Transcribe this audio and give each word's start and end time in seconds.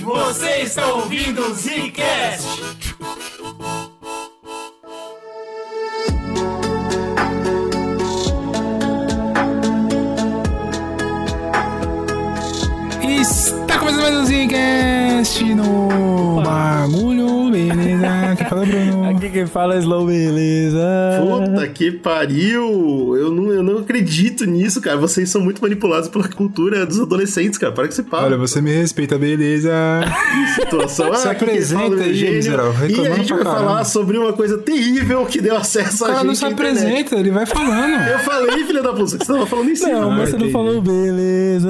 Você 0.00 0.62
está 0.62 0.86
ouvindo 0.94 1.40
o 1.40 1.54
Zcast. 1.54 2.46
Está 13.20 13.78
começando 13.78 14.02
mais 14.02 14.16
um 14.16 14.26
Zcast 14.26 15.44
no 15.54 16.42
bagulho, 16.42 17.50
beleza? 17.50 18.36
Que 18.36 18.44
fala, 18.44 18.66
Bruno? 18.66 18.95
Aqui 19.26 19.32
quem 19.32 19.46
fala 19.46 19.74
é 19.74 19.78
Slow, 19.78 20.06
beleza? 20.06 20.78
Puta 21.20 21.66
que 21.66 21.90
pariu! 21.90 23.16
Eu 23.16 23.32
não, 23.32 23.50
eu 23.50 23.62
não 23.62 23.78
acredito 23.78 24.44
nisso, 24.44 24.80
cara. 24.80 24.96
Vocês 24.96 25.28
são 25.28 25.40
muito 25.40 25.60
manipulados 25.60 26.08
pela 26.08 26.28
cultura 26.28 26.86
dos 26.86 27.00
adolescentes, 27.00 27.58
cara. 27.58 27.72
Para 27.72 27.88
que 27.88 27.94
você 27.94 28.04
fala. 28.04 28.26
Olha, 28.26 28.36
você 28.36 28.60
me 28.60 28.70
respeita, 28.72 29.18
beleza? 29.18 29.72
Que 30.30 30.62
situação. 30.62 31.12
Se 31.14 31.26
Ah, 31.26 31.32
apresenta 31.32 31.82
fala, 31.82 32.02
aí, 32.04 32.12
E 32.92 33.06
a 33.06 33.14
gente 33.16 33.32
vai 33.32 33.42
caramba. 33.42 33.44
falar 33.44 33.84
sobre 33.84 34.16
uma 34.16 34.32
coisa 34.32 34.58
terrível 34.58 35.26
que 35.26 35.40
deu 35.40 35.56
acesso 35.56 36.04
O 36.04 36.06
a 36.06 36.08
cara 36.08 36.18
gente 36.20 36.26
não 36.28 36.34
se 36.36 36.44
apresenta, 36.44 37.16
ele 37.16 37.30
vai 37.32 37.46
falando. 37.46 38.08
Eu 38.08 38.18
falei, 38.20 38.64
filha 38.64 38.82
da 38.82 38.90
puta, 38.92 39.06
você 39.06 39.18
tava 39.18 39.44
falando 39.46 39.70
em 39.70 39.74
cima. 39.76 39.92
Não, 40.00 40.10
mas 40.12 40.30
você 40.30 40.36
não 40.38 40.50
falou 40.50 40.80
beleza. 40.80 41.68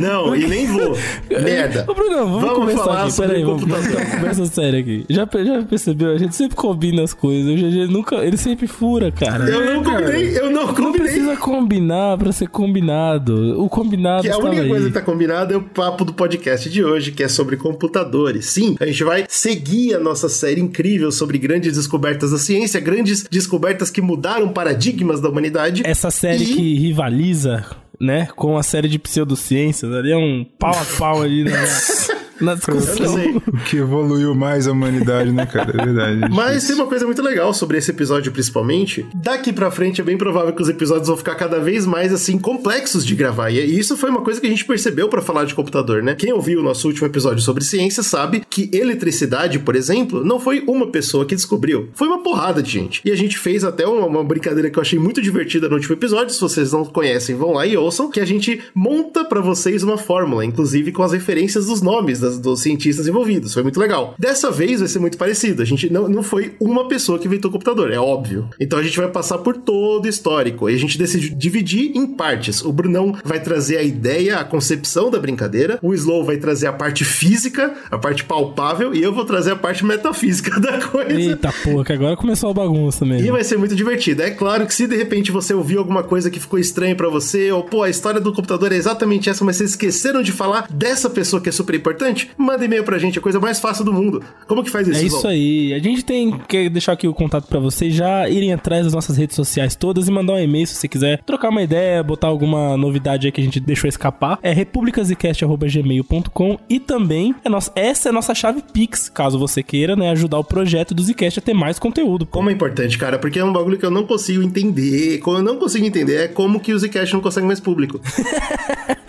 Não, 0.00 0.34
e 0.34 0.44
nem 0.46 0.66
vou. 0.66 0.98
Merda. 1.30 1.84
Ô, 1.86 1.94
Bruno, 1.94 2.16
vamos, 2.16 2.40
Vamos 2.40 2.54
começar 2.58 2.84
falar 2.84 3.02
aqui. 3.02 3.12
sobre 3.12 3.28
Peraí, 3.30 3.44
vamos 3.44 3.62
começar 3.62 3.90
uma 3.96 4.06
conversa 4.06 4.46
séria 4.46 4.80
aqui. 4.80 5.06
Já, 5.08 5.28
já 5.44 5.62
percebeu? 5.62 6.10
A 6.10 6.18
gente 6.18 6.34
sempre 6.34 6.56
combina 6.80 7.02
as 7.04 7.12
coisas. 7.12 7.50
O 7.52 7.56
GG 7.56 7.86
nunca. 7.92 8.16
Ele 8.16 8.36
sempre 8.36 8.66
fura, 8.66 9.12
cara. 9.12 9.44
Eu 9.48 9.74
não 9.74 9.82
combinei, 9.84 10.38
eu 10.38 10.50
não 10.50 10.66
Não 10.66 10.74
combinei. 10.74 11.00
precisa 11.00 11.36
combinar 11.36 12.16
pra 12.18 12.32
ser 12.32 12.48
combinado. 12.48 13.60
O 13.62 13.68
combinado 13.68 14.22
Que 14.22 14.28
a 14.28 14.30
estava 14.32 14.48
única 14.48 14.62
aí. 14.62 14.68
coisa 14.68 14.86
que 14.88 14.92
tá 14.94 15.02
combinada 15.02 15.54
é 15.54 15.56
o 15.56 15.62
papo 15.62 16.04
do 16.04 16.12
podcast 16.14 16.68
de 16.70 16.82
hoje, 16.84 17.12
que 17.12 17.22
é 17.22 17.28
sobre 17.28 17.56
computadores. 17.56 18.46
Sim, 18.46 18.76
a 18.80 18.86
gente 18.86 19.04
vai 19.04 19.24
seguir 19.28 19.94
a 19.94 20.00
nossa 20.00 20.28
série 20.28 20.60
incrível 20.60 21.10
sobre 21.12 21.38
grandes 21.38 21.74
descobertas 21.74 22.30
da 22.30 22.38
ciência, 22.38 22.80
grandes 22.80 23.24
descobertas 23.30 23.90
que 23.90 24.00
mudaram 24.00 24.48
paradigmas 24.48 25.20
da 25.20 25.28
humanidade. 25.28 25.82
Essa 25.84 26.10
série 26.10 26.44
E- 26.44 26.54
que 26.54 26.74
rivaliza, 26.78 27.64
né, 28.00 28.28
com 28.34 28.56
a 28.56 28.62
série 28.62 28.88
de 28.88 28.98
pseudociências. 28.98 29.92
Ali 29.92 30.12
é 30.12 30.16
um 30.16 30.44
pau 30.58 30.74
a 30.74 30.84
pau 30.98 31.22
ali 31.22 31.44
na, 31.44 31.50
na 32.40 32.54
discussão. 32.54 33.36
O 33.46 33.58
que 33.64 33.76
evoluiu 33.76 34.34
mais 34.34 34.66
a 34.66 34.72
humanidade, 34.72 35.30
né, 35.30 35.46
cara? 35.46 35.70
É 35.70 35.84
verdade. 35.84 36.34
Mas 36.34 36.66
tem 36.66 36.74
uma 36.74 36.86
coisa 36.86 37.04
muito 37.04 37.22
legal 37.22 37.52
sobre 37.52 37.78
esse 37.78 37.90
episódio, 37.90 38.32
principalmente. 38.32 39.06
Daqui 39.14 39.52
pra 39.52 39.70
frente 39.70 40.00
é 40.00 40.04
bem 40.04 40.16
provável 40.16 40.52
que 40.52 40.62
os 40.62 40.68
episódios 40.68 41.08
vão 41.08 41.16
ficar 41.16 41.34
cada 41.34 41.60
vez 41.60 41.84
mais, 41.86 42.12
assim, 42.12 42.38
complexos 42.38 43.04
de 43.04 43.14
gravar. 43.14 43.50
E 43.50 43.78
isso 43.78 43.96
foi 43.96 44.10
uma 44.10 44.22
coisa 44.22 44.40
que 44.40 44.46
a 44.46 44.50
gente 44.50 44.64
percebeu 44.64 45.08
pra 45.08 45.20
falar 45.20 45.44
de 45.44 45.54
computador, 45.54 46.02
né? 46.02 46.14
Quem 46.14 46.32
ouviu 46.32 46.60
o 46.60 46.62
nosso 46.62 46.88
último 46.88 47.06
episódio 47.06 47.42
sobre 47.42 47.62
ciência 47.62 48.02
sabe 48.02 48.42
que 48.48 48.70
eletricidade, 48.72 49.58
por 49.58 49.76
exemplo, 49.76 50.24
não 50.24 50.40
foi 50.40 50.64
uma 50.66 50.90
pessoa 50.90 51.26
que 51.26 51.34
descobriu. 51.34 51.90
Foi 51.94 52.08
uma 52.08 52.22
porrada 52.22 52.62
de 52.62 52.70
gente. 52.70 53.02
E 53.04 53.10
a 53.10 53.16
gente 53.16 53.38
fez 53.38 53.64
até 53.64 53.86
uma, 53.86 54.06
uma 54.06 54.24
brincadeira 54.24 54.70
que 54.70 54.78
eu 54.78 54.82
achei 54.82 54.98
muito 54.98 55.20
divertida 55.20 55.68
no 55.68 55.74
último 55.74 55.94
episódio. 55.94 56.32
Se 56.32 56.40
vocês 56.40 56.72
não 56.72 56.84
conhecem, 56.84 57.36
vão 57.36 57.52
lá 57.52 57.66
e 57.66 57.76
ouçam. 57.76 57.89
Que 58.10 58.20
a 58.20 58.24
gente 58.24 58.60
monta 58.74 59.24
pra 59.24 59.40
vocês 59.40 59.82
uma 59.82 59.96
fórmula, 59.98 60.44
inclusive 60.44 60.92
com 60.92 61.02
as 61.02 61.12
referências 61.12 61.66
dos 61.66 61.80
nomes 61.82 62.20
das- 62.20 62.38
dos 62.38 62.60
cientistas 62.60 63.06
envolvidos. 63.06 63.54
Foi 63.54 63.62
muito 63.62 63.78
legal. 63.80 64.14
Dessa 64.18 64.50
vez 64.50 64.80
vai 64.80 64.88
ser 64.88 64.98
muito 64.98 65.18
parecido. 65.18 65.62
A 65.62 65.64
gente 65.64 65.90
não, 65.92 66.08
não 66.08 66.22
foi 66.22 66.54
uma 66.60 66.88
pessoa 66.88 67.18
que 67.18 67.26
inventou 67.26 67.48
o 67.48 67.52
computador, 67.52 67.90
é 67.92 67.98
óbvio. 67.98 68.48
Então 68.58 68.78
a 68.78 68.82
gente 68.82 68.96
vai 68.96 69.08
passar 69.08 69.38
por 69.38 69.56
todo 69.56 70.04
o 70.04 70.08
histórico. 70.08 70.68
E 70.68 70.74
a 70.74 70.78
gente 70.78 70.98
decidiu 70.98 71.34
dividir 71.36 71.92
em 71.96 72.06
partes. 72.06 72.62
O 72.62 72.72
Brunão 72.72 73.14
vai 73.24 73.40
trazer 73.40 73.76
a 73.78 73.82
ideia, 73.82 74.36
a 74.38 74.44
concepção 74.44 75.10
da 75.10 75.18
brincadeira. 75.18 75.78
O 75.82 75.92
Slow 75.94 76.24
vai 76.24 76.36
trazer 76.36 76.66
a 76.66 76.72
parte 76.72 77.04
física, 77.04 77.74
a 77.90 77.98
parte 77.98 78.24
palpável. 78.24 78.94
E 78.94 79.02
eu 79.02 79.12
vou 79.12 79.24
trazer 79.24 79.52
a 79.52 79.56
parte 79.56 79.84
metafísica 79.84 80.58
da 80.60 80.78
coisa. 80.80 81.12
Eita 81.20 81.52
porra, 81.64 81.84
que 81.84 81.92
agora 81.92 82.16
começou 82.16 82.50
a 82.50 82.54
bagunça 82.54 83.04
mesmo. 83.04 83.26
E 83.26 83.30
vai 83.30 83.44
ser 83.44 83.56
muito 83.58 83.74
divertido. 83.74 84.22
É 84.22 84.30
claro 84.30 84.66
que 84.66 84.74
se 84.74 84.86
de 84.86 84.96
repente 84.96 85.30
você 85.32 85.52
ouviu 85.54 85.78
alguma 85.78 86.02
coisa 86.02 86.30
que 86.30 86.40
ficou 86.40 86.58
estranha 86.58 86.94
pra 86.94 87.08
você, 87.08 87.50
ou 87.52 87.62
pô, 87.62 87.79
a 87.82 87.90
história 87.90 88.20
do 88.20 88.32
computador 88.32 88.72
é 88.72 88.76
exatamente 88.76 89.28
essa, 89.28 89.44
mas 89.44 89.56
vocês 89.56 89.70
esqueceram 89.70 90.22
de 90.22 90.30
falar 90.32 90.66
dessa 90.70 91.10
pessoa 91.10 91.42
que 91.42 91.48
é 91.48 91.52
super 91.52 91.74
importante, 91.74 92.30
manda 92.36 92.64
e-mail 92.64 92.84
pra 92.84 92.98
gente, 92.98 93.16
é 93.16 93.20
a 93.20 93.22
coisa 93.22 93.40
mais 93.40 93.58
fácil 93.60 93.84
do 93.84 93.92
mundo. 93.92 94.22
Como 94.46 94.62
que 94.62 94.70
faz 94.70 94.86
isso? 94.88 95.00
É 95.00 95.02
isso 95.02 95.20
João? 95.20 95.32
aí. 95.32 95.74
A 95.74 95.78
gente 95.78 96.04
tem 96.04 96.38
que 96.48 96.68
deixar 96.68 96.92
aqui 96.92 97.08
o 97.08 97.14
contato 97.14 97.46
pra 97.46 97.58
vocês 97.58 97.94
já 97.94 98.28
irem 98.28 98.52
atrás 98.52 98.84
das 98.84 98.92
nossas 98.92 99.16
redes 99.16 99.36
sociais 99.36 99.74
todas 99.74 100.08
e 100.08 100.10
mandar 100.10 100.34
um 100.34 100.38
e-mail 100.38 100.66
se 100.66 100.74
você 100.74 100.88
quiser 100.88 101.22
trocar 101.24 101.50
uma 101.50 101.62
ideia, 101.62 102.02
botar 102.02 102.28
alguma 102.28 102.76
novidade 102.76 103.26
aí 103.26 103.32
que 103.32 103.40
a 103.40 103.44
gente 103.44 103.60
deixou 103.60 103.88
escapar. 103.88 104.38
É 104.42 104.52
republicasicast@gmail.com 104.52 106.58
e 106.68 106.80
também 106.80 107.34
é 107.44 107.48
nossa, 107.48 107.70
essa 107.74 108.08
é 108.08 108.10
a 108.10 108.12
nossa 108.12 108.34
chave 108.34 108.62
Pix, 108.72 109.08
caso 109.08 109.38
você 109.38 109.62
queira, 109.62 109.96
né, 109.96 110.10
ajudar 110.10 110.38
o 110.38 110.44
projeto 110.44 110.94
do 110.94 111.02
Zcast 111.02 111.38
a 111.38 111.42
ter 111.42 111.54
mais 111.54 111.78
conteúdo. 111.78 112.26
pô. 112.26 112.38
Como 112.38 112.50
é 112.50 112.52
importante, 112.52 112.98
cara, 112.98 113.18
porque 113.18 113.38
é 113.38 113.44
um 113.44 113.52
bagulho 113.52 113.78
que 113.78 113.84
eu 113.84 113.90
não 113.90 114.04
consigo 114.04 114.42
entender. 114.42 115.18
Como 115.18 115.38
eu 115.38 115.42
não 115.42 115.56
consigo 115.56 115.84
entender 115.84 116.16
é 116.16 116.28
como 116.28 116.60
que 116.60 116.72
o 116.72 116.78
Zcast 116.78 117.14
não 117.14 117.20
consegue 117.20 117.46
mais 117.46 117.60
público. 117.70 118.00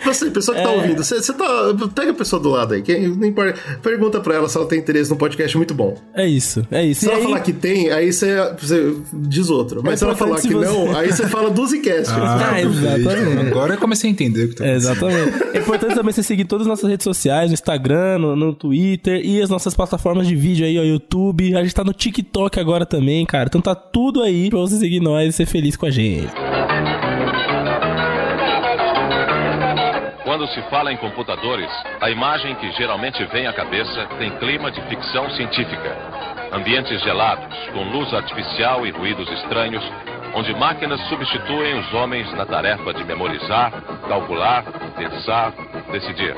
Você, 0.04 0.30
pessoa 0.32 0.56
que 0.56 0.62
tá 0.64 0.70
ouvindo, 0.70 1.02
você, 1.02 1.22
você 1.22 1.32
tá. 1.32 1.44
Pega 1.94 2.10
a 2.10 2.14
pessoa 2.14 2.42
do 2.42 2.50
lado 2.50 2.74
aí, 2.74 2.82
que 2.82 2.98
não 3.06 3.24
importa. 3.24 3.54
Pergunta 3.80 4.20
pra 4.20 4.34
ela 4.34 4.48
se 4.48 4.56
ela 4.58 4.66
tem 4.66 4.78
interesse 4.80 5.08
no 5.08 5.16
podcast 5.16 5.56
muito 5.56 5.72
bom. 5.74 5.96
É 6.12 6.26
isso, 6.26 6.66
é 6.72 6.84
isso. 6.84 7.02
Se 7.02 7.06
E 7.06 7.08
ela 7.08 7.18
aí- 7.18 7.22
falar 7.24 7.40
que 7.40 7.52
tem, 7.52 7.88
aí 7.90 8.12
você, 8.12 8.36
você 8.60 8.96
diz 9.14 9.48
outro. 9.48 9.80
Mas 9.82 9.94
É 9.94 9.96
se 9.98 10.04
ela 10.04 10.16
falar 10.16 10.40
que 10.40 10.48
você- 10.52 10.66
não, 10.66 10.96
aí 10.96 11.10
você 11.10 11.26
fala 11.28 11.50
do 11.50 11.64
Zcast. 11.66 12.12
Ah, 12.18 12.60
exatamente. 12.60 13.46
Agora 13.46 13.74
eu 13.74 13.78
comecei 13.78 14.10
a 14.10 14.12
entender 14.12 14.44
o 14.44 14.48
que 14.48 14.56
tá 14.56 14.66
É, 14.66 14.74
exatamente. 14.74 15.32
É 15.54 15.58
importante 15.60 15.94
também 15.94 16.12
você 16.12 16.22
seguir 16.22 16.44
todas 16.46 16.66
as 16.66 16.68
nossas 16.70 16.90
redes 16.90 17.04
sociais, 17.04 17.48
no 17.50 17.54
Instagram, 17.54 18.18
no, 18.18 18.34
no 18.36 18.52
Twitter 18.54 19.20
e 19.24 19.40
as 19.40 19.48
nossas 19.48 19.72
plataformas 19.72 20.26
de 20.26 20.34
vídeo 20.34 20.66
aí, 20.66 20.78
ó, 20.78 20.82
YouTube. 20.82 21.56
A 21.56 21.62
gente 21.62 21.74
tá 21.74 21.84
no 21.84 21.92
TikTok 21.94 22.58
agora 22.58 22.84
também, 22.84 23.24
cara. 23.24 23.46
Então 23.46 23.60
tá 23.60 23.74
tudo 23.76 24.20
aí 24.20 24.50
pra 24.50 24.58
você 24.58 24.76
seguir 24.78 24.98
nós 25.00 25.28
e 25.28 25.32
ser 25.32 25.46
feliz 25.46 25.76
com 25.76 25.86
a 25.86 25.90
gente. 25.90 26.26
Quando 30.42 30.54
se 30.54 30.62
fala 30.62 30.92
em 30.92 30.96
computadores, 30.96 31.70
a 32.00 32.10
imagem 32.10 32.56
que 32.56 32.68
geralmente 32.72 33.24
vem 33.26 33.46
à 33.46 33.52
cabeça 33.52 34.06
tem 34.18 34.28
clima 34.38 34.72
de 34.72 34.82
ficção 34.88 35.30
científica. 35.30 35.96
Ambientes 36.52 37.00
gelados, 37.00 37.56
com 37.72 37.84
luz 37.84 38.12
artificial 38.12 38.84
e 38.84 38.90
ruídos 38.90 39.30
estranhos, 39.30 39.84
onde 40.34 40.52
máquinas 40.52 41.00
substituem 41.02 41.78
os 41.78 41.94
homens 41.94 42.28
na 42.32 42.44
tarefa 42.44 42.92
de 42.92 43.04
memorizar, 43.04 43.70
calcular, 44.08 44.64
pensar, 44.96 45.52
decidir. 45.92 46.34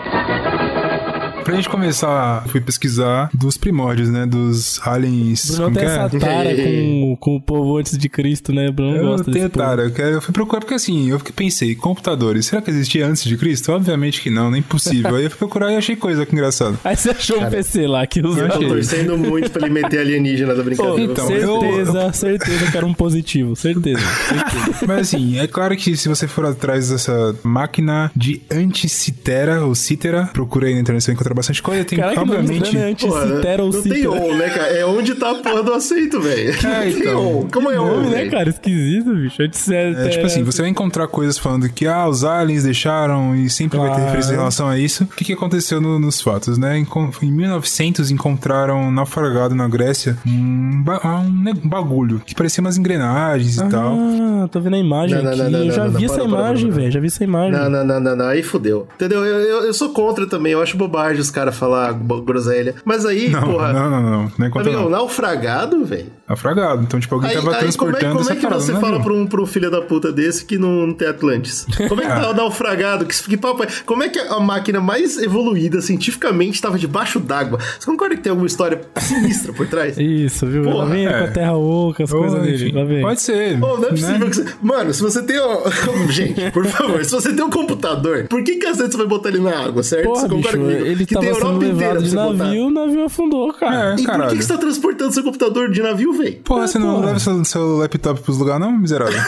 Pra 1.44 1.54
gente 1.56 1.68
começar, 1.68 2.44
fui 2.48 2.60
pesquisar 2.60 3.28
dos 3.34 3.56
primórdios, 3.56 4.08
né? 4.08 4.24
Dos 4.26 4.80
aliens. 4.86 5.50
Bruno 5.56 5.74
tem 5.74 5.82
é? 5.84 5.86
essa 5.86 6.18
tara 6.18 6.54
com, 6.56 7.16
com 7.20 7.36
o 7.36 7.40
povo 7.40 7.76
antes 7.76 7.96
de 7.98 8.08
Cristo, 8.08 8.52
né? 8.52 8.70
Bruno 8.70 8.96
Eu 8.96 9.04
gosta 9.08 9.24
tenho 9.24 9.34
desse 9.34 9.48
povo. 9.50 9.66
tara, 9.66 9.82
eu, 9.82 10.06
eu 10.14 10.22
fui 10.22 10.32
procurar 10.32 10.60
porque 10.60 10.74
assim, 10.74 11.10
eu 11.10 11.18
fiquei- 11.18 11.34
pensei, 11.34 11.74
computadores, 11.74 12.46
será 12.46 12.62
que 12.62 12.70
existia 12.70 13.06
antes 13.06 13.24
de 13.24 13.36
Cristo? 13.36 13.72
Obviamente 13.72 14.20
que 14.22 14.30
não, 14.30 14.50
nem 14.50 14.62
possível. 14.62 15.16
Aí 15.16 15.24
eu 15.24 15.30
fui 15.30 15.38
procurar 15.38 15.70
e 15.72 15.76
achei 15.76 15.96
coisa 15.96 16.24
que 16.24 16.32
engraçado. 16.32 16.78
Aí 16.82 16.96
você 16.96 17.10
achou 17.10 17.40
um 17.42 17.50
PC 17.50 17.86
lá 17.86 18.06
que 18.06 18.20
usa. 18.20 18.40
Eu 18.40 18.48
Tô 18.48 18.54
achei. 18.54 18.68
torcendo 18.68 19.18
muito 19.18 19.50
pra 19.50 19.66
ele 19.66 19.74
meter 19.74 20.00
alienígena 20.00 20.54
da 20.54 20.62
brincadeira. 20.62 21.02
Então, 21.12 21.30
eu- 21.30 21.60
certeza, 21.60 22.12
certeza 22.12 22.70
que 22.70 22.76
era 22.76 22.86
um 22.86 22.94
positivo. 22.94 23.54
Certeza, 23.54 24.00
certeza. 24.28 24.78
Mas 24.86 25.00
assim, 25.00 25.38
é 25.38 25.46
claro 25.46 25.76
que 25.76 25.96
se 25.96 26.08
você 26.08 26.26
for 26.26 26.46
atrás 26.46 26.88
dessa 26.90 27.34
máquina 27.42 28.10
de 28.16 28.40
anticitera 28.50 29.64
ou 29.64 29.74
cítera, 29.74 30.26
procura 30.32 30.66
aí 30.68 30.74
na 30.74 30.80
internet, 30.80 31.02
você 31.02 31.10
vai 31.10 31.14
encontrar 31.14 31.33
bastante 31.34 31.62
coisa. 31.62 31.84
Tem, 31.84 31.98
Caraca, 31.98 32.20
obviamente. 32.20 32.70
Porra, 32.72 32.84
Anticitera 33.24 33.62
ou 33.64 33.72
não 33.72 33.82
tem 33.82 34.06
on, 34.08 34.34
né, 34.36 34.48
cara? 34.50 34.68
É 34.72 34.86
onde 34.86 35.14
tá 35.14 35.30
a 35.30 35.34
porra 35.36 35.62
do 35.62 35.72
aceito, 35.72 36.20
velho. 36.20 36.54
É, 36.66 36.88
então. 36.90 37.48
Como 37.52 37.70
é 37.70 37.74
Nome, 37.76 38.08
né, 38.08 38.28
cara? 38.28 38.48
Esquisito, 38.50 39.14
bicho. 39.14 39.42
Anticitera. 39.42 40.06
É, 40.06 40.08
tipo 40.08 40.26
assim, 40.26 40.42
você 40.42 40.62
vai 40.62 40.70
encontrar 40.70 41.06
coisas 41.08 41.36
falando 41.38 41.68
que 41.68 41.86
ah, 41.86 42.08
os 42.08 42.24
aliens 42.24 42.62
deixaram 42.64 43.34
e 43.36 43.50
sempre 43.50 43.78
vai 43.78 43.94
ter 43.94 44.00
referência 44.02 44.32
em 44.32 44.36
relação 44.36 44.68
a 44.68 44.78
isso. 44.78 45.04
O 45.04 45.06
que, 45.08 45.24
que 45.24 45.32
aconteceu 45.32 45.80
no- 45.80 45.98
nos 45.98 46.20
fatos, 46.20 46.56
né? 46.58 46.78
Em, 46.78 46.86
em 47.22 47.32
1900 47.32 48.10
encontraram 48.10 48.90
naufragado 48.90 49.54
na 49.54 49.68
Grécia 49.68 50.16
um, 50.26 50.82
ba- 50.82 51.00
um 51.04 51.68
bagulho 51.68 52.20
que 52.24 52.34
parecia 52.34 52.60
umas 52.60 52.76
engrenagens 52.78 53.56
e 53.58 53.68
tal. 53.68 53.94
Ah, 53.98 54.48
tô 54.50 54.60
vendo 54.60 54.74
a 54.76 54.78
imagem 54.78 55.22
Não, 55.22 55.30
aqui. 55.30 55.38
não, 55.42 55.50
não, 55.50 55.64
eu 55.64 55.72
já 55.72 55.84
não, 55.84 55.90
vi 55.92 56.06
não, 56.06 56.14
essa 56.14 56.14
para, 56.14 56.24
imagem, 56.24 56.70
velho. 56.70 56.90
Já 56.92 57.00
vi 57.00 57.06
essa 57.06 57.24
imagem. 57.24 57.52
Não, 57.52 57.70
não, 57.70 57.84
não, 57.84 58.00
não, 58.00 58.16
não, 58.16 58.26
aí 58.26 58.42
fudeu. 58.42 58.86
Entendeu? 58.94 59.24
Eu, 59.24 59.40
eu, 59.40 59.64
eu 59.66 59.74
sou 59.74 59.90
contra 59.90 60.26
também, 60.26 60.52
eu 60.52 60.62
acho 60.62 60.76
bobagem 60.76 61.20
os 61.24 61.30
caras 61.30 61.56
falar 61.56 61.92
groselha. 61.92 62.74
Mas 62.84 63.04
aí, 63.04 63.28
Não, 63.28 63.42
porra. 63.42 63.72
não, 63.72 63.90
não, 63.90 64.02
não. 64.02 64.46
É 64.46 64.50
contra 64.50 64.70
Amigão, 64.70 64.82
não. 64.84 64.90
naufragado, 64.90 65.84
velho. 65.84 66.12
Naufragado. 66.28 66.82
Então, 66.82 66.98
tipo, 66.98 67.14
alguém 67.14 67.30
Aí, 67.30 67.36
tava 67.36 67.50
aí 67.50 67.54
como 67.54 67.56
é, 67.56 67.62
transportando 67.62 68.18
como 68.18 68.30
é 68.30 68.34
que 68.34 68.42
parada, 68.42 68.60
você 68.60 68.72
né, 68.72 68.80
fala 68.80 69.00
pra 69.02 69.12
um, 69.12 69.26
pra 69.26 69.42
um 69.42 69.46
filho 69.46 69.70
da 69.70 69.82
puta 69.82 70.12
desse 70.12 70.44
que 70.44 70.56
não, 70.56 70.86
não 70.86 70.94
tem 70.94 71.08
Atlantis? 71.08 71.66
Como 71.88 72.00
é 72.00 72.06
que 72.06 72.12
tá 72.20 72.30
o 72.30 72.34
naufragado? 72.34 73.04
Que, 73.04 73.22
que 73.22 73.36
papo 73.36 73.64
é? 73.64 73.68
Como 73.84 74.02
é 74.02 74.08
que 74.08 74.18
a 74.18 74.40
máquina 74.40 74.80
mais 74.80 75.18
evoluída 75.18 75.80
cientificamente 75.80 76.54
estava 76.54 76.78
debaixo 76.78 77.20
d'água? 77.20 77.58
Você 77.78 77.86
concorda 77.86 78.16
que 78.16 78.22
tem 78.22 78.30
alguma 78.30 78.46
história 78.46 78.80
sinistra 78.98 79.52
por 79.52 79.66
trás? 79.66 79.96
Isso, 79.98 80.46
viu? 80.46 80.64
Porra, 80.64 80.76
lá 80.76 80.84
vem 80.86 81.06
é. 81.06 81.18
com 81.18 81.24
a 81.24 81.28
terra 81.28 81.56
oca, 81.56 82.04
as 82.04 82.12
Ou, 82.12 82.20
coisas 82.20 82.42
dele. 82.42 82.72
Lá 82.72 82.84
vem. 82.84 83.02
Pode 83.02 83.20
ser. 83.20 83.60
Pô, 83.60 83.76
não 83.76 83.84
é 83.84 83.90
possível 83.90 84.18
né? 84.18 84.26
que 84.26 84.36
você... 84.36 84.54
Mano, 84.62 84.94
se 84.94 85.02
você 85.02 85.22
tem... 85.22 85.36
Gente, 86.08 86.50
por 86.52 86.64
favor, 86.66 87.04
se 87.04 87.10
você 87.10 87.32
tem 87.32 87.44
um 87.44 87.50
computador, 87.50 88.26
por 88.28 88.42
que 88.42 88.56
cacete 88.56 88.92
você 88.92 88.96
vai 88.96 89.06
botar 89.06 89.28
ele 89.28 89.40
na 89.40 89.64
água, 89.64 89.82
certo? 89.82 90.04
Porra, 90.04 90.20
você 90.20 90.28
concorda 90.28 90.58
bicho, 90.58 90.70
comigo? 90.70 90.86
ele 90.86 91.06
que 91.20 91.26
que 91.26 91.26
tem 91.26 91.30
a 91.30 91.34
tava 91.34 91.52
sendo 91.52 91.64
Europa 91.64 91.74
inteira 91.74 92.02
de 92.02 92.08
você 92.10 92.16
navio, 92.16 92.66
o 92.66 92.70
navio 92.70 93.04
afundou, 93.04 93.52
cara. 93.52 93.74
É, 93.74 93.86
E 93.86 93.90
por 93.90 93.96
que, 93.96 94.04
caralho. 94.06 94.36
que 94.36 94.42
você 94.42 94.52
tá 94.52 94.58
transportando 94.58 95.12
seu 95.12 95.22
computador 95.22 95.70
de 95.70 95.82
navio, 95.82 96.12
velho? 96.12 96.36
Porra, 96.44 96.66
você 96.66 96.78
não 96.78 96.94
porra. 96.94 97.06
leva 97.06 97.18
seu, 97.18 97.44
seu 97.44 97.76
laptop 97.78 98.20
pros 98.20 98.38
lugares, 98.38 98.60
não, 98.60 98.72
miserável? 98.78 99.14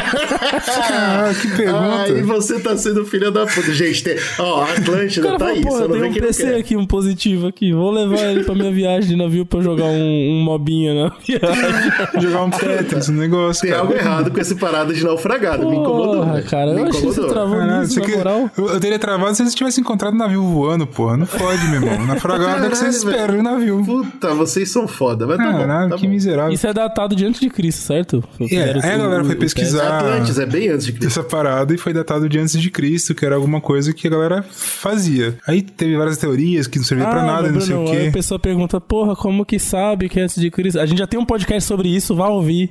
ah, 0.00 1.32
que 1.40 1.48
pergunta. 1.56 2.02
Aí 2.02 2.22
você 2.22 2.60
tá 2.60 2.76
sendo 2.76 3.04
filha 3.04 3.30
da 3.30 3.46
puta. 3.46 3.72
Gente, 3.72 4.02
tem... 4.04 4.16
ó, 4.38 4.62
Atlântida 4.64 5.36
tá 5.38 5.46
aí, 5.46 5.62
só 5.62 5.80
não 5.80 5.88
tenho 5.88 6.00
vê 6.00 6.06
um 6.06 6.10
não 6.12 6.20
PC 6.20 6.42
quer. 6.44 6.54
aqui, 6.56 6.76
um 6.76 6.86
positivo 6.86 7.46
aqui. 7.46 7.72
Vou 7.72 7.90
levar 7.90 8.18
ele 8.30 8.44
pra 8.44 8.54
minha 8.54 8.72
viagem 8.72 9.10
de 9.10 9.16
navio 9.16 9.44
pra 9.46 9.60
jogar 9.60 9.84
um, 9.84 10.32
um 10.38 10.42
mobinha 10.44 10.94
na 10.94 11.08
viagem. 11.26 12.20
Jogar 12.20 12.42
um 12.44 12.50
Tetris, 12.50 13.08
um 13.08 13.14
negócio, 13.14 13.62
Tem 13.62 13.70
cara. 13.70 13.82
algo 13.82 13.94
errado 13.94 14.30
com 14.30 14.40
esse 14.40 14.54
parada 14.54 14.92
de 14.94 15.04
naufragado. 15.04 15.68
Me 15.68 15.76
incomodou. 15.76 16.24
Porra, 16.24 16.42
cara, 16.42 16.72
Me 16.74 16.80
eu 16.82 16.86
achei 16.88 17.00
que 17.00 17.06
você 17.06 17.26
travou 17.26 17.56
Caralho, 17.58 17.80
nisso, 17.82 18.00
isso 18.00 18.10
na 18.10 18.16
moral. 18.16 18.50
eu, 18.56 18.68
eu 18.68 18.80
teria 18.80 18.98
travado 18.98 19.34
se 19.34 19.42
vocês 19.42 19.54
tivessem 19.54 19.82
encontrado 19.82 20.14
o 20.14 20.18
navio 20.18 20.42
voando, 20.42 20.86
porra. 20.86 21.15
Não 21.16 21.26
fode, 21.26 21.64
meu 21.68 21.74
irmão. 21.82 22.06
Na 22.06 22.16
fragada 22.16 22.66
é 22.66 22.70
que 22.70 22.76
vocês 22.76 22.96
esperam 22.96 23.38
o 23.38 23.42
navio. 23.42 23.82
Puta, 23.84 24.34
vocês 24.34 24.70
são 24.70 24.86
foda. 24.86 25.26
Mas 25.26 25.36
tá 25.38 25.52
bom. 25.52 25.58
Caralho, 25.58 25.90
tá 25.90 25.96
que 25.96 26.06
bom. 26.06 26.12
miserável. 26.12 26.52
Isso 26.52 26.66
é 26.66 26.72
datado 26.72 27.14
de 27.16 27.24
antes 27.24 27.40
de 27.40 27.50
Cristo, 27.50 27.80
certo? 27.82 28.22
É, 28.50 28.62
aí 28.82 28.92
a 28.92 28.96
o- 28.96 29.02
galera 29.02 29.24
foi 29.24 29.36
pesquisar 29.36 29.98
Atlantis 29.98 30.38
é 30.38 30.46
bem 30.46 30.68
antes 30.68 30.86
de 30.86 30.92
Cristo. 30.92 31.06
essa 31.20 31.22
parada 31.22 31.74
e 31.74 31.78
foi 31.78 31.92
datado 31.92 32.28
de 32.28 32.38
antes 32.38 32.60
de 32.60 32.70
Cristo, 32.70 33.14
que 33.14 33.24
era 33.24 33.34
alguma 33.34 33.60
coisa 33.60 33.92
que 33.92 34.06
a 34.06 34.10
galera 34.10 34.44
fazia. 34.50 35.36
Aí 35.46 35.62
teve 35.62 35.96
várias 35.96 36.18
teorias 36.18 36.66
que 36.66 36.78
não 36.78 36.84
servia 36.84 37.06
pra 37.06 37.22
nada, 37.24 37.50
não 37.50 37.60
sei 37.60 37.74
o 37.74 37.88
Aí 37.88 38.02
quê. 38.02 38.08
a 38.08 38.12
pessoa 38.12 38.38
pergunta, 38.38 38.80
porra, 38.80 39.14
como 39.16 39.44
que 39.44 39.58
sabe 39.58 40.08
que 40.08 40.20
é 40.20 40.24
antes 40.24 40.40
de 40.40 40.50
Cristo? 40.50 40.78
A 40.80 40.86
gente 40.86 40.98
já 40.98 41.06
tem 41.06 41.18
um 41.18 41.24
podcast 41.24 41.66
sobre 41.66 41.88
isso, 41.94 42.14
vá 42.14 42.28
ouvir. 42.28 42.70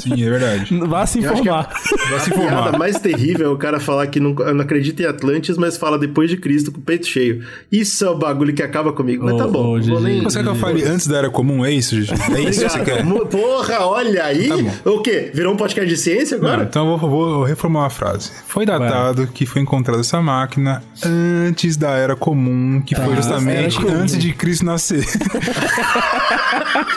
Sim, 0.00 0.22
é 0.24 0.30
verdade. 0.30 0.76
vá 0.86 1.06
se 1.06 1.18
que 1.18 1.24
informar. 1.24 1.72
Vai 2.10 2.20
se 2.20 2.30
A 2.30 2.34
piada 2.34 2.46
informar. 2.52 2.78
mais 2.78 2.98
terrível 2.98 3.46
é 3.46 3.50
o 3.50 3.56
cara 3.56 3.78
falar 3.80 4.06
que 4.08 4.18
não, 4.20 4.32
não 4.34 4.60
acredita 4.60 5.02
em 5.02 5.06
Atlantis, 5.06 5.56
mas 5.56 5.76
fala 5.76 5.98
depois 5.98 6.28
de 6.30 6.36
Cristo 6.36 6.70
com 6.72 6.78
o 6.78 6.82
peito 6.82 7.06
cheio. 7.06 7.42
Isso 7.84 8.04
é 8.04 8.08
o 8.10 8.16
bagulho 8.16 8.54
que 8.54 8.62
acaba 8.62 8.92
comigo. 8.92 9.26
Mas 9.26 9.36
tá 9.36 9.46
bom. 9.46 9.76
não 9.76 9.82
vou 9.84 10.00
nem... 10.00 10.22
Você 10.22 10.38
quer 10.38 10.44
que 10.44 10.48
eu 10.50 10.54
fale 10.54 10.82
antes 10.84 11.06
da 11.06 11.18
era 11.18 11.30
comum? 11.30 11.64
É 11.64 11.70
isso, 11.70 12.00
gente? 12.00 12.20
É 12.34 12.40
isso 12.40 12.62
que 12.62 12.68
você 12.70 12.80
quer? 12.80 13.04
Porra, 13.30 13.80
olha 13.86 14.24
aí. 14.24 14.48
Tá 14.48 14.90
o 14.90 15.00
quê? 15.02 15.30
Virou 15.34 15.52
um 15.52 15.56
podcast 15.56 15.88
de 15.88 15.96
ciência 16.00 16.38
Não, 16.38 16.48
agora? 16.48 16.66
então 16.68 16.90
eu 16.90 16.96
vou, 16.98 17.10
vou 17.10 17.44
reformular 17.44 17.86
a 17.86 17.90
frase. 17.90 18.30
Foi 18.46 18.64
datado 18.64 19.26
que 19.26 19.44
foi 19.44 19.60
encontrada 19.60 20.00
essa 20.00 20.20
máquina 20.22 20.82
antes 21.04 21.76
da 21.76 21.90
era 21.90 22.16
comum, 22.16 22.80
que 22.80 22.94
foi 22.94 23.04
Tá, 23.04 23.16
justamente 23.16 23.78
antes 23.86 24.18
de 24.18 24.32
Cristo 24.32 24.64
nascer. 24.64 25.04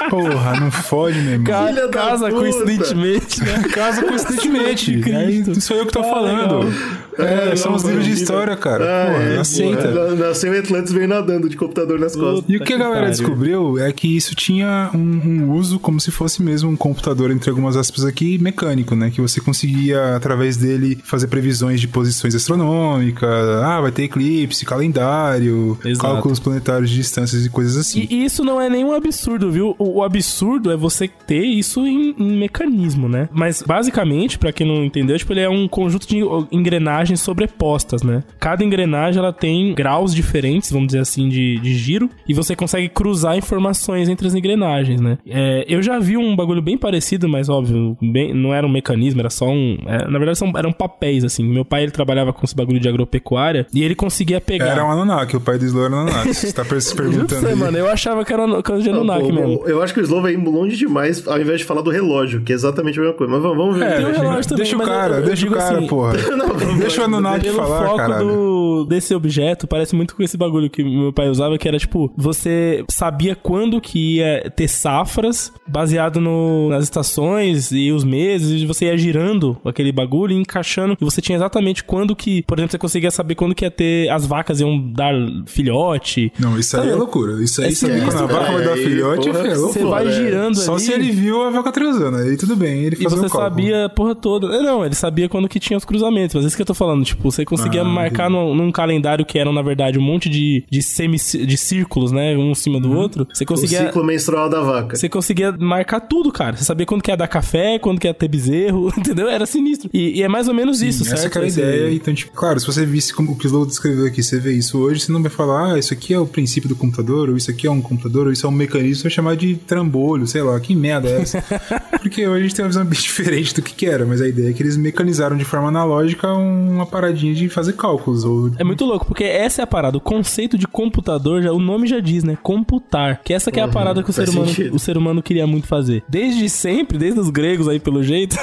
Porra, 0.09 0.59
não 0.59 0.71
fode, 0.71 1.19
meu 1.19 1.33
irmão. 1.33 1.67
Filha 1.67 1.87
casa 1.89 2.31
coincidentemente, 2.31 3.43
né? 3.43 3.63
Casa 3.73 4.03
coincidentemente. 4.03 5.01
Aí 5.13 5.61
sou 5.61 5.77
eu 5.77 5.85
que 5.85 5.93
tô 5.93 5.99
Ah, 5.99 6.03
falando. 6.03 6.59
legal. 6.65 6.73
É, 7.19 7.55
são 7.55 7.71
não, 7.71 7.77
os 7.77 7.83
livros 7.83 8.05
de 8.05 8.11
história, 8.13 8.55
cara. 8.55 8.83
Ah, 8.85 9.11
Porra, 9.11 9.23
é, 9.23 9.37
aceita. 9.39 10.15
Nasceu 10.15 10.53
Atlantis 10.67 10.93
veio 10.93 11.07
nadando 11.07 11.49
de 11.49 11.55
computador 11.55 11.99
nas 11.99 12.15
costas. 12.15 12.45
E 12.47 12.57
o 12.57 12.63
que 12.63 12.73
a 12.73 12.77
galera 12.77 13.09
descobriu 13.09 13.79
é 13.79 13.91
que 13.91 14.15
isso 14.15 14.35
tinha 14.35 14.89
um, 14.93 14.99
um 14.99 15.51
uso 15.53 15.79
como 15.79 15.99
se 15.99 16.11
fosse 16.11 16.41
mesmo 16.41 16.69
um 16.69 16.75
computador, 16.75 17.31
entre 17.31 17.49
algumas 17.49 17.75
aspas 17.75 18.05
aqui, 18.05 18.37
mecânico, 18.37 18.95
né? 18.95 19.09
Que 19.09 19.21
você 19.21 19.39
conseguia, 19.39 20.15
através 20.15 20.57
dele, 20.57 20.99
fazer 21.03 21.27
previsões 21.27 21.79
de 21.81 21.87
posições 21.87 22.35
astronômicas, 22.35 23.29
ah, 23.63 23.81
vai 23.81 23.91
ter 23.91 24.03
eclipse, 24.03 24.65
calendário, 24.65 25.77
Exato. 25.83 26.07
cálculos 26.07 26.39
planetários 26.39 26.89
de 26.89 26.97
distâncias 26.97 27.45
e 27.45 27.49
coisas 27.49 27.77
assim. 27.77 28.07
E 28.09 28.25
isso 28.25 28.43
não 28.43 28.59
é 28.61 28.69
nenhum 28.69 28.93
absurdo, 28.93 29.51
viu? 29.51 29.75
O, 29.77 29.99
o 29.99 30.03
absurdo 30.03 30.71
é 30.71 30.77
você 30.77 31.07
ter 31.07 31.43
isso 31.43 31.85
em, 31.85 32.15
em 32.17 32.37
mecanismo, 32.37 33.07
né? 33.07 33.29
Mas 33.31 33.61
basicamente, 33.61 34.37
pra 34.37 34.51
quem 34.51 34.67
não 34.67 34.83
entendeu, 34.83 35.17
tipo, 35.17 35.33
ele 35.33 35.41
é 35.41 35.49
um 35.49 35.67
conjunto 35.67 36.07
de 36.07 36.21
engrenagens 36.51 37.19
sobrepostas, 37.21 38.03
né? 38.03 38.23
Cada 38.39 38.63
engrenagem 38.63 39.19
ela 39.19 39.33
tem 39.33 39.73
graus 39.73 40.13
diferentes, 40.13 40.56
vamos 40.71 40.87
dizer 40.87 40.99
assim, 40.99 41.27
de, 41.29 41.59
de 41.59 41.73
giro, 41.75 42.09
e 42.27 42.33
você 42.33 42.55
consegue 42.55 42.89
cruzar 42.89 43.37
informações 43.37 44.09
entre 44.09 44.27
as 44.27 44.33
engrenagens, 44.35 44.99
né? 45.01 45.17
É, 45.27 45.65
eu 45.67 45.81
já 45.81 45.99
vi 45.99 46.17
um 46.17 46.35
bagulho 46.35 46.61
bem 46.61 46.77
parecido, 46.77 47.27
mas 47.27 47.49
óbvio, 47.49 47.97
bem- 48.01 48.33
não 48.33 48.53
era 48.53 48.65
um 48.65 48.69
mecanismo, 48.71 49.19
era 49.21 49.29
só 49.29 49.47
um. 49.47 49.77
é, 49.85 50.07
na 50.09 50.17
verdade, 50.17 50.37
são, 50.37 50.51
eram 50.55 50.71
papéis, 50.71 51.23
assim. 51.23 51.43
Meu 51.43 51.65
pai 51.65 51.83
ele 51.83 51.91
trabalhava 51.91 52.31
com 52.33 52.43
esse 52.45 52.55
bagulho 52.55 52.79
de 52.79 52.87
agropecuária 52.87 53.65
e 53.73 53.83
ele 53.83 53.95
conseguia 53.95 54.39
pegar. 54.41 54.67
Era 54.67 54.85
um 54.85 54.91
Anunnaki, 54.91 55.35
o 55.37 55.41
pai 55.41 55.57
do 55.57 55.65
Slow 55.65 55.85
era 55.85 55.95
um 55.95 55.99
Anunnaki. 55.99 56.33
Você 56.37 56.51
tá 56.53 56.63
se 56.79 56.95
perguntando 56.95 57.41
você, 57.41 57.47
aí. 57.47 57.55
mano, 57.55 57.77
eu 57.77 57.87
achava 57.89 58.23
que 58.23 58.31
era 58.33 58.61
coisa 58.61 58.83
de 58.83 58.89
Anunnaki 58.89 59.31
mesmo. 59.31 59.63
Eu 59.65 59.81
acho 59.81 59.93
que 59.93 59.99
o 59.99 60.03
Slow 60.03 60.21
vai 60.21 60.33
ir 60.33 60.37
longe 60.37 60.75
demais 60.77 61.27
ao 61.27 61.39
invés 61.39 61.59
de 61.59 61.65
falar 61.65 61.81
do 61.81 61.89
relógio, 61.89 62.41
que 62.41 62.51
é 62.51 62.55
exatamente 62.55 62.99
a 62.99 63.01
mesma 63.01 63.17
coisa. 63.17 63.31
Mas 63.33 63.41
vamos, 63.41 63.57
vamos 63.57 63.77
ver. 63.77 63.85
É, 63.85 64.07
um 64.07 64.11
relógio 64.11 64.43
também, 64.49 64.57
deixa 64.63 64.77
o 64.77 64.81
eu- 64.81 64.85
cara, 64.87 65.15
eu 65.17 65.23
deixa 65.25 65.47
o 65.47 65.51
cara, 65.51 65.77
assim, 65.77 65.87
porra. 65.87 66.13
Não, 66.37 66.77
Deixa 66.77 67.01
o 67.01 67.05
Anunnaki 67.05 67.45
Pelo 67.45 67.57
falar, 67.57 67.85
foco 67.85 67.97
caralho. 67.97 68.27
do, 68.27 68.85
desse 68.85 69.13
objeto, 69.15 69.67
parece 69.67 69.95
muito 69.95 70.15
com 70.15 70.23
esse 70.23 70.37
bagulho 70.37 70.46
que 70.69 70.83
meu 70.83 71.11
pai 71.13 71.29
usava, 71.29 71.57
que 71.57 71.67
era 71.67 71.77
tipo, 71.79 72.11
você 72.15 72.83
sabia 72.89 73.35
quando 73.35 73.79
que 73.81 74.17
ia 74.17 74.51
ter 74.55 74.67
safras, 74.67 75.51
baseado 75.67 76.19
no, 76.19 76.69
nas 76.69 76.83
estações 76.83 77.71
e 77.71 77.91
os 77.91 78.03
meses, 78.03 78.61
e 78.61 78.65
você 78.65 78.85
ia 78.85 78.97
girando 78.97 79.57
aquele 79.65 79.91
bagulho 79.91 80.33
e 80.33 80.35
encaixando, 80.39 80.97
e 80.99 81.03
você 81.05 81.21
tinha 81.21 81.35
exatamente 81.35 81.83
quando 81.83 82.15
que, 82.15 82.41
por 82.43 82.57
exemplo, 82.57 82.71
você 82.71 82.77
conseguia 82.77 83.11
saber 83.11 83.35
quando 83.35 83.53
que 83.55 83.65
ia 83.65 83.71
ter, 83.71 84.09
as 84.09 84.25
vacas 84.25 84.59
iam 84.59 84.79
dar 84.91 85.13
filhote. 85.45 86.31
Não, 86.39 86.57
isso 86.57 86.77
aí 86.79 86.89
é 86.89 86.95
loucura. 86.95 87.43
Isso 87.43 87.61
aí, 87.61 87.67
É 87.69 87.71
saber 87.71 88.03
quando 88.03 88.17
a 88.23 88.25
vaca 88.25 88.51
vai 88.53 88.63
dar 88.63 88.77
filhote, 88.77 89.29
porra, 89.29 89.39
é 89.47 89.55
Você 89.55 89.61
loucura. 89.79 89.85
vai 89.89 90.07
é. 90.07 90.11
girando 90.11 90.55
Só 90.57 90.73
ali. 90.73 90.81
se 90.81 90.93
ele 90.93 91.11
viu 91.11 91.41
a 91.43 91.49
vaca 91.49 91.71
transando, 91.71 92.17
aí 92.17 92.37
tudo 92.37 92.55
bem, 92.55 92.83
ele 92.83 92.95
E 92.99 93.03
fazia 93.03 93.17
você 93.17 93.25
um 93.25 93.29
sabia 93.29 93.85
a 93.85 93.89
porra 93.89 94.15
toda. 94.15 94.47
É, 94.55 94.61
Não, 94.61 94.85
ele 94.85 94.95
sabia 94.95 95.27
quando 95.29 95.47
que 95.49 95.59
tinha 95.59 95.77
os 95.77 95.85
cruzamentos. 95.85 96.35
Mas 96.35 96.43
é 96.43 96.47
isso 96.47 96.55
que 96.55 96.61
eu 96.61 96.65
tô 96.65 96.73
falando. 96.73 97.03
Tipo, 97.03 97.29
você 97.31 97.43
conseguia 97.45 97.81
Ah, 97.81 97.85
marcar 97.85 98.29
num, 98.29 98.53
num 98.55 98.71
calendário 98.71 99.25
que 99.25 99.37
eram, 99.39 99.51
na 99.53 99.61
verdade, 99.61 99.97
um 99.97 100.01
monte 100.01 100.29
de, 100.29 100.36
de, 100.69 100.81
semi, 100.81 101.17
de 101.17 101.57
círculos, 101.57 102.11
né? 102.11 102.35
Um 102.37 102.51
em 102.51 102.55
cima 102.55 102.75
Uhum. 102.77 102.81
do 102.81 102.91
outro. 102.93 103.27
Você 103.33 103.43
O 103.43 103.47
conseguia. 103.47 103.85
ciclo 103.87 104.03
menstrual 104.03 104.49
da 104.49 104.61
vaca. 104.61 104.95
Você 104.95 105.09
conseguia 105.09 105.51
marcar 105.51 105.99
tudo, 106.01 106.31
cara. 106.31 106.55
Você 106.55 106.63
sabia 106.63 106.85
quando 106.85 107.01
que 107.01 107.09
ia 107.11 107.17
dar 107.17 107.27
café, 107.27 107.79
quando 107.79 107.99
que 107.99 108.07
ia 108.07 108.13
ter 108.13 108.27
bezerro, 108.27 108.91
entendeu? 108.97 109.27
Era 109.29 109.45
sinistro. 109.45 109.89
E, 109.93 110.19
e 110.19 110.23
é 110.23 110.27
mais 110.27 110.47
ou 110.47 110.53
menos 110.53 110.81
isso, 110.81 111.03
Essa 111.03 111.17
certo? 111.17 111.31
que 111.33 111.37
era 111.39 111.47
a 111.47 111.49
ideia. 111.49 111.91
Então, 111.93 112.13
tipo, 112.13 112.31
claro, 112.33 112.59
se 112.59 112.65
você 112.65 112.85
visse 112.85 113.13
como 113.13 113.31
o 113.31 113.35
que 113.35 113.45
o 113.45 113.47
Slow 113.47 113.65
descreveu 113.65 114.05
aqui, 114.05 114.21
você 114.21 114.39
vê 114.39 114.53
isso 114.53 114.77
hoje, 114.79 115.01
você 115.01 115.11
não 115.11 115.21
vai 115.21 115.31
falar, 115.31 115.73
ah, 115.73 115.79
isso 115.79 115.93
aqui 115.93 116.13
é 116.13 116.19
o 116.19 116.25
princípio 116.27 116.69
do 116.69 116.75
computador, 116.75 117.29
ou 117.29 117.37
isso 117.37 117.49
aqui 117.49 117.65
é 117.67 117.71
um 117.71 117.81
computador, 117.81 118.27
ou 118.27 118.31
isso 118.31 118.45
é 118.45 118.49
um 118.49 118.53
mecanismo, 118.53 118.95
você 118.97 119.03
vai 119.03 119.11
chamar 119.11 119.35
de 119.35 119.55
trambolho, 119.55 120.27
sei 120.27 120.41
lá, 120.41 120.59
que 120.59 120.75
merda 120.75 121.09
é 121.09 121.21
essa? 121.21 121.41
Porque 122.01 122.27
hoje 122.27 122.39
a 122.39 122.43
gente 122.43 122.55
tem 122.55 122.63
uma 122.63 122.69
visão 122.69 122.85
bem 122.85 122.99
diferente 122.99 123.53
do 123.55 123.61
que, 123.61 123.73
que 123.73 123.85
era, 123.85 124.05
mas 124.05 124.21
a 124.21 124.27
ideia 124.27 124.49
é 124.49 124.53
que 124.53 124.61
eles 124.61 124.77
mecanizaram 124.77 125.35
de 125.37 125.45
forma 125.45 125.67
analógica 125.69 126.31
uma 126.33 126.85
paradinha 126.85 127.33
de 127.33 127.49
fazer 127.49 127.73
cálculos, 127.73 128.23
ou... 128.23 128.51
É 128.57 128.63
muito 128.63 128.85
louco, 128.85 129.05
porque 129.05 129.23
essa 129.23 129.61
é 129.61 129.63
a 129.63 129.67
parada. 129.67 129.97
O 129.97 130.01
conceito 130.27 130.57
de 130.57 130.67
computador, 130.67 131.41
já, 131.41 131.53
o 131.53 131.59
nome 131.59 131.87
já 131.87 132.01
diz, 132.01 132.23
né? 132.23 132.37
Computar. 132.43 133.21
Que 133.23 133.33
essa 133.33 133.49
que 133.49 133.59
é 133.59 133.63
a 133.63 133.67
parada 133.67 134.03
que 134.03 134.09
o 134.09 134.13
ser, 134.13 134.29
humano, 134.29 134.47
sentido. 134.47 134.75
o 134.75 134.79
ser 134.79 134.97
humano 134.97 135.23
queria 135.23 135.47
muito 135.47 135.67
fazer. 135.67 136.03
Desde 136.09 136.49
sempre, 136.49 136.97
desde 136.97 137.19
os 137.19 137.29
gregos 137.29 137.67
aí, 137.67 137.79
pelo 137.79 138.03
jeito, 138.03 138.35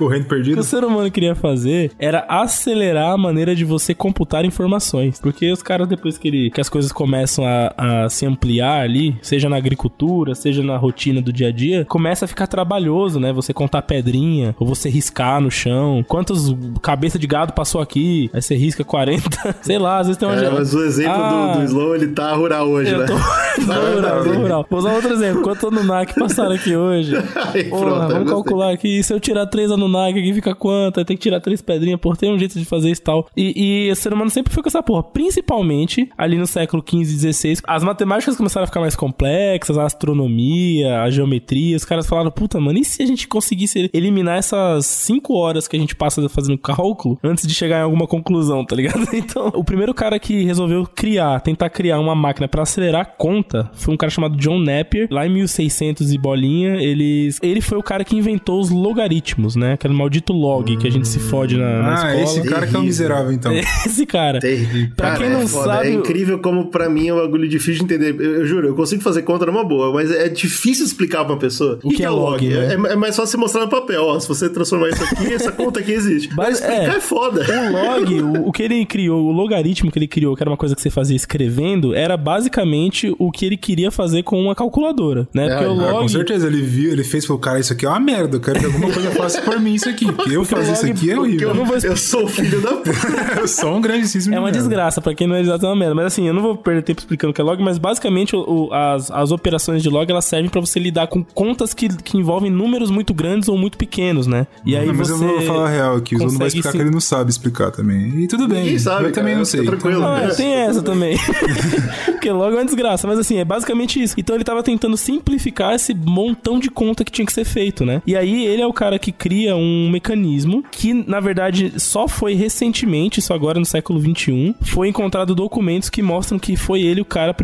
O 0.00 0.06
reino 0.08 0.24
O 0.24 0.28
que 0.28 0.34
perdido. 0.34 0.60
o 0.60 0.64
ser 0.64 0.82
humano 0.82 1.10
queria 1.10 1.34
fazer 1.34 1.92
era 1.98 2.20
acelerar 2.28 3.12
a 3.12 3.18
maneira 3.18 3.54
de 3.54 3.64
você 3.64 3.94
computar 3.94 4.44
informações. 4.46 5.20
Porque 5.20 5.50
os 5.52 5.62
caras, 5.62 5.86
depois 5.86 6.16
que, 6.16 6.28
ele, 6.28 6.50
que 6.50 6.60
as 6.60 6.68
coisas 6.70 6.90
começam 6.90 7.44
a, 7.44 8.04
a 8.04 8.08
se 8.08 8.24
ampliar 8.24 8.80
ali, 8.80 9.16
seja 9.20 9.48
na 9.48 9.56
agricultura, 9.56 10.34
seja 10.34 10.62
na 10.62 10.76
rotina 10.78 11.20
do 11.20 11.32
dia 11.32 11.48
a 11.48 11.52
dia, 11.52 11.84
começa 11.84 12.24
a 12.24 12.28
ficar 12.28 12.46
trabalhoso, 12.46 13.20
né? 13.20 13.32
Você 13.32 13.52
contar 13.52 13.82
pedrinha, 13.82 14.54
ou 14.58 14.66
você 14.66 14.88
riscar 14.88 15.40
no 15.40 15.50
chão. 15.50 16.02
Quantos 16.08 16.54
cabeça 16.82 17.18
de 17.18 17.26
gado 17.26 17.52
passou 17.52 17.80
aqui? 17.80 18.30
Aí 18.32 18.40
você 18.40 18.54
risca 18.54 18.82
40. 18.84 19.56
Sei 19.60 19.78
lá, 19.78 19.98
às 19.98 20.06
vezes 20.06 20.18
tem 20.18 20.26
uma. 20.28 20.36
É, 20.36 20.50
mas 20.50 20.74
o 20.74 20.82
exemplo 20.82 21.12
Ah, 21.12 21.25
do, 21.28 21.58
do 21.58 21.64
Slow, 21.64 21.94
ele 21.94 22.08
tá 22.08 22.32
rural 22.34 22.68
hoje, 22.68 22.92
Eu 22.92 22.98
né? 22.98 23.06
tô... 23.06 23.16
Vou 23.16 23.74
rural, 23.94 24.24
vou 24.24 24.34
rural. 24.34 24.66
Vou 24.68 24.78
usar 24.78 24.92
outro 24.92 25.12
exemplo. 25.12 25.42
Quantos 25.42 25.64
Anunnaki 25.64 26.14
passaram 26.14 26.52
aqui 26.52 26.76
hoje? 26.76 27.14
Aí, 27.54 27.64
Porra, 27.64 27.84
pronto, 27.84 28.12
vamos 28.12 28.30
calcular 28.30 28.72
aqui. 28.72 29.02
Se 29.02 29.12
eu 29.12 29.20
tirar 29.20 29.46
três 29.46 29.70
Anunnaki 29.70 30.18
aqui, 30.18 30.34
fica 30.34 30.54
quanto? 30.54 30.98
Aí 30.98 31.04
tem 31.04 31.16
que 31.16 31.22
tirar 31.22 31.40
três 31.40 31.62
pedrinhas. 31.62 32.00
Porra, 32.00 32.16
tem 32.16 32.32
um 32.32 32.38
jeito 32.38 32.58
de 32.58 32.64
fazer 32.64 32.90
isso 32.90 33.00
e 33.00 33.04
tal. 33.04 33.26
E, 33.36 33.86
e 33.86 33.90
o 33.90 33.96
ser 33.96 34.12
humano 34.12 34.30
sempre 34.30 34.52
foi 34.52 34.62
com 34.62 34.68
essa 34.68 34.82
porra. 34.82 35.02
Principalmente 35.02 36.08
ali 36.16 36.36
no 36.36 36.46
século 36.46 36.84
XV 36.86 37.02
e 37.02 37.32
XVI. 37.32 37.58
As 37.66 37.82
matemáticas 37.82 38.36
começaram 38.36 38.64
a 38.64 38.66
ficar 38.66 38.80
mais 38.80 38.94
complexas, 38.96 39.78
a 39.78 39.84
astronomia, 39.84 41.00
a 41.02 41.10
geometria. 41.10 41.76
Os 41.76 41.84
caras 41.84 42.06
falaram, 42.06 42.30
puta, 42.30 42.60
mano, 42.60 42.78
e 42.78 42.84
se 42.84 43.02
a 43.02 43.06
gente 43.06 43.26
conseguisse 43.26 43.90
eliminar 43.92 44.38
essas 44.38 44.86
cinco 44.86 45.34
horas 45.34 45.66
que 45.66 45.76
a 45.76 45.80
gente 45.80 45.94
passa 45.94 46.26
fazendo 46.28 46.58
cálculo 46.58 47.18
antes 47.22 47.46
de 47.46 47.54
chegar 47.54 47.78
em 47.78 47.82
alguma 47.82 48.06
conclusão, 48.06 48.64
tá 48.64 48.76
ligado? 48.76 49.06
Então, 49.16 49.50
o 49.54 49.64
primeiro 49.64 49.94
cara 49.94 50.18
que 50.18 50.44
resolveu 50.44 50.86
criar, 50.94 51.15
tentar 51.42 51.70
criar 51.70 51.98
uma 52.00 52.14
máquina 52.14 52.48
pra 52.48 52.62
acelerar 52.62 53.02
a 53.02 53.04
conta 53.04 53.70
foi 53.74 53.92
um 53.94 53.96
cara 53.96 54.10
chamado 54.10 54.36
John 54.36 54.58
Napier, 54.58 55.08
lá 55.10 55.26
em 55.26 55.30
1600 55.30 56.12
e 56.12 56.18
bolinha. 56.18 56.76
Ele, 56.76 57.30
ele 57.42 57.60
foi 57.60 57.78
o 57.78 57.82
cara 57.82 58.04
que 58.04 58.16
inventou 58.16 58.60
os 58.60 58.70
logaritmos, 58.70 59.56
né? 59.56 59.74
Aquele 59.74 59.94
maldito 59.94 60.32
log 60.32 60.76
que 60.76 60.86
a 60.86 60.90
gente 60.90 61.06
se 61.08 61.18
fode 61.18 61.56
na, 61.56 61.82
na 61.82 62.02
Ah, 62.06 62.16
escola. 62.16 62.22
esse 62.22 62.42
cara 62.48 62.66
que 62.66 62.74
é 62.76 62.78
um 62.78 62.82
Terrível. 62.82 62.82
miserável, 62.82 63.32
então. 63.32 63.52
Esse 63.86 64.04
cara. 64.06 64.40
Terrível. 64.40 64.88
Pra 64.96 65.06
Cara, 65.12 65.18
quem 65.20 65.30
não 65.30 65.40
é 65.42 65.46
sabe, 65.46 65.88
É 65.88 65.92
incrível 65.92 66.38
como 66.40 66.66
pra 66.66 66.88
mim 66.88 67.08
é 67.08 67.14
um 67.14 67.16
bagulho 67.18 67.48
difícil 67.48 67.84
de 67.86 67.94
entender. 67.94 68.14
Eu, 68.18 68.36
eu 68.36 68.46
juro, 68.46 68.68
eu 68.68 68.74
consigo 68.74 69.02
fazer 69.02 69.22
conta 69.22 69.46
numa 69.46 69.64
boa, 69.64 69.92
mas 69.92 70.10
é 70.10 70.28
difícil 70.28 70.84
explicar 70.84 71.24
pra 71.24 71.34
uma 71.34 71.38
pessoa. 71.38 71.78
O 71.84 71.90
que 71.90 72.02
é 72.02 72.10
log, 72.10 72.46
né? 72.48 72.74
É, 72.74 72.92
é 72.92 72.96
mais 72.96 73.14
fácil 73.16 73.32
você 73.32 73.36
mostrar 73.36 73.60
no 73.62 73.68
papel. 73.68 74.02
Ó, 74.04 74.18
se 74.18 74.26
você 74.28 74.48
transformar 74.48 74.88
isso 74.88 75.04
aqui, 75.04 75.32
essa 75.32 75.52
conta 75.52 75.80
aqui 75.80 75.92
existe. 75.92 76.28
Mas, 76.34 76.46
Mas 76.48 76.60
explicar 76.60 76.94
é. 76.94 76.96
é, 76.96 77.00
foda. 77.00 77.40
O 77.46 77.72
log, 77.72 78.14
o, 78.22 78.48
o 78.48 78.52
que 78.52 78.62
ele 78.62 78.84
criou, 78.86 79.24
o 79.26 79.30
logaritmo 79.32 79.90
que 79.90 79.98
ele 79.98 80.08
criou, 80.08 80.34
que 80.34 80.42
era 80.42 80.50
uma 80.50 80.56
coisa 80.56 80.74
que 80.74 80.82
você 80.82 80.90
fazia 80.90 81.05
fazia 81.06 81.16
escrevendo 81.16 81.94
era 81.94 82.16
basicamente 82.16 83.14
o 83.18 83.30
que 83.30 83.44
ele 83.46 83.56
queria 83.56 83.90
fazer 83.92 84.22
com 84.24 84.40
uma 84.42 84.54
calculadora, 84.54 85.28
né? 85.32 85.48
Porque 85.48 85.64
o 85.64 85.70
Ah, 85.80 85.92
log... 85.92 86.00
com 86.02 86.08
certeza, 86.08 86.46
ele 86.48 86.62
viu, 86.62 86.90
ele 86.90 87.04
fez 87.04 87.22
e 87.22 87.26
falou, 87.28 87.40
cara, 87.40 87.60
isso 87.60 87.72
aqui 87.72 87.86
é 87.86 87.88
uma 87.88 88.00
merda, 88.00 88.36
eu 88.36 88.40
quero 88.40 88.58
que 88.58 88.66
alguma 88.66 88.90
coisa 88.92 89.10
faça 89.12 89.40
por 89.42 89.60
mim 89.60 89.74
isso 89.74 89.88
aqui, 89.88 90.10
porque 90.10 90.36
eu 90.36 90.44
fazer 90.44 90.72
isso 90.72 90.86
aqui 90.86 91.10
é 91.10 91.18
horrível. 91.18 91.50
eu, 91.50 91.54
não 91.54 91.64
vou 91.64 91.76
eu 91.76 91.96
sou 91.96 92.26
filho 92.26 92.60
da 92.60 92.72
puta. 92.72 92.90
Eu 93.36 93.46
sou 93.46 93.76
um 93.76 93.80
grandíssimo 93.80 94.34
É 94.34 94.38
uma 94.38 94.44
merda. 94.46 94.58
desgraça, 94.58 95.00
pra 95.00 95.14
quem 95.14 95.26
não 95.26 95.36
é 95.36 95.40
exato 95.40 95.64
é 95.66 95.68
uma 95.68 95.76
merda. 95.76 95.94
Mas 95.94 96.06
assim, 96.06 96.26
eu 96.26 96.32
não 96.34 96.42
vou 96.42 96.56
perder 96.56 96.82
tempo 96.82 96.98
explicando 97.00 97.30
o 97.30 97.34
que 97.34 97.40
é 97.40 97.44
log, 97.44 97.62
mas 97.62 97.76
basicamente 97.78 98.34
o- 98.34 98.40
o- 98.68 98.72
as, 98.72 99.10
as 99.10 99.30
operações 99.30 99.82
de 99.82 99.88
log 99.90 100.10
elas 100.10 100.24
servem 100.24 100.48
pra 100.50 100.60
você 100.60 100.80
lidar 100.80 101.06
com 101.06 101.22
contas 101.22 101.72
que, 101.74 101.88
que 102.02 102.16
envolvem 102.16 102.50
números 102.50 102.90
muito 102.90 103.12
grandes 103.14 103.48
ou 103.48 103.56
muito 103.58 103.76
pequenos, 103.78 104.26
né? 104.26 104.46
E 104.64 104.74
aí 104.76 104.86
Não, 104.86 104.94
mas 104.94 105.08
você. 105.08 105.22
eu 105.24 105.28
vou 105.28 105.40
falar 105.42 105.66
a 105.66 105.68
real 105.70 105.96
aqui, 105.96 106.16
o 106.16 106.18
não 106.18 106.28
vai 106.30 106.48
explicar 106.48 106.72
sim- 106.72 106.78
que 106.78 106.82
ele 106.84 106.90
não 106.90 107.00
sabe 107.00 107.30
explicar 107.30 107.70
também. 107.70 108.20
E 108.22 108.26
tudo 108.26 108.48
bem, 108.48 108.76
sabe, 108.78 109.04
eu 109.06 109.12
também 109.12 109.34
cara, 109.34 109.38
não 109.38 109.44
fica 109.44 109.58
sei. 109.58 109.66
tranquilo. 109.66 109.98
Então, 109.98 110.12
Ah, 110.14 110.20
É. 110.22 110.28
tem 110.28 110.52
essa 110.54 110.82
também. 110.86 111.16
Porque 112.06 112.30
logo 112.30 112.52
é 112.52 112.58
uma 112.58 112.64
desgraça. 112.64 113.06
Mas 113.06 113.18
assim, 113.18 113.38
é 113.38 113.44
basicamente 113.44 114.02
isso. 114.02 114.14
Então 114.16 114.34
ele 114.34 114.44
tava 114.44 114.62
tentando 114.62 114.96
simplificar 114.96 115.74
esse 115.74 115.94
montão 115.94 116.58
de 116.58 116.70
conta 116.70 117.04
que 117.04 117.12
tinha 117.12 117.26
que 117.26 117.32
ser 117.32 117.44
feito, 117.44 117.84
né? 117.84 118.02
E 118.06 118.16
aí 118.16 118.46
ele 118.46 118.62
é 118.62 118.66
o 118.66 118.72
cara 118.72 118.98
que 118.98 119.12
cria 119.12 119.54
um 119.56 119.90
mecanismo 119.90 120.62
que, 120.70 120.92
na 120.94 121.20
verdade, 121.20 121.72
só 121.78 122.08
foi 122.08 122.34
recentemente, 122.34 123.20
isso 123.20 123.32
agora 123.32 123.58
no 123.58 123.66
século 123.66 124.00
XXI, 124.00 124.54
foi 124.62 124.88
encontrado 124.88 125.34
documentos 125.34 125.90
que 125.90 126.02
mostram 126.02 126.38
que 126.38 126.56
foi 126.56 126.80
ele 126.82 127.00
o 127.00 127.04
cara 127.04 127.34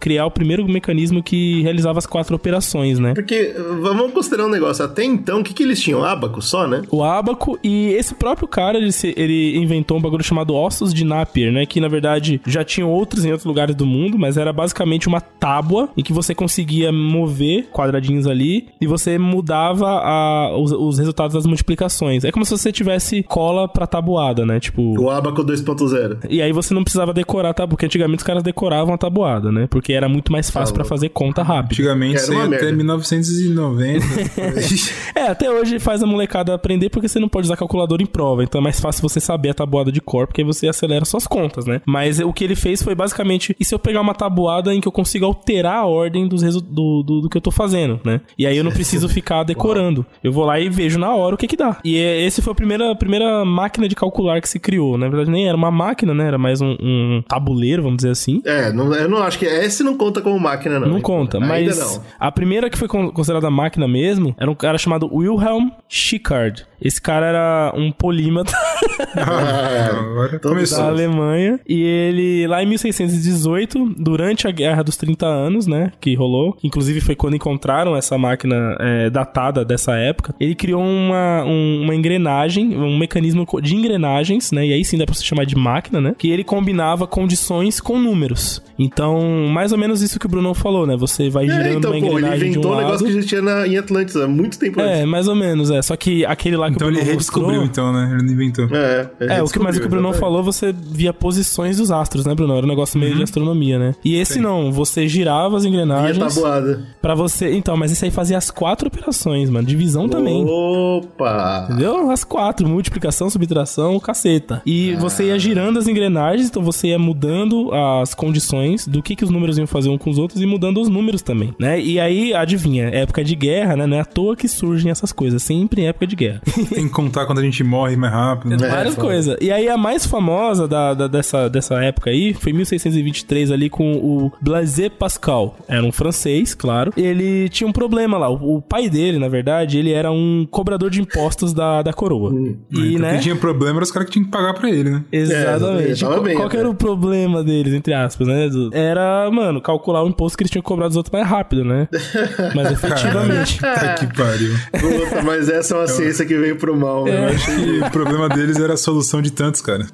criar 0.00 0.26
o 0.26 0.30
primeiro 0.30 0.66
mecanismo 0.68 1.22
que 1.22 1.60
realizava 1.62 1.98
as 1.98 2.06
quatro 2.06 2.34
operações, 2.36 2.98
né? 2.98 3.14
Porque, 3.14 3.54
vamos 3.80 4.12
considerar 4.12 4.46
um 4.46 4.50
negócio, 4.50 4.84
até 4.84 5.04
então, 5.04 5.40
o 5.40 5.44
que, 5.44 5.52
que 5.54 5.62
eles 5.62 5.80
tinham? 5.80 6.04
Abaco 6.04 6.40
só, 6.42 6.66
né? 6.66 6.82
o 6.90 7.02
ábaco 7.02 7.58
e 7.62 7.88
esse 7.92 8.14
próprio 8.14 8.46
cara 8.48 8.76
ele, 8.78 8.92
se- 8.92 9.14
ele 9.16 9.56
inventou 9.56 9.96
um 9.96 10.00
bagulho 10.00 10.22
chamado 10.22 10.54
ossos 10.54 10.92
de 10.92 11.04
Napier, 11.04 11.52
né? 11.52 11.64
Que 11.66 11.80
na 11.80 11.88
verdade 11.88 12.40
já 12.46 12.64
tinham 12.64 12.90
outros 12.92 13.24
em 13.24 13.30
outros 13.30 13.46
lugares 13.46 13.74
do 13.74 13.86
mundo, 13.86 14.18
mas 14.18 14.36
era 14.36 14.52
basicamente 14.52 15.08
uma 15.08 15.20
tábua 15.20 15.88
em 15.96 16.02
que 16.02 16.12
você 16.12 16.34
conseguia 16.34 16.92
mover 16.92 17.68
quadradinhos 17.72 18.26
ali 18.26 18.68
e 18.80 18.86
você 18.86 19.18
mudava 19.18 19.88
a- 19.88 20.56
os, 20.58 20.72
os 20.72 20.98
resultados 20.98 21.34
das 21.34 21.46
multiplicações. 21.46 22.24
É 22.24 22.30
como 22.30 22.44
se 22.44 22.50
você 22.56 22.70
tivesse 22.72 23.22
cola 23.22 23.68
pra 23.68 23.86
tabuada, 23.86 24.44
né? 24.46 24.60
Tipo. 24.60 25.00
O 25.00 25.10
Abaco 25.10 25.42
2.0. 25.44 26.26
E 26.28 26.40
aí 26.42 26.52
você 26.52 26.74
não 26.74 26.82
precisava 26.84 27.12
decorar 27.12 27.50
a 27.50 27.54
tabuada, 27.54 27.70
porque 27.70 27.86
antigamente 27.86 28.18
os 28.18 28.26
caras 28.26 28.42
decoravam 28.42 28.94
a 28.94 28.98
tabuada, 28.98 29.50
né? 29.52 29.66
Porque 29.68 29.92
era 29.92 30.08
muito 30.08 30.30
mais 30.32 30.50
fácil 30.50 30.74
pra 30.74 30.84
fazer 30.84 31.08
conta 31.10 31.42
rápido. 31.42 31.72
Antigamente, 31.72 32.14
Era 32.16 32.22
isso 32.22 32.32
aí 32.32 32.36
uma 32.38 32.44
até 32.46 32.64
merda. 32.64 32.76
1990. 32.76 34.04
É, 35.14 35.28
até 35.28 35.50
hoje 35.50 35.78
faz 35.78 36.02
a 36.02 36.06
molecada 36.06 36.54
aprender 36.54 36.88
porque 36.90 37.08
você 37.08 37.18
não 37.20 37.28
pode 37.28 37.46
usar 37.46 37.56
calculadora 37.56 38.02
em 38.02 38.06
prova. 38.06 38.42
Então 38.42 38.60
é 38.60 38.64
mais 38.64 38.80
fácil 38.80 39.02
você 39.02 39.20
saber 39.20 39.50
a 39.50 39.54
tabuada 39.54 39.92
de 39.92 40.00
cor, 40.00 40.26
porque 40.26 40.40
aí 40.40 40.46
você 40.46 40.68
acelera 40.68 41.04
suas 41.04 41.26
contas, 41.26 41.66
né? 41.66 41.80
Mas 41.86 42.18
o 42.18 42.32
que 42.32 42.44
ele 42.44 42.56
fez 42.56 42.81
foi 42.82 42.94
basicamente: 42.94 43.56
e 43.58 43.64
se 43.64 43.74
eu 43.74 43.78
pegar 43.78 44.00
uma 44.00 44.14
tabuada 44.14 44.74
em 44.74 44.80
que 44.80 44.88
eu 44.88 44.92
consigo 44.92 45.24
alterar 45.24 45.76
a 45.78 45.86
ordem 45.86 46.26
dos 46.28 46.42
do, 46.62 47.02
do, 47.02 47.20
do 47.22 47.28
que 47.30 47.36
eu 47.36 47.40
tô 47.40 47.50
fazendo, 47.50 48.00
né? 48.04 48.20
E 48.38 48.46
aí 48.46 48.56
eu 48.56 48.64
não 48.64 48.72
preciso 48.72 49.08
ficar 49.10 49.42
decorando. 49.44 50.04
Eu 50.22 50.32
vou 50.32 50.44
lá 50.44 50.58
e 50.60 50.68
vejo 50.68 50.98
na 50.98 51.14
hora 51.14 51.34
o 51.34 51.38
que 51.38 51.46
que 51.46 51.56
dá. 51.56 51.78
E 51.84 51.96
é- 51.96 52.22
esse 52.22 52.42
foi 52.42 52.52
a 52.52 52.56
primeira, 52.56 52.94
primeira 52.96 53.44
máquina 53.44 53.88
de 53.88 53.94
calcular 53.94 54.40
que 54.40 54.48
se 54.48 54.58
criou. 54.58 54.96
Na 54.98 55.08
verdade, 55.08 55.30
nem 55.30 55.46
era 55.48 55.56
uma 55.56 55.70
máquina, 55.70 56.12
né? 56.14 56.26
Era 56.26 56.38
mais 56.38 56.60
um, 56.60 56.76
um 56.80 57.22
tabuleiro, 57.28 57.82
vamos 57.82 57.96
dizer 57.98 58.10
assim. 58.10 58.42
É, 58.44 58.72
não, 58.72 58.92
eu 58.94 59.08
não 59.08 59.18
acho 59.22 59.38
que. 59.38 59.44
Esse 59.46 59.82
não 59.82 59.96
conta 59.96 60.20
como 60.20 60.38
máquina, 60.38 60.78
não. 60.80 60.88
Não 60.88 61.00
conta, 61.00 61.38
mas 61.40 61.78
não. 61.78 62.02
a 62.18 62.30
primeira 62.32 62.68
que 62.70 62.78
foi 62.78 62.88
con- 62.88 63.10
considerada 63.10 63.50
máquina 63.50 63.86
mesmo 63.88 64.34
era 64.38 64.50
um 64.50 64.54
cara 64.54 64.78
chamado 64.78 65.08
Wilhelm 65.12 65.70
Schickard. 65.88 66.66
Esse 66.82 67.00
cara 67.00 67.26
era 67.26 67.72
um 67.76 67.90
polímata 67.92 68.52
Agora 69.16 70.38
Todo 70.38 70.52
começou. 70.54 70.78
da 70.78 70.88
Alemanha 70.88 71.60
e 71.68 71.82
ele 71.82 72.46
lá 72.46 72.62
em 72.62 72.66
1618, 72.66 73.94
durante 73.98 74.46
a 74.46 74.50
Guerra 74.50 74.82
dos 74.82 74.96
30 74.96 75.26
Anos, 75.26 75.66
né, 75.66 75.92
que 76.00 76.14
rolou, 76.14 76.52
que 76.54 76.66
inclusive 76.66 77.00
foi 77.00 77.14
quando 77.14 77.36
encontraram 77.36 77.96
essa 77.96 78.16
máquina 78.18 78.76
é, 78.80 79.10
datada 79.10 79.64
dessa 79.64 79.94
época, 79.96 80.34
ele 80.40 80.54
criou 80.54 80.82
uma, 80.82 81.44
um- 81.44 81.82
uma 81.82 81.94
engrenagem, 81.94 82.76
um 82.76 82.96
mecanismo 82.98 83.46
de 83.62 83.74
engrenagens, 83.76 84.52
né, 84.52 84.66
e 84.66 84.72
aí 84.72 84.84
sim 84.84 84.98
dá 84.98 85.04
pra 85.04 85.14
se 85.14 85.24
chamar 85.24 85.44
de 85.44 85.56
máquina, 85.56 86.00
né, 86.00 86.14
que 86.18 86.30
ele 86.30 86.44
combinava 86.44 87.06
condições 87.06 87.80
com 87.80 87.98
números. 87.98 88.62
Então, 88.78 89.46
mais 89.48 89.72
ou 89.72 89.78
menos 89.78 90.02
isso 90.02 90.18
que 90.18 90.26
o 90.26 90.28
Bruno 90.28 90.54
falou, 90.54 90.86
né, 90.86 90.96
você 90.96 91.28
vai 91.30 91.44
É, 91.44 91.48
girando 91.48 91.78
então, 91.78 91.90
uma 91.92 92.00
pô, 92.00 92.06
ele 92.06 92.26
engrenagem 92.26 92.38
de 92.38 92.44
um 92.44 92.60
inventou 92.60 92.70
um 92.70 92.74
lado... 92.74 92.84
negócio 92.86 93.06
que 93.06 93.12
já 93.20 93.22
tinha 93.28 93.42
na, 93.42 93.66
em 93.66 93.76
Atlantis 93.76 94.16
há 94.16 94.26
muito 94.26 94.58
tempo 94.58 94.80
É, 94.80 94.94
antes. 95.00 95.04
mais 95.08 95.28
ou 95.28 95.34
menos, 95.34 95.70
é. 95.70 95.80
Só 95.82 95.96
que 95.96 96.24
aquele 96.26 96.56
lá 96.56 96.70
que 96.70 96.71
Então 96.74 96.88
ele 96.88 97.00
redescobriu, 97.00 97.62
então, 97.62 97.92
né? 97.92 98.10
Ele 98.14 98.22
não 98.26 98.32
inventou. 98.32 98.68
É, 98.72 99.08
É, 99.20 99.42
o 99.42 99.46
que, 99.46 99.58
mas 99.58 99.76
o 99.76 99.80
que 99.80 99.86
o 99.86 99.88
Bruno 99.88 100.08
exatamente. 100.08 100.20
falou, 100.20 100.42
você 100.42 100.72
via 100.72 101.12
posições 101.12 101.76
dos 101.76 101.90
astros, 101.90 102.26
né, 102.26 102.34
Bruno? 102.34 102.56
Era 102.56 102.66
um 102.66 102.68
negócio 102.68 102.98
meio 102.98 103.14
de 103.14 103.22
astronomia, 103.22 103.78
né? 103.78 103.94
E 104.04 104.16
esse 104.16 104.40
não, 104.40 104.72
você 104.72 105.06
girava 105.08 105.56
as 105.56 105.64
engrenagens 105.64 106.34
tabuada. 106.34 106.82
pra 107.00 107.14
você. 107.14 107.52
Então, 107.54 107.76
mas 107.76 107.92
esse 107.92 108.04
aí 108.04 108.10
fazia 108.10 108.38
as 108.38 108.50
quatro 108.50 108.88
operações, 108.88 109.48
mano. 109.50 109.66
Divisão 109.66 110.08
também. 110.08 110.44
Opa! 110.46 111.66
Entendeu? 111.68 112.10
As 112.10 112.24
quatro, 112.24 112.68
multiplicação, 112.68 113.28
subtração, 113.30 113.98
caceta. 114.00 114.62
E 114.66 114.94
você 114.96 115.24
ia 115.24 115.38
girando 115.38 115.78
as 115.78 115.86
engrenagens, 115.88 116.48
então 116.48 116.62
você 116.62 116.88
ia 116.88 116.98
mudando 116.98 117.70
as 117.72 118.14
condições 118.14 118.86
do 118.86 119.02
que, 119.02 119.16
que 119.16 119.24
os 119.24 119.30
números 119.30 119.58
iam 119.58 119.66
fazer 119.66 119.88
um 119.88 119.98
com 119.98 120.10
os 120.10 120.18
outros 120.18 120.40
e 120.42 120.46
mudando 120.46 120.80
os 120.80 120.88
números 120.88 121.22
também, 121.22 121.54
né? 121.58 121.80
E 121.80 121.98
aí, 122.00 122.34
adivinha, 122.34 122.84
época 122.88 123.22
de 123.24 123.34
guerra, 123.34 123.76
né? 123.76 123.86
Não 123.86 123.96
é 123.96 124.00
à 124.00 124.04
toa 124.04 124.36
que 124.36 124.48
surgem 124.48 124.90
essas 124.90 125.12
coisas, 125.12 125.42
sempre 125.42 125.82
em 125.82 125.86
época 125.86 126.06
de 126.06 126.16
guerra. 126.16 126.42
Tem 126.70 126.86
que 126.86 126.92
contar 126.92 127.26
quando 127.26 127.38
a 127.38 127.42
gente 127.42 127.62
morre 127.64 127.96
mais 127.96 128.12
rápido. 128.12 128.50
né? 128.56 128.68
Várias 128.68 128.94
foda. 128.94 129.06
coisas. 129.06 129.36
E 129.40 129.50
aí 129.50 129.68
a 129.68 129.76
mais 129.76 130.06
famosa 130.06 130.66
da, 130.68 130.94
da- 130.94 131.06
dessa, 131.08 131.48
dessa 131.48 131.82
época 131.82 132.10
aí 132.10 132.34
foi 132.34 132.52
em 132.52 132.56
1623 132.56 133.50
ali 133.50 133.68
com 133.70 133.92
o 133.94 134.32
Blaise 134.40 134.90
Pascal. 134.90 135.56
Era 135.68 135.84
um 135.84 135.92
francês, 135.92 136.54
claro. 136.54 136.92
Ele 136.96 137.48
tinha 137.48 137.66
um 137.68 137.72
problema 137.72 138.18
lá. 138.18 138.28
O, 138.30 138.56
o 138.56 138.62
pai 138.62 138.88
dele, 138.88 139.18
na 139.18 139.28
verdade, 139.28 139.78
ele 139.78 139.92
era 139.92 140.10
um 140.10 140.46
cobrador 140.50 140.90
de 140.90 141.00
impostos 141.00 141.52
da, 141.52 141.82
da 141.82 141.92
coroa. 141.92 142.32
E, 142.70 142.94
então, 142.94 143.00
né? 143.02 143.12
Quem 143.12 143.20
tinha 143.20 143.36
problema 143.36 143.78
era 143.78 143.84
os 143.84 143.90
caras 143.90 144.06
que 144.06 144.12
tinham 144.12 144.24
que 144.26 144.30
pagar 144.30 144.54
pra 144.54 144.68
ele, 144.70 144.90
né? 144.90 145.04
Exatamente. 145.12 145.92
É, 145.92 145.94
tava 146.08 146.14
Qual, 146.14 146.22
bem, 146.22 146.36
qual 146.36 146.48
que 146.48 146.56
era 146.56 146.68
o 146.68 146.74
problema 146.74 147.42
deles, 147.42 147.72
entre 147.74 147.92
aspas, 147.94 148.26
né? 148.28 148.48
Era, 148.72 149.30
mano, 149.30 149.60
calcular 149.60 150.02
o 150.02 150.08
imposto 150.08 150.36
que 150.36 150.42
eles 150.42 150.50
tinham 150.50 150.62
que 150.62 150.68
cobrar 150.68 150.88
dos 150.88 150.96
outros 150.96 151.12
mais 151.12 151.26
rápido, 151.26 151.64
né? 151.64 151.88
Mas 152.54 152.70
efetivamente. 152.72 153.60
Tá 153.60 153.94
que 153.94 154.06
pariu. 154.16 154.52
Puta, 154.72 155.22
mas 155.22 155.48
essa 155.48 155.74
é 155.74 155.78
uma 155.78 155.86
ciência 155.86 156.24
que 156.26 156.36
veio 156.36 156.51
pro 156.54 156.76
mal, 156.76 157.04
né? 157.04 157.30
Eu 157.30 157.34
achei- 157.34 157.64
E 157.64 157.80
o 157.80 157.90
problema 157.90 158.28
deles 158.28 158.58
era 158.58 158.74
a 158.74 158.76
solução 158.76 159.20
de 159.22 159.30
tantos, 159.32 159.60
cara. 159.60 159.86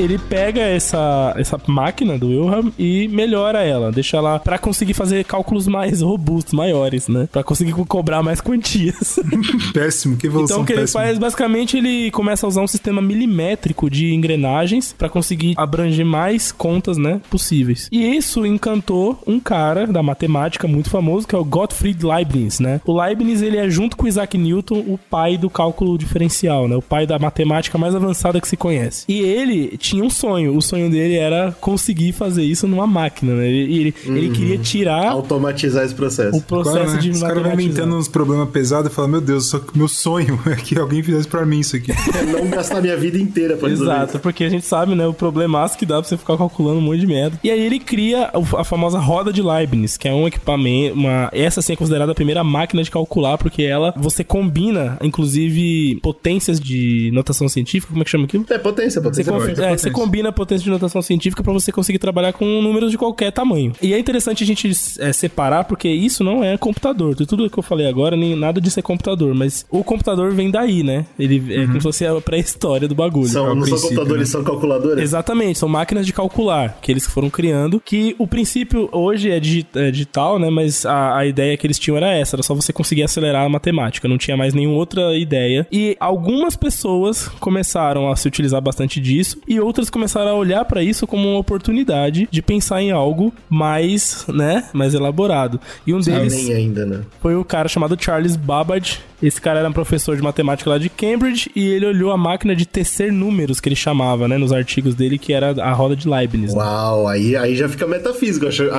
Ele 0.00 0.18
pega 0.18 0.60
essa, 0.60 1.34
essa 1.36 1.60
máquina 1.66 2.18
do 2.18 2.28
Wilhelm 2.28 2.70
e 2.78 3.08
melhora 3.08 3.62
ela, 3.62 3.90
deixa 3.92 4.16
ela 4.16 4.38
pra 4.38 4.58
conseguir 4.58 4.94
fazer 4.94 5.24
cálculos 5.24 5.66
mais 5.66 6.00
robustos, 6.02 6.52
maiores, 6.52 7.08
né? 7.08 7.28
Pra 7.30 7.42
conseguir 7.42 7.72
co- 7.72 7.84
cobrar 7.86 8.22
mais 8.22 8.40
quantias. 8.40 9.18
Péssimo, 9.72 10.16
que 10.16 10.26
evolução 10.26 10.56
então 10.56 10.62
o 10.62 10.66
que 10.66 10.72
ele 10.72 10.82
péssima. 10.82 11.02
faz, 11.02 11.18
basicamente, 11.18 11.76
ele 11.76 12.10
começa 12.10 12.46
a 12.46 12.48
usar 12.48 12.62
um 12.62 12.66
sistema 12.66 13.00
milimétrico 13.02 13.90
de 13.90 14.12
engrenagens 14.14 14.94
pra 14.96 15.08
conseguir 15.08 15.54
abranger 15.56 16.04
mais 16.06 16.52
contas, 16.52 16.96
né, 16.96 17.20
possíveis. 17.30 17.88
E 17.92 18.16
isso 18.16 18.44
encantou 18.46 19.18
um 19.26 19.38
cara 19.40 19.86
da 19.86 20.02
matemática 20.02 20.66
muito 20.68 20.90
famoso, 20.90 21.26
que 21.26 21.34
é 21.34 21.38
o 21.38 21.44
Gottfried 21.44 22.04
Leibniz, 22.04 22.60
né? 22.60 22.80
O 22.84 23.00
Leibniz, 23.00 23.42
ele 23.42 23.56
é 23.56 23.68
junto 23.68 23.96
com 23.96 24.06
Isaac 24.06 24.36
Newton 24.36 24.78
o 24.78 24.98
pai 25.10 25.36
do 25.36 25.50
cálculo 25.50 25.96
diferencial, 25.98 26.68
né? 26.68 26.76
O 26.76 26.82
pai 26.82 27.06
da 27.06 27.18
matemática 27.18 27.76
mais 27.78 27.94
avançada 27.94 28.40
que 28.40 28.48
se 28.48 28.56
conhece. 28.56 29.04
E 29.08 29.20
ele 29.20 29.76
tinha 29.88 30.04
um 30.04 30.10
sonho. 30.10 30.56
O 30.56 30.62
sonho 30.62 30.90
dele 30.90 31.16
era 31.16 31.52
conseguir 31.60 32.12
fazer 32.12 32.44
isso 32.44 32.66
numa 32.66 32.86
máquina, 32.86 33.34
né? 33.34 33.46
Ele, 33.48 33.74
ele, 33.78 33.94
ele 34.06 34.30
queria 34.30 34.58
tirar 34.58 35.08
Automatizar 35.10 35.84
esse 35.84 35.94
processo. 35.94 36.36
o 36.36 36.42
processo 36.42 36.76
Claro, 36.78 36.92
né? 36.92 36.98
de 37.00 37.10
Os 37.10 37.20
caras 37.20 37.42
vão 37.42 37.52
inventando 37.52 37.96
uns 37.96 38.08
problemas 38.08 38.48
pesados 38.50 38.90
e 38.90 38.94
falam, 38.94 39.10
meu 39.10 39.20
Deus, 39.20 39.46
só 39.48 39.58
que 39.58 39.76
meu 39.76 39.88
sonho 39.88 40.38
é 40.46 40.56
que 40.56 40.78
alguém 40.78 41.02
fizesse 41.02 41.26
pra 41.28 41.44
mim 41.46 41.60
isso 41.60 41.76
aqui. 41.76 41.92
É 42.18 42.22
não 42.24 42.48
gastar 42.50 42.80
minha 42.80 42.96
vida 42.96 43.16
inteira 43.18 43.56
pra 43.56 43.68
Exato, 43.68 44.18
porque 44.18 44.42
a 44.44 44.48
gente 44.48 44.64
sabe, 44.66 44.94
né, 44.94 45.06
o 45.06 45.12
problemaço 45.14 45.78
que 45.78 45.86
dá 45.86 46.00
pra 46.00 46.08
você 46.08 46.16
ficar 46.16 46.36
calculando 46.36 46.78
um 46.78 46.82
monte 46.82 47.00
de 47.00 47.06
merda. 47.06 47.38
E 47.44 47.50
aí 47.50 47.60
ele 47.60 47.78
cria 47.78 48.30
a 48.56 48.64
famosa 48.64 48.98
roda 48.98 49.32
de 49.32 49.40
Leibniz, 49.42 49.96
que 49.96 50.08
é 50.08 50.12
um 50.12 50.26
equipamento, 50.26 50.94
uma, 50.94 51.28
essa 51.32 51.62
sim 51.62 51.74
é 51.74 51.76
considerada 51.76 52.10
a 52.12 52.14
primeira 52.14 52.42
máquina 52.42 52.82
de 52.82 52.90
calcular, 52.90 53.38
porque 53.38 53.62
ela, 53.62 53.94
você 53.96 54.24
combina, 54.24 54.98
inclusive, 55.02 56.00
potências 56.02 56.58
de 56.58 57.10
notação 57.12 57.48
científica, 57.48 57.90
como 57.92 58.02
é 58.02 58.04
que 58.04 58.10
chama 58.10 58.24
aquilo? 58.24 58.44
É 58.50 58.58
potência, 58.58 59.00
Você 59.00 59.22
potência. 59.24 59.32
potência, 59.32 59.62
é, 59.64 59.77
você 59.78 59.88
você 59.88 59.90
combina 59.90 60.28
a 60.28 60.32
potência 60.32 60.64
de 60.64 60.70
notação 60.70 61.00
científica 61.00 61.42
para 61.42 61.52
você 61.52 61.72
conseguir 61.72 61.98
trabalhar 61.98 62.32
com 62.32 62.44
números 62.60 62.90
de 62.90 62.98
qualquer 62.98 63.30
tamanho. 63.32 63.72
E 63.80 63.94
é 63.94 63.98
interessante 63.98 64.42
a 64.44 64.46
gente 64.46 64.70
é, 64.98 65.12
separar, 65.12 65.64
porque 65.64 65.88
isso 65.88 66.22
não 66.22 66.42
é 66.44 66.56
computador. 66.58 67.14
Tudo 67.14 67.48
que 67.48 67.58
eu 67.58 67.62
falei 67.62 67.86
agora, 67.88 68.16
nem 68.16 68.34
nada 68.36 68.60
disso 68.60 68.78
é 68.78 68.82
computador, 68.82 69.34
mas 69.34 69.64
o 69.70 69.82
computador 69.84 70.32
vem 70.32 70.50
daí, 70.50 70.82
né? 70.82 71.06
Ele 71.18 71.42
é 71.54 71.60
como 71.66 71.74
se 71.74 71.80
fosse 71.80 72.06
a 72.06 72.20
pré-história 72.20 72.86
do 72.88 72.94
bagulho. 72.94 73.28
São, 73.28 73.50
É 73.50 73.54
não 73.54 73.64
são 73.66 73.80
computadores, 73.80 74.18
né? 74.20 74.26
são 74.26 74.44
calculadoras. 74.44 75.02
Exatamente, 75.02 75.58
são 75.58 75.68
máquinas 75.68 76.04
de 76.06 76.12
calcular 76.12 76.78
que 76.82 76.90
eles 76.92 77.06
foram 77.06 77.30
criando. 77.30 77.80
Que 77.84 78.14
o 78.18 78.26
princípio 78.26 78.88
hoje 78.92 79.30
é, 79.30 79.38
digi- 79.40 79.66
é 79.74 79.90
digital, 79.90 80.38
né? 80.38 80.50
Mas 80.50 80.84
a, 80.84 81.16
a 81.18 81.26
ideia 81.26 81.56
que 81.56 81.66
eles 81.66 81.78
tinham 81.78 81.96
era 81.96 82.12
essa: 82.12 82.36
era 82.36 82.42
só 82.42 82.54
você 82.54 82.72
conseguir 82.72 83.04
acelerar 83.04 83.46
a 83.46 83.48
matemática, 83.48 84.08
não 84.08 84.18
tinha 84.18 84.36
mais 84.36 84.52
nenhuma 84.54 84.76
outra 84.76 85.16
ideia. 85.16 85.66
E 85.72 85.96
algumas 86.00 86.56
pessoas 86.56 87.28
começaram 87.40 88.10
a 88.10 88.16
se 88.16 88.26
utilizar 88.28 88.60
bastante 88.60 89.00
disso, 89.00 89.38
e 89.46 89.60
outras 89.68 89.88
começaram 89.88 90.30
a 90.30 90.34
olhar 90.34 90.64
pra 90.64 90.82
isso 90.82 91.06
como 91.06 91.28
uma 91.28 91.38
oportunidade 91.38 92.28
de 92.30 92.42
pensar 92.42 92.82
em 92.82 92.90
algo 92.90 93.32
mais, 93.48 94.24
né? 94.28 94.68
Mais 94.72 94.94
elaborado. 94.94 95.60
E 95.86 95.94
um 95.94 96.00
deles 96.00 96.50
ainda, 96.50 96.84
né? 96.84 97.02
foi 97.20 97.36
o 97.36 97.44
cara 97.44 97.68
chamado 97.68 97.96
Charles 97.98 98.36
Babbage. 98.36 99.00
Esse 99.22 99.40
cara 99.40 99.58
era 99.60 99.68
um 99.68 99.72
professor 99.72 100.16
de 100.16 100.22
matemática 100.22 100.70
lá 100.70 100.78
de 100.78 100.88
Cambridge 100.88 101.50
e 101.54 101.66
ele 101.68 101.86
olhou 101.86 102.10
a 102.12 102.16
máquina 102.16 102.54
de 102.54 102.64
tecer 102.66 103.12
números 103.12 103.60
que 103.60 103.68
ele 103.68 103.76
chamava, 103.76 104.28
né, 104.28 104.38
nos 104.38 104.52
artigos 104.52 104.94
dele, 104.94 105.18
que 105.18 105.32
era 105.32 105.50
a 105.62 105.72
roda 105.72 105.96
de 105.96 106.08
Leibniz. 106.08 106.54
né? 106.54 106.60
Uau, 106.60 107.08
aí, 107.08 107.36
aí 107.36 107.56
já 107.56 107.68
fica 107.68 107.86
metafísico. 107.86 108.44
Eu 108.44 108.48
acho, 108.48 108.62
eu 108.62 108.74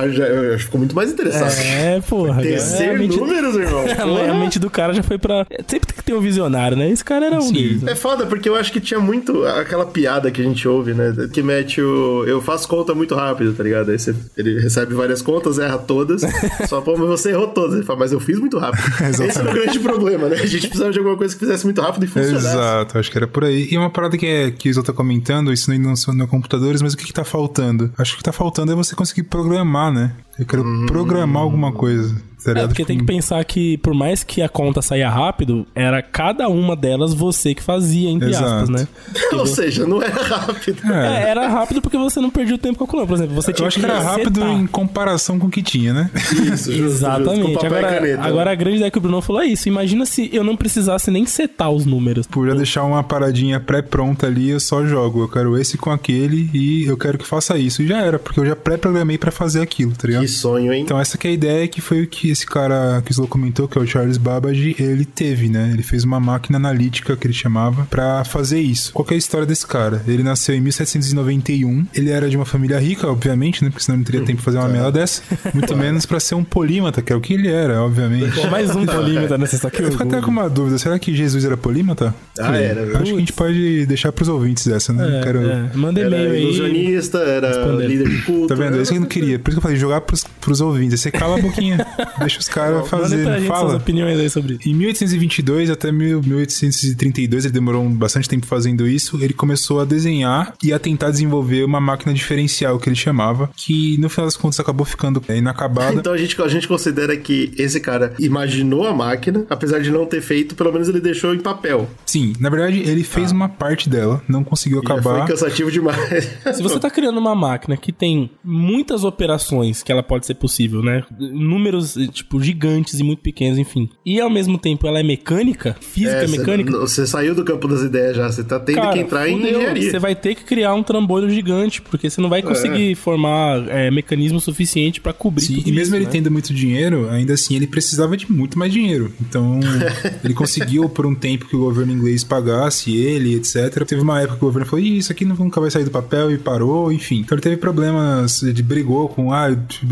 acho 0.54 0.58
que 0.58 0.64
ficou 0.64 0.78
muito 0.78 0.94
mais 0.96 1.12
interessante. 1.12 1.60
É, 1.66 2.00
porra. 2.00 2.40
Tecer 2.42 2.90
é, 2.90 2.96
mente- 2.96 3.16
números, 3.18 3.54
irmão. 3.56 3.84
A 4.30 4.34
mente 4.34 4.58
do 4.58 4.70
cara 4.70 4.92
já 4.92 5.02
foi 5.02 5.18
pra. 5.18 5.46
Sempre 5.66 5.86
tem 5.88 5.96
que 5.96 6.04
ter 6.04 6.14
um 6.14 6.20
visionário, 6.20 6.76
né? 6.76 6.90
Esse 6.90 7.04
cara 7.04 7.26
era 7.26 7.38
um 7.40 7.52
deles. 7.52 7.82
né? 7.82 7.92
É 7.92 7.94
foda, 7.94 8.26
porque 8.26 8.48
eu 8.48 8.54
acho 8.54 8.72
que 8.72 8.80
tinha 8.80 9.00
muito 9.00 9.44
aquela 9.44 9.84
piada 9.86 10.30
que 10.30 10.40
a 10.40 10.44
gente 10.44 10.66
ouve, 10.66 10.94
né? 10.94 11.12
Que 11.32 11.42
mete 11.42 11.80
o. 11.82 12.24
Eu 12.26 12.40
faço 12.40 12.66
conta 12.68 12.94
muito 12.94 13.14
rápido, 13.14 13.52
tá 13.52 13.62
ligado? 13.62 13.90
Aí 13.90 13.98
você, 13.98 14.14
ele 14.36 14.60
recebe 14.60 14.94
várias 14.94 15.20
contas, 15.20 15.58
erra 15.58 15.78
todas. 15.78 16.22
só, 16.68 16.80
pô, 16.80 16.96
mas 16.96 17.08
você 17.08 17.30
errou 17.30 17.48
todas. 17.48 17.74
Ele 17.76 17.84
fala, 17.84 17.98
mas 17.98 18.12
eu 18.12 18.20
fiz 18.20 18.38
muito 18.38 18.58
rápido. 18.58 18.82
Esse 19.10 19.38
é 19.38 19.42
o 19.42 19.52
grande 19.52 19.78
problema, 19.80 20.29
né? 20.30 20.36
A 20.40 20.46
gente 20.46 20.68
precisava 20.68 20.92
de 20.92 20.98
alguma 20.98 21.16
coisa 21.16 21.34
que 21.34 21.40
fizesse 21.40 21.64
muito 21.64 21.80
rápido 21.80 22.04
e 22.04 22.06
funcionasse. 22.06 22.46
Exato, 22.46 22.98
acho 22.98 23.10
que 23.10 23.18
era 23.18 23.26
por 23.26 23.44
aí. 23.44 23.68
E 23.70 23.76
uma 23.76 23.90
parada 23.90 24.16
que, 24.16 24.26
é, 24.26 24.50
que 24.50 24.68
o 24.68 24.70
Isla 24.70 24.82
tá 24.82 24.92
comentando, 24.92 25.52
isso 25.52 25.72
não 25.78 25.96
são 25.96 26.14
é 26.20 26.26
computadores, 26.26 26.80
mas 26.82 26.94
o 26.94 26.96
que, 26.96 27.04
que 27.04 27.12
tá 27.12 27.24
faltando? 27.24 27.92
Acho 27.98 28.12
que 28.12 28.16
o 28.16 28.18
que 28.18 28.24
tá 28.24 28.32
faltando 28.32 28.72
é 28.72 28.74
você 28.74 28.94
conseguir 28.94 29.24
programar, 29.24 29.92
né? 29.92 30.12
Eu 30.38 30.46
quero 30.46 30.64
programar 30.86 31.42
alguma 31.42 31.72
coisa. 31.72 32.14
Tá 32.42 32.52
É, 32.52 32.66
porque 32.66 32.84
tem 32.86 32.96
que 32.96 33.02
Tipo, 33.02 33.12
pensar 33.12 33.44
que, 33.44 33.76
por 33.78 33.92
mais 33.92 34.24
que 34.24 34.40
a 34.40 34.48
conta 34.48 34.80
saia 34.80 35.10
rápido, 35.10 35.66
era 35.74 36.00
cada 36.00 36.48
uma 36.48 36.74
delas 36.74 37.12
você 37.12 37.54
que 37.54 37.62
fazia, 37.62 38.08
entre 38.08 38.30
Exato. 38.30 38.46
aspas, 38.46 38.68
né? 38.70 38.88
Ou 39.38 39.46
seja, 39.46 39.86
não 39.86 40.02
era 40.02 40.22
rápido. 40.22 40.80
É, 40.90 41.30
era 41.30 41.48
rápido 41.48 41.82
porque 41.82 41.98
você 41.98 42.18
não 42.18 42.30
perdia 42.30 42.54
o 42.54 42.58
tempo 42.58 42.78
calculando. 42.78 43.08
Por 43.08 43.14
exemplo, 43.16 43.34
você 43.34 43.52
tinha 43.52 43.64
Eu 43.64 43.68
acho 43.68 43.78
que 43.78 43.84
era 43.84 44.00
rápido 44.00 44.42
em 44.42 44.66
comparação 44.66 45.38
com 45.38 45.48
o 45.48 45.50
que 45.50 45.62
tinha, 45.62 45.92
né? 45.92 46.10
Isso, 46.14 46.34
justo, 46.34 46.72
justo, 46.72 46.82
Exatamente. 46.82 47.62
e 47.62 47.66
Agora, 47.66 47.88
caneta. 47.88 48.22
agora 48.22 48.50
a 48.52 48.54
grande 48.54 48.76
ideia 48.76 48.90
que 48.90 48.98
o 48.98 49.00
Bruno 49.02 49.20
falou 49.20 49.42
é 49.42 49.46
isso. 49.46 49.68
Imagina 49.68 50.06
se 50.06 50.30
eu 50.32 50.42
não 50.42 50.56
precisasse 50.56 51.10
nem 51.10 51.26
setar 51.26 51.70
os 51.70 51.84
números. 51.84 52.26
Por 52.26 52.48
já 52.48 52.54
deixar 52.54 52.84
uma 52.84 53.02
paradinha 53.02 53.60
pré-pronta 53.60 54.26
ali, 54.26 54.48
eu 54.48 54.60
só 54.60 54.86
jogo. 54.86 55.22
Eu 55.22 55.28
quero 55.28 55.58
esse 55.58 55.76
com 55.76 55.90
aquele 55.90 56.48
e 56.54 56.84
eu 56.86 56.96
quero 56.96 57.18
que 57.18 57.26
faça 57.26 57.58
isso. 57.58 57.82
E 57.82 57.86
já 57.86 58.00
era, 58.00 58.18
porque 58.18 58.40
eu 58.40 58.46
já 58.46 58.56
pré-programei 58.56 59.18
pra 59.18 59.30
fazer 59.30 59.60
aquilo, 59.60 59.92
tá 59.92 60.06
ligado? 60.06 60.29
Sonho, 60.30 60.72
hein? 60.72 60.82
Então 60.82 60.98
essa 60.98 61.18
que 61.18 61.26
é 61.26 61.30
a 61.30 61.34
ideia 61.34 61.68
que 61.68 61.80
foi 61.80 62.02
o 62.02 62.06
que 62.06 62.30
esse 62.30 62.46
cara 62.46 63.02
que 63.04 63.10
o 63.10 63.12
Slow 63.12 63.28
comentou, 63.28 63.68
que 63.68 63.78
é 63.78 63.80
o 63.80 63.86
Charles 63.86 64.16
Babbage, 64.16 64.76
ele 64.78 65.04
teve, 65.04 65.48
né? 65.48 65.70
Ele 65.72 65.82
fez 65.82 66.04
uma 66.04 66.20
máquina 66.20 66.56
analítica, 66.56 67.16
que 67.16 67.26
ele 67.26 67.34
chamava, 67.34 67.86
pra 67.90 68.24
fazer 68.24 68.60
isso. 68.60 68.92
Qual 68.92 69.04
que 69.04 69.14
é 69.14 69.16
a 69.16 69.18
história 69.18 69.46
desse 69.46 69.66
cara? 69.66 70.02
Ele 70.06 70.22
nasceu 70.22 70.54
em 70.54 70.60
1791, 70.60 71.86
ele 71.94 72.10
era 72.10 72.28
de 72.28 72.36
uma 72.36 72.44
família 72.46 72.78
rica, 72.78 73.06
obviamente, 73.08 73.62
né? 73.64 73.70
Porque 73.70 73.84
senão 73.84 73.98
não 73.98 74.04
teria 74.04 74.22
tempo 74.22 74.38
de 74.38 74.44
fazer 74.44 74.58
uma 74.58 74.68
merda 74.68 74.92
dessa. 74.92 75.22
Muito 75.52 75.74
menos 75.76 76.06
pra 76.06 76.20
ser 76.20 76.34
um 76.34 76.44
polímata, 76.44 77.02
que 77.02 77.12
é 77.12 77.16
o 77.16 77.20
que 77.20 77.34
ele 77.34 77.48
era, 77.48 77.82
obviamente. 77.82 78.40
Pô, 78.40 78.46
mais 78.48 78.74
um 78.74 78.86
polímetro 78.86 79.36
nessa 79.38 79.70
que 79.70 79.82
Eu 79.82 79.90
fico 79.90 80.02
até 80.02 80.20
com 80.20 80.30
uma 80.30 80.48
dúvida, 80.48 80.78
será 80.78 80.98
que 80.98 81.14
Jesus 81.14 81.44
era 81.44 81.56
polímata? 81.56 82.14
Ah, 82.38 82.56
era, 82.56 82.84
viu? 82.84 82.96
Acho 82.96 83.04
que 83.04 83.16
a 83.16 83.20
gente 83.20 83.32
pode 83.32 83.86
deixar 83.86 84.12
pros 84.12 84.28
ouvintes 84.28 84.66
essa, 84.66 84.92
né? 84.92 85.18
É, 85.18 85.22
Quero... 85.22 85.40
é. 85.40 85.70
Manda 85.74 86.00
Era 86.00 86.08
e-mail 86.08 86.30
aí. 86.32 86.42
ilusionista, 86.42 87.18
era 87.18 87.66
líder 87.76 88.08
de 88.08 88.22
culto. 88.22 88.48
Tá 88.48 88.54
vendo? 88.54 88.76
É 88.78 88.82
isso 88.82 88.90
que 88.92 88.96
eu 88.96 89.00
não 89.00 89.08
queria. 89.08 89.38
Por 89.38 89.50
isso 89.50 89.56
que 89.56 89.58
eu 89.58 89.62
falei, 89.62 89.76
jogar 89.76 90.00
pros, 90.10 90.24
pros 90.40 90.60
ouvintes. 90.60 91.00
Você 91.00 91.10
cala 91.10 91.38
a 91.38 91.40
boquinha. 91.40 91.86
deixa 92.18 92.40
os 92.40 92.48
caras 92.48 92.88
fazerem. 92.88 93.24
pra 93.24 93.38
gente 93.38 93.46
suas 93.46 93.58
Fala. 93.60 93.76
opiniões 93.76 94.18
aí 94.18 94.28
sobre 94.28 94.54
isso. 94.54 94.68
Em 94.68 94.74
1822 94.74 95.70
até 95.70 95.92
1000 95.92 96.20
1832, 96.22 97.44
ele 97.44 97.54
demorou 97.54 97.88
bastante 97.90 98.28
tempo 98.28 98.46
fazendo 98.46 98.86
isso, 98.86 99.18
ele 99.22 99.32
começou 99.32 99.80
a 99.80 99.84
desenhar 99.84 100.54
e 100.62 100.72
a 100.72 100.78
tentar 100.78 101.10
desenvolver 101.10 101.64
uma 101.64 101.80
máquina 101.80 102.12
diferencial, 102.12 102.78
que 102.78 102.88
ele 102.88 102.96
chamava, 102.96 103.50
que 103.56 103.96
no 103.98 104.08
final 104.08 104.26
das 104.26 104.36
contas 104.36 104.58
acabou 104.58 104.84
ficando 104.84 105.22
inacabada. 105.28 105.94
Então 105.94 106.12
a 106.12 106.16
gente, 106.18 106.40
a 106.40 106.48
gente 106.48 106.66
considera 106.66 107.16
que 107.16 107.52
esse 107.56 107.80
cara 107.80 108.14
imaginou 108.18 108.86
a 108.86 108.94
máquina, 108.94 109.46
apesar 109.48 109.80
de 109.80 109.90
não 109.90 110.06
ter 110.06 110.20
feito, 110.20 110.54
pelo 110.54 110.72
menos 110.72 110.88
ele 110.88 111.00
deixou 111.00 111.34
em 111.34 111.38
papel. 111.40 111.88
Sim, 112.04 112.32
na 112.40 112.50
verdade, 112.50 112.80
ele 112.80 113.04
fez 113.04 113.30
uma 113.32 113.48
parte 113.48 113.88
dela, 113.88 114.22
não 114.28 114.42
conseguiu 114.42 114.80
E 114.82 114.84
acabar. 114.84 115.18
foi 115.20 115.28
cansativo 115.28 115.70
demais. 115.70 116.28
Se 116.54 116.62
você 116.62 116.78
tá 116.78 116.90
criando 116.90 117.18
uma 117.18 117.34
máquina 117.34 117.76
que 117.76 117.92
tem 117.92 118.30
muitas 118.42 119.04
operações 119.04 119.82
que 119.82 119.92
ela 119.92 119.99
pode 120.02 120.26
ser 120.26 120.34
possível, 120.34 120.82
né? 120.82 121.04
Números, 121.18 121.94
tipo, 122.12 122.40
gigantes 122.40 122.98
e 122.98 123.02
muito 123.02 123.20
pequenos, 123.22 123.58
enfim. 123.58 123.88
E 124.04 124.20
ao 124.20 124.30
mesmo 124.30 124.58
tempo 124.58 124.86
ela 124.86 125.00
é 125.00 125.02
mecânica, 125.02 125.76
física 125.80 126.16
É, 126.22 126.24
é, 126.24 126.28
mecânica. 126.28 126.78
Você 126.78 127.06
saiu 127.06 127.34
do 127.34 127.44
campo 127.44 127.68
das 127.68 127.82
ideias 127.82 128.16
já, 128.16 128.30
você 128.30 128.42
tá 128.44 128.58
tendo 128.58 128.76
Cara, 128.76 128.92
que 128.92 128.98
entrar 129.00 129.28
em 129.28 129.36
fudeu. 129.36 129.50
engenharia. 129.50 129.90
Você 129.90 129.98
vai 129.98 130.14
ter 130.14 130.34
que 130.34 130.44
criar 130.44 130.74
um 130.74 130.82
trambolho 130.82 131.28
gigante, 131.30 131.80
porque 131.82 132.08
você 132.10 132.20
não 132.20 132.28
vai 132.28 132.42
conseguir 132.42 132.94
formar 132.94 133.66
é, 133.68 133.90
mecanismo 133.90 134.40
suficiente 134.40 135.00
pra 135.00 135.12
cobrir 135.12 135.44
Sim, 135.46 135.54
tudo 135.56 135.68
e 135.68 135.72
mesmo 135.72 135.86
isso, 135.86 135.96
ele 135.96 136.04
né? 136.06 136.10
tendo 136.10 136.30
muito 136.30 136.52
dinheiro, 136.54 137.08
ainda 137.10 137.34
assim 137.34 137.54
ele 137.56 137.66
precisava 137.66 138.16
de 138.16 138.30
muito 138.30 138.58
mais 138.58 138.72
dinheiro. 138.72 139.12
Então, 139.20 139.60
ele 140.24 140.34
conseguiu 140.34 140.88
por 140.88 141.06
um 141.06 141.14
tempo 141.14 141.46
que 141.46 141.56
o 141.56 141.60
governo 141.60 141.92
inglês 141.92 142.24
pagasse 142.24 142.94
ele, 142.96 143.34
etc. 143.34 143.84
Teve 143.86 144.02
uma 144.02 144.20
época 144.20 144.38
que 144.38 144.44
o 144.44 144.48
governo 144.48 144.68
falou: 144.68 144.84
"Ih, 144.84 144.98
isso 144.98 145.12
aqui 145.12 145.24
nunca 145.24 145.60
vai 145.60 145.70
sair 145.70 145.84
do 145.84 145.90
papel 145.90 146.30
e 146.32 146.38
parou, 146.38 146.92
enfim. 146.92 147.20
Então 147.20 147.36
ele 147.36 147.42
teve 147.42 147.56
problemas, 147.56 148.42
ele 148.42 148.62
brigou 148.62 149.08
com, 149.08 149.32
ah, 149.32 149.48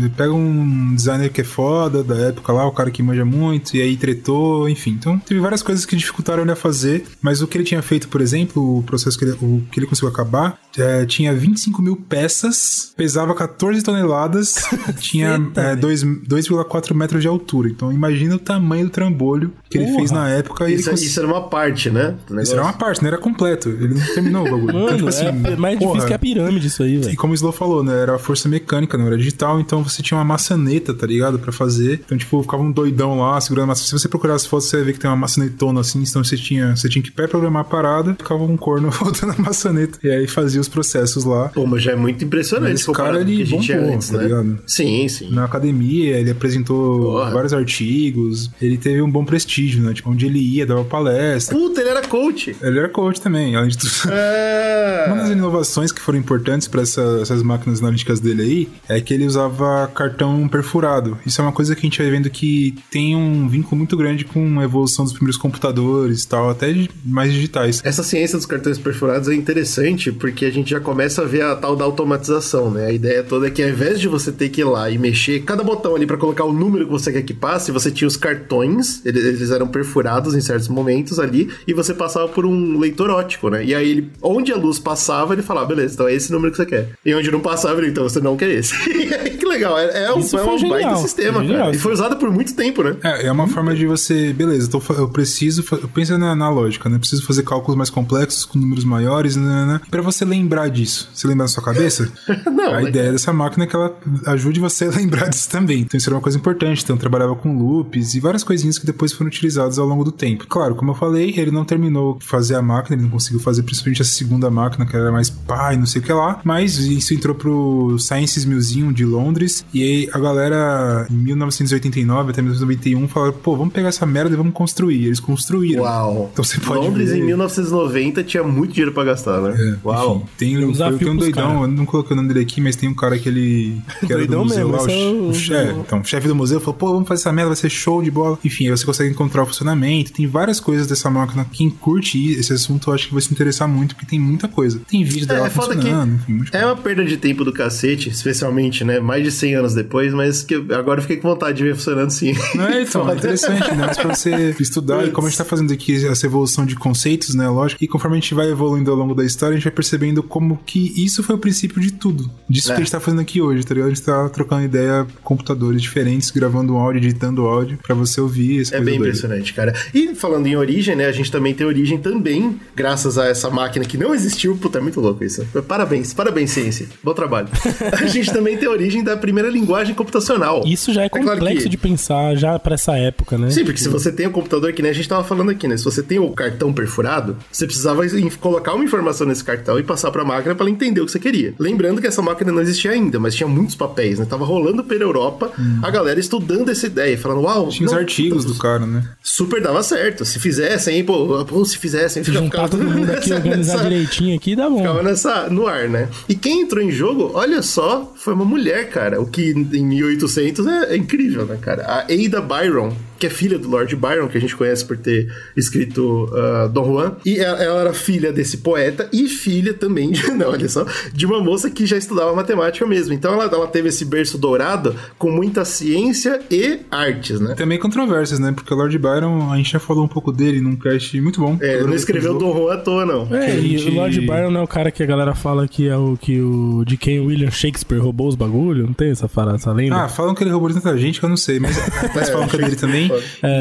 pega 0.07 0.31
um 0.31 0.93
designer 0.95 1.29
que 1.31 1.41
é 1.41 1.43
foda 1.43 2.03
da 2.03 2.15
época 2.15 2.53
lá, 2.53 2.65
o 2.65 2.71
cara 2.71 2.91
que 2.91 3.01
manja 3.03 3.25
muito, 3.25 3.75
e 3.75 3.81
aí 3.81 3.97
tretou, 3.97 4.69
enfim. 4.69 4.91
Então 4.91 5.17
teve 5.19 5.39
várias 5.41 5.61
coisas 5.63 5.85
que 5.85 5.95
dificultaram 5.95 6.43
ele 6.43 6.51
a 6.51 6.55
fazer, 6.55 7.03
mas 7.21 7.41
o 7.41 7.47
que 7.47 7.57
ele 7.57 7.65
tinha 7.65 7.81
feito, 7.81 8.07
por 8.07 8.21
exemplo, 8.21 8.77
o 8.79 8.83
processo 8.83 9.17
que 9.17 9.25
ele, 9.25 9.31
o 9.41 9.63
que 9.71 9.79
ele 9.79 9.87
conseguiu 9.87 10.09
acabar, 10.09 10.59
é, 10.77 11.05
tinha 11.05 11.33
25 11.33 11.81
mil 11.81 11.95
peças, 11.95 12.93
pesava 12.95 13.33
14 13.33 13.81
toneladas, 13.81 14.63
tinha 15.01 15.39
é, 15.55 15.75
dois- 15.75 16.03
2,4 16.03 16.93
metros 16.93 17.21
de 17.21 17.27
altura. 17.27 17.69
Então 17.69 17.91
imagina 17.91 18.35
o 18.35 18.39
tamanho 18.39 18.85
do 18.85 18.91
trambolho 18.91 19.51
que 19.69 19.77
ele 19.77 19.85
Porra. 19.87 19.97
fez 19.97 20.11
na 20.11 20.29
época. 20.29 20.65
e 20.69 20.73
ele 20.73 20.81
Isso, 20.81 20.89
cons- 20.91 21.01
isso 21.01 21.19
era 21.19 21.27
uma 21.27 21.41
parte, 21.49 21.89
né? 21.89 22.15
do 22.27 22.39
isso 22.41 22.53
era 22.53 22.61
uma 22.61 22.73
parte, 22.73 23.01
não 23.01 23.07
era 23.07 23.17
completo. 23.17 23.69
Ele 23.69 23.95
não 23.95 24.05
terminou 24.13 24.41
o 24.47 24.51
bagulho. 24.51 24.73
Mano, 24.73 24.85
então, 24.85 24.95
tipo 24.97 25.09
assim, 25.09 25.25
é 25.25 25.55
mais 25.55 25.77
porra, 25.79 25.91
difícil 25.93 26.07
que 26.07 26.13
a 26.13 26.19
pirâmide 26.19 26.67
isso 26.67 26.83
aí, 26.83 26.95
e 26.95 26.99
velho. 26.99 27.17
como 27.17 27.31
o 27.31 27.35
Slow 27.35 27.51
falou, 27.51 27.83
né? 27.83 28.01
Era 28.01 28.15
a 28.15 28.19
força 28.19 28.47
mecânica, 28.47 28.97
não 28.97 29.07
era 29.07 29.17
digital, 29.17 29.59
então 29.59 29.83
você 29.89 30.01
tinha 30.01 30.17
uma 30.17 30.23
maçaneta, 30.25 30.93
tá 30.93 31.05
ligado? 31.07 31.39
Pra 31.39 31.51
fazer. 31.51 32.01
Então, 32.05 32.17
tipo, 32.17 32.41
ficava 32.41 32.63
um 32.63 32.71
doidão 32.71 33.19
lá, 33.19 33.39
segurando 33.41 33.65
a 33.65 33.67
maçaneta. 33.67 33.89
Se 33.89 33.99
você 34.03 34.07
procurar 34.07 34.35
as 34.35 34.45
fotos, 34.45 34.67
você 34.67 34.77
vai 34.77 34.85
ver 34.87 34.93
que 34.93 34.99
tem 34.99 35.09
uma 35.09 35.17
maçanetona 35.17 35.81
assim. 35.81 36.01
Então 36.01 36.23
você 36.23 36.37
tinha, 36.37 36.75
você 36.75 36.87
tinha 36.89 37.01
que 37.03 37.11
pré-programar 37.11 37.61
a 37.61 37.65
parada, 37.65 38.13
ficava 38.15 38.43
um 38.43 38.55
corno 38.57 38.89
voltando 38.91 39.33
a 39.37 39.41
maçaneta. 39.41 39.99
E 40.03 40.09
aí 40.09 40.27
fazia 40.27 40.61
os 40.61 40.67
processos 40.67 41.23
lá. 41.25 41.49
Pô, 41.49 41.65
mas 41.65 41.83
já 41.83 41.91
é 41.91 41.95
muito 41.95 42.23
impressionante 42.23 42.71
Mas 42.71 42.81
esse 42.81 42.91
cara, 42.91 43.21
ele 43.21 43.43
bombou, 43.45 43.93
antes, 43.93 44.09
tá 44.09 44.17
né? 44.17 44.23
ligado? 44.23 44.59
Sim, 44.67 45.07
sim. 45.07 45.29
Na 45.31 45.45
academia, 45.45 46.17
ele 46.17 46.31
apresentou 46.31 47.01
Porra. 47.13 47.31
vários 47.31 47.53
artigos, 47.53 48.49
ele 48.61 48.77
teve 48.77 49.01
um 49.01 49.09
bom 49.09 49.23
prestígio, 49.25 49.81
né? 49.81 49.93
Tipo, 49.93 50.09
onde 50.11 50.25
ele 50.25 50.39
ia, 50.39 50.65
dava 50.65 50.83
palestra. 50.83 51.55
Puta, 51.55 51.81
ele 51.81 51.89
era 51.89 52.01
coach. 52.07 52.55
Ele 52.61 52.77
era 52.79 52.89
coach 52.89 53.19
também, 53.21 53.55
além 53.55 53.69
de 53.69 53.77
tudo. 53.77 53.91
É... 54.11 55.05
Uma 55.07 55.17
das 55.17 55.29
inovações 55.29 55.91
que 55.91 56.01
foram 56.01 56.17
importantes 56.19 56.67
para 56.67 56.81
essa- 56.81 57.19
essas 57.21 57.41
máquinas 57.43 57.79
analíticas 57.79 58.19
dele 58.19 58.41
aí 58.41 58.69
é 58.87 59.01
que 59.01 59.13
ele 59.13 59.25
usava 59.25 59.78
cartão 59.87 60.47
perfurado. 60.47 61.17
Isso 61.25 61.41
é 61.41 61.43
uma 61.43 61.51
coisa 61.51 61.75
que 61.75 61.81
a 61.81 61.89
gente 61.89 62.01
vai 62.01 62.11
vendo 62.11 62.29
que 62.29 62.75
tem 62.91 63.15
um 63.15 63.47
vínculo 63.47 63.77
muito 63.77 63.95
grande 63.97 64.25
com 64.25 64.59
a 64.59 64.63
evolução 64.63 65.05
dos 65.05 65.13
primeiros 65.13 65.37
computadores 65.37 66.23
e 66.23 66.27
tal, 66.27 66.49
até 66.49 66.73
mais 67.03 67.33
digitais. 67.33 67.81
Essa 67.83 68.03
ciência 68.03 68.37
dos 68.37 68.45
cartões 68.45 68.77
perfurados 68.77 69.29
é 69.29 69.35
interessante 69.35 70.11
porque 70.11 70.45
a 70.45 70.51
gente 70.51 70.69
já 70.71 70.79
começa 70.79 71.21
a 71.21 71.25
ver 71.25 71.43
a 71.43 71.55
tal 71.55 71.75
da 71.75 71.85
automatização, 71.85 72.71
né? 72.71 72.87
A 72.87 72.91
ideia 72.91 73.23
toda 73.23 73.47
é 73.47 73.49
que 73.49 73.63
ao 73.63 73.69
invés 73.69 73.99
de 73.99 74.07
você 74.07 74.31
ter 74.31 74.49
que 74.49 74.61
ir 74.61 74.65
lá 74.65 74.89
e 74.89 74.97
mexer 74.97 75.41
cada 75.43 75.63
botão 75.63 75.95
ali 75.95 76.05
pra 76.05 76.17
colocar 76.17 76.43
o 76.43 76.53
número 76.53 76.85
que 76.85 76.91
você 76.91 77.11
quer 77.11 77.23
que 77.23 77.33
passe, 77.33 77.71
você 77.71 77.91
tinha 77.91 78.07
os 78.07 78.17
cartões, 78.17 79.01
eles, 79.05 79.51
eram 79.51 79.67
perfurados 79.67 80.35
em 80.35 80.41
certos 80.41 80.67
momentos 80.67 81.19
ali, 81.19 81.49
e 81.67 81.73
você 81.73 81.93
passava 81.93 82.27
por 82.27 82.45
um 82.45 82.77
leitor 82.77 83.09
ótico, 83.09 83.49
né? 83.49 83.63
E 83.63 83.73
aí 83.73 84.09
onde 84.21 84.51
a 84.51 84.55
luz 84.55 84.79
passava, 84.79 85.33
ele 85.33 85.41
falava, 85.41 85.67
beleza, 85.67 85.93
então 85.93 86.07
é 86.07 86.13
esse 86.13 86.31
número 86.31 86.51
que 86.51 86.57
você 86.57 86.65
quer. 86.65 86.89
E 87.05 87.13
onde 87.13 87.31
não 87.31 87.39
passava, 87.39 87.79
ele, 87.79 87.89
então 87.89 88.03
você 88.03 88.19
não 88.19 88.37
quer 88.37 88.49
esse. 88.49 88.73
E 88.99 89.13
aí, 89.13 89.37
legal. 89.75 89.95
É, 89.95 90.03
é 90.05 90.13
um, 90.13 90.19
é 90.19 90.19
um 90.19 90.45
baita 90.45 90.57
genial. 90.57 90.97
sistema, 90.97 91.33
Foi 91.39 91.43
genial. 91.47 91.65
cara. 91.65 91.75
E 91.75 91.79
foi 91.79 91.93
usado 91.93 92.17
por 92.17 92.31
muito 92.31 92.55
tempo, 92.55 92.83
né? 92.83 92.95
É, 93.03 93.27
é 93.27 93.31
uma 93.31 93.47
forma 93.47 93.75
de 93.75 93.85
você, 93.85 94.33
beleza, 94.33 94.69
tô 94.69 94.79
fa- 94.79 94.93
eu 94.95 95.09
preciso, 95.09 95.63
pensa 95.93 96.17
na, 96.17 96.35
na 96.35 96.49
lógica, 96.49 96.89
né? 96.89 96.97
Preciso 96.97 97.25
fazer 97.25 97.43
cálculos 97.43 97.77
mais 97.77 97.89
complexos 97.89 98.45
com 98.45 98.57
números 98.59 98.83
maiores, 98.83 99.35
né? 99.35 99.65
né? 99.65 99.81
Pra 99.89 100.01
você 100.01 100.25
lembrar 100.25 100.69
disso. 100.69 101.09
Você 101.13 101.27
lembra 101.27 101.43
na 101.43 101.47
sua 101.49 101.63
cabeça? 101.63 102.11
Não, 102.45 102.69
a 102.69 102.71
mas- 102.81 102.87
ideia 102.87 103.11
dessa 103.11 103.31
máquina 103.33 103.63
é 103.65 103.67
que 103.67 103.75
ela 103.75 103.95
ajude 104.27 104.59
você 104.59 104.85
a 104.85 104.89
lembrar 104.95 105.29
disso 105.29 105.49
também. 105.49 105.81
Então 105.81 105.97
isso 105.97 106.09
era 106.09 106.15
uma 106.15 106.21
coisa 106.21 106.37
importante. 106.37 106.83
Então 106.83 106.95
eu 106.95 106.99
trabalhava 106.99 107.35
com 107.35 107.57
loops 107.57 108.15
e 108.15 108.19
várias 108.19 108.43
coisinhas 108.43 108.77
que 108.77 108.85
depois 108.85 109.11
foram 109.13 109.27
utilizadas 109.27 109.77
ao 109.79 109.85
longo 109.87 110.03
do 110.03 110.11
tempo. 110.11 110.45
Claro, 110.47 110.75
como 110.75 110.91
eu 110.91 110.95
falei, 110.95 111.33
ele 111.37 111.51
não 111.51 111.65
terminou 111.65 112.17
de 112.17 112.25
fazer 112.25 112.55
a 112.55 112.61
máquina, 112.61 112.95
ele 112.95 113.03
não 113.03 113.09
conseguiu 113.09 113.39
fazer 113.39 113.63
principalmente 113.63 114.01
a 114.01 114.05
segunda 114.05 114.49
máquina, 114.49 114.85
que 114.85 114.95
era 114.95 115.11
mais 115.11 115.29
pai, 115.29 115.77
não 115.77 115.85
sei 115.85 116.01
o 116.01 116.03
que 116.03 116.13
lá. 116.13 116.39
Mas 116.43 116.77
isso 116.77 117.13
entrou 117.13 117.35
pro 117.35 117.97
Sciences 117.99 118.45
Museum 118.45 118.91
de 118.91 119.05
Londres. 119.05 119.58
E 119.73 119.83
aí 119.83 120.09
a 120.11 120.19
galera, 120.19 121.07
em 121.09 121.13
1989 121.15 122.31
até 122.31 122.41
1991, 122.41 123.07
falaram: 123.07 123.33
pô, 123.33 123.55
vamos 123.55 123.73
pegar 123.73 123.89
essa 123.89 124.05
merda 124.05 124.33
e 124.33 124.37
vamos 124.37 124.53
construir. 124.53 125.05
Eles 125.05 125.19
construíram. 125.19 125.83
Uau. 125.83 126.29
Então 126.33 126.43
você 126.43 126.59
pode 126.59 126.85
Londres 126.87 127.09
ver- 127.11 127.19
em 127.19 127.23
1990 127.23 128.23
tinha 128.23 128.43
muito 128.43 128.73
dinheiro 128.73 128.91
pra 128.93 129.03
gastar, 129.03 129.41
né? 129.41 129.55
É, 129.59 129.87
Uau. 129.87 130.17
enfim, 130.17 130.25
tem, 130.37 130.57
Um 130.57 130.61
foi 130.61 130.71
desafio 130.71 130.97
que 130.99 131.09
um 131.09 131.17
doidão, 131.17 131.47
cara. 131.53 131.61
eu 131.63 131.67
não 131.67 131.85
coloquei 131.85 132.13
o 132.13 132.15
nome 132.15 132.27
dele 132.29 132.41
aqui, 132.41 132.61
mas 132.61 132.75
tem 132.75 132.89
um 132.89 132.93
cara 132.95 133.17
que 133.17 133.27
ele. 133.29 133.81
Que 133.99 134.05
era 134.13 134.17
Doidão 134.17 134.39
do 134.43 134.45
museu 134.49 134.67
mesmo, 134.69 134.71
lá, 134.71 134.83
o, 134.83 134.89
é 134.89 135.29
o- 135.29 135.33
che- 135.33 135.53
é, 135.53 135.71
então, 135.71 135.99
o 136.01 136.05
chefe 136.05 136.27
do 136.27 136.35
museu 136.35 136.59
falou: 136.59 136.73
pô, 136.75 136.93
vamos 136.93 137.07
fazer 137.07 137.21
essa 137.21 137.31
merda, 137.31 137.49
vai 137.49 137.55
ser 137.55 137.69
show 137.69 138.01
de 138.01 138.11
bola. 138.11 138.37
Enfim, 138.43 138.65
aí 138.65 138.71
você 138.71 138.85
consegue 138.85 139.11
encontrar 139.11 139.43
o 139.43 139.45
funcionamento. 139.45 140.11
Tem 140.11 140.27
várias 140.27 140.59
coisas 140.59 140.87
dessa 140.87 141.09
máquina. 141.09 141.45
Quem 141.51 141.69
curte 141.69 142.31
esse 142.31 142.53
assunto, 142.53 142.89
eu 142.89 142.93
acho 142.93 143.07
que 143.07 143.13
vai 143.13 143.21
se 143.21 143.31
interessar 143.31 143.67
muito, 143.67 143.95
porque 143.95 144.07
tem 144.09 144.19
muita 144.19 144.47
coisa. 144.47 144.79
Tem 144.87 145.03
vídeo 145.03 145.27
dela 145.27 145.47
É, 145.47 145.49
foda 145.49 145.75
que 145.75 145.81
funcionando, 145.81 146.19
enfim, 146.27 146.43
é 146.51 146.65
uma 146.65 146.75
perda 146.75 147.03
de 147.05 147.17
tempo 147.17 147.43
do 147.43 147.51
cacete, 147.53 148.09
especialmente, 148.09 148.83
né? 148.83 148.99
Mais 148.99 149.23
de 149.23 149.31
100 149.31 149.48
anos 149.53 149.73
depois, 149.73 150.13
mas 150.13 150.43
que 150.43 150.55
agora 150.55 150.99
eu 150.99 151.01
fiquei 151.01 151.17
com 151.17 151.29
vontade 151.29 151.57
de 151.57 151.63
ver 151.63 151.75
funcionando 151.75 152.09
sim. 152.11 152.33
Não 152.55 152.65
é, 152.65 152.81
então, 152.83 153.09
é 153.09 153.15
interessante, 153.15 153.69
né? 153.75 153.85
Mas 153.87 153.97
pra 153.97 154.15
você 154.15 154.55
estudar, 154.59 155.05
e 155.07 155.11
como 155.11 155.27
a 155.27 155.29
gente 155.29 155.37
tá 155.37 155.45
fazendo 155.45 155.71
aqui 155.73 156.05
essa 156.05 156.25
evolução 156.25 156.65
de 156.65 156.75
conceitos, 156.75 157.35
né? 157.35 157.47
Lógico, 157.49 157.83
e 157.83 157.87
conforme 157.87 158.17
a 158.17 158.19
gente 158.19 158.33
vai 158.33 158.49
evoluindo 158.49 158.91
ao 158.91 158.97
longo 158.97 159.13
da 159.13 159.23
história, 159.25 159.53
a 159.53 159.57
gente 159.57 159.63
vai 159.63 159.73
percebendo 159.73 160.21
como 160.23 160.59
que 160.65 160.93
isso 161.03 161.23
foi 161.23 161.35
o 161.35 161.39
princípio 161.39 161.81
de 161.81 161.91
tudo. 161.93 162.29
Disso 162.49 162.71
É. 162.71 162.75
que 162.75 162.81
a 162.81 162.83
gente 162.83 162.91
tá 162.91 162.99
fazendo 162.99 163.21
aqui 163.21 163.41
hoje, 163.41 163.63
tá 163.65 163.73
ligado? 163.73 163.91
A 163.91 163.93
gente 163.93 164.03
tá 164.03 164.29
trocando 164.29 164.63
ideia 164.63 165.05
com 165.23 165.39
computadores 165.39 165.81
diferentes, 165.81 166.31
gravando 166.31 166.73
um 166.73 166.77
áudio, 166.77 166.99
editando 166.99 167.45
áudio, 167.47 167.77
pra 167.81 167.95
você 167.95 168.19
ouvir 168.19 168.57
esse 168.57 168.75
É 168.75 168.81
bem 168.81 168.97
impressionante, 168.97 169.53
cara. 169.53 169.73
E 169.93 170.13
falando 170.15 170.47
em 170.47 170.55
origem, 170.55 170.95
né? 170.95 171.05
A 171.05 171.11
gente 171.11 171.31
também 171.31 171.53
tem 171.53 171.65
origem 171.65 171.97
também, 171.97 172.59
graças 172.75 173.17
a 173.17 173.25
essa 173.27 173.49
máquina 173.49 173.85
que 173.85 173.97
não 173.97 174.13
existiu. 174.13 174.57
Puta, 174.57 174.79
é 174.79 174.81
muito 174.81 174.99
louco 174.99 175.23
isso. 175.23 175.45
Parabéns, 175.67 176.13
parabéns, 176.13 176.51
ciência. 176.51 176.87
Bom 177.03 177.13
trabalho. 177.13 177.47
a 177.93 178.05
gente 178.07 178.31
também 178.33 178.57
tem 178.57 178.67
origem 178.67 179.03
da 179.03 179.15
primeira 179.15 179.28
linguagem 179.49 179.93
computacional. 179.95 180.63
Isso 180.65 180.91
já 180.93 181.03
é 181.03 181.09
claro 181.09 181.27
complexo 181.31 181.63
que- 181.63 181.69
de 181.69 181.77
pensar 181.77 182.35
já 182.35 182.57
pra 182.59 182.75
essa 182.75 182.97
época, 182.97 183.37
né? 183.37 183.49
Sim, 183.51 183.63
porque 183.63 183.79
se 183.79 183.89
você 183.89 184.11
tem 184.11 184.27
o 184.27 184.31
computador, 184.31 184.73
que 184.73 184.81
nem 184.81 184.91
a 184.91 184.93
gente 184.93 185.07
tava 185.07 185.23
falando 185.23 185.51
aqui, 185.51 185.67
né? 185.67 185.77
Se 185.77 185.83
você 185.83 186.01
tem 186.03 186.19
o 186.19 186.29
cartão 186.31 186.73
perfurado, 186.73 187.37
você 187.51 187.65
precisava 187.65 188.03
colocar 188.39 188.73
uma 188.73 188.83
informação 188.83 189.27
nesse 189.27 189.43
cartão 189.43 189.79
e 189.79 189.83
passar 189.83 190.11
pra 190.11 190.23
máquina 190.23 190.55
pra 190.55 190.63
ela 190.65 190.69
entender 190.71 191.01
o 191.01 191.05
que 191.05 191.11
você 191.11 191.19
queria. 191.19 191.53
Lembrando 191.59 192.01
que 192.01 192.07
essa 192.07 192.21
máquina 192.21 192.51
não 192.51 192.61
existia 192.61 192.91
ainda, 192.91 193.19
mas 193.19 193.35
tinha 193.35 193.47
muitos 193.47 193.75
papéis, 193.75 194.19
né? 194.19 194.25
Tava 194.25 194.45
rolando 194.45 194.83
pela 194.83 195.03
Europa, 195.03 195.51
a 195.81 195.89
galera 195.91 196.19
estudando 196.19 196.69
essa 196.69 196.87
ideia, 196.87 197.17
falando, 197.17 197.41
uau, 197.41 197.67
Hum. 197.67 197.69
Tinha 197.69 197.87
os 197.87 197.93
artigos 197.93 198.43
puta, 198.45 198.53
do 198.55 198.59
cara, 198.59 198.85
né? 198.85 199.03
super 199.21 199.61
dava 199.61 199.81
certo. 199.83 200.25
Se 200.25 200.39
fizessem, 200.39 201.03
pô, 201.03 201.45
pô, 201.45 201.63
se 201.65 201.77
fizessem, 201.77 202.23
Se 202.23 202.31
juntar 202.33 202.67
todo 202.69 202.83
mundo 202.83 203.11
aqui, 203.11 203.31
organizar 203.33 203.83
direitinho 203.83 204.35
aqui, 204.35 204.55
dá 204.55 204.69
bom. 204.69 204.77
Ficava 204.77 205.03
nessa, 205.03 205.49
no 205.49 205.67
ar, 205.67 205.87
né? 205.89 206.07
E 206.27 206.35
quem 206.35 206.61
entrou 206.61 206.83
em 206.83 206.91
jogo, 206.91 207.31
olha 207.33 207.61
só, 207.61 208.11
foi 208.15 208.33
uma 208.33 208.45
mulher, 208.45 208.89
cara. 208.89 209.18
O 209.19 209.25
que 209.25 209.51
em 209.51 209.85
1800 209.85 210.65
é, 210.65 210.93
é 210.93 210.97
incrível, 210.97 211.45
né, 211.45 211.57
cara? 211.61 211.83
A 211.83 211.99
Ada 212.01 212.41
Byron, 212.41 212.95
que 213.19 213.27
é 213.27 213.29
filha 213.29 213.59
do 213.59 213.69
Lord 213.69 213.93
Byron, 213.95 214.27
que 214.29 214.37
a 214.37 214.41
gente 214.41 214.55
conhece 214.55 214.85
por 214.85 214.97
ter 214.97 215.27
escrito 215.55 216.29
ah, 216.33 216.67
Don 216.71 216.85
Juan. 216.85 217.15
E 217.25 217.37
ela, 217.37 217.61
ela 217.61 217.81
era 217.81 217.93
filha 217.93 218.31
desse 218.31 218.57
poeta 218.57 219.07
e 219.11 219.27
filha 219.27 219.73
também, 219.73 220.11
de, 220.11 220.29
não, 220.31 220.49
olha 220.49 220.69
só, 220.69 220.85
de 221.13 221.25
uma 221.25 221.41
moça 221.43 221.69
que 221.69 221.85
já 221.85 221.97
estudava 221.97 222.33
matemática 222.33 222.85
mesmo. 222.85 223.13
Então 223.13 223.33
ela, 223.33 223.45
ela 223.45 223.67
teve 223.67 223.89
esse 223.89 224.05
berço 224.05 224.37
dourado 224.37 224.95
com 225.17 225.29
muita 225.31 225.65
ciência 225.65 226.39
e 226.49 226.79
artes, 226.89 227.39
né? 227.39 227.55
Também 227.55 227.77
controvérsias, 227.77 228.39
né? 228.39 228.51
Porque 228.53 228.73
o 228.73 228.77
Lord 228.77 228.97
Byron, 228.97 229.51
a 229.51 229.57
gente 229.57 229.71
já 229.71 229.79
falou 229.79 230.05
um 230.05 230.07
pouco 230.07 230.31
dele 230.31 230.61
num 230.61 230.75
cast 230.75 231.19
muito 231.19 231.39
bom. 231.41 231.57
É, 231.61 231.75
ele 231.75 231.87
não 231.87 231.95
escreveu 231.95 232.37
Don 232.37 232.53
Juan 232.53 232.73
à 232.73 232.77
toa, 232.77 233.05
não. 233.05 233.27
É, 233.35 233.45
a 233.51 233.55
e 233.55 233.77
gente- 233.77 233.89
o 233.89 233.93
Lord 233.95 234.21
Byron 234.21 234.51
não 234.51 234.61
é 234.61 234.63
o 234.63 234.67
cara 234.67 234.91
que 234.91 235.03
a 235.03 235.05
galera 235.05 235.35
fala 235.35 235.67
que 235.67 235.87
é 235.87 235.97
o 235.97 236.17
que 236.19 236.39
o 236.39 236.83
de 236.85 236.95
quem 236.97 237.19
William 237.19 237.51
Shakespeare 237.51 237.99
roubou 237.99 238.27
os 238.27 238.35
bagulho? 238.35 238.85
Não 238.85 238.93
tem 238.93 239.11
essa, 239.11 239.27
fala- 239.27 239.55
essa 239.55 239.71
lenda? 239.71 239.95
Ah, 240.03 240.07
falam 240.09 240.33
que 240.33 240.43
ele 240.43 240.51
roubou 240.51 240.69
de 240.69 240.75
tanta 240.75 240.97
gente 240.97 241.19
que 241.19 241.25
eu 241.25 241.29
não 241.29 241.37
sei, 241.37 241.59
mas, 241.59 241.75
mas 242.15 242.29
falam 242.29 242.47
que 242.47 242.55
é 242.55 242.59
dele 242.59 242.75
também. 242.75 243.08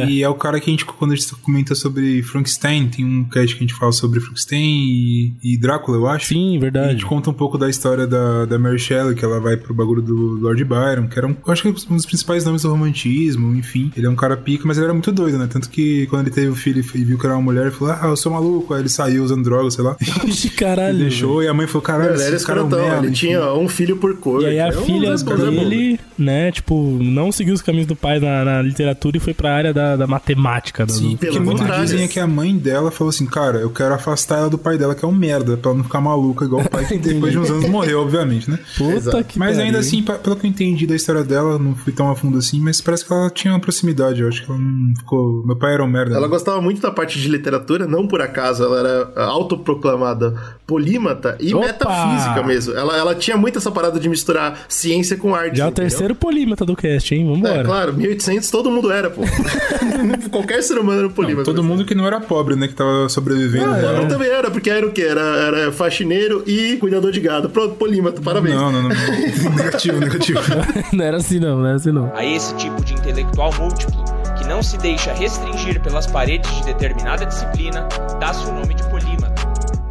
E 0.08 0.22
é 0.22 0.28
o 0.28 0.34
cara 0.34 0.60
que 0.60 0.68
a 0.68 0.72
gente, 0.72 0.84
quando 0.84 1.12
a 1.12 1.14
gente 1.16 1.34
comenta 1.36 1.74
sobre 1.74 2.22
Frankenstein, 2.22 2.88
tem 2.88 3.04
um 3.04 3.24
cast 3.24 3.54
que 3.56 3.64
a 3.64 3.66
gente 3.66 3.74
fala 3.78 3.92
sobre 3.92 4.20
Frankenstein 4.20 4.60
e, 4.62 5.32
e 5.42 5.56
Drácula, 5.58 5.96
eu 5.98 6.06
acho. 6.06 6.26
Sim, 6.26 6.54
E 6.54 6.56
a 6.56 6.60
verdade. 6.60 6.92
gente 6.92 7.06
conta 7.06 7.30
um 7.30 7.34
pouco 7.34 7.56
da 7.58 7.68
história 7.68 8.06
da, 8.06 8.44
da 8.44 8.58
Mary 8.58 8.78
Shelley, 8.78 9.14
que 9.14 9.24
ela 9.24 9.40
vai 9.40 9.56
pro 9.56 9.74
bagulho 9.74 10.02
do 10.02 10.14
Lord 10.40 10.62
Byron, 10.64 11.06
que 11.08 11.18
era 11.18 11.26
um, 11.26 11.30
eu 11.46 11.52
acho 11.52 11.62
que 11.62 11.68
um 11.68 11.96
dos 11.96 12.06
principais 12.06 12.44
nomes 12.44 12.62
do 12.62 12.70
romantismo, 12.70 13.54
enfim. 13.54 13.90
Ele 13.96 14.06
é 14.06 14.10
um 14.10 14.16
cara 14.16 14.36
pica, 14.36 14.64
mas 14.66 14.76
ele 14.76 14.84
era 14.84 14.92
muito 14.94 15.10
doido, 15.12 15.38
né? 15.38 15.46
Tanto 15.50 15.68
que 15.68 16.06
quando 16.06 16.22
ele 16.26 16.34
teve 16.34 16.48
o 16.48 16.54
filho 16.54 16.78
e 16.94 17.04
viu 17.04 17.18
que 17.18 17.26
era 17.26 17.34
uma 17.34 17.42
mulher, 17.42 17.62
ele 17.66 17.70
falou, 17.70 17.94
ah, 17.94 18.06
eu 18.06 18.16
sou 18.16 18.32
maluco. 18.32 18.74
Aí 18.74 18.80
ele 18.80 18.88
saiu 18.88 19.22
usando 19.24 19.44
droga, 19.44 19.70
sei 19.70 19.84
lá. 19.84 19.96
Ixi, 20.26 20.50
caralho. 20.50 20.96
E 20.98 21.00
deixou, 21.02 21.42
e 21.42 21.48
a 21.48 21.54
mãe 21.54 21.66
falou, 21.66 21.82
caralho, 21.82 22.14
Ele 22.14 22.22
era 22.22 22.36
esse 22.36 22.46
cara 22.46 22.60
é 22.60 22.62
um 22.62 22.66
escrotão, 22.66 22.86
merda. 22.88 23.06
ele 23.06 23.12
enfim. 23.12 23.26
tinha 23.26 23.52
um 23.54 23.68
filho 23.68 23.96
por 23.96 24.16
cor. 24.18 24.42
E 24.42 24.46
aí 24.46 24.60
a 24.60 24.68
É 24.68 24.78
um 24.78 24.82
filha 24.82 25.14
dele, 25.16 26.00
né, 26.16 26.50
tipo, 26.52 26.98
não 27.00 27.30
seguiu 27.32 27.54
os 27.54 27.62
caminhos 27.62 27.86
do 27.86 27.96
pai 27.96 28.18
na, 28.20 28.44
na 28.44 28.62
literatura 28.62 29.16
e 29.16 29.20
foi 29.20 29.34
pra 29.38 29.54
área 29.54 29.72
da, 29.72 29.94
da 29.96 30.06
matemática. 30.06 30.84
do- 30.84 30.92
Sim, 30.92 31.12
do- 31.12 31.18
Pelo 31.18 31.40
muito 31.40 31.60
contrário. 31.60 31.84
dizem 31.84 32.02
é 32.04 32.08
que 32.08 32.18
a 32.18 32.26
mãe 32.26 32.56
dela 32.58 32.90
falou 32.90 33.08
assim, 33.10 33.24
cara, 33.24 33.58
eu 33.58 33.70
quero 33.70 33.94
afastar 33.94 34.38
ela 34.38 34.50
do 34.50 34.58
pai 34.58 34.76
dela, 34.76 34.94
que 34.94 35.04
é 35.04 35.08
um 35.08 35.12
merda, 35.12 35.56
pra 35.56 35.70
ela 35.70 35.78
não 35.78 35.84
ficar 35.84 36.00
maluca 36.00 36.44
igual 36.44 36.62
o 36.62 36.68
pai, 36.68 36.84
que 36.84 36.98
depois 36.98 37.32
de 37.32 37.38
uns 37.38 37.48
anos 37.48 37.68
morreu, 37.70 38.00
obviamente, 38.02 38.50
né? 38.50 38.58
Puta 38.76 39.22
que 39.22 39.38
Mas 39.38 39.58
ainda 39.58 39.78
assim, 39.78 40.02
pelo 40.02 40.36
que 40.36 40.44
eu 40.46 40.50
entendi 40.50 40.86
da 40.86 40.96
história 40.96 41.22
dela, 41.22 41.58
não 41.58 41.74
fui 41.74 41.92
tão 41.92 42.10
a 42.10 42.16
fundo 42.16 42.36
assim, 42.38 42.60
mas 42.60 42.80
parece 42.80 43.04
que 43.06 43.12
ela 43.12 43.30
tinha 43.30 43.54
uma 43.54 43.60
proximidade, 43.60 44.20
eu 44.20 44.28
acho 44.28 44.44
que 44.44 44.50
ela 44.50 44.60
não 44.60 44.94
ficou... 44.96 45.46
Meu 45.46 45.56
pai 45.56 45.74
era 45.74 45.84
um 45.84 45.88
merda. 45.88 46.12
Ela 46.16 46.22
né? 46.26 46.28
gostava 46.28 46.60
muito 46.60 46.82
da 46.82 46.90
parte 46.90 47.18
de 47.20 47.28
literatura, 47.28 47.86
não 47.86 48.06
por 48.08 48.20
acaso, 48.20 48.64
ela 48.64 48.78
era 48.80 49.24
autoproclamada 49.26 50.34
polímata 50.66 51.36
e 51.40 51.54
Opa! 51.54 51.66
metafísica 51.66 52.42
mesmo. 52.42 52.74
Ela, 52.74 52.96
ela 52.96 53.14
tinha 53.14 53.36
muito 53.36 53.58
essa 53.58 53.70
parada 53.70 53.98
de 54.00 54.08
misturar 54.08 54.66
ciência 54.68 55.16
com 55.16 55.34
arte. 55.34 55.58
Já 55.58 55.64
é 55.64 55.68
o 55.68 55.72
terceiro 55.72 56.14
polímata 56.14 56.64
do 56.64 56.76
cast, 56.76 57.14
hein? 57.14 57.26
Vambora. 57.26 57.60
É, 57.60 57.64
claro, 57.64 57.94
1800 57.94 58.50
todo 58.50 58.70
mundo 58.70 58.90
era, 58.90 59.08
pô. 59.10 59.22
Qualquer 60.30 60.62
ser 60.62 60.78
humano 60.78 61.00
era 61.00 61.08
polímata. 61.08 61.44
todo 61.44 61.62
mundo 61.62 61.84
que 61.84 61.94
não 61.94 62.06
era 62.06 62.20
pobre, 62.20 62.56
né, 62.56 62.68
que 62.68 62.74
tava 62.74 63.08
sobrevivendo. 63.08 63.66
Ah, 63.66 63.72
né? 63.72 63.84
ela 63.84 64.06
também 64.06 64.28
era, 64.28 64.50
porque 64.50 64.70
era 64.70 64.86
o 64.86 64.92
quê? 64.92 65.02
Era, 65.02 65.20
era 65.20 65.72
faxineiro 65.72 66.42
e 66.46 66.76
cuidador 66.76 67.10
de 67.10 67.20
gado. 67.20 67.48
Pronto, 67.48 67.74
polímata, 67.74 68.20
parabéns. 68.20 68.54
Não, 68.54 68.70
não, 68.72 68.82
não. 68.82 68.88
negativo, 69.56 70.00
negativo. 70.00 70.40
não 70.92 71.04
era 71.04 71.16
assim 71.16 71.38
não, 71.38 71.58
não 71.58 71.66
era 71.66 71.76
assim 71.76 71.92
não. 71.92 72.12
A 72.14 72.24
esse 72.24 72.54
tipo 72.56 72.84
de 72.84 72.94
intelectual 72.94 73.52
múltiplo, 73.54 74.04
que 74.38 74.46
não 74.46 74.62
se 74.62 74.76
deixa 74.78 75.12
restringir 75.12 75.80
pelas 75.80 76.06
paredes 76.06 76.50
de 76.56 76.64
determinada 76.64 77.24
disciplina, 77.26 77.88
dá-se 78.20 78.46
o 78.46 78.52
nome 78.52 78.74
de 78.74 78.82
polímata. 78.84 78.97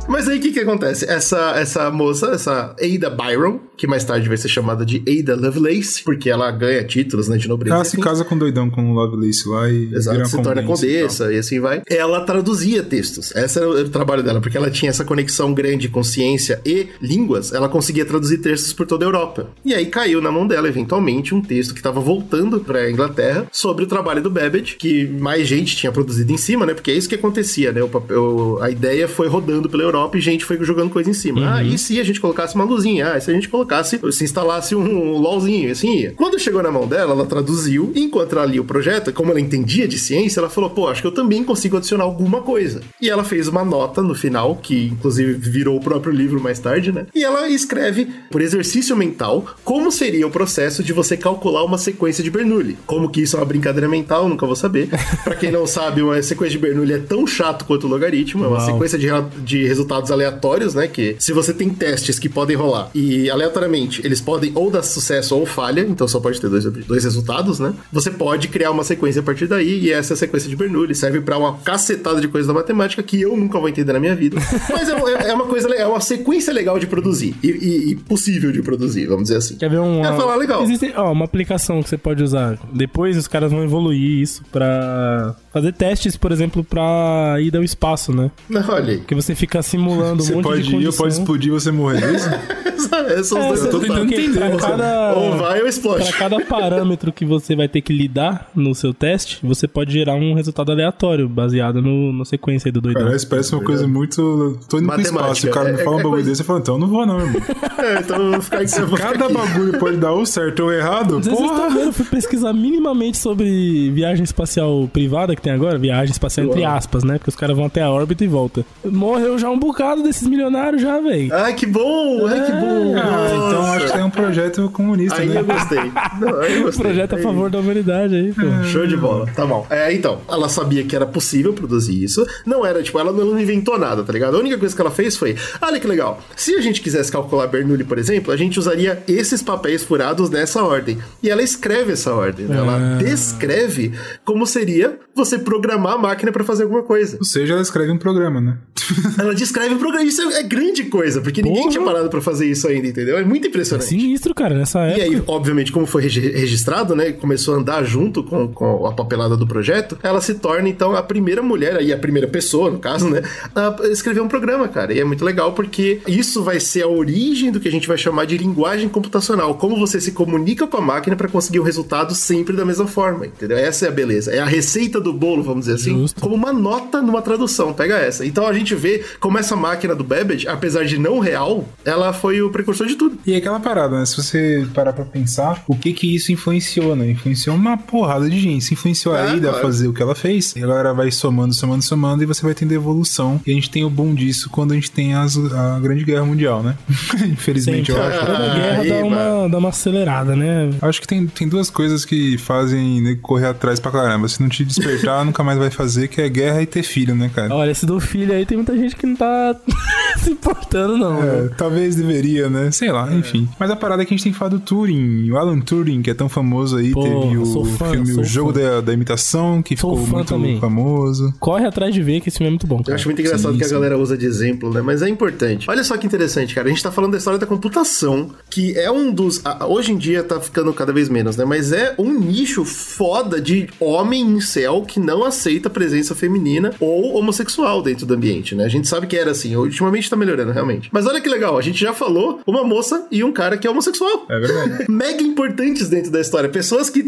Mas 0.07 0.27
aí 0.29 0.37
o 0.37 0.41
que 0.41 0.53
que 0.53 0.59
acontece? 0.61 1.05
Essa, 1.05 1.51
essa 1.57 1.91
moça, 1.91 2.27
essa 2.27 2.75
Ada 2.81 3.09
Byron, 3.09 3.59
que 3.75 3.85
mais 3.85 4.05
tarde 4.05 4.27
vai 4.27 4.37
ser 4.37 4.47
chamada 4.47 4.85
de 4.85 5.03
Ada 5.05 5.35
Lovelace, 5.35 6.01
porque 6.03 6.29
ela 6.29 6.49
ganha 6.49 6.83
títulos 6.83 7.27
né, 7.27 7.37
de 7.37 7.47
nobreza. 7.47 7.75
Ela 7.75 7.83
se 7.83 7.97
casa 7.97 8.23
com 8.23 8.37
doidão 8.37 8.69
com 8.69 8.89
o 8.89 8.93
Lovelace 8.93 9.47
lá 9.47 9.69
e 9.69 9.93
Exato, 9.93 10.25
se 10.29 10.41
torna 10.41 10.63
condessa 10.63 11.31
e 11.31 11.35
e, 11.35 11.39
assim 11.39 11.59
vai. 11.59 11.81
Ela 11.89 12.21
traduzia 12.21 12.81
textos. 12.81 13.35
Esse 13.35 13.59
era 13.59 13.69
o 13.69 13.89
trabalho 13.89 14.23
dela, 14.23 14.39
porque 14.39 14.57
ela 14.57 14.71
tinha 14.71 14.89
essa 14.89 15.03
conexão 15.03 15.53
grande 15.53 15.89
com 15.89 16.01
ciência 16.03 16.61
e 16.65 16.87
línguas. 17.01 17.51
Ela 17.51 17.67
conseguia 17.67 18.05
traduzir 18.05 18.37
textos 18.37 18.71
por 18.71 18.87
toda 18.87 19.05
a 19.05 19.07
Europa. 19.07 19.49
E 19.65 19.73
aí 19.73 19.87
caiu 19.87 20.21
na 20.21 20.31
mão 20.31 20.47
dela, 20.47 20.69
eventualmente, 20.69 21.35
um 21.35 21.41
texto 21.41 21.73
que 21.73 21.79
estava 21.79 21.99
voltando 21.99 22.61
pra 22.61 22.89
Inglaterra 22.89 23.45
sobre 23.51 23.83
o 23.83 23.87
trabalho 23.87 24.21
do 24.21 24.31
Babbage, 24.31 24.77
que 24.77 25.05
mais 25.05 25.47
gente 25.47 25.75
tinha 25.75 25.91
produzido 25.91 26.31
em 26.31 26.37
cima, 26.37 26.65
né? 26.65 26.73
Porque 26.73 26.91
é 26.91 26.93
isso 26.95 27.09
que 27.09 27.15
acontecia, 27.15 27.73
né? 27.73 27.83
O 27.83 27.89
papel, 27.89 28.57
a 28.61 28.71
ideia 28.71 29.07
foi 29.07 29.27
rodando 29.27 29.69
pela 29.69 29.83
Europa 29.83 29.96
e 30.13 30.19
gente 30.19 30.45
foi 30.45 30.57
jogando 30.63 30.89
coisa 30.89 31.09
em 31.09 31.13
cima. 31.13 31.55
Ah, 31.55 31.63
e 31.63 31.77
se 31.77 31.99
a 31.99 32.03
gente 32.03 32.19
colocasse 32.19 32.55
uma 32.55 32.63
luzinha? 32.63 33.13
Ah, 33.13 33.17
e 33.17 33.21
se 33.21 33.31
a 33.31 33.33
gente 33.33 33.49
colocasse, 33.49 33.99
se 34.11 34.23
instalasse 34.23 34.75
um 34.75 35.17
LOLzinho, 35.17 35.71
assim 35.71 35.99
ia. 35.99 36.13
Quando 36.15 36.39
chegou 36.39 36.61
na 36.61 36.71
mão 36.71 36.87
dela, 36.87 37.13
ela 37.13 37.25
traduziu, 37.25 37.91
e 37.95 38.01
enquanto 38.01 38.33
ela 38.33 38.45
lia 38.45 38.61
o 38.61 38.65
projeto, 38.65 39.11
como 39.13 39.31
ela 39.31 39.39
entendia 39.39 39.87
de 39.87 39.97
ciência, 39.97 40.39
ela 40.39 40.49
falou, 40.49 40.69
pô, 40.69 40.87
acho 40.87 41.01
que 41.01 41.07
eu 41.07 41.11
também 41.11 41.43
consigo 41.43 41.77
adicionar 41.77 42.03
alguma 42.03 42.41
coisa. 42.41 42.81
E 43.01 43.09
ela 43.09 43.23
fez 43.23 43.47
uma 43.47 43.63
nota 43.63 44.01
no 44.01 44.15
final, 44.15 44.55
que 44.55 44.87
inclusive 44.87 45.33
virou 45.33 45.77
o 45.77 45.81
próprio 45.81 46.13
livro 46.13 46.41
mais 46.41 46.59
tarde, 46.59 46.91
né? 46.91 47.07
E 47.13 47.23
ela 47.23 47.47
escreve, 47.49 48.07
por 48.31 48.41
exercício 48.41 48.95
mental, 48.95 49.45
como 49.63 49.91
seria 49.91 50.27
o 50.27 50.31
processo 50.31 50.83
de 50.83 50.93
você 50.93 51.17
calcular 51.17 51.63
uma 51.63 51.77
sequência 51.77 52.23
de 52.23 52.29
Bernoulli. 52.29 52.77
Como 52.85 53.09
que 53.09 53.21
isso 53.21 53.35
é 53.35 53.39
uma 53.39 53.45
brincadeira 53.45 53.87
mental, 53.87 54.27
nunca 54.29 54.45
vou 54.45 54.55
saber. 54.55 54.89
Pra 55.23 55.35
quem 55.35 55.51
não 55.51 55.65
sabe, 55.65 56.01
uma 56.01 56.21
sequência 56.21 56.57
de 56.57 56.59
Bernoulli 56.59 56.93
é 56.93 56.99
tão 56.99 57.25
chato 57.25 57.65
quanto 57.65 57.87
o 57.87 57.89
logaritmo, 57.89 58.43
é 58.43 58.47
uma 58.47 58.57
Uau. 58.57 58.65
sequência 58.65 58.97
de, 58.97 59.07
de 59.43 59.65
resultados 59.65 59.86
resultados 59.87 60.11
aleatórios, 60.11 60.75
né? 60.75 60.87
Que 60.87 61.15
se 61.19 61.31
você 61.31 61.53
tem 61.53 61.69
testes 61.69 62.19
que 62.19 62.27
podem 62.27 62.55
rolar 62.55 62.89
e 62.93 63.29
aleatoriamente 63.29 64.05
eles 64.05 64.19
podem 64.19 64.51
ou 64.53 64.69
dar 64.69 64.83
sucesso 64.83 65.35
ou 65.35 65.45
falha, 65.45 65.81
então 65.81 66.07
só 66.07 66.19
pode 66.19 66.39
ter 66.39 66.49
dois, 66.49 66.65
dois 66.65 67.03
resultados, 67.03 67.59
né? 67.59 67.73
Você 67.91 68.11
pode 68.11 68.47
criar 68.49 68.71
uma 68.71 68.83
sequência 68.83 69.21
a 69.21 69.23
partir 69.23 69.47
daí 69.47 69.79
e 69.79 69.91
essa 69.91 70.13
é 70.13 70.15
a 70.15 70.17
sequência 70.17 70.49
de 70.49 70.55
Bernoulli 70.55 70.93
serve 70.93 71.21
para 71.21 71.37
uma 71.37 71.57
cacetada 71.59 72.19
de 72.19 72.27
coisas 72.27 72.47
da 72.47 72.53
matemática 72.53 73.01
que 73.01 73.21
eu 73.21 73.35
nunca 73.37 73.59
vou 73.59 73.69
entender 73.69 73.93
na 73.93 73.99
minha 73.99 74.15
vida. 74.15 74.37
Mas 74.69 74.89
é, 74.89 75.29
é 75.29 75.33
uma 75.33 75.45
coisa, 75.45 75.73
é 75.73 75.87
uma 75.87 76.01
sequência 76.01 76.53
legal 76.53 76.77
de 76.77 76.87
produzir 76.87 77.35
e, 77.41 77.47
e, 77.47 77.91
e 77.91 77.95
possível 77.95 78.51
de 78.51 78.61
produzir, 78.61 79.07
vamos 79.07 79.23
dizer 79.23 79.37
assim. 79.37 79.55
Quer 79.55 79.69
ver 79.69 79.79
um. 79.79 80.03
É 80.03 80.15
falar 80.15 80.35
legal. 80.35 80.63
Existe 80.63 80.93
ó, 80.95 81.11
uma 81.11 81.25
aplicação 81.25 81.81
que 81.81 81.89
você 81.89 81.97
pode 81.97 82.23
usar. 82.23 82.59
Depois 82.73 83.17
os 83.17 83.27
caras 83.27 83.51
vão 83.51 83.63
evoluir 83.63 84.21
isso 84.21 84.43
pra 84.51 85.35
fazer 85.57 85.73
testes, 85.73 86.15
por 86.15 86.31
exemplo, 86.31 86.63
pra 86.63 87.35
ida 87.39 87.57
ao 87.57 87.63
espaço, 87.63 88.13
né? 88.13 88.31
Não, 88.49 88.63
olha 88.69 88.93
aí. 88.93 88.99
Que 89.01 89.15
você 89.15 89.33
fica 89.35 89.61
simulando 89.61 90.21
um 90.23 90.25
Você 90.25 90.33
monte 90.33 90.43
pode 90.43 90.61
de 90.63 90.69
ir, 90.69 90.71
condição. 90.73 90.97
pode 91.05 91.13
explodir 91.13 91.47
e 91.49 91.51
você 91.51 91.71
morrer. 91.71 92.03
É 92.03 92.15
isso? 92.15 92.29
Os 92.77 92.91
É, 92.91 93.21
você 93.49 93.69
tô 93.69 93.79
tentando 93.79 94.05
que- 94.07 94.13
entender, 94.15 94.37
pra 94.39 94.49
você- 94.49 94.67
cada, 94.67 95.13
Ou 95.15 95.35
vai 95.37 95.61
ou 95.61 95.67
explode. 95.67 96.03
pra 96.03 96.13
cada 96.17 96.39
parâmetro 96.45 97.11
que 97.11 97.25
você 97.25 97.55
vai 97.55 97.67
ter 97.67 97.81
que 97.81 97.91
lidar 97.91 98.51
no 98.55 98.73
seu 98.75 98.93
teste, 98.93 99.39
você 99.43 99.67
pode 99.67 99.91
gerar 99.91 100.13
um 100.13 100.33
resultado 100.35 100.71
aleatório, 100.71 101.27
baseado 101.27 101.81
no, 101.81 102.13
na 102.13 102.23
sequência 102.23 102.67
aí 102.69 102.71
do 102.71 102.79
doidão. 102.79 103.03
Cara, 103.03 103.15
isso 103.15 103.27
parece 103.27 103.53
uma 103.55 103.63
coisa 103.63 103.87
muito. 103.87 104.59
Tô 104.69 104.77
indo 104.77 104.87
pro 104.91 105.01
espaço. 105.01 105.47
O 105.47 105.51
cara 105.51 105.73
me 105.73 105.79
é- 105.81 105.83
fala 105.83 105.95
um 105.95 105.99
é 105.99 106.03
bagulho 106.03 106.13
coisa- 106.13 106.29
desse. 106.29 106.41
Eu 106.41 106.45
falo, 106.45 106.59
então 106.59 106.75
eu 106.75 106.79
não 106.79 106.87
vou, 106.87 107.05
não, 107.05 107.19
irmão. 107.19 107.41
É, 107.77 107.99
então 107.99 108.17
eu 108.17 108.31
vou 108.33 108.41
ficar 108.41 108.61
aqui. 108.61 108.79
Eu 108.79 108.89
Cada 108.89 109.25
aqui. 109.25 109.33
bagulho 109.33 109.79
pode 109.79 109.97
dar 109.97 110.11
ou 110.11 110.25
certo 110.25 110.63
ou 110.63 110.71
errado. 110.73 111.21
Se 111.23 111.29
vocês 111.29 111.39
estão 111.39 111.47
Porra! 111.55 111.69
vendo, 111.69 111.81
eu 111.87 111.93
fui 111.93 112.05
pesquisar 112.05 112.53
minimamente 112.53 113.17
sobre 113.17 113.91
viagem 113.91 114.23
espacial 114.23 114.89
privada 114.91 115.35
que 115.35 115.41
tem 115.47 115.53
agora, 115.55 115.77
viagem 115.77 116.11
espacial 116.11 116.47
entre 116.47 116.65
aspas, 116.65 117.03
né? 117.05 117.17
Porque 117.17 117.29
os 117.29 117.35
caras 117.35 117.55
vão 117.55 117.65
até 117.65 117.81
a 117.81 117.89
órbita 117.89 118.23
e 118.23 118.27
voltam. 118.27 118.65
Morreu 118.83 119.37
já 119.39 119.49
um 119.49 119.57
bocado 119.57 120.03
desses 120.03 120.27
milionários 120.27 120.81
já, 120.81 120.99
velho. 120.99 121.33
Ai, 121.33 121.53
que 121.53 121.65
bom! 121.65 122.27
Ai, 122.27 122.45
que 122.45 122.51
bom! 122.51 122.95
Ah, 122.97 123.27
então 123.29 123.51
Nossa. 123.61 123.71
acho 123.83 123.93
que 123.93 123.97
é 123.99 124.03
um 124.03 124.09
projeto 124.09 124.69
comunista, 124.71 125.21
Aí 125.21 125.29
né? 125.29 125.39
eu 125.39 125.45
gostei. 125.45 125.79
Não, 126.19 126.39
aí 126.41 126.57
eu 126.57 126.63
gostei. 126.63 126.83
Projeto 126.85 127.13
a 127.13 127.15
Aí- 127.17 127.23
favor 127.23 127.49
da 127.49 127.59
humanidade 127.59 128.15
aí, 128.15 128.33
pô. 128.33 128.63
Show 128.65 128.85
de 128.87 128.97
bola. 128.97 129.25
Tá 129.35 129.45
bom. 129.45 129.65
É, 129.69 129.93
então, 129.93 130.19
ela 130.29 130.49
sabia 130.49 130.83
que 130.83 130.95
era 130.95 131.05
possível 131.05 131.53
produzir 131.53 132.03
isso. 132.03 132.25
Não 132.45 132.65
era, 132.65 132.83
tipo, 132.83 132.99
ela 132.99 133.11
não 133.13 133.39
inventou 133.39 133.77
nada, 133.79 134.03
tá 134.03 134.11
ligado? 134.11 134.35
A 134.35 134.39
única 134.39 134.57
coisa 134.57 134.75
que 134.75 134.81
ela 134.81 134.91
fez 134.91 135.15
foi: 135.15 135.35
olha 135.61 135.79
que 135.79 135.87
legal. 135.87 136.19
Se 136.35 136.55
a 136.55 136.61
gente 136.61 136.81
quisesse 136.81 137.11
calcular 137.11 137.47
Bernoulli, 137.47 137.83
por 137.83 137.97
exemplo, 137.97 138.33
a 138.33 138.37
gente 138.37 138.59
usaria 138.59 139.01
esses 139.07 139.41
papéis 139.41 139.83
furados 139.83 140.29
nessa 140.29 140.61
ordem. 140.63 140.97
E 141.23 141.29
ela 141.29 141.41
escreve 141.41 141.93
essa 141.93 142.13
ordem. 142.13 142.45
né? 142.47 142.57
Ela 142.57 142.77
Ah. 142.77 142.97
descreve 142.97 143.93
como 144.25 144.45
seria 144.45 144.97
você 145.15 145.26
programar 145.39 145.93
a 145.93 145.97
máquina 145.97 146.31
pra 146.31 146.43
fazer 146.43 146.63
alguma 146.63 146.83
coisa. 146.83 147.17
Ou 147.19 147.25
seja, 147.25 147.53
ela 147.53 147.61
escreve 147.61 147.91
um 147.91 147.97
programa, 147.97 148.39
né? 148.39 148.57
Ela 149.19 149.33
descreve 149.35 149.73
o 149.75 149.77
programa. 149.79 150.05
Isso 150.05 150.21
é, 150.21 150.39
é 150.39 150.43
grande 150.43 150.85
coisa, 150.85 151.19
porque 151.19 151.41
ninguém 151.41 151.63
Porra. 151.63 151.71
tinha 151.73 151.83
parado 151.83 152.09
pra 152.09 152.21
fazer 152.21 152.45
isso 152.49 152.67
ainda, 152.67 152.87
entendeu? 152.87 153.17
É 153.17 153.23
muito 153.23 153.45
É 153.45 153.49
impressionante. 153.49 153.87
sinistro, 153.89 154.33
cara, 154.33 154.55
nessa 154.55 154.79
E 154.87 154.91
época. 155.01 155.03
aí, 155.03 155.23
obviamente, 155.27 155.71
como 155.71 155.85
foi 155.85 156.03
regi- 156.03 156.29
registrado, 156.31 156.95
né? 156.95 157.11
Começou 157.11 157.55
a 157.55 157.57
andar 157.57 157.83
junto 157.83 158.23
com, 158.23 158.47
com 158.47 158.85
a 158.87 158.93
papelada 158.93 159.35
do 159.35 159.45
projeto, 159.47 159.97
ela 160.03 160.21
se 160.21 160.35
torna, 160.35 160.69
então, 160.69 160.95
a 160.95 161.03
primeira 161.03 161.41
mulher, 161.41 161.75
aí 161.77 161.91
a 161.91 161.97
primeira 161.97 162.27
pessoa, 162.27 162.69
no 162.71 162.79
caso, 162.79 163.09
né? 163.09 163.21
A 163.55 163.75
escrever 163.89 164.21
um 164.21 164.27
programa, 164.27 164.67
cara. 164.69 164.93
E 164.93 164.99
é 164.99 165.03
muito 165.03 165.25
legal 165.25 165.51
porque 165.53 165.99
isso 166.07 166.41
vai 166.43 166.59
ser 166.59 166.83
a 166.83 166.87
origem 166.87 167.51
do 167.51 167.59
que 167.59 167.67
a 167.67 167.71
gente 167.71 167.87
vai 167.87 167.97
chamar 167.97 168.25
de 168.25 168.37
linguagem 168.37 168.87
computacional. 168.87 169.55
Como 169.55 169.77
você 169.77 169.99
se 169.99 170.11
comunica 170.13 170.65
com 170.67 170.77
a 170.77 170.81
máquina 170.81 171.15
para 171.15 171.27
conseguir 171.27 171.59
o 171.59 171.63
resultado 171.63 172.13
sempre 172.15 172.55
da 172.55 172.63
mesma 172.63 172.87
forma, 172.87 173.25
entendeu? 173.25 173.57
Essa 173.57 173.85
é 173.85 173.89
a 173.89 173.91
beleza. 173.91 174.31
É 174.31 174.39
a 174.39 174.45
receita 174.45 175.01
do 175.01 175.11
bolo, 175.17 175.43
vamos 175.43 175.65
dizer 175.65 175.75
assim, 175.75 175.99
Justo. 175.99 176.21
como 176.21 176.35
uma 176.35 176.53
nota 176.53 177.01
numa 177.01 177.21
tradução. 177.21 177.73
Pega 177.73 177.95
essa. 177.97 178.25
Então 178.25 178.45
a 178.47 178.53
gente 178.53 178.73
vê 178.75 179.03
como 179.19 179.37
essa 179.37 179.55
máquina 179.55 179.95
do 179.95 180.03
Babbage, 180.03 180.47
apesar 180.47 180.85
de 180.85 180.97
não 180.97 181.19
real, 181.19 181.67
ela 181.83 182.13
foi 182.13 182.41
o 182.41 182.49
precursor 182.49 182.87
de 182.87 182.95
tudo. 182.95 183.17
E 183.25 183.33
é 183.33 183.37
aquela 183.37 183.59
parada, 183.59 183.99
né? 183.99 184.05
Se 184.05 184.17
você 184.17 184.67
parar 184.73 184.93
pra 184.93 185.05
pensar, 185.05 185.63
o 185.67 185.75
que 185.75 185.93
que 185.93 186.15
isso 186.15 186.31
influenciou, 186.31 186.95
né? 186.95 187.09
Influenciou 187.11 187.55
uma 187.55 187.77
porrada 187.77 188.29
de 188.29 188.39
gente. 188.39 188.63
Se 188.63 188.73
influenciou 188.73 189.15
a 189.15 189.17
Ah, 189.23 189.35
Ida 189.35 189.47
a 189.47 189.51
claro. 189.51 189.65
fazer 189.67 189.87
o 189.87 189.93
que 189.93 190.01
ela 190.01 190.15
fez, 190.15 190.55
e 190.55 190.63
agora 190.63 190.93
vai 190.93 191.11
somando, 191.11 191.53
somando, 191.53 191.83
somando, 191.83 192.23
e 192.23 192.25
você 192.25 192.41
vai 192.43 192.53
tendo 192.53 192.71
evolução. 192.71 193.41
E 193.45 193.51
a 193.51 193.53
gente 193.53 193.69
tem 193.69 193.83
o 193.83 193.89
bom 193.89 194.13
disso 194.13 194.49
quando 194.49 194.71
a 194.71 194.75
gente 194.75 194.91
tem 194.91 195.13
as- 195.15 195.37
a 195.53 195.79
Grande 195.79 196.03
Guerra 196.05 196.23
Mundial, 196.25 196.61
né? 196.63 196.75
Infelizmente, 197.25 197.91
eu 197.91 198.01
acho. 198.01 198.19
Toda 198.25 198.37
guerra 198.55 198.81
aí, 198.81 198.89
dá 198.89 199.05
uma, 199.05 199.49
dá 199.49 199.57
uma 199.57 199.69
acelerada, 199.69 200.35
né? 200.35 200.69
Acho 200.81 201.01
que 201.01 201.07
tem, 201.07 201.25
tem 201.27 201.47
duas 201.47 201.69
coisas 201.69 202.05
que 202.05 202.37
fazem 202.37 203.01
nego 203.01 203.21
correr 203.21 203.47
atrás 203.47 203.79
pra 203.79 203.91
caramba. 203.91 204.27
Se 204.27 204.41
não 204.41 204.49
te 204.49 204.63
despertar, 204.63 205.06
nunca 205.25 205.43
mais 205.43 205.57
vai 205.57 205.69
fazer, 205.69 206.07
que 206.07 206.21
é 206.21 206.29
guerra 206.29 206.61
e 206.61 206.65
ter 206.65 206.83
filho, 206.83 207.15
né, 207.15 207.29
cara? 207.33 207.53
Olha, 207.53 207.71
esse 207.71 207.85
do 207.85 207.99
filho 207.99 208.33
aí 208.33 208.45
tem 208.45 208.57
muita 208.57 208.75
gente 208.77 208.95
que 208.95 209.05
não 209.05 209.15
tá 209.15 209.55
se 210.17 210.31
importando, 210.31 210.97
não. 210.97 211.21
É, 211.21 211.41
né? 211.43 211.49
talvez 211.57 211.95
deveria, 211.95 212.49
né? 212.49 212.71
Sei 212.71 212.91
lá, 212.91 213.11
enfim. 213.13 213.47
Mas 213.59 213.69
a 213.71 213.75
parada 213.75 214.01
é 214.03 214.05
que 214.05 214.13
a 214.13 214.17
gente 214.17 214.23
tem 214.23 214.31
que 214.33 214.37
falar 214.37 214.49
do 214.49 214.59
Turing. 214.59 215.31
O 215.31 215.37
Alan 215.37 215.59
Turing, 215.59 216.01
que 216.01 216.09
é 216.09 216.13
tão 216.13 216.29
famoso 216.29 216.77
aí, 216.77 216.91
Pô, 216.91 217.01
teve 217.03 217.37
o 217.37 217.65
fã, 217.65 217.91
filme 217.91 218.19
O 218.19 218.23
Jogo 218.23 218.51
da, 218.53 218.81
da 218.81 218.93
Imitação, 218.93 219.61
que 219.61 219.75
Sou 219.77 219.95
ficou 219.97 220.15
muito 220.17 220.27
também. 220.29 220.59
famoso. 220.59 221.33
Corre 221.39 221.65
atrás 221.65 221.93
de 221.93 222.01
ver 222.01 222.21
que 222.21 222.29
esse 222.29 222.37
filme 222.37 222.47
é 222.49 222.51
muito 222.51 222.67
bom. 222.67 222.77
Eu 222.79 222.83
Cara. 222.83 222.95
acho 222.95 223.07
muito 223.07 223.21
engraçado 223.21 223.51
Sim, 223.53 223.57
que 223.57 223.63
a 223.63 223.67
sim. 223.67 223.73
galera 223.73 223.97
usa 223.97 224.17
de 224.17 224.25
exemplo, 224.25 224.73
né? 224.73 224.81
Mas 224.81 225.01
é 225.01 225.09
importante. 225.09 225.69
Olha 225.69 225.83
só 225.83 225.97
que 225.97 226.05
interessante, 226.05 226.53
cara. 226.55 226.67
A 226.67 226.69
gente 226.69 226.83
tá 226.83 226.91
falando 226.91 227.11
da 227.11 227.17
história 227.17 227.39
da 227.39 227.45
computação, 227.45 228.29
que 228.49 228.77
é 228.77 228.91
um 228.91 229.11
dos. 229.11 229.41
a- 229.45 229.65
Hoje 229.67 229.91
em 229.91 229.97
dia 229.97 230.23
tá 230.23 230.39
ficando 230.39 230.71
cada 230.73 230.91
vez 230.93 231.09
menos, 231.09 231.35
né? 231.37 231.45
Mas 231.45 231.71
é 231.71 231.93
um 231.97 232.11
nicho 232.19 232.63
foda 232.65 233.39
de 233.41 233.67
homem 233.79 234.21
em 234.21 234.41
céu 234.41 234.83
que 234.87 234.96
não 234.99 235.23
aceita 235.23 235.67
a 235.67 235.71
presença 235.71 236.15
feminina 236.15 236.73
ou 236.79 237.15
homossexual 237.15 237.81
dentro 237.81 238.05
do 238.05 238.13
ambiente, 238.13 238.55
né? 238.55 238.65
A 238.65 238.69
gente 238.69 238.87
sabe 238.87 239.07
que 239.07 239.15
era 239.15 239.31
assim. 239.31 239.55
Ultimamente 239.55 240.09
tá 240.09 240.15
melhorando, 240.15 240.51
realmente. 240.51 240.89
Mas 240.91 241.05
olha 241.05 241.21
que 241.21 241.29
legal, 241.29 241.57
a 241.57 241.61
gente 241.61 241.79
já 241.79 241.93
falou 241.93 242.41
uma 242.45 242.63
moça 242.63 243.07
e 243.11 243.23
um 243.23 243.31
cara 243.31 243.57
que 243.57 243.67
é 243.67 243.69
homossexual. 243.69 244.25
É 244.29 244.39
verdade. 244.39 244.85
Mega 244.91 245.21
importantes 245.21 245.89
dentro 245.89 246.11
da 246.11 246.19
história. 246.21 246.49
Pessoas 246.49 246.89
que. 246.89 247.05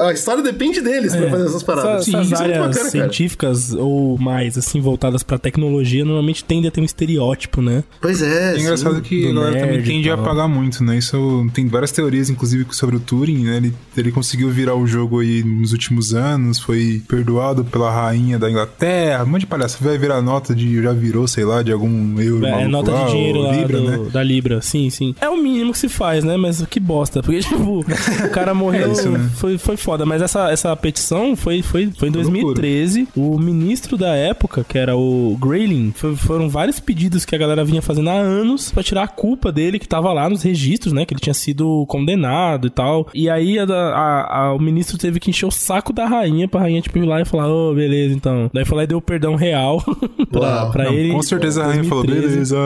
A 0.00 0.12
história 0.12 0.42
depende 0.42 0.80
deles 0.80 1.14
pra 1.14 1.30
fazer 1.30 1.46
essas 1.46 1.62
paradas. 1.62 2.08
Essas 2.08 2.26
Isso 2.26 2.34
é 2.34 2.38
áreas 2.38 2.58
bacana, 2.58 2.74
cara. 2.74 2.90
científicas 2.90 3.72
ou 3.72 4.18
mais 4.18 4.56
assim 4.56 4.80
voltadas 4.80 5.22
pra 5.22 5.38
tecnologia 5.38 6.04
normalmente 6.04 6.44
tendem 6.44 6.68
a 6.68 6.70
ter 6.70 6.80
um 6.80 6.84
estereótipo, 6.84 7.60
né? 7.60 7.84
Pois 8.00 8.22
é. 8.22 8.54
É 8.54 8.60
engraçado 8.60 8.96
sim. 8.96 9.02
que 9.02 9.28
a 9.28 9.32
galera 9.32 9.60
também 9.60 9.82
tende 9.82 10.10
a 10.10 10.14
apagar 10.14 10.48
muito, 10.48 10.82
né? 10.84 10.98
Isso 10.98 11.46
tem 11.52 11.66
várias 11.68 11.92
teorias, 11.92 12.30
inclusive, 12.30 12.66
sobre 12.70 12.96
o 12.96 13.00
Turing, 13.00 13.44
né? 13.44 13.56
Ele, 13.56 13.74
ele 13.96 14.12
conseguiu 14.12 14.50
virar 14.50 14.74
o 14.74 14.86
jogo 14.86 15.20
aí 15.20 15.42
nos 15.42 15.72
últimos 15.72 16.14
anos, 16.14 16.58
foi 16.58 17.02
perdoado 17.08 17.31
pela 17.70 17.90
rainha 17.90 18.38
da 18.38 18.50
Inglaterra, 18.50 19.24
um 19.24 19.26
monte 19.26 19.40
de 19.40 19.46
palhaço. 19.46 19.78
Vai 19.82 19.98
virar 19.98 20.20
nota 20.22 20.54
de. 20.54 20.82
Já 20.82 20.92
virou, 20.92 21.26
sei 21.28 21.44
lá, 21.44 21.62
de 21.62 21.72
algum 21.72 22.20
euro. 22.20 22.46
É, 22.46 22.66
nota 22.68 22.90
lá, 22.90 23.04
de 23.06 23.12
dinheiro 23.12 23.40
lá 23.40 23.52
Libra, 23.52 23.78
do- 23.80 23.90
né? 24.04 24.10
da 24.10 24.22
Libra, 24.22 24.60
sim, 24.62 24.88
sim. 24.90 25.14
É 25.20 25.28
o 25.28 25.36
mínimo 25.36 25.72
que 25.72 25.78
se 25.78 25.88
faz, 25.88 26.24
né? 26.24 26.36
Mas 26.36 26.64
que 26.66 26.80
bosta. 26.80 27.22
Porque, 27.22 27.40
tipo, 27.42 27.80
o 27.80 28.30
cara 28.30 28.54
morreu. 28.54 28.88
É 28.88 28.92
isso, 28.92 29.10
né? 29.10 29.30
foi, 29.36 29.58
foi 29.58 29.76
foda. 29.76 30.04
Mas 30.06 30.22
essa, 30.22 30.50
essa 30.50 30.74
petição 30.76 31.34
foi, 31.36 31.62
foi, 31.62 31.90
foi 31.96 32.08
em 32.08 32.12
Foi 32.12 32.22
2013. 32.22 33.08
O 33.16 33.38
ministro 33.38 33.96
da 33.96 34.14
época, 34.14 34.64
que 34.68 34.78
era 34.78 34.96
o 34.96 35.36
Grayling, 35.40 35.92
foi- 35.96 36.16
foram 36.16 36.48
vários 36.48 36.80
pedidos 36.80 37.24
que 37.24 37.34
a 37.34 37.38
galera 37.38 37.64
vinha 37.64 37.82
fazendo 37.82 38.10
há 38.10 38.14
anos 38.14 38.70
pra 38.72 38.82
tirar 38.82 39.04
a 39.04 39.08
culpa 39.08 39.50
dele, 39.52 39.78
que 39.78 39.88
tava 39.88 40.12
lá 40.12 40.28
nos 40.28 40.42
registros, 40.42 40.92
né? 40.92 41.04
Que 41.04 41.14
ele 41.14 41.20
tinha 41.20 41.34
sido 41.34 41.84
condenado 41.86 42.66
e 42.66 42.70
tal. 42.70 43.08
E 43.14 43.28
aí 43.30 43.58
a, 43.58 43.64
a- 43.64 44.38
a- 44.46 44.54
o 44.54 44.58
ministro 44.58 44.98
teve 44.98 45.18
que 45.20 45.30
encher 45.30 45.46
o 45.46 45.50
saco 45.50 45.92
da 45.92 46.06
rainha 46.06 46.46
pra 46.48 46.60
rainha, 46.60 46.80
tipo, 46.80 46.98
ir 46.98 47.06
lá 47.06 47.20
e 47.22 47.24
falar, 47.24 47.48
ô, 47.48 47.74
beleza, 47.74 48.14
então. 48.14 48.50
Daí 48.52 48.64
foi 48.64 48.76
lá 48.78 48.84
e 48.84 48.86
deu 48.86 49.00
perdão 49.00 49.34
real 49.34 49.82
pra, 50.30 50.40
Uau. 50.40 50.70
pra 50.72 50.84
Não, 50.84 50.92
ele. 50.92 51.12
com 51.12 51.22
certeza 51.22 51.62
a 51.62 51.66
rainha 51.66 51.84
falou, 51.84 52.04
2013. 52.04 52.54
beleza. 52.54 52.56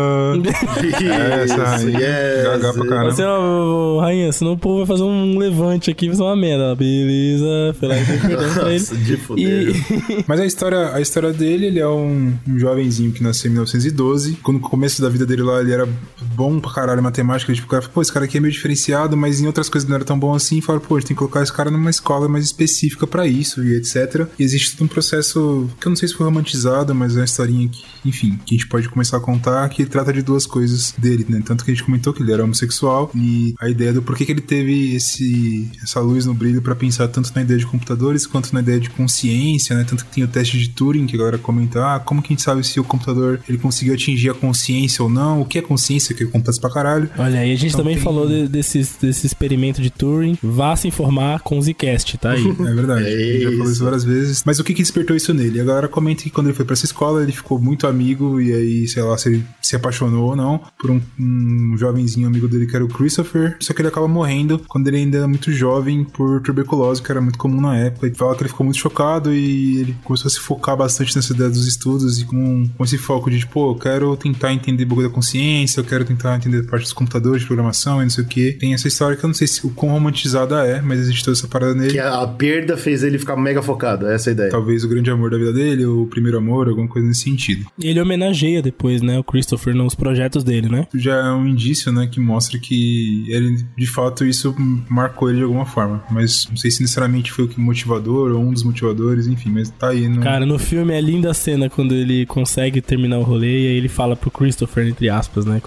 É, 1.07 1.45
essa 1.45 1.65
rainha. 1.65 1.99
yes. 1.99 2.43
Gaga 2.45 2.73
pra 2.73 2.87
caramba. 2.87 3.09
Assim, 3.09 3.23
ó, 3.25 4.01
rainha, 4.01 4.33
senão 4.33 4.53
o 4.53 4.59
povo 4.59 4.79
vai 4.79 4.87
fazer 4.87 5.03
um 5.03 5.39
levante 5.39 5.91
aqui, 5.91 6.07
vai 6.09 6.17
ser 6.17 6.23
uma 6.23 6.37
merda. 6.37 6.75
Beleza, 6.75 7.75
foi 7.79 7.89
lá 7.89 7.97
e 7.99 8.05
deu 8.05 8.19
perdão 8.21 8.55
pra 8.55 8.71
ele. 8.71 8.79
Nossa, 8.81 8.97
de 8.97 9.17
fuder. 9.17 9.69
E, 9.77 10.25
Mas 10.27 10.41
a 10.41 10.47
história, 10.47 10.93
a 10.95 11.01
história 11.01 11.33
dele, 11.33 11.67
ele 11.67 11.79
é 11.81 11.89
um, 11.89 12.33
um 12.49 12.59
jovenzinho 12.59 13.13
que 13.13 13.23
nasceu 13.23 13.49
em 13.49 13.53
1912. 13.55 14.35
Quando 14.43 14.57
no 14.59 14.63
começo 14.63 15.01
da 15.03 15.09
vida 15.09 15.27
dele 15.27 15.43
lá, 15.43 15.61
ele 15.61 15.73
era 15.73 15.89
bom 16.35 16.59
pra 16.61 16.73
caralho 16.73 17.01
em 17.01 17.03
matemática. 17.03 17.53
Tipo, 17.53 17.67
o 17.67 17.71
cara 17.71 17.83
falou, 17.83 17.95
pô, 17.95 18.03
esse 18.03 18.13
cara 18.13 18.25
aqui 18.25 18.39
é 18.39 18.41
meio 18.41 18.53
diferenciado, 18.53 19.17
mas 19.17 19.41
em 19.41 19.47
outras 19.47 19.69
coisas 19.69 19.89
não 19.89 19.97
era 19.97 20.05
tão 20.05 20.19
bom 20.19 20.35
assim. 20.35 20.59
E 20.59 20.63
falaram, 20.63 20.85
pô, 20.87 20.97
a 20.97 20.99
gente 21.01 21.09
tem 21.09 21.15
que 21.15 21.19
colocar 21.19 21.43
esse 21.43 21.53
cara 21.53 21.71
numa 21.71 21.91
escola 21.91 22.29
mais 22.29 22.45
específica 22.45 23.07
pra 23.07 23.27
isso 23.27 23.63
e 23.65 23.77
etc. 23.77 24.27
E 24.39 24.45
existe 24.47 24.73
todo 24.77 24.85
um 24.87 24.89
processo 24.89 25.69
que 25.81 25.87
eu 25.87 25.91
não 25.91 25.97
sei 25.97 26.09
se 26.09 26.15
foi 26.15 26.25
romantizado, 26.27 26.95
mas 26.95 27.15
é 27.17 27.21
uma 27.21 27.25
historinha 27.25 27.69
que, 27.69 27.83
enfim, 28.05 28.39
que 28.45 28.55
a 28.55 28.59
gente 28.59 28.69
pode 28.69 28.89
começar 28.89 29.17
a 29.19 29.21
contar 29.21 29.69
que 29.69 29.85
trata 29.85 30.13
de 30.13 30.23
duas 30.23 30.47
coisas 30.47 30.95
dele, 30.99 31.27
né? 31.29 31.43
Tanto 31.45 31.65
que 31.65 31.71
a 31.71 31.75
gente 31.75 31.85
comentou 31.85 32.13
que 32.13 32.23
ele 32.23 32.33
era 32.33 32.43
homossexual 32.45 33.11
e 33.15 33.55
a 33.61 33.69
ideia 33.69 33.93
do 33.93 34.03
porquê 34.03 34.25
que 34.25 34.33
ele 34.33 34.41
teve 34.41 34.95
esse, 34.95 35.71
essa 35.83 36.01
luz 36.01 36.27
no 36.27 36.35
brilho 36.35 36.63
pra 36.63 36.75
pensar 36.75 37.09
tanto 37.09 37.31
na 37.35 37.43
ideia 37.43 37.59
de 37.59 37.67
computadores 37.67 38.27
quanto 38.27 38.53
na 38.53 38.61
ideia 38.61 38.81
de 38.81 38.91
consciência, 38.91 39.77
né? 39.77 39.85
Tanto 39.89 40.05
que 40.05 40.15
tem 40.15 40.25
o 40.25 40.29
teste 40.29 40.59
de 40.59 40.69
Turing 40.71 41.07
que 41.07 41.15
a 41.17 41.19
galera 41.19 41.39
comenta, 41.39 41.95
ah, 41.95 42.01
como 42.01 42.23
que 42.23 42.29
a 42.29 42.37
gente 42.37 42.43
sabe 42.43 42.65
se 42.67 42.79
o 42.81 42.85
computador 42.85 43.41
ele 43.49 43.59
conseguiu 43.59 43.95
atingir 43.95 44.31
a 44.31 44.35
consciência 44.35 45.03
ou 45.03 45.11
não? 45.11 45.41
O 45.41 45.45
que 45.45 45.59
é 45.59 45.63
consciência? 45.63 46.15
Que 46.15 46.25
complexo 46.27 46.61
pra 46.61 46.71
caralho. 46.71 47.11
Olha 47.19 47.41
aí, 47.41 47.53
a 47.53 47.57
gente 47.57 47.69
Então 47.69 47.81
também 47.81 47.95
tem- 47.95 48.05
falou 48.05 48.27
de- 48.29 48.49
desse, 48.49 48.87
desse 49.01 49.27
experimento 49.27 49.81
de 49.83 49.91
Turing. 49.91 50.37
Vá 50.43 50.75
se 50.77 50.89
informar 50.89 51.41
com 51.41 51.59
o 51.59 51.63
Zcast, 51.63 52.17
tá 52.19 52.33
aí. 52.33 52.45
É 52.67 52.75
verdade. 52.75 53.05
É 53.07 53.13
a 53.13 53.33
gente 53.33 53.43
já 53.43 53.51
falou 53.53 53.73
isso 53.73 53.85
várias 53.85 54.05
vezes. 54.05 54.36
Mas 54.45 54.59
o 54.59 54.65
que 54.65 54.75
que 54.75 54.83
despertou 54.83 55.17
isso 55.17 55.33
nele? 55.33 55.61
A 55.61 55.65
galera 55.65 55.89
comenta 55.89 56.23
que 56.23 56.31
quando 56.31 56.49
ele 56.49 56.57
foi 56.57 56.65
pra 56.65 56.75
essa 56.75 56.85
escola, 56.85 57.23
ele 57.23 57.33
ficou 57.33 57.59
muito 57.59 57.87
amigo, 57.87 58.41
e 58.41 58.53
aí, 58.53 58.89
sei 58.89 59.03
lá, 59.03 59.17
se 59.17 59.29
ele 59.29 59.45
se 59.63 59.77
apaixonou 59.77 60.31
ou 60.31 60.37
não, 60.37 60.61
por 60.79 60.91
um, 60.91 61.01
um 61.19 61.77
jovenzinho 61.77 62.27
amigo 62.27 62.49
dele 62.49 62.67
que 62.67 62.77
era 62.77 62.85
o 62.85 62.89
Christopher. 62.89 63.57
Só 63.61 63.73
que 63.73 63.81
ele 63.81 63.89
acaba 63.89 64.09
morrendo 64.09 64.61
quando 64.69 64.89
ele 64.89 64.99
ainda 64.99 65.19
era 65.19 65.29
muito 65.29 65.53
jovem 65.53 66.05
por 66.05 66.41
tuberculose, 66.43 67.03
que 67.03 67.11
era 67.11 67.21
muito 67.21 67.39
comum 67.39 67.61
na 67.61 67.77
época. 67.77 68.07
Ele 68.07 68.15
fala 68.15 68.35
que 68.35 68.43
ele 68.43 68.49
ficou 68.49 68.65
muito 68.65 68.79
chocado 68.79 69.33
e 69.35 69.81
ele 69.81 69.97
começou 70.05 70.29
a 70.29 70.31
se 70.31 70.41
focar 70.41 70.77
bastante 70.77 71.15
nessa 71.17 71.33
ideia 71.33 71.51
dos 71.51 71.67
estudos 71.67 72.21
e 72.21 72.25
com, 72.25 72.69
com 72.77 72.85
esse 72.85 72.99
foco 72.99 73.31
de, 73.31 73.41
tipo, 73.41 73.71
eu 73.71 73.75
quero 73.75 74.17
tentar 74.17 74.53
entender 74.53 74.85
o 74.85 74.87
bagulho 74.87 75.09
da 75.09 75.15
consciência, 75.15 75.81
eu 75.81 75.85
quero 75.85 76.05
tentar 76.05 76.37
entender 76.37 76.61
a 76.61 76.71
parte 76.71 76.85
dos 76.85 76.93
computadores, 76.93 77.41
de 77.41 77.47
programação 77.47 78.01
e 78.01 78.05
não 78.05 78.11
sei 78.11 78.25
o 78.25 78.27
que. 78.27 78.53
Tem 78.53 78.75
essa 78.75 78.89
história 78.89 79.17
que 79.17 79.25
eu 79.25 79.29
não 79.29 79.35
sei 79.35 79.47
se 79.47 79.67
o 79.67 79.71
quão 79.71 79.93
romantizada 79.93 80.65
é, 80.65 80.81
mas 80.81 81.01
existe 81.01 81.25
toda 81.25 81.37
essa 81.37 81.49
parada 81.49 81.75
nele. 81.75 81.93
Que 81.93 81.99
a, 81.99 82.23
a 82.23 82.29
perda 82.29 82.77
fez 82.77 83.03
ele 83.03 83.19
ficar 83.19 83.37
mega 83.37 83.63
focado, 83.63 84.07
essa 84.07 84.26
é 84.27 84.31
a 84.31 84.35
ideia. 84.35 84.51
Talvez 84.51 84.85
o 84.85 84.89
grande 84.89 85.11
amor 85.11 85.31
da 85.31 85.39
vida 85.39 85.53
dele, 85.53 85.85
ou 85.85 86.03
o 86.03 86.07
primeiro 86.07 86.39
amor, 86.39 86.69
alguma 86.69 86.89
coisa 86.89 87.07
nesse 87.07 87.23
sentido. 87.23 87.67
Ele 87.81 88.01
homenageia 88.01 88.63
depois, 88.63 89.03
né, 89.03 89.19
o 89.19 89.25
Christopher 89.25 89.75
nos 89.75 89.95
projetos 89.95 90.45
dele, 90.45 90.69
né? 90.69 90.87
Já 90.95 91.17
é 91.17 91.33
um 91.33 91.47
indício, 91.47 91.93
né, 91.93 92.07
que 92.07 92.21
mostra 92.21 92.59
que 92.59 93.25
ele, 93.29 93.65
de 93.77 93.87
fato, 93.87 94.25
isso 94.25 94.55
marcou 94.89 95.29
ele 95.29 95.39
de 95.39 95.45
alguma 95.45 95.67
forma. 95.67 96.03
Mas 96.11 96.47
não 96.49 96.57
sei 96.57 96.71
se 96.71 96.83
necessariamente 96.83 97.33
foi 97.33 97.45
o 97.45 97.49
que 97.49 97.61
motivador 97.61 98.33
ou 98.33 98.41
um 98.41 98.53
dos 98.53 98.63
motivadores, 98.63 99.27
enfim, 99.27 99.51
mas 99.51 99.71
tá 99.71 99.89
aí. 99.89 100.09
No... 100.09 100.21
Cara, 100.21 100.47
no 100.47 100.59
filme 100.59 100.95
é 100.95 101.01
linda 101.01 101.31
a 101.31 101.35
cena 101.35 101.69
quando 101.69 101.95
ele 101.95 102.27
consegue 102.27 102.81
terminar 102.81 103.19
o 103.19 103.23
rolê 103.23 103.65
e 103.65 103.67
aí 103.69 103.77
ele 103.77 103.89
fala 103.89 104.17
pro 104.17 104.31
Christopher, 104.31 104.87
entre 104.87 105.09
aspas, 105.09 105.45
né? 105.45 105.61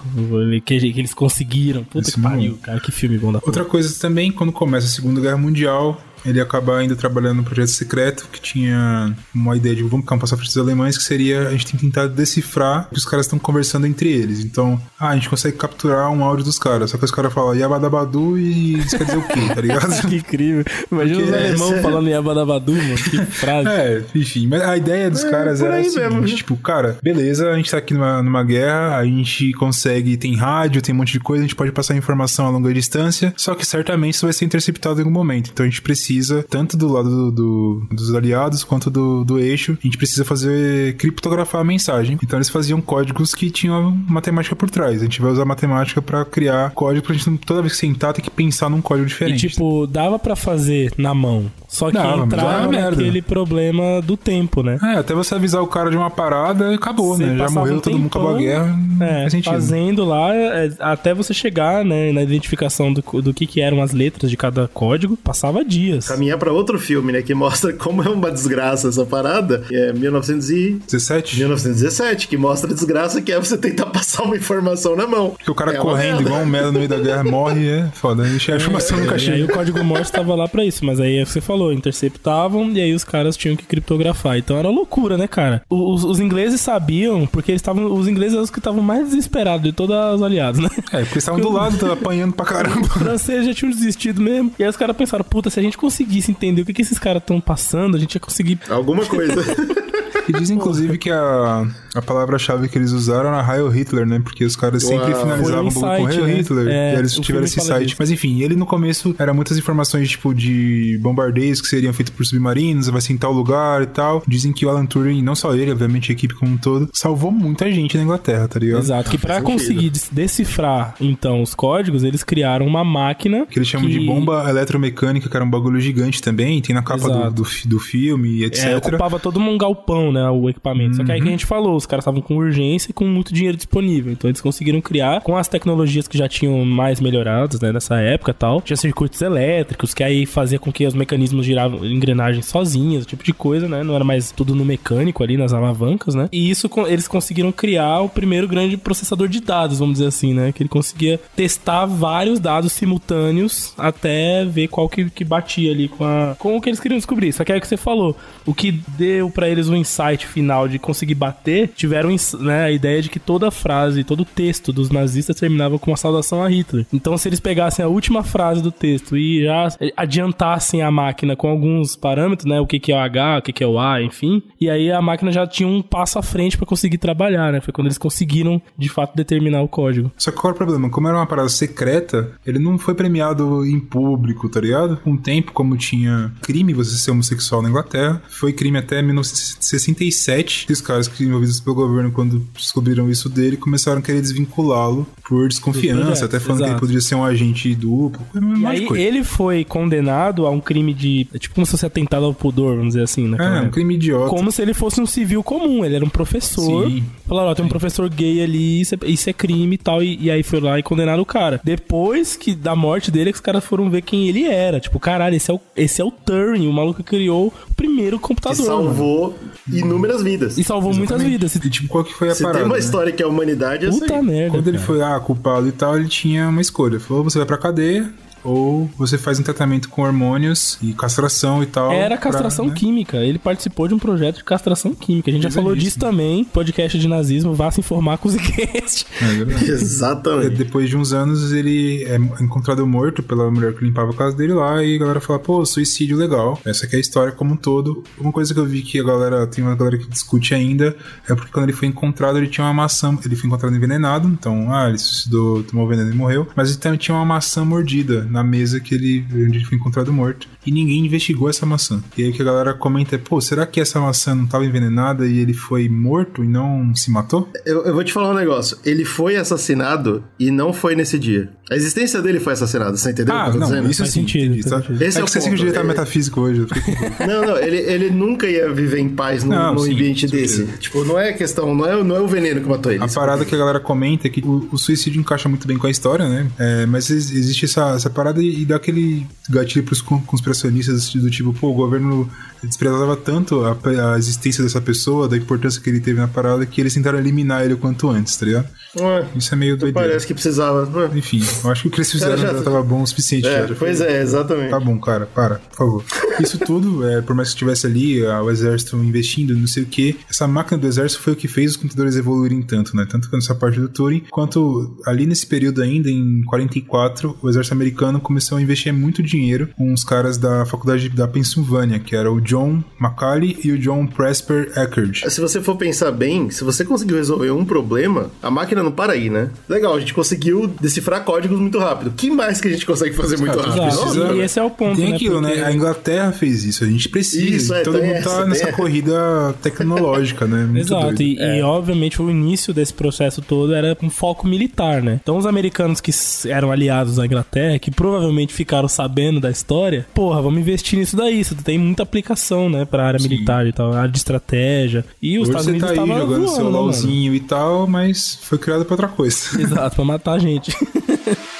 Que, 0.64 0.74
eles 0.74 1.14
conseguiram. 1.14 1.84
Puta 1.84 2.08
Esse 2.08 2.12
que 2.12 2.20
pariu, 2.20 2.58
cara, 2.62 2.80
que 2.80 2.92
filme 2.92 3.18
bom 3.18 3.32
da 3.32 3.40
porra. 3.40 3.50
Outra 3.50 3.64
coisa 3.64 3.98
também, 4.00 4.30
quando 4.30 4.52
começa 4.52 4.86
a 4.86 4.90
Segunda 4.90 5.20
Guerra 5.20 5.36
Mundial, 5.36 6.00
ele 6.24 6.40
acaba 6.40 6.76
ainda 6.78 6.94
trabalhando 6.96 7.38
num 7.38 7.44
projeto 7.44 7.68
secreto 7.68 8.28
que 8.32 8.40
tinha 8.40 9.14
uma 9.34 9.56
ideia 9.56 9.74
de 9.76 9.82
vamos 9.82 10.06
campar 10.06 10.28
dos 10.30 10.56
alemães, 10.58 10.96
que 10.96 11.04
seria 11.04 11.48
a 11.48 11.50
gente 11.52 11.66
tem 11.66 11.80
tentar 11.80 12.06
decifrar 12.06 12.86
o 12.86 12.94
que 12.94 12.98
os 12.98 13.04
caras 13.04 13.26
estão 13.26 13.38
conversando 13.38 13.86
entre 13.86 14.08
eles. 14.10 14.40
Então, 14.44 14.80
ah, 14.98 15.08
a 15.08 15.14
gente 15.14 15.28
consegue 15.28 15.56
capturar 15.56 16.10
um 16.10 16.22
áudio 16.22 16.44
dos 16.44 16.58
caras, 16.58 16.90
só 16.90 16.98
que 16.98 17.04
os 17.04 17.10
caras 17.10 17.32
falam 17.32 17.54
Yabadabadu 17.54 18.38
e 18.38 18.78
isso 18.78 18.96
quer 18.98 19.04
dizer 19.04 19.16
o 19.18 19.22
quê, 19.22 19.54
tá 19.54 19.60
ligado? 19.60 19.90
Que 20.08 20.16
incrível. 20.16 20.64
Imagina 20.90 21.18
os 21.18 21.24
Porque- 21.30 21.38
alemão 21.44 21.82
falando 21.82 22.08
Yabadabadu, 22.08 22.72
mano. 22.74 22.94
Que 22.96 23.24
frase. 23.26 23.68
É, 23.68 24.02
enfim, 24.14 24.46
mas 24.46 24.62
a 24.62 24.76
ideia 24.76 25.10
dos 25.10 25.24
É, 25.24 25.30
caras 25.30 25.60
era 25.62 25.74
aí 25.76 25.86
a 25.86 25.90
seguinte, 25.90 26.14
mesmo. 26.20 26.36
tipo, 26.36 26.56
cara, 26.56 26.98
beleza, 27.02 27.50
a 27.50 27.56
gente 27.56 27.70
tá 27.70 27.78
aqui 27.78 27.94
numa, 27.94 28.22
numa 28.22 28.42
guerra, 28.44 28.96
a 28.96 29.04
gente 29.04 29.52
consegue, 29.52 30.16
tem 30.16 30.36
rádio, 30.36 30.82
tem 30.82 30.94
um 30.94 30.98
monte 30.98 31.12
de 31.12 31.20
coisa, 31.20 31.42
a 31.44 31.46
gente 31.46 31.56
pode 31.56 31.72
passar 31.72 31.94
informação 31.96 32.46
a 32.46 32.50
longa 32.50 32.72
distância, 32.72 33.32
só 33.36 33.54
que 33.54 33.66
certamente 33.66 34.14
isso 34.14 34.26
vai 34.26 34.32
ser 34.32 34.44
interceptado 34.44 35.00
em 35.00 35.04
algum 35.04 35.12
momento. 35.12 35.50
Então 35.52 35.64
a 35.64 35.68
gente 35.68 35.82
precisa, 35.82 36.09
tanto 36.48 36.76
do 36.76 36.88
lado 36.92 37.08
do- 37.08 37.30
do- 37.30 37.86
dos 37.90 38.14
aliados 38.14 38.64
quanto 38.64 38.90
do, 38.90 39.24
do 39.24 39.38
eixo, 39.38 39.76
a 39.80 39.86
gente 39.86 39.96
precisa 39.98 40.24
fazer 40.24 40.96
criptografar 40.96 41.60
a 41.60 41.64
mensagem. 41.64 42.18
Então 42.22 42.38
eles 42.38 42.48
faziam 42.48 42.80
códigos 42.80 43.34
que 43.34 43.50
tinham 43.50 43.90
matemática 44.08 44.56
por 44.56 44.68
trás. 44.70 45.00
A 45.00 45.04
gente 45.04 45.20
vai 45.20 45.30
usar 45.32 45.44
matemática 45.44 46.00
pra 46.02 46.24
criar 46.24 46.70
código 46.70 47.06
pra 47.06 47.14
gente 47.14 47.38
toda 47.46 47.60
vez 47.62 47.72
que 47.74 47.78
sentar 47.78 48.12
ter 48.12 48.22
que 48.22 48.30
pensar 48.30 48.68
num 48.68 48.80
código 48.80 49.06
E 49.06 49.08
diferente. 49.08 49.48
tipo, 49.48 49.86
dava 49.86 50.18
pra 50.18 50.34
fazer 50.36 50.92
na 50.98 51.14
mão. 51.14 51.50
Só 51.68 51.86
que 51.86 51.92
Dava, 51.96 52.24
entrava 52.24 52.66
naquele 52.72 53.22
problema 53.22 54.02
do 54.02 54.16
tempo, 54.16 54.60
né? 54.62 54.78
É, 54.82 54.94
até 54.98 55.14
você 55.14 55.34
avisar 55.36 55.62
o 55.62 55.66
cara 55.68 55.88
de 55.90 55.96
uma 55.96 56.10
parada, 56.10 56.74
acabou, 56.74 57.16
Você 57.16 57.24
né? 57.26 57.38
Já 57.38 57.48
morreu, 57.50 57.76
um 57.76 57.80
todo 57.80 57.96
mundo 57.96 58.06
acabou 58.08 58.34
a 58.34 58.38
guerra. 58.38 58.78
É, 59.00 59.42
fazendo 59.42 60.04
lá, 60.04 60.34
é, 60.34 60.72
até 60.80 61.14
você 61.14 61.32
chegar, 61.32 61.84
né, 61.84 62.10
na 62.12 62.22
identificação 62.22 62.92
do, 62.92 63.02
do 63.22 63.32
que, 63.32 63.46
que 63.46 63.60
eram 63.60 63.80
as 63.82 63.92
letras 63.92 64.30
de 64.30 64.36
cada 64.36 64.66
código, 64.68 65.16
passava 65.16 65.64
dias. 65.64 65.99
Caminhar 66.06 66.38
pra 66.38 66.52
outro 66.52 66.78
filme, 66.78 67.12
né? 67.12 67.22
Que 67.22 67.34
mostra 67.34 67.72
como 67.74 68.02
é 68.02 68.08
uma 68.08 68.30
desgraça 68.30 68.88
essa 68.88 69.04
parada. 69.04 69.64
É 69.72 69.92
1900 69.92 70.50
e... 70.50 70.80
17? 70.86 71.36
1917, 71.36 72.28
que 72.28 72.36
mostra 72.36 72.70
a 72.70 72.74
desgraça 72.74 73.20
que 73.20 73.32
é 73.32 73.38
você 73.38 73.56
tentar 73.56 73.86
passar 73.86 74.22
uma 74.22 74.36
informação 74.36 74.96
na 74.96 75.06
mão. 75.06 75.30
Porque 75.30 75.50
o 75.50 75.54
cara 75.54 75.72
É 75.72 75.76
correndo 75.76 76.22
igual 76.22 76.40
um 76.40 76.46
merda 76.46 76.72
no 76.72 76.78
meio 76.78 76.88
da 76.88 76.98
guerra 76.98 77.24
morre, 77.24 77.68
é 77.68 77.88
foda. 77.94 78.22
A 78.22 78.56
informação 78.56 78.98
nunca 78.98 79.16
E 79.16 79.30
aí 79.30 79.42
o 79.42 79.48
código 79.48 79.82
Morse 79.84 80.12
tava 80.12 80.34
lá 80.34 80.48
pra 80.48 80.64
isso, 80.64 80.84
mas 80.84 81.00
aí 81.00 81.18
é 81.18 81.22
o 81.22 81.26
que 81.26 81.32
você 81.32 81.40
falou, 81.40 81.72
interceptavam 81.72 82.70
e 82.70 82.80
aí 82.80 82.94
os 82.94 83.04
caras 83.04 83.36
tinham 83.36 83.56
que 83.56 83.64
criptografar. 83.64 84.38
Então 84.38 84.56
era 84.56 84.68
loucura, 84.68 85.16
né, 85.16 85.26
cara? 85.26 85.62
Os, 85.68 86.04
os 86.04 86.20
ingleses 86.20 86.60
sabiam, 86.60 87.26
porque 87.26 87.50
eles 87.50 87.60
estavam. 87.60 87.92
Os 87.92 88.08
ingleses 88.08 88.34
eram 88.34 88.44
os 88.44 88.50
que 88.50 88.58
estavam 88.58 88.82
mais 88.82 89.08
desesperados 89.08 89.62
de 89.62 89.72
todos 89.72 89.96
os 90.14 90.22
aliados, 90.22 90.60
né? 90.60 90.68
É, 90.92 91.00
porque 91.00 91.14
eles 91.14 91.16
estavam 91.16 91.40
do 91.40 91.50
lado, 91.52 91.92
apanhando 91.92 92.32
pra 92.32 92.44
caramba. 92.44 92.80
Os 92.80 92.92
franceses 92.92 93.46
já 93.46 93.54
tinham 93.54 93.72
desistido 93.72 94.20
mesmo. 94.20 94.52
E 94.58 94.62
aí 94.62 94.68
os 94.68 94.76
caras 94.76 94.96
pensaram, 94.96 95.24
puta, 95.24 95.50
se 95.50 95.58
a 95.58 95.62
gente 95.62 95.76
conseguisse 95.90 96.30
entender 96.30 96.62
o 96.62 96.64
que, 96.64 96.72
que 96.72 96.82
esses 96.82 96.98
caras 96.98 97.20
estão 97.20 97.40
passando, 97.40 97.96
a 97.96 98.00
gente 98.00 98.14
ia 98.14 98.20
conseguir. 98.20 98.60
Alguma 98.70 99.04
coisa. 99.04 99.42
E 100.28 100.32
diz, 100.32 100.50
inclusive, 100.50 100.96
que 100.96 101.10
a, 101.10 101.66
a 101.94 102.02
palavra-chave 102.02 102.68
que 102.68 102.78
eles 102.78 102.92
usaram 102.92 103.28
era 103.30 103.54
Heil 103.54 103.68
Hitler, 103.68 104.06
né? 104.06 104.20
Porque 104.22 104.44
os 104.44 104.56
caras 104.56 104.82
sempre 104.82 105.12
Uau. 105.12 105.22
finalizavam 105.22 105.70
Foi 105.70 105.82
um 105.82 105.84
o 105.84 105.88
bagulho 105.88 106.08
com 106.08 106.12
Heil 106.12 106.26
né? 106.26 106.34
Hitler. 106.34 106.68
É, 106.68 106.94
e 106.94 106.98
eles 106.98 107.14
tiveram 107.14 107.44
esse 107.44 107.60
site. 107.60 107.86
disso. 107.86 107.96
Mas 107.98 108.10
enfim, 108.10 108.40
ele 108.42 108.56
no 108.56 108.66
começo 108.66 109.14
era 109.18 109.32
muitas 109.34 109.58
informações, 109.58 110.10
tipo, 110.10 110.34
de 110.34 110.98
bombardeios 111.02 111.60
que 111.60 111.68
seriam 111.68 111.92
feitos 111.92 112.14
por 112.14 112.24
submarinos, 112.24 112.88
vai 112.88 113.00
ser 113.00 113.12
em 113.12 113.16
tal 113.16 113.32
lugar 113.32 113.82
e 113.82 113.86
tal. 113.86 114.22
Dizem 114.26 114.52
que 114.52 114.64
o 114.64 114.70
Alan 114.70 114.86
Turing, 114.86 115.22
não 115.22 115.34
só 115.34 115.54
ele, 115.54 115.70
obviamente 115.70 116.10
a 116.10 116.14
equipe 116.14 116.34
como 116.34 116.52
um 116.52 116.56
todo, 116.56 116.88
salvou 116.92 117.30
muita 117.30 117.70
gente 117.72 117.96
na 117.96 118.04
Inglaterra, 118.04 118.46
tá 118.46 118.58
ligado? 118.58 118.80
Exato. 118.80 119.10
Que 119.10 119.18
pra 119.18 119.34
sentido. 119.34 119.52
conseguir 119.52 119.92
decifrar, 120.12 120.94
então, 121.00 121.42
os 121.42 121.54
códigos, 121.54 122.04
eles 122.04 122.22
criaram 122.22 122.66
uma 122.66 122.84
máquina. 122.84 123.46
Que 123.46 123.58
eles 123.58 123.68
chamam 123.68 123.88
de 123.88 124.00
bomba 124.00 124.48
eletromecânica, 124.48 125.28
que 125.28 125.36
era 125.36 125.44
um 125.44 125.50
bagulho 125.50 125.80
gigante 125.80 126.22
também, 126.22 126.60
tem 126.60 126.74
na 126.74 126.82
capa 126.82 127.08
do, 127.08 127.42
do, 127.42 127.46
do 127.66 127.78
filme, 127.78 128.44
etc. 128.44 128.64
É, 128.66 128.76
ocupava 128.76 129.18
todo 129.18 129.40
um 129.40 129.58
galpão, 129.58 130.12
né? 130.12 130.28
O 130.30 130.48
equipamento. 130.48 130.96
Só 130.96 131.04
que 131.04 131.12
aí 131.12 131.20
que 131.20 131.28
a 131.28 131.30
gente 131.30 131.46
falou, 131.46 131.79
os 131.80 131.86
caras 131.86 132.02
estavam 132.02 132.20
com 132.20 132.36
urgência 132.36 132.90
e 132.90 132.92
com 132.92 133.06
muito 133.06 133.32
dinheiro 133.32 133.56
disponível. 133.56 134.12
Então 134.12 134.30
eles 134.30 134.40
conseguiram 134.40 134.80
criar 134.80 135.20
com 135.22 135.36
as 135.36 135.48
tecnologias 135.48 136.06
que 136.06 136.16
já 136.16 136.28
tinham 136.28 136.64
mais 136.64 137.00
melhoradas, 137.00 137.60
né? 137.60 137.72
Nessa 137.72 137.96
época 138.00 138.32
tal. 138.32 138.60
Tinha 138.60 138.76
circuitos 138.76 139.20
elétricos, 139.20 139.94
que 139.94 140.04
aí 140.04 140.26
fazia 140.26 140.58
com 140.58 140.72
que 140.72 140.86
os 140.86 140.94
mecanismos 140.94 141.44
giravam 141.44 141.84
engrenagens 141.84 142.46
sozinhas, 142.46 143.06
tipo 143.06 143.24
de 143.24 143.32
coisa, 143.32 143.68
né? 143.68 143.82
Não 143.82 143.94
era 143.94 144.04
mais 144.04 144.30
tudo 144.30 144.54
no 144.54 144.64
mecânico 144.64 145.22
ali, 145.22 145.36
nas 145.36 145.52
alavancas, 145.52 146.14
né? 146.14 146.28
E 146.30 146.50
isso 146.50 146.70
eles 146.86 147.08
conseguiram 147.08 147.50
criar 147.50 148.00
o 148.00 148.08
primeiro 148.08 148.46
grande 148.46 148.76
processador 148.76 149.28
de 149.28 149.40
dados, 149.40 149.78
vamos 149.78 149.94
dizer 149.94 150.08
assim, 150.08 150.34
né? 150.34 150.52
Que 150.52 150.62
ele 150.62 150.68
conseguia 150.68 151.20
testar 151.34 151.86
vários 151.86 152.38
dados 152.38 152.72
simultâneos 152.72 153.72
até 153.76 154.44
ver 154.44 154.68
qual 154.68 154.88
que, 154.88 155.08
que 155.10 155.24
batia 155.24 155.72
ali 155.72 155.88
com, 155.88 156.04
a, 156.04 156.36
com 156.38 156.56
o 156.56 156.60
que 156.60 156.68
eles 156.68 156.80
queriam 156.80 156.98
descobrir. 156.98 157.32
Só 157.32 157.44
que 157.44 157.52
é 157.52 157.56
o 157.56 157.60
que 157.60 157.66
você 157.66 157.76
falou. 157.76 158.16
O 158.44 158.54
que 158.54 158.72
deu 158.96 159.30
pra 159.30 159.48
eles 159.48 159.68
o 159.68 159.76
insight 159.76 160.26
final 160.26 160.68
de 160.68 160.78
conseguir 160.78 161.14
bater, 161.14 161.69
tiveram 161.74 162.14
né, 162.40 162.64
a 162.64 162.70
ideia 162.70 163.02
de 163.02 163.08
que 163.08 163.18
toda 163.18 163.50
frase, 163.50 164.04
todo 164.04 164.24
texto 164.24 164.72
dos 164.72 164.90
nazistas 164.90 165.36
terminava 165.36 165.78
com 165.78 165.90
uma 165.90 165.96
saudação 165.96 166.42
a 166.42 166.48
Hitler. 166.48 166.86
Então, 166.92 167.16
se 167.16 167.28
eles 167.28 167.40
pegassem 167.40 167.84
a 167.84 167.88
última 167.88 168.22
frase 168.22 168.62
do 168.62 168.72
texto 168.72 169.16
e 169.16 169.44
já 169.44 169.68
adiantassem 169.96 170.82
a 170.82 170.90
máquina 170.90 171.36
com 171.36 171.48
alguns 171.48 171.96
parâmetros, 171.96 172.48
né? 172.48 172.60
O 172.60 172.66
que, 172.66 172.78
que 172.78 172.92
é 172.92 172.96
o 172.96 172.98
H, 172.98 173.38
o 173.38 173.42
que, 173.42 173.52
que 173.52 173.64
é 173.64 173.66
o 173.66 173.78
A, 173.78 174.02
enfim. 174.02 174.42
E 174.60 174.68
aí 174.68 174.90
a 174.90 175.00
máquina 175.00 175.32
já 175.32 175.46
tinha 175.46 175.68
um 175.68 175.82
passo 175.82 176.18
à 176.18 176.22
frente 176.22 176.56
pra 176.56 176.66
conseguir 176.66 176.98
trabalhar, 176.98 177.52
né? 177.52 177.60
Foi 177.60 177.72
quando 177.72 177.86
eles 177.86 177.98
conseguiram, 177.98 178.60
de 178.76 178.88
fato, 178.88 179.16
determinar 179.16 179.62
o 179.62 179.68
código. 179.68 180.10
Só 180.16 180.30
que 180.30 180.36
qual 180.36 180.52
é 180.52 180.54
o 180.54 180.56
problema? 180.56 180.90
Como 180.90 181.08
era 181.08 181.16
uma 181.16 181.26
parada 181.26 181.48
secreta, 181.48 182.32
ele 182.46 182.58
não 182.58 182.78
foi 182.78 182.94
premiado 182.94 183.64
em 183.64 183.78
público, 183.78 184.48
tá 184.48 184.60
ligado? 184.60 184.96
Com 184.98 185.12
o 185.12 185.18
tempo, 185.18 185.52
como 185.52 185.76
tinha 185.76 186.32
crime 186.42 186.72
você 186.72 186.96
ser 186.96 187.10
homossexual 187.10 187.62
na 187.62 187.68
Inglaterra, 187.68 188.22
foi 188.28 188.52
crime 188.52 188.78
até 188.78 189.02
1967. 189.02 190.66
E 190.68 190.72
os 190.72 190.80
caras 190.80 191.08
que 191.08 191.24
envolvidos 191.24 191.59
pelo 191.60 191.76
governo, 191.76 192.10
quando 192.12 192.38
descobriram 192.54 193.10
isso 193.10 193.28
dele, 193.28 193.56
começaram 193.56 193.98
a 193.98 194.02
querer 194.02 194.20
desvinculá-lo 194.20 195.06
por 195.28 195.48
desconfiança, 195.48 196.00
projetos, 196.00 196.22
até 196.22 196.40
falando 196.40 196.58
que 196.58 196.62
ele 196.64 196.70
exato. 196.70 196.80
poderia 196.80 197.00
ser 197.00 197.14
um 197.14 197.24
agente 197.24 197.74
duplo. 197.74 198.20
Um 198.34 198.56
E 198.58 198.66
aí 198.66 198.84
coisa. 198.86 199.02
ele 199.02 199.22
foi 199.24 199.64
condenado 199.64 200.46
a 200.46 200.50
um 200.50 200.60
crime 200.60 200.92
de. 200.94 201.28
é 201.34 201.38
Tipo 201.38 201.54
como 201.54 201.66
se 201.66 201.72
fosse 201.72 201.86
atentado 201.86 202.24
ao 202.24 202.34
pudor, 202.34 202.76
vamos 202.76 202.94
dizer 202.94 203.02
assim, 203.04 203.28
né? 203.28 203.36
É, 203.40 203.60
um 203.66 203.70
crime 203.70 203.94
idiota. 203.94 204.28
Como 204.30 204.50
se 204.50 204.60
ele 204.62 204.74
fosse 204.74 205.00
um 205.00 205.06
civil 205.06 205.42
comum, 205.42 205.84
ele 205.84 205.96
era 205.96 206.04
um 206.04 206.08
professor. 206.08 206.88
Sim. 206.88 207.04
Falaram, 207.26 207.50
ó, 207.50 207.54
tem 207.54 207.64
um 207.64 207.68
professor 207.68 208.08
gay 208.08 208.42
ali, 208.42 208.80
isso 208.80 208.94
é, 208.94 208.98
isso 209.06 209.30
é 209.30 209.32
crime 209.32 209.74
e 209.74 209.78
tal. 209.78 210.02
E, 210.02 210.18
e 210.20 210.30
aí 210.30 210.42
foi 210.42 210.60
lá 210.60 210.78
e 210.78 210.82
condenaram 210.82 211.22
o 211.22 211.26
cara. 211.26 211.60
Depois 211.62 212.36
que 212.36 212.54
da 212.54 212.74
morte 212.74 213.10
dele, 213.10 213.30
é 213.30 213.32
que 213.32 213.36
os 213.38 213.40
caras 213.42 213.64
foram 213.64 213.88
ver 213.90 214.02
quem 214.02 214.28
ele 214.28 214.44
era. 214.44 214.80
Tipo, 214.80 214.98
caralho, 214.98 215.36
esse 215.36 215.50
é 215.50 215.54
o, 215.54 215.60
esse 215.76 216.00
é 216.00 216.04
o 216.04 216.10
Turing, 216.10 216.66
o 216.66 216.72
maluco 216.72 217.02
que 217.02 217.10
criou 217.10 217.48
o 217.48 217.74
primeiro 217.74 218.18
Que 218.18 218.24
computador. 218.24 218.66
mano. 218.84 219.34
Inúmeras 219.78 220.22
vidas. 220.22 220.58
E 220.58 220.64
salvou 220.64 220.92
muitas 220.92 221.16
Exatamente. 221.16 221.38
vidas. 221.38 221.54
E 221.54 221.70
tipo, 221.70 221.88
qual 221.88 222.04
que 222.04 222.12
foi 222.14 222.28
a 222.28 222.34
Se 222.34 222.42
parada? 222.42 222.58
tem 222.60 222.66
uma 222.66 222.74
né? 222.74 222.80
história 222.80 223.12
que 223.12 223.22
a 223.22 223.28
humanidade, 223.28 223.86
é 223.86 223.90
Puta 223.90 224.22
merda. 224.22 224.50
Quando 224.56 224.68
ele 224.68 224.78
cara. 224.78 224.86
foi 224.86 225.02
ah, 225.02 225.20
culpado 225.20 225.68
e 225.68 225.72
tal, 225.72 225.96
ele 225.96 226.08
tinha 226.08 226.48
uma 226.48 226.60
escolha. 226.60 226.98
Falou, 227.00 227.24
você 227.24 227.38
vai 227.38 227.46
pra 227.46 227.58
cadeia 227.58 228.10
ou 228.42 228.88
você 228.96 229.18
faz 229.18 229.38
um 229.38 229.42
tratamento 229.42 229.88
com 229.88 230.02
hormônios 230.02 230.78
e 230.82 230.92
castração 230.92 231.62
e 231.62 231.66
tal. 231.66 231.92
Era 231.92 232.16
castração 232.16 232.66
pra, 232.66 232.74
né? 232.74 232.80
química. 232.80 233.16
Ele 233.18 233.38
participou 233.38 233.88
de 233.88 233.94
um 233.94 233.98
projeto 233.98 234.36
de 234.36 234.44
castração 234.44 234.94
química. 234.94 235.30
A 235.30 235.34
gente 235.34 235.42
já 235.42 235.50
falou 235.50 235.74
disso 235.74 235.98
também. 235.98 236.44
Podcast 236.44 236.98
de 236.98 237.08
nazismo, 237.08 237.54
vá 237.54 237.70
se 237.70 237.80
informar 237.80 238.18
com 238.18 238.28
o 238.28 238.32
Zcast. 238.32 239.06
É. 239.20 239.64
Exatamente. 239.64 240.56
Depois 240.56 240.88
de 240.88 240.96
uns 240.96 241.12
anos, 241.12 241.52
ele 241.52 242.04
é 242.04 242.16
encontrado 242.42 242.86
morto 242.86 243.22
pela 243.22 243.50
mulher 243.50 243.74
que 243.74 243.84
limpava 243.84 244.10
a 244.10 244.14
casa 244.14 244.36
dele 244.36 244.54
lá 244.54 244.82
e 244.82 244.96
a 244.96 244.98
galera 244.98 245.20
fala, 245.20 245.38
pô, 245.38 245.64
suicídio 245.64 246.16
legal. 246.16 246.58
Essa 246.64 246.86
aqui 246.86 246.96
é 246.96 246.98
a 246.98 247.00
história 247.00 247.32
como 247.32 247.54
um 247.54 247.56
todo. 247.56 248.02
Uma 248.18 248.32
coisa 248.32 248.54
que 248.54 248.60
eu 248.60 248.66
vi 248.66 248.82
que 248.82 248.98
a 248.98 249.04
galera, 249.04 249.46
tem 249.46 249.62
uma 249.62 249.74
galera 249.74 249.98
que 249.98 250.08
discute 250.08 250.54
ainda, 250.54 250.96
é 251.28 251.34
porque 251.34 251.52
quando 251.52 251.64
ele 251.64 251.72
foi 251.72 251.88
encontrado, 251.88 252.38
ele 252.38 252.48
tinha 252.48 252.66
uma 252.66 252.74
maçã, 252.74 253.16
ele 253.24 253.36
foi 253.36 253.46
encontrado 253.46 253.74
envenenado, 253.74 254.28
então, 254.28 254.72
ah, 254.72 254.88
ele 254.88 254.98
suicidou, 254.98 255.62
tomou 255.62 255.86
veneno 255.86 256.10
e 256.10 256.14
morreu, 256.14 256.48
mas 256.56 256.70
ele 256.70 256.78
também 256.78 256.98
tinha 256.98 257.14
uma 257.16 257.24
maçã 257.24 257.64
mordida 257.64 258.26
na 258.30 258.44
mesa 258.44 258.80
que 258.80 258.94
ele, 258.94 259.24
onde 259.32 259.58
ele 259.58 259.64
foi 259.64 259.76
encontrado 259.76 260.12
morto. 260.12 260.48
E 260.66 260.70
ninguém 260.70 261.04
investigou 261.06 261.48
essa 261.48 261.64
maçã. 261.64 262.02
E 262.18 262.22
aí 262.24 262.30
o 262.30 262.32
que 262.32 262.42
a 262.42 262.44
galera 262.44 262.74
comenta 262.74 263.14
é, 263.14 263.18
pô, 263.18 263.40
será 263.40 263.64
que 263.66 263.80
essa 263.80 263.98
maçã 264.00 264.34
não 264.34 264.44
estava 264.44 264.64
envenenada 264.66 265.26
e 265.26 265.38
ele 265.38 265.54
foi 265.54 265.88
morto 265.88 266.44
e 266.44 266.48
não 266.48 266.94
se 266.94 267.10
matou? 267.10 267.48
Eu, 267.64 267.84
eu 267.84 267.94
vou 267.94 268.04
te 268.04 268.12
falar 268.12 268.30
um 268.30 268.34
negócio. 268.34 268.76
Ele 268.84 269.04
foi 269.04 269.36
assassinado 269.36 270.22
e 270.38 270.50
não 270.50 270.72
foi 270.72 270.94
nesse 270.94 271.18
dia. 271.18 271.50
A 271.70 271.76
existência 271.76 272.20
dele 272.20 272.40
foi 272.40 272.52
assassinada, 272.54 272.96
você 272.96 273.10
entendeu 273.12 273.32
o 273.34 273.38
Ah, 273.38 273.42
que 273.44 273.48
eu 273.50 273.52
tô 273.54 273.58
não, 273.60 273.66
dizendo? 273.68 273.90
isso 273.90 273.98
Faz 274.02 274.10
sim. 274.12 274.20
sentido, 274.20 274.44
entendi, 274.46 274.62
faz 274.68 274.70
tá? 274.82 274.88
sentido. 274.88 275.02
Esse 275.02 275.16
é 275.16 275.20
é 275.20 275.22
o 275.22 275.26
que 275.26 275.30
você 275.32 275.38
ponto. 275.40 275.50
que 275.50 275.66
já 275.66 275.72
tá 275.72 275.80
É- 275.80 275.84
metafísico 275.84 276.40
hoje. 276.40 276.66
Não, 277.26 277.46
não, 277.46 277.56
ele, 277.58 277.76
ele 277.76 278.10
nunca 278.10 278.46
ia 278.48 278.72
viver 278.72 278.98
em 278.98 279.08
paz 279.08 279.44
num, 279.44 279.50
Não, 279.54 279.74
num 279.74 279.80
sim, 279.80 279.92
ambiente 279.92 280.26
desse. 280.26 280.64
Tipo, 280.80 281.04
não 281.04 281.18
é 281.18 281.32
questão, 281.32 281.74
não 281.74 281.86
é, 281.86 282.02
não 282.02 282.16
é 282.16 282.20
o 282.20 282.26
veneno 282.26 282.60
que 282.60 282.68
matou 282.68 282.90
ele. 282.90 283.02
A 283.04 283.08
parada 283.08 283.44
que 283.44 283.54
a 283.54 283.58
galera 283.58 283.78
comenta 283.78 284.26
é 284.26 284.30
que 284.30 284.40
o, 284.44 284.68
o 284.72 284.78
suicídio 284.78 285.20
encaixa 285.20 285.48
muito 285.48 285.66
bem 285.66 285.78
com 285.78 285.86
a 285.86 285.90
história, 285.90 286.28
né? 286.28 286.50
É, 286.58 286.86
mas 286.86 287.08
ex- 287.10 287.30
existe 287.30 287.66
essa, 287.66 287.90
essa 287.94 288.10
parada 288.10 288.42
e, 288.42 288.62
e 288.62 288.64
dá 288.64 288.76
aquele 288.76 289.26
gatilho 289.48 289.84
pros 289.84 290.00
con- 290.02 290.20
conspiracionistas 290.60 291.12
do 291.14 291.30
tipo, 291.30 291.52
pô, 291.54 291.68
o 291.68 291.74
governo 291.74 292.30
desprezava 292.62 293.16
tanto 293.16 293.62
a, 293.64 293.76
a 294.14 294.18
existência 294.18 294.62
dessa 294.62 294.80
pessoa, 294.80 295.28
da 295.28 295.36
importância 295.36 295.80
que 295.80 295.88
ele 295.90 296.00
teve 296.00 296.20
na 296.20 296.28
parada, 296.28 296.64
que 296.66 296.80
eles 296.80 296.94
tentaram 296.94 297.18
eliminar 297.18 297.64
ele 297.64 297.74
o 297.74 297.78
quanto 297.78 298.08
antes, 298.08 298.36
tá 298.36 298.46
ligado? 298.46 298.68
Ué, 298.98 299.26
Isso 299.36 299.54
é 299.54 299.56
meio 299.56 299.76
doideira. 299.76 300.08
parece 300.08 300.26
que 300.26 300.34
precisava. 300.34 300.88
Ué. 300.98 301.10
Enfim, 301.14 301.42
eu 301.64 301.70
acho 301.70 301.82
que 301.82 301.88
o 301.88 301.90
que 301.90 301.98
eles 301.98 302.10
fizeram 302.10 302.36
já- 302.36 302.52
já 302.52 302.62
tava 302.62 302.82
bom 302.82 303.02
o 303.02 303.06
suficiente. 303.06 303.46
É, 303.46 303.60
já, 303.62 303.66
já 303.68 303.74
pois 303.76 303.98
foi- 303.98 304.06
é, 304.06 304.20
exatamente. 304.22 304.70
Tá 304.70 304.80
bom, 304.80 304.98
cara, 304.98 305.26
para, 305.26 305.56
por 305.60 305.76
favor. 305.76 306.04
Isso 306.40 306.58
tudo, 306.58 307.06
é, 307.08 307.20
por 307.22 307.34
mais 307.36 307.48
que 307.48 307.54
estivesse 307.54 307.86
ali, 307.86 308.24
a- 308.26 308.42
o 308.42 308.50
exército 308.50 308.96
investindo, 308.96 309.54
não 309.54 309.66
sei 309.66 309.84
o 309.84 309.86
que, 309.86 310.16
essa 310.28 310.46
máquina 310.48 310.76
do 310.78 310.86
exército 310.86 311.22
foi 311.22 311.32
o 311.34 311.36
que 311.36 311.46
fez 311.46 311.72
os 311.72 311.76
computadores 311.76 312.16
evoluírem 312.16 312.62
tanto, 312.62 312.96
né? 312.96 313.06
Tanto 313.08 313.28
nessa 313.32 313.54
parte 313.54 313.78
do 313.78 313.88
Turing, 313.88 314.24
quanto 314.30 314.96
ali 315.06 315.24
nesse 315.26 315.46
período 315.46 315.82
ainda, 315.82 316.10
em 316.10 316.42
44, 316.44 317.36
o 317.42 317.48
exército 317.48 317.74
americano 317.74 318.20
começou 318.20 318.58
a 318.58 318.62
investir 318.62 318.92
muito 318.92 319.22
dinheiro 319.22 319.68
com 319.76 319.92
os 319.92 320.02
caras 320.04 320.36
da 320.36 320.66
faculdade 320.66 321.08
da 321.10 321.28
Pensilvânia, 321.28 321.98
que 322.00 322.16
era 322.16 322.30
o 322.30 322.40
John 322.50 322.82
Macaulay 322.98 323.56
e 323.64 323.70
o 323.70 323.78
John 323.78 324.06
Presper 324.08 324.72
Eckerd. 324.76 325.30
Se 325.30 325.40
você 325.40 325.60
for 325.60 325.76
pensar 325.76 326.10
bem, 326.10 326.50
se 326.50 326.64
você 326.64 326.84
conseguiu 326.84 327.16
resolver 327.16 327.50
um 327.52 327.64
problema, 327.64 328.28
a 328.42 328.50
máquina 328.50 328.82
não 328.82 328.90
para 328.90 329.12
aí, 329.12 329.30
né? 329.30 329.50
Legal, 329.68 329.94
a 329.94 330.00
gente 330.00 330.12
conseguiu 330.12 330.66
decifrar 330.80 331.22
códigos 331.24 331.60
muito 331.60 331.78
rápido. 331.78 332.08
O 332.08 332.12
que 332.12 332.28
mais 332.28 332.60
que 332.60 332.66
a 332.66 332.70
gente 332.72 332.84
consegue 332.84 333.14
fazer 333.14 333.36
muito 333.38 333.56
Cara, 333.56 333.68
rápido? 333.68 333.86
Exato. 333.86 334.02
precisa- 334.02 334.32
E 334.34 334.40
esse 334.40 334.58
é 334.58 334.62
o 334.64 334.70
ponto, 334.70 334.96
Tem 334.96 335.10
né? 335.10 335.16
aquilo, 335.16 335.40
Porque- 335.40 335.56
né? 335.56 335.64
A 335.64 335.72
Inglaterra 335.72 336.32
fez 336.32 336.64
isso, 336.64 336.82
a 336.82 336.88
gente 336.88 337.08
precisa. 337.08 337.44
Isso, 337.56 337.72
é, 337.74 337.82
todo 337.82 337.98
mundo 337.98 338.12
tá 338.14 338.18
essa, 338.18 338.46
nessa 338.46 338.64
tem- 338.66 338.74
corrida 338.74 339.54
tecnológica, 339.62 340.46
né? 340.46 340.64
Muito 340.64 340.78
Exato, 340.80 341.22
e, 341.22 341.36
e, 341.38 341.62
obviamente 341.62 342.20
o 342.20 342.28
início 342.30 342.74
desse 342.74 342.92
processo 342.92 343.40
todo 343.40 343.72
era 343.74 343.94
com 343.94 344.10
foco 344.10 344.46
militar, 344.46 345.02
né? 345.02 345.20
Então 345.22 345.36
os 345.36 345.46
americanos 345.46 346.00
que 346.00 346.10
eram 346.48 346.72
aliados 346.72 347.18
à 347.18 347.26
Inglaterra, 347.26 347.78
que 347.78 347.90
provavelmente 347.90 348.52
ficaram 348.52 348.88
sabendo 348.88 349.38
da 349.40 349.50
história, 349.50 350.06
porra, 350.14 350.42
vamos 350.42 350.60
investir 350.60 350.98
nisso 350.98 351.16
daí, 351.16 351.40
isso 351.40 351.54
tem 351.54 351.78
muita 351.78 352.02
aplicação, 352.02 352.39
né, 352.68 352.84
pra 352.84 353.06
área 353.06 353.20
militar 353.20 353.66
e 353.66 353.72
tal, 353.72 353.92
área 353.92 354.10
de 354.10 354.18
estratégia. 354.18 355.04
E 355.20 355.38
os 355.38 355.48
Hoje 355.48 355.50
Estados 355.50 355.66
Unidos 355.66 355.86
tá 355.88 355.94
estavam 355.94 356.18
jogando 356.18 356.44
voando, 356.46 356.56
seu 356.56 356.64
né? 356.64 356.70
LOLzinho 356.70 357.34
e 357.34 357.40
tal, 357.40 357.86
mas 357.86 358.38
foi 358.42 358.58
criado 358.58 358.84
pra 358.84 358.94
outra 358.94 359.08
coisa. 359.08 359.60
Exato, 359.60 359.96
pra 359.96 360.04
matar 360.04 360.32
a 360.32 360.38
gente. 360.38 360.72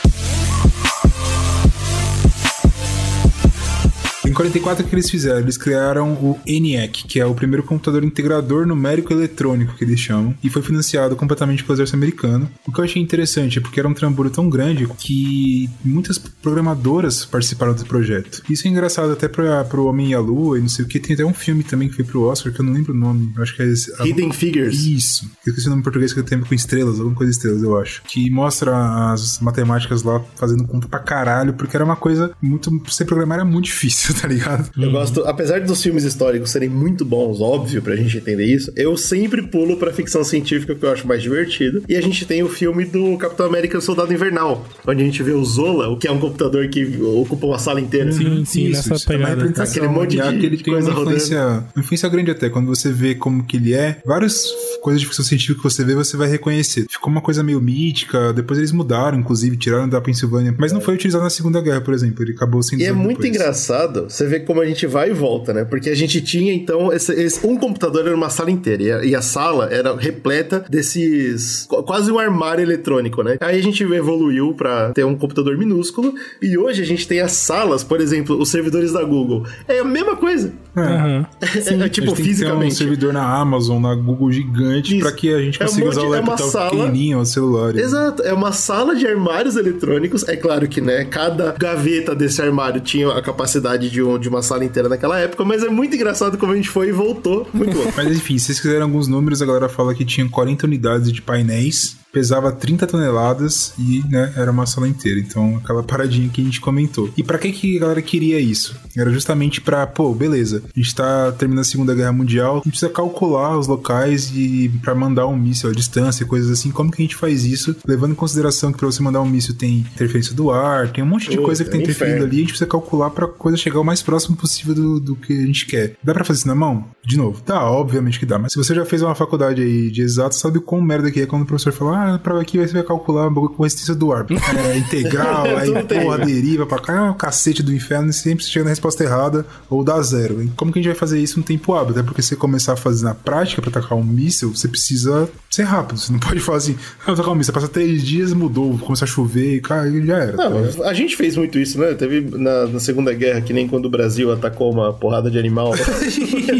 44, 4.40 4.86
o 4.86 4.88
que 4.88 4.94
eles 4.94 5.10
fizeram? 5.10 5.40
Eles 5.40 5.58
criaram 5.58 6.14
o 6.14 6.40
ENIAC, 6.46 7.04
que 7.06 7.20
é 7.20 7.26
o 7.26 7.34
primeiro 7.34 7.62
computador 7.62 8.02
integrador 8.02 8.66
numérico 8.66 9.12
eletrônico, 9.12 9.74
que 9.74 9.84
eles 9.84 10.00
chamam, 10.00 10.34
e 10.42 10.48
foi 10.48 10.62
financiado 10.62 11.14
completamente 11.14 11.62
pelo 11.62 11.76
exército 11.76 11.96
americano. 11.96 12.50
O 12.66 12.72
que 12.72 12.80
eu 12.80 12.84
achei 12.84 13.02
interessante 13.02 13.58
é 13.58 13.60
porque 13.60 13.78
era 13.78 13.86
um 13.86 13.92
trambolho 13.92 14.30
tão 14.30 14.48
grande 14.48 14.88
que 14.98 15.68
muitas 15.84 16.16
programadoras 16.16 17.26
participaram 17.26 17.74
do 17.74 17.84
projeto. 17.84 18.42
Isso 18.48 18.66
é 18.66 18.70
engraçado 18.70 19.12
até 19.12 19.28
pra, 19.28 19.62
pro 19.64 19.84
Homem 19.84 20.12
e 20.12 20.14
a 20.14 20.20
Lua 20.20 20.58
e 20.58 20.62
não 20.62 20.68
sei 20.68 20.86
o 20.86 20.88
que. 20.88 20.98
Tem 20.98 21.14
até 21.14 21.24
um 21.24 21.34
filme 21.34 21.62
também 21.62 21.90
que 21.90 21.96
foi 21.96 22.04
pro 22.04 22.22
Oscar, 22.22 22.50
que 22.50 22.60
eu 22.60 22.64
não 22.64 22.72
lembro 22.72 22.94
o 22.94 22.96
nome. 22.96 23.32
Eu 23.36 23.42
acho 23.42 23.54
que 23.54 23.62
é. 23.62 24.06
Hidden 24.06 24.32
Figures. 24.32 24.86
Isso. 24.86 25.30
Eu 25.46 25.50
esqueci 25.50 25.66
o 25.66 25.70
nome 25.70 25.80
em 25.80 25.84
português 25.84 26.14
que 26.14 26.20
a 26.20 26.22
ver 26.22 26.44
com 26.46 26.54
estrelas, 26.54 26.98
alguma 26.98 27.14
coisa 27.14 27.30
de 27.30 27.36
estrelas, 27.36 27.62
eu 27.62 27.78
acho. 27.78 28.02
Que 28.04 28.30
mostra 28.30 29.12
as 29.12 29.38
matemáticas 29.40 30.02
lá 30.02 30.22
fazendo 30.36 30.66
conta 30.66 30.88
pra 30.88 30.98
caralho, 30.98 31.52
porque 31.52 31.76
era 31.76 31.84
uma 31.84 31.96
coisa 31.96 32.32
muito. 32.40 32.70
Você 32.86 33.04
programar 33.04 33.38
era 33.38 33.44
muito 33.44 33.66
difícil, 33.66 34.14
tá 34.18 34.29
ligado? 34.30 34.70
Eu 34.78 34.90
gosto, 34.90 35.22
apesar 35.24 35.60
dos 35.60 35.82
filmes 35.82 36.04
históricos 36.04 36.50
serem 36.50 36.68
muito 36.68 37.04
bons, 37.04 37.40
óbvio, 37.40 37.82
pra 37.82 37.96
gente 37.96 38.16
entender 38.16 38.44
isso, 38.44 38.72
eu 38.76 38.96
sempre 38.96 39.42
pulo 39.42 39.76
pra 39.76 39.92
ficção 39.92 40.24
científica 40.24 40.74
que 40.74 40.84
eu 40.84 40.90
acho 40.90 41.06
mais 41.06 41.22
divertido. 41.22 41.82
E 41.88 41.96
a 41.96 42.00
gente 42.00 42.24
tem 42.24 42.42
o 42.42 42.48
filme 42.48 42.84
do 42.84 43.16
Capitão 43.18 43.46
América 43.46 43.76
e 43.76 43.78
o 43.78 43.82
Soldado 43.82 44.12
Invernal, 44.12 44.66
onde 44.86 45.02
a 45.02 45.04
gente 45.04 45.22
vê 45.22 45.32
o 45.32 45.44
Zola, 45.44 45.88
o 45.88 45.96
que 45.96 46.06
é 46.08 46.10
um 46.12 46.18
computador 46.18 46.68
que 46.68 46.84
ocupa 47.02 47.46
uma 47.46 47.58
sala 47.58 47.80
inteira. 47.80 48.12
Sim, 48.12 48.44
sim, 48.44 48.68
nessa 48.68 48.88
é 48.88 48.96
uma 48.96 49.00
pegada. 49.00 49.30
representação, 49.30 49.70
Aquele 49.70 49.88
monte 49.88 50.16
já 50.16 50.30
de 50.32 50.38
que 50.38 50.46
ele 50.46 50.56
tem 50.58 50.72
coisa 50.74 50.90
uma 50.90 51.00
influência, 51.00 51.40
uma 51.74 51.82
influência 51.82 52.08
grande 52.08 52.30
até. 52.30 52.48
Quando 52.48 52.66
você 52.66 52.90
vê 52.92 53.14
como 53.14 53.44
que 53.44 53.56
ele 53.56 53.74
é, 53.74 54.00
várias 54.04 54.44
coisas 54.82 55.00
de 55.00 55.06
ficção 55.06 55.24
científica 55.24 55.58
que 55.58 55.62
você 55.64 55.84
vê, 55.84 55.94
você 55.94 56.16
vai 56.16 56.28
reconhecer. 56.28 56.86
Ficou 56.90 57.10
uma 57.10 57.20
coisa 57.20 57.42
meio 57.42 57.60
mítica, 57.60 58.32
depois 58.32 58.58
eles 58.58 58.72
mudaram, 58.72 59.18
inclusive, 59.18 59.56
tiraram 59.56 59.88
da 59.88 60.00
Pensilvânia, 60.00 60.54
mas 60.58 60.72
não 60.72 60.80
foi 60.80 60.94
utilizado 60.94 61.24
na 61.24 61.30
Segunda 61.30 61.60
Guerra, 61.60 61.80
por 61.80 61.94
exemplo. 61.94 62.22
Ele 62.24 62.32
acabou 62.32 62.62
sendo 62.62 62.80
E 62.80 62.84
é 62.84 62.92
muito 62.92 63.20
depois. 63.22 63.28
engraçado 63.36 64.06
você 64.20 64.26
ver 64.26 64.40
como 64.40 64.60
a 64.60 64.66
gente 64.66 64.86
vai 64.86 65.10
e 65.10 65.12
volta, 65.12 65.52
né? 65.52 65.64
Porque 65.64 65.88
a 65.90 65.94
gente 65.94 66.20
tinha, 66.20 66.52
então, 66.52 66.92
esse, 66.92 67.12
esse- 67.12 67.46
um 67.46 67.56
computador 67.56 68.06
era 68.06 68.14
uma 68.14 68.30
sala 68.30 68.50
inteira. 68.50 68.82
E 68.82 68.92
a, 68.92 69.04
e 69.04 69.14
a 69.14 69.22
sala 69.22 69.68
era 69.70 69.94
repleta 69.96 70.64
desses. 70.68 71.66
qu- 71.68 71.82
quase 71.82 72.10
um 72.12 72.18
armário 72.18 72.62
eletrônico, 72.62 73.22
né? 73.22 73.36
Aí 73.40 73.58
a 73.58 73.62
gente 73.62 73.82
evoluiu 73.82 74.54
pra 74.54 74.90
ter 74.92 75.04
um 75.04 75.16
computador 75.16 75.56
minúsculo. 75.56 76.14
E 76.42 76.56
hoje 76.58 76.82
a 76.82 76.86
gente 76.86 77.06
tem 77.06 77.20
as 77.20 77.32
salas, 77.32 77.82
por 77.82 78.00
exemplo, 78.00 78.38
os 78.40 78.48
servidores 78.50 78.92
da 78.92 79.02
Google. 79.02 79.44
É 79.66 79.78
a 79.78 79.84
mesma 79.84 80.16
coisa. 80.16 80.52
É. 80.76 80.80
Aham. 80.80 81.26
É, 81.40 81.46
A 81.46 81.48
tipo, 81.48 81.60
gente 81.60 81.78
tem 81.78 81.88
que 81.88 82.00
ter 82.00 82.10
um 82.10 82.14
fisicamente. 82.14 82.74
servidor 82.74 83.12
na 83.12 83.24
Amazon, 83.40 83.80
na 83.82 83.94
Google 83.94 84.30
gigante, 84.30 84.98
pra 84.98 85.12
que 85.12 85.32
a 85.32 85.40
gente 85.40 85.60
É 85.60 85.64
um 85.64 85.68
consiga 85.68 85.86
monte- 85.86 85.92
usar 85.98 86.02
o 86.06 86.14
é 86.14 86.20
uma 86.20 86.30
laptop 86.30 86.50
sala- 86.52 86.70
pequenininho, 86.70 87.18
o 87.18 87.26
celular. 87.26 87.76
Exato, 87.76 88.22
é 88.22 88.32
uma 88.32 88.52
sala 88.52 88.94
de 88.94 89.06
armários 89.06 89.56
eletrônicos. 89.56 90.26
É 90.28 90.36
claro 90.36 90.68
que, 90.68 90.80
né, 90.80 91.04
cada 91.04 91.52
gaveta 91.58 92.14
desse 92.14 92.40
armário 92.40 92.80
tinha 92.80 93.08
a 93.10 93.22
capacidade 93.22 93.90
de, 93.90 93.99
um- 94.02 94.18
de 94.18 94.28
uma 94.28 94.42
sala 94.42 94.64
inteira 94.64 94.88
naquela 94.88 95.18
época, 95.18 95.44
mas 95.44 95.62
é 95.62 95.68
muito 95.68 95.94
engraçado 95.94 96.36
como 96.38 96.52
a 96.52 96.56
gente 96.56 96.68
foi 96.68 96.88
e 96.88 96.92
voltou. 96.92 97.48
Muito. 97.52 97.76
Mas 97.96 98.08
enfim, 98.16 98.38
se 98.38 98.46
vocês 98.46 98.60
quiserem 98.60 98.82
alguns 98.82 99.06
números, 99.08 99.40
a 99.42 99.46
galera 99.46 99.68
fala 99.68 99.94
que 99.94 100.04
tinha 100.04 100.28
40 100.28 100.66
unidades 100.66 101.12
de 101.12 101.20
painéis, 101.22 101.96
pesava 102.12 102.52
30 102.52 102.86
toneladas 102.86 103.72
e, 103.78 104.02
né, 104.08 104.32
era 104.36 104.50
uma 104.50 104.66
sala 104.66 104.88
inteira. 104.88 105.20
Então, 105.20 105.56
aquela 105.62 105.82
paradinha 105.82 106.28
que 106.28 106.40
a 106.40 106.44
gente 106.44 106.60
comentou. 106.60 107.10
E 107.16 107.22
pra 107.22 107.38
que 107.38 107.52
que 107.52 107.76
a 107.76 107.80
galera 107.80 108.02
queria 108.02 108.40
isso? 108.40 108.76
Era 108.96 109.10
justamente 109.10 109.60
pra, 109.60 109.86
pô, 109.86 110.12
beleza, 110.14 110.62
a 110.74 110.80
gente 110.80 110.94
tá 110.94 111.32
terminando 111.32 111.62
a 111.62 111.64
Segunda 111.64 111.94
Guerra 111.94 112.12
Mundial, 112.12 112.54
a 112.54 112.56
gente 112.58 112.70
precisa 112.70 112.90
calcular 112.90 113.58
os 113.58 113.66
locais 113.66 114.30
e 114.34 114.70
pra 114.82 114.94
mandar 114.94 115.26
um 115.26 115.36
míssil 115.36 115.70
à 115.70 115.72
distância, 115.72 116.26
coisas 116.26 116.50
assim. 116.50 116.70
Como 116.70 116.90
que 116.90 117.02
a 117.02 117.04
gente 117.04 117.16
faz 117.16 117.44
isso? 117.44 117.76
Levando 117.86 118.12
em 118.12 118.16
consideração 118.16 118.72
que 118.72 118.78
pra 118.78 118.86
você 118.86 119.02
mandar 119.02 119.20
um 119.20 119.28
míssil 119.28 119.54
tem 119.54 119.78
interferência 119.78 120.34
do 120.34 120.50
ar, 120.50 120.90
tem 120.90 121.02
um 121.04 121.06
monte 121.06 121.30
de 121.30 121.38
coisa 121.38 121.64
que 121.64 121.70
tá 121.70 121.76
é 121.76 121.80
interferindo 121.80 122.16
inferno. 122.16 122.26
ali, 122.26 122.36
a 122.36 122.40
gente 122.40 122.48
precisa 122.48 122.70
calcular 122.70 123.10
pra 123.10 123.26
coisa 123.26 123.56
chegar 123.56 123.80
o 123.80 123.84
mais 123.84 124.02
próximo 124.02 124.36
possível 124.36 124.74
do, 124.74 125.00
do 125.00 125.16
que 125.16 125.32
a 125.32 125.46
gente 125.46 125.66
quer. 125.66 125.94
Dá 126.02 126.12
pra 126.12 126.24
fazer 126.24 126.40
isso 126.40 126.48
na 126.48 126.54
mão? 126.54 126.84
De 127.04 127.16
novo, 127.16 127.42
dá, 127.44 127.62
obviamente 127.64 128.18
que 128.18 128.26
dá. 128.26 128.38
Mas 128.38 128.52
se 128.52 128.58
você 128.58 128.74
já 128.74 128.84
fez 128.84 129.02
uma 129.02 129.14
faculdade 129.14 129.62
aí 129.62 129.90
de 129.90 130.02
exato, 130.02 130.34
sabe 130.34 130.58
o 130.58 130.62
quão 130.62 130.80
merda 130.80 131.10
que 131.10 131.20
é 131.20 131.26
quando 131.26 131.42
o 131.42 131.46
professor 131.46 131.72
fala, 131.72 131.99
ah, 132.14 132.18
pra 132.18 132.40
aqui 132.40 132.58
você 132.58 132.72
vai 132.72 132.82
calcular 132.82 133.28
um 133.28 133.34
com 133.34 133.62
resistência 133.62 133.94
do 133.94 134.12
ar. 134.12 134.26
É, 134.60 134.76
integral, 134.76 135.44
aí 135.58 135.70
porra, 135.84 136.18
né? 136.18 136.24
deriva 136.26 136.66
pra 136.66 136.78
cá, 136.78 137.06
é 137.06 137.10
o 137.10 137.14
cacete 137.14 137.62
do 137.62 137.72
inferno 137.72 138.10
e 138.10 138.12
sempre 138.12 138.44
chega 138.44 138.64
na 138.64 138.70
resposta 138.70 139.02
errada 139.04 139.46
ou 139.68 139.82
dá 139.84 140.00
zero. 140.02 140.42
E 140.42 140.48
como 140.48 140.72
que 140.72 140.78
a 140.78 140.82
gente 140.82 140.90
vai 140.90 140.98
fazer 140.98 141.20
isso 141.20 141.38
no 141.38 141.44
tempo 141.44 141.74
hábil? 141.74 141.92
Até 141.92 142.02
porque 142.02 142.20
se 142.22 142.28
você 142.30 142.36
começar 142.36 142.72
a 142.72 142.76
fazer 142.76 143.04
na 143.04 143.14
prática 143.14 143.60
pra 143.62 143.70
atacar 143.70 143.96
um 143.96 144.02
míssil, 144.04 144.54
você 144.54 144.68
precisa 144.68 145.28
ser 145.48 145.62
rápido. 145.62 145.98
Você 145.98 146.12
não 146.12 146.18
pode 146.20 146.40
falar 146.40 146.58
assim, 146.58 146.76
ah, 147.06 147.12
atacar 147.12 147.30
um 147.32 147.34
míssil, 147.36 147.54
passa 147.54 147.68
três 147.68 148.02
dias, 148.02 148.32
mudou, 148.32 148.76
começar 148.78 149.04
a 149.04 149.08
chover 149.08 149.56
e 149.56 149.60
cara, 149.60 149.90
já 150.04 150.16
era. 150.18 150.36
Não, 150.36 150.50
mas 150.60 150.80
a 150.80 150.92
gente 150.92 151.16
fez 151.16 151.36
muito 151.36 151.58
isso, 151.58 151.78
né? 151.78 151.94
Teve 151.94 152.20
na, 152.36 152.66
na 152.66 152.80
Segunda 152.80 153.12
Guerra, 153.14 153.40
que 153.40 153.52
nem 153.52 153.68
quando 153.68 153.86
o 153.86 153.90
Brasil 153.90 154.32
atacou 154.32 154.72
uma 154.72 154.92
porrada 154.92 155.30
de 155.30 155.38
animal. 155.38 155.72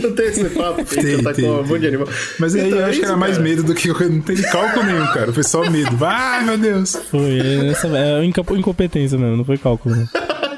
não 0.03 0.12
tem 0.12 0.26
esse 0.26 0.45
papo, 0.51 0.84
que 0.84 0.99
a 0.99 1.03
Tem, 1.03 1.14
atacou 1.14 1.32
tem, 1.34 1.51
um 1.51 1.66
monte 1.66 1.80
de 1.80 1.86
animal. 1.88 2.09
Mas 2.38 2.55
aí 2.55 2.66
Então, 2.66 2.78
eu 2.78 2.84
é 2.84 2.88
acho 2.88 2.99
que 2.99 3.05
isso, 3.05 3.07
era 3.12 3.16
mais 3.16 3.36
cara. 3.36 3.49
medo 3.49 3.62
do 3.62 3.74
que 3.74 3.88
não 3.88 4.20
tem 4.20 4.36
cálculo 4.43 4.84
nenhum, 4.86 5.07
cara. 5.07 5.30
Cara. 5.31 5.35
Foi 5.35 5.43
só 5.43 5.70
medo. 5.70 6.05
Ai, 6.05 6.45
meu 6.45 6.59
Deus. 6.59 6.97
Foi, 7.11 7.68
essa 7.70 7.87
é 7.89 8.24
incompetência 8.24 9.18
mesmo, 9.18 9.37
não 9.37 9.45
foi 9.45 9.59
cálculo. 9.59 9.95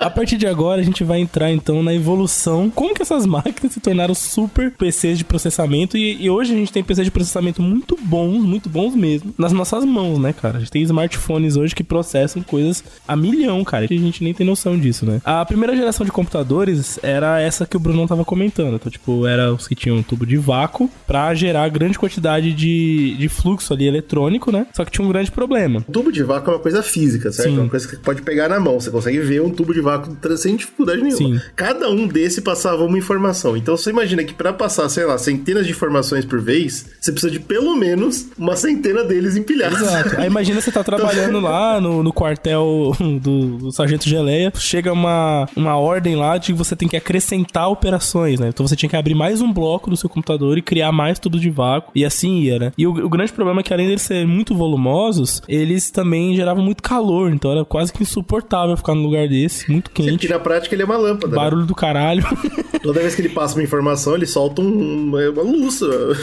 A 0.02 0.10
partir 0.10 0.36
de 0.36 0.46
agora, 0.46 0.80
a 0.80 0.84
gente 0.84 1.04
vai 1.04 1.20
entrar 1.20 1.52
então 1.52 1.82
na 1.82 1.94
evolução. 1.94 2.68
Como 2.68 2.92
que 2.92 3.02
essas 3.02 3.24
máquinas 3.24 3.72
se 3.72 3.80
tornaram 3.80 4.14
super 4.14 4.72
PCs 4.72 5.18
de 5.18 5.24
processamento? 5.24 5.96
E, 5.96 6.24
e 6.24 6.28
hoje 6.28 6.52
a 6.52 6.56
gente 6.56 6.72
tem 6.72 6.82
PCs 6.82 7.04
de 7.04 7.10
processamento 7.10 7.62
muito 7.62 7.96
bons, 8.02 8.42
muito 8.42 8.68
bons 8.68 8.96
mesmo, 8.96 9.32
nas 9.38 9.52
nossas 9.52 9.84
mãos, 9.84 10.18
né, 10.18 10.32
cara? 10.32 10.56
A 10.56 10.60
gente 10.60 10.72
tem 10.72 10.82
smartphones 10.82 11.56
hoje 11.56 11.74
que 11.74 11.84
processam 11.84 12.42
coisas 12.42 12.82
a 13.06 13.14
milhão, 13.14 13.62
cara. 13.62 13.86
E 13.88 13.96
a 13.96 14.00
gente 14.00 14.24
nem 14.24 14.34
tem 14.34 14.44
noção 14.44 14.76
disso, 14.78 15.06
né? 15.06 15.20
A 15.24 15.44
primeira 15.44 15.76
geração 15.76 16.04
de 16.04 16.10
computadores 16.10 16.98
era 17.02 17.40
essa 17.40 17.64
que 17.64 17.76
o 17.76 17.80
Bruno 17.80 18.06
tava 18.08 18.24
comentando. 18.24 18.74
Então, 18.74 18.90
tipo, 18.90 19.24
era 19.26 19.52
os 19.54 19.68
que 19.68 19.76
tinham 19.76 19.98
um 19.98 20.02
tubo 20.02 20.26
de 20.26 20.36
vácuo 20.36 20.90
para 21.06 21.32
gerar 21.34 21.68
grande 21.68 21.96
quantidade 21.96 22.52
de, 22.52 23.14
de 23.16 23.28
fluxo 23.28 23.72
ali 23.72 23.86
eletrônico, 23.86 24.50
né? 24.50 24.66
Só 24.74 24.84
que 24.84 24.90
tinha 24.90 25.06
um 25.06 25.08
grande 25.08 25.30
problema. 25.30 25.84
O 25.88 25.92
tubo 25.92 26.10
de 26.10 26.24
vácuo 26.24 26.50
é 26.50 26.54
uma 26.54 26.60
coisa 26.60 26.82
física, 26.82 27.30
certo? 27.30 27.50
Sim. 27.50 27.58
É 27.58 27.60
uma 27.60 27.70
coisa 27.70 27.86
que 27.86 27.96
pode 27.96 28.22
pegar 28.22 28.48
na 28.48 28.58
mão. 28.58 28.80
Você 28.80 28.90
consegue 28.90 29.20
ver 29.20 29.40
um 29.42 29.50
tubo 29.50 29.72
de 29.72 29.80
vácuo 29.80 29.91
vácuo 29.98 30.36
sem 30.36 30.56
dificuldade 30.56 31.02
nenhuma. 31.02 31.16
Sim. 31.16 31.40
Cada 31.54 31.90
um 31.90 32.06
desse 32.06 32.40
passava 32.40 32.84
uma 32.84 32.98
informação. 32.98 33.56
Então 33.56 33.76
você 33.76 33.90
imagina 33.90 34.24
que 34.24 34.34
para 34.34 34.52
passar, 34.52 34.88
sei 34.88 35.04
lá, 35.04 35.18
centenas 35.18 35.66
de 35.66 35.72
informações 35.72 36.24
por 36.24 36.40
vez, 36.40 36.86
você 37.00 37.12
precisa 37.12 37.30
de 37.30 37.40
pelo 37.40 37.76
menos 37.76 38.28
uma 38.38 38.56
centena 38.56 39.04
deles 39.04 39.36
empilhados. 39.36 39.80
Exato. 39.80 40.20
Aí 40.20 40.26
imagina 40.26 40.60
você 40.60 40.70
tá 40.70 40.82
trabalhando 40.82 41.40
lá 41.40 41.80
no, 41.80 42.02
no 42.02 42.12
quartel 42.12 42.96
do, 43.20 43.58
do, 43.58 43.72
Sargento 43.72 44.08
Geleia, 44.08 44.52
chega 44.56 44.92
uma, 44.92 45.48
uma 45.56 45.76
ordem 45.76 46.16
lá 46.16 46.38
de 46.38 46.52
que 46.52 46.58
você 46.58 46.74
tem 46.76 46.88
que 46.88 46.96
acrescentar 46.96 47.68
operações, 47.68 48.40
né? 48.40 48.48
Então 48.48 48.66
você 48.66 48.76
tinha 48.76 48.88
que 48.88 48.96
abrir 48.96 49.14
mais 49.14 49.40
um 49.40 49.52
bloco 49.52 49.90
do 49.90 49.96
seu 49.96 50.08
computador 50.08 50.58
e 50.58 50.62
criar 50.62 50.92
mais 50.92 51.18
tudo 51.18 51.38
de 51.38 51.50
vácuo. 51.50 51.92
E 51.94 52.04
assim 52.04 52.40
ia, 52.40 52.58
né? 52.58 52.72
E 52.76 52.86
o, 52.86 52.90
o 52.90 53.08
grande 53.08 53.32
problema 53.32 53.60
é 53.60 53.62
que 53.64 53.72
além 53.72 53.86
deles 53.86 54.02
serem 54.02 54.26
muito 54.26 54.54
volumosos, 54.54 55.42
eles 55.48 55.90
também 55.90 56.34
geravam 56.34 56.64
muito 56.64 56.82
calor. 56.82 57.32
Então 57.32 57.50
era 57.50 57.64
quase 57.64 57.92
que 57.92 58.02
insuportável 58.02 58.76
ficar 58.76 58.94
num 58.94 59.02
lugar 59.02 59.28
desse. 59.28 59.70
Muito 59.70 59.81
muito 59.82 59.90
quente. 59.90 60.10
Porque 60.10 60.28
na 60.28 60.38
prática 60.38 60.74
ele 60.74 60.82
é 60.82 60.84
uma 60.84 60.96
lâmpada. 60.96 61.28
Né? 61.28 61.36
Barulho 61.36 61.62
né? 61.62 61.66
do 61.66 61.74
caralho. 61.74 62.24
Toda 62.82 63.00
vez 63.00 63.14
que 63.14 63.22
ele 63.22 63.28
passa 63.28 63.54
uma 63.54 63.62
informação, 63.62 64.14
ele 64.14 64.26
solta 64.26 64.62
um, 64.62 65.08
uma 65.08 65.42
luz. 65.42 65.80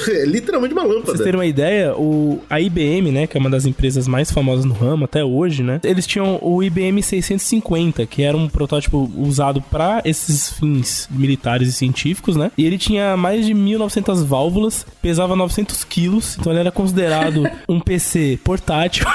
É 0.10 0.26
literalmente 0.26 0.74
uma 0.74 0.84
lâmpada. 0.84 1.04
Pra 1.04 1.14
vocês 1.14 1.24
terem 1.24 1.40
uma 1.40 1.46
ideia, 1.46 1.94
o, 1.96 2.42
a 2.50 2.60
IBM, 2.60 3.12
né, 3.12 3.28
que 3.28 3.38
é 3.38 3.40
uma 3.40 3.50
das 3.50 3.66
empresas 3.66 4.08
mais 4.08 4.32
famosas 4.32 4.66
no 4.66 4.74
ramo 4.74 5.06
até 5.06 5.24
hoje, 5.24 5.64
né? 5.64 5.80
Eles 5.84 6.06
tinham 6.06 6.40
o 6.42 6.62
IBM 6.62 7.02
650, 7.02 8.06
que 8.06 8.24
era 8.24 8.36
um 8.36 8.48
protótipo 8.48 9.10
usado 9.16 9.62
para 9.62 10.02
esses 10.06 10.50
fins 10.50 11.08
militares 11.10 11.70
e 11.70 11.74
científicos, 11.74 12.36
né? 12.36 12.52
E 12.58 12.66
ele 12.66 12.78
tinha 12.78 13.16
mais 13.16 13.46
de 13.46 13.54
1900 13.54 14.24
válvulas, 14.24 14.86
pesava 15.02 15.36
900 15.36 15.84
quilos, 15.84 16.38
então 16.38 16.52
ele 16.52 16.60
era 16.60 16.72
considerado 16.72 17.50
um 17.68 17.80
PC 17.80 18.40
portátil. 18.44 19.06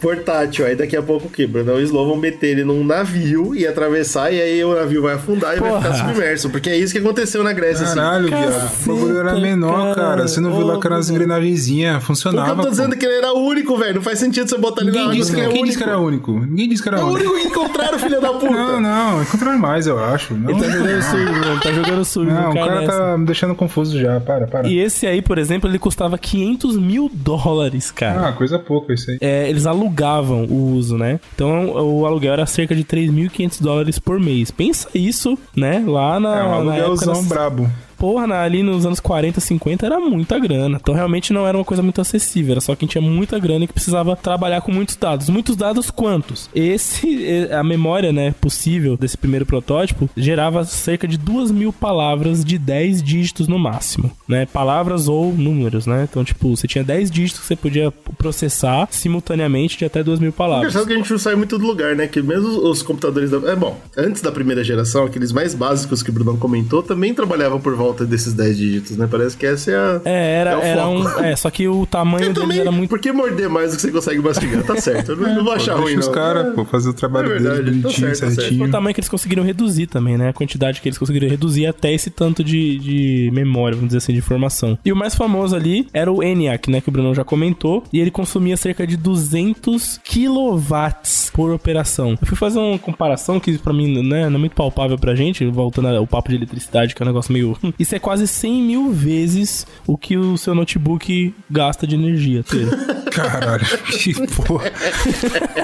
portátil. 0.00 0.66
Aí 0.66 0.76
daqui 0.76 0.96
a 0.96 1.02
pouco 1.02 1.26
o 1.26 1.30
que, 1.30 1.46
Bruno? 1.46 1.74
O 1.74 1.80
Slow 1.80 2.08
vão 2.08 2.16
meter 2.16 2.50
ele 2.50 2.64
num 2.64 2.84
navio 2.84 3.43
e 3.52 3.66
atravessar, 3.66 4.32
e 4.32 4.40
aí 4.40 4.64
o 4.64 4.74
navio 4.74 5.02
vai 5.02 5.14
afundar 5.14 5.56
e 5.56 5.58
Porra. 5.58 5.80
vai 5.80 5.92
ficar 5.92 5.94
submerso. 5.94 6.50
Porque 6.50 6.70
é 6.70 6.78
isso 6.78 6.92
que 6.92 7.00
aconteceu 7.00 7.42
na 7.42 7.52
Grécia, 7.52 7.84
assim. 7.84 7.96
Caralho, 7.96 8.32
assim. 8.32 8.48
viado. 8.48 8.72
O 8.86 8.94
bagulho 8.94 9.18
era 9.18 9.34
menor, 9.40 9.94
cara. 9.94 10.08
cara. 10.08 10.28
Você 10.28 10.40
não 10.40 10.54
viu 10.54 10.66
lá 10.66 10.78
que 10.80 10.86
as 10.88 11.10
engrenagenzinhas 11.10 12.04
funcionavam. 12.04 12.54
Porque 12.54 12.60
eu 12.60 12.64
tô 12.64 12.70
dizendo 12.70 12.96
que 12.96 13.04
ele 13.04 13.16
era 13.16 13.32
único, 13.32 13.76
velho. 13.76 13.96
Não 13.96 14.02
faz 14.02 14.20
sentido 14.20 14.48
você 14.48 14.56
botar 14.58 14.82
ele 14.82 14.92
Ninguém 14.92 15.08
na 15.08 15.14
disse 15.14 15.34
que, 15.34 15.48
Quem 15.48 15.64
disse 15.64 15.78
que 15.78 15.84
era 15.84 15.98
único? 15.98 16.32
Ninguém 16.32 16.68
disse 16.68 16.82
que 16.82 16.88
era 16.88 17.04
único. 17.04 17.24
É 17.24 17.26
o 17.26 17.32
único 17.32 17.40
que 17.40 17.48
encontraram, 17.48 17.98
filho 17.98 18.20
da 18.20 18.32
puta. 18.32 18.52
Não, 18.52 18.80
não. 18.80 19.22
Encontraram 19.22 19.58
mais, 19.58 19.86
eu 19.86 19.98
acho. 19.98 20.34
Não, 20.34 20.50
ele 20.50 20.60
tá 20.60 20.70
jogando 20.70 21.02
sujo, 21.02 21.32
mano. 21.32 21.60
Tá 21.60 21.72
jogando 21.72 22.04
sujo. 22.04 22.30
Não, 22.30 22.50
o 22.50 22.54
cara, 22.54 22.86
tá 22.86 23.18
me 23.18 23.26
deixando 23.26 23.54
confuso 23.54 23.98
já. 23.98 24.20
Para, 24.20 24.46
para. 24.46 24.68
E 24.68 24.78
esse 24.78 25.06
aí, 25.06 25.20
por 25.20 25.38
exemplo, 25.38 25.68
ele 25.68 25.78
custava 25.78 26.16
500 26.16 26.76
mil 26.76 27.10
dólares, 27.12 27.90
cara. 27.90 28.28
Ah, 28.28 28.32
coisa 28.32 28.58
pouca 28.58 28.92
isso 28.92 29.10
aí. 29.10 29.18
É, 29.20 29.48
eles 29.48 29.66
alugavam 29.66 30.44
o 30.44 30.74
uso, 30.74 30.96
né? 30.96 31.18
Então 31.34 31.70
o 31.70 32.06
aluguel 32.06 32.32
era 32.34 32.46
cerca 32.46 32.74
de 32.74 32.84
3.500 32.84 33.33
dólares 33.60 33.98
por 33.98 34.20
mês. 34.20 34.50
Pensa 34.50 34.88
isso, 34.94 35.38
né? 35.54 35.84
Lá 35.86 36.18
na. 36.18 36.38
É 36.38 36.44
um 36.44 36.54
aluguelzão 36.54 37.22
na 37.22 37.28
brabo 37.28 37.70
porra, 38.04 38.42
ali 38.42 38.62
nos 38.62 38.84
anos 38.84 39.00
40, 39.00 39.40
50 39.40 39.86
era 39.86 39.98
muita 39.98 40.38
grana. 40.38 40.78
Então 40.78 40.94
realmente 40.94 41.32
não 41.32 41.46
era 41.46 41.56
uma 41.56 41.64
coisa 41.64 41.82
muito 41.82 42.02
acessível. 42.02 42.52
Era 42.52 42.60
só 42.60 42.76
quem 42.76 42.86
tinha 42.86 43.00
muita 43.00 43.38
grana 43.38 43.64
e 43.64 43.66
que 43.66 43.72
precisava 43.72 44.14
trabalhar 44.14 44.60
com 44.60 44.70
muitos 44.70 44.94
dados. 44.94 45.30
Muitos 45.30 45.56
dados 45.56 45.90
quantos? 45.90 46.50
Esse, 46.54 47.48
a 47.50 47.64
memória, 47.64 48.12
né, 48.12 48.34
possível 48.38 48.94
desse 48.94 49.16
primeiro 49.16 49.46
protótipo 49.46 50.10
gerava 50.14 50.64
cerca 50.64 51.08
de 51.08 51.16
2 51.16 51.50
mil 51.50 51.72
palavras 51.72 52.44
de 52.44 52.58
10 52.58 53.02
dígitos 53.02 53.48
no 53.48 53.58
máximo, 53.58 54.10
né? 54.28 54.44
Palavras 54.44 55.08
ou 55.08 55.32
números, 55.32 55.86
né? 55.86 56.06
Então, 56.10 56.22
tipo, 56.22 56.54
você 56.54 56.68
tinha 56.68 56.84
10 56.84 57.10
dígitos 57.10 57.40
que 57.40 57.46
você 57.46 57.56
podia 57.56 57.90
processar 58.18 58.86
simultaneamente 58.90 59.78
de 59.78 59.86
até 59.86 60.02
2 60.04 60.20
mil 60.20 60.32
palavras. 60.32 60.76
É 60.76 60.84
que 60.84 60.92
a 60.92 60.96
gente 60.96 61.10
não 61.10 61.18
sai 61.18 61.36
muito 61.36 61.56
do 61.56 61.66
lugar, 61.66 61.96
né? 61.96 62.06
Que 62.06 62.20
mesmo 62.20 62.68
os 62.68 62.82
computadores 62.82 63.30
da... 63.30 63.38
É 63.50 63.56
bom, 63.56 63.80
antes 63.96 64.20
da 64.20 64.30
primeira 64.30 64.62
geração, 64.62 65.06
aqueles 65.06 65.32
mais 65.32 65.54
básicos 65.54 66.02
que 66.02 66.10
o 66.10 66.12
Bruno 66.12 66.36
comentou, 66.36 66.82
também 66.82 67.14
trabalhavam 67.14 67.58
por 67.58 67.74
volta 67.74 67.93
volta 67.94 68.04
desses 68.04 68.32
10 68.32 68.56
dígitos, 68.56 68.96
né? 68.96 69.08
Parece 69.10 69.36
que 69.36 69.46
essa 69.46 69.70
é 69.70 69.76
a. 69.76 70.00
É, 70.04 70.32
era, 70.40 70.60
é 70.60 70.68
era 70.70 70.88
um. 70.88 71.08
É, 71.20 71.36
só 71.36 71.48
que 71.48 71.68
o 71.68 71.86
tamanho 71.86 72.32
dele 72.32 72.34
também, 72.34 72.58
era 72.58 72.72
muito. 72.72 72.90
Por 72.90 72.98
que 72.98 73.12
morder 73.12 73.48
mais 73.48 73.70
do 73.70 73.76
que 73.76 73.82
você 73.82 73.92
consegue 73.92 74.20
mastigar? 74.20 74.64
Tá 74.64 74.76
certo. 74.80 75.12
Eu 75.12 75.16
não, 75.16 75.28
é, 75.28 75.34
não 75.34 75.44
vou 75.44 75.52
achar 75.52 75.74
ruim, 75.74 75.96
os 75.96 76.08
caras, 76.08 76.54
pô, 76.54 76.64
fazer 76.64 76.90
o 76.90 76.92
trabalho 76.92 77.26
é 77.26 77.38
verdade, 77.38 77.62
deles 77.62 77.82
bonitinho, 77.82 78.08
tá 78.08 78.14
certo, 78.14 78.34
certinho. 78.34 78.60
Tá 78.60 78.66
o 78.66 78.70
tamanho 78.70 78.94
que 78.94 79.00
eles 79.00 79.08
conseguiram 79.08 79.44
reduzir 79.44 79.86
também, 79.86 80.18
né? 80.18 80.30
A 80.30 80.32
quantidade 80.32 80.80
que 80.80 80.88
eles 80.88 80.98
conseguiram 80.98 81.28
reduzir 81.28 81.66
até 81.66 81.92
esse 81.92 82.10
tanto 82.10 82.42
de, 82.42 82.78
de 82.78 83.30
memória, 83.32 83.76
vamos 83.76 83.88
dizer 83.88 83.98
assim, 83.98 84.12
de 84.12 84.18
informação. 84.18 84.78
E 84.84 84.92
o 84.92 84.96
mais 84.96 85.14
famoso 85.14 85.54
ali 85.54 85.86
era 85.92 86.10
o 86.10 86.22
ENIAC, 86.22 86.70
né? 86.70 86.80
Que 86.80 86.88
o 86.88 86.92
Bruno 86.92 87.14
já 87.14 87.24
comentou. 87.24 87.84
E 87.92 88.00
ele 88.00 88.10
consumia 88.10 88.56
cerca 88.56 88.86
de 88.86 88.96
200 88.96 90.00
kilowatts 90.02 91.30
por 91.32 91.52
operação. 91.52 92.16
Eu 92.20 92.26
fui 92.26 92.36
fazer 92.36 92.58
uma 92.58 92.78
comparação 92.78 93.38
que 93.38 93.58
pra 93.58 93.72
mim, 93.72 94.02
né, 94.02 94.28
não 94.28 94.36
é 94.36 94.38
muito 94.38 94.54
palpável 94.54 94.98
pra 94.98 95.14
gente, 95.14 95.44
voltando 95.46 95.88
ao 95.88 96.06
papo 96.06 96.30
de 96.30 96.36
eletricidade, 96.36 96.94
que 96.94 97.02
é 97.02 97.04
um 97.04 97.08
negócio 97.08 97.32
meio. 97.32 97.56
Isso 97.84 97.94
é 97.94 97.98
quase 97.98 98.26
100 98.26 98.62
mil 98.62 98.90
vezes 98.90 99.66
o 99.86 99.98
que 99.98 100.16
o 100.16 100.38
seu 100.38 100.54
notebook 100.54 101.34
gasta 101.50 101.86
de 101.86 101.94
energia. 101.94 102.42
Caralho, 103.12 103.64
que 103.86 104.14
porra. 104.26 104.72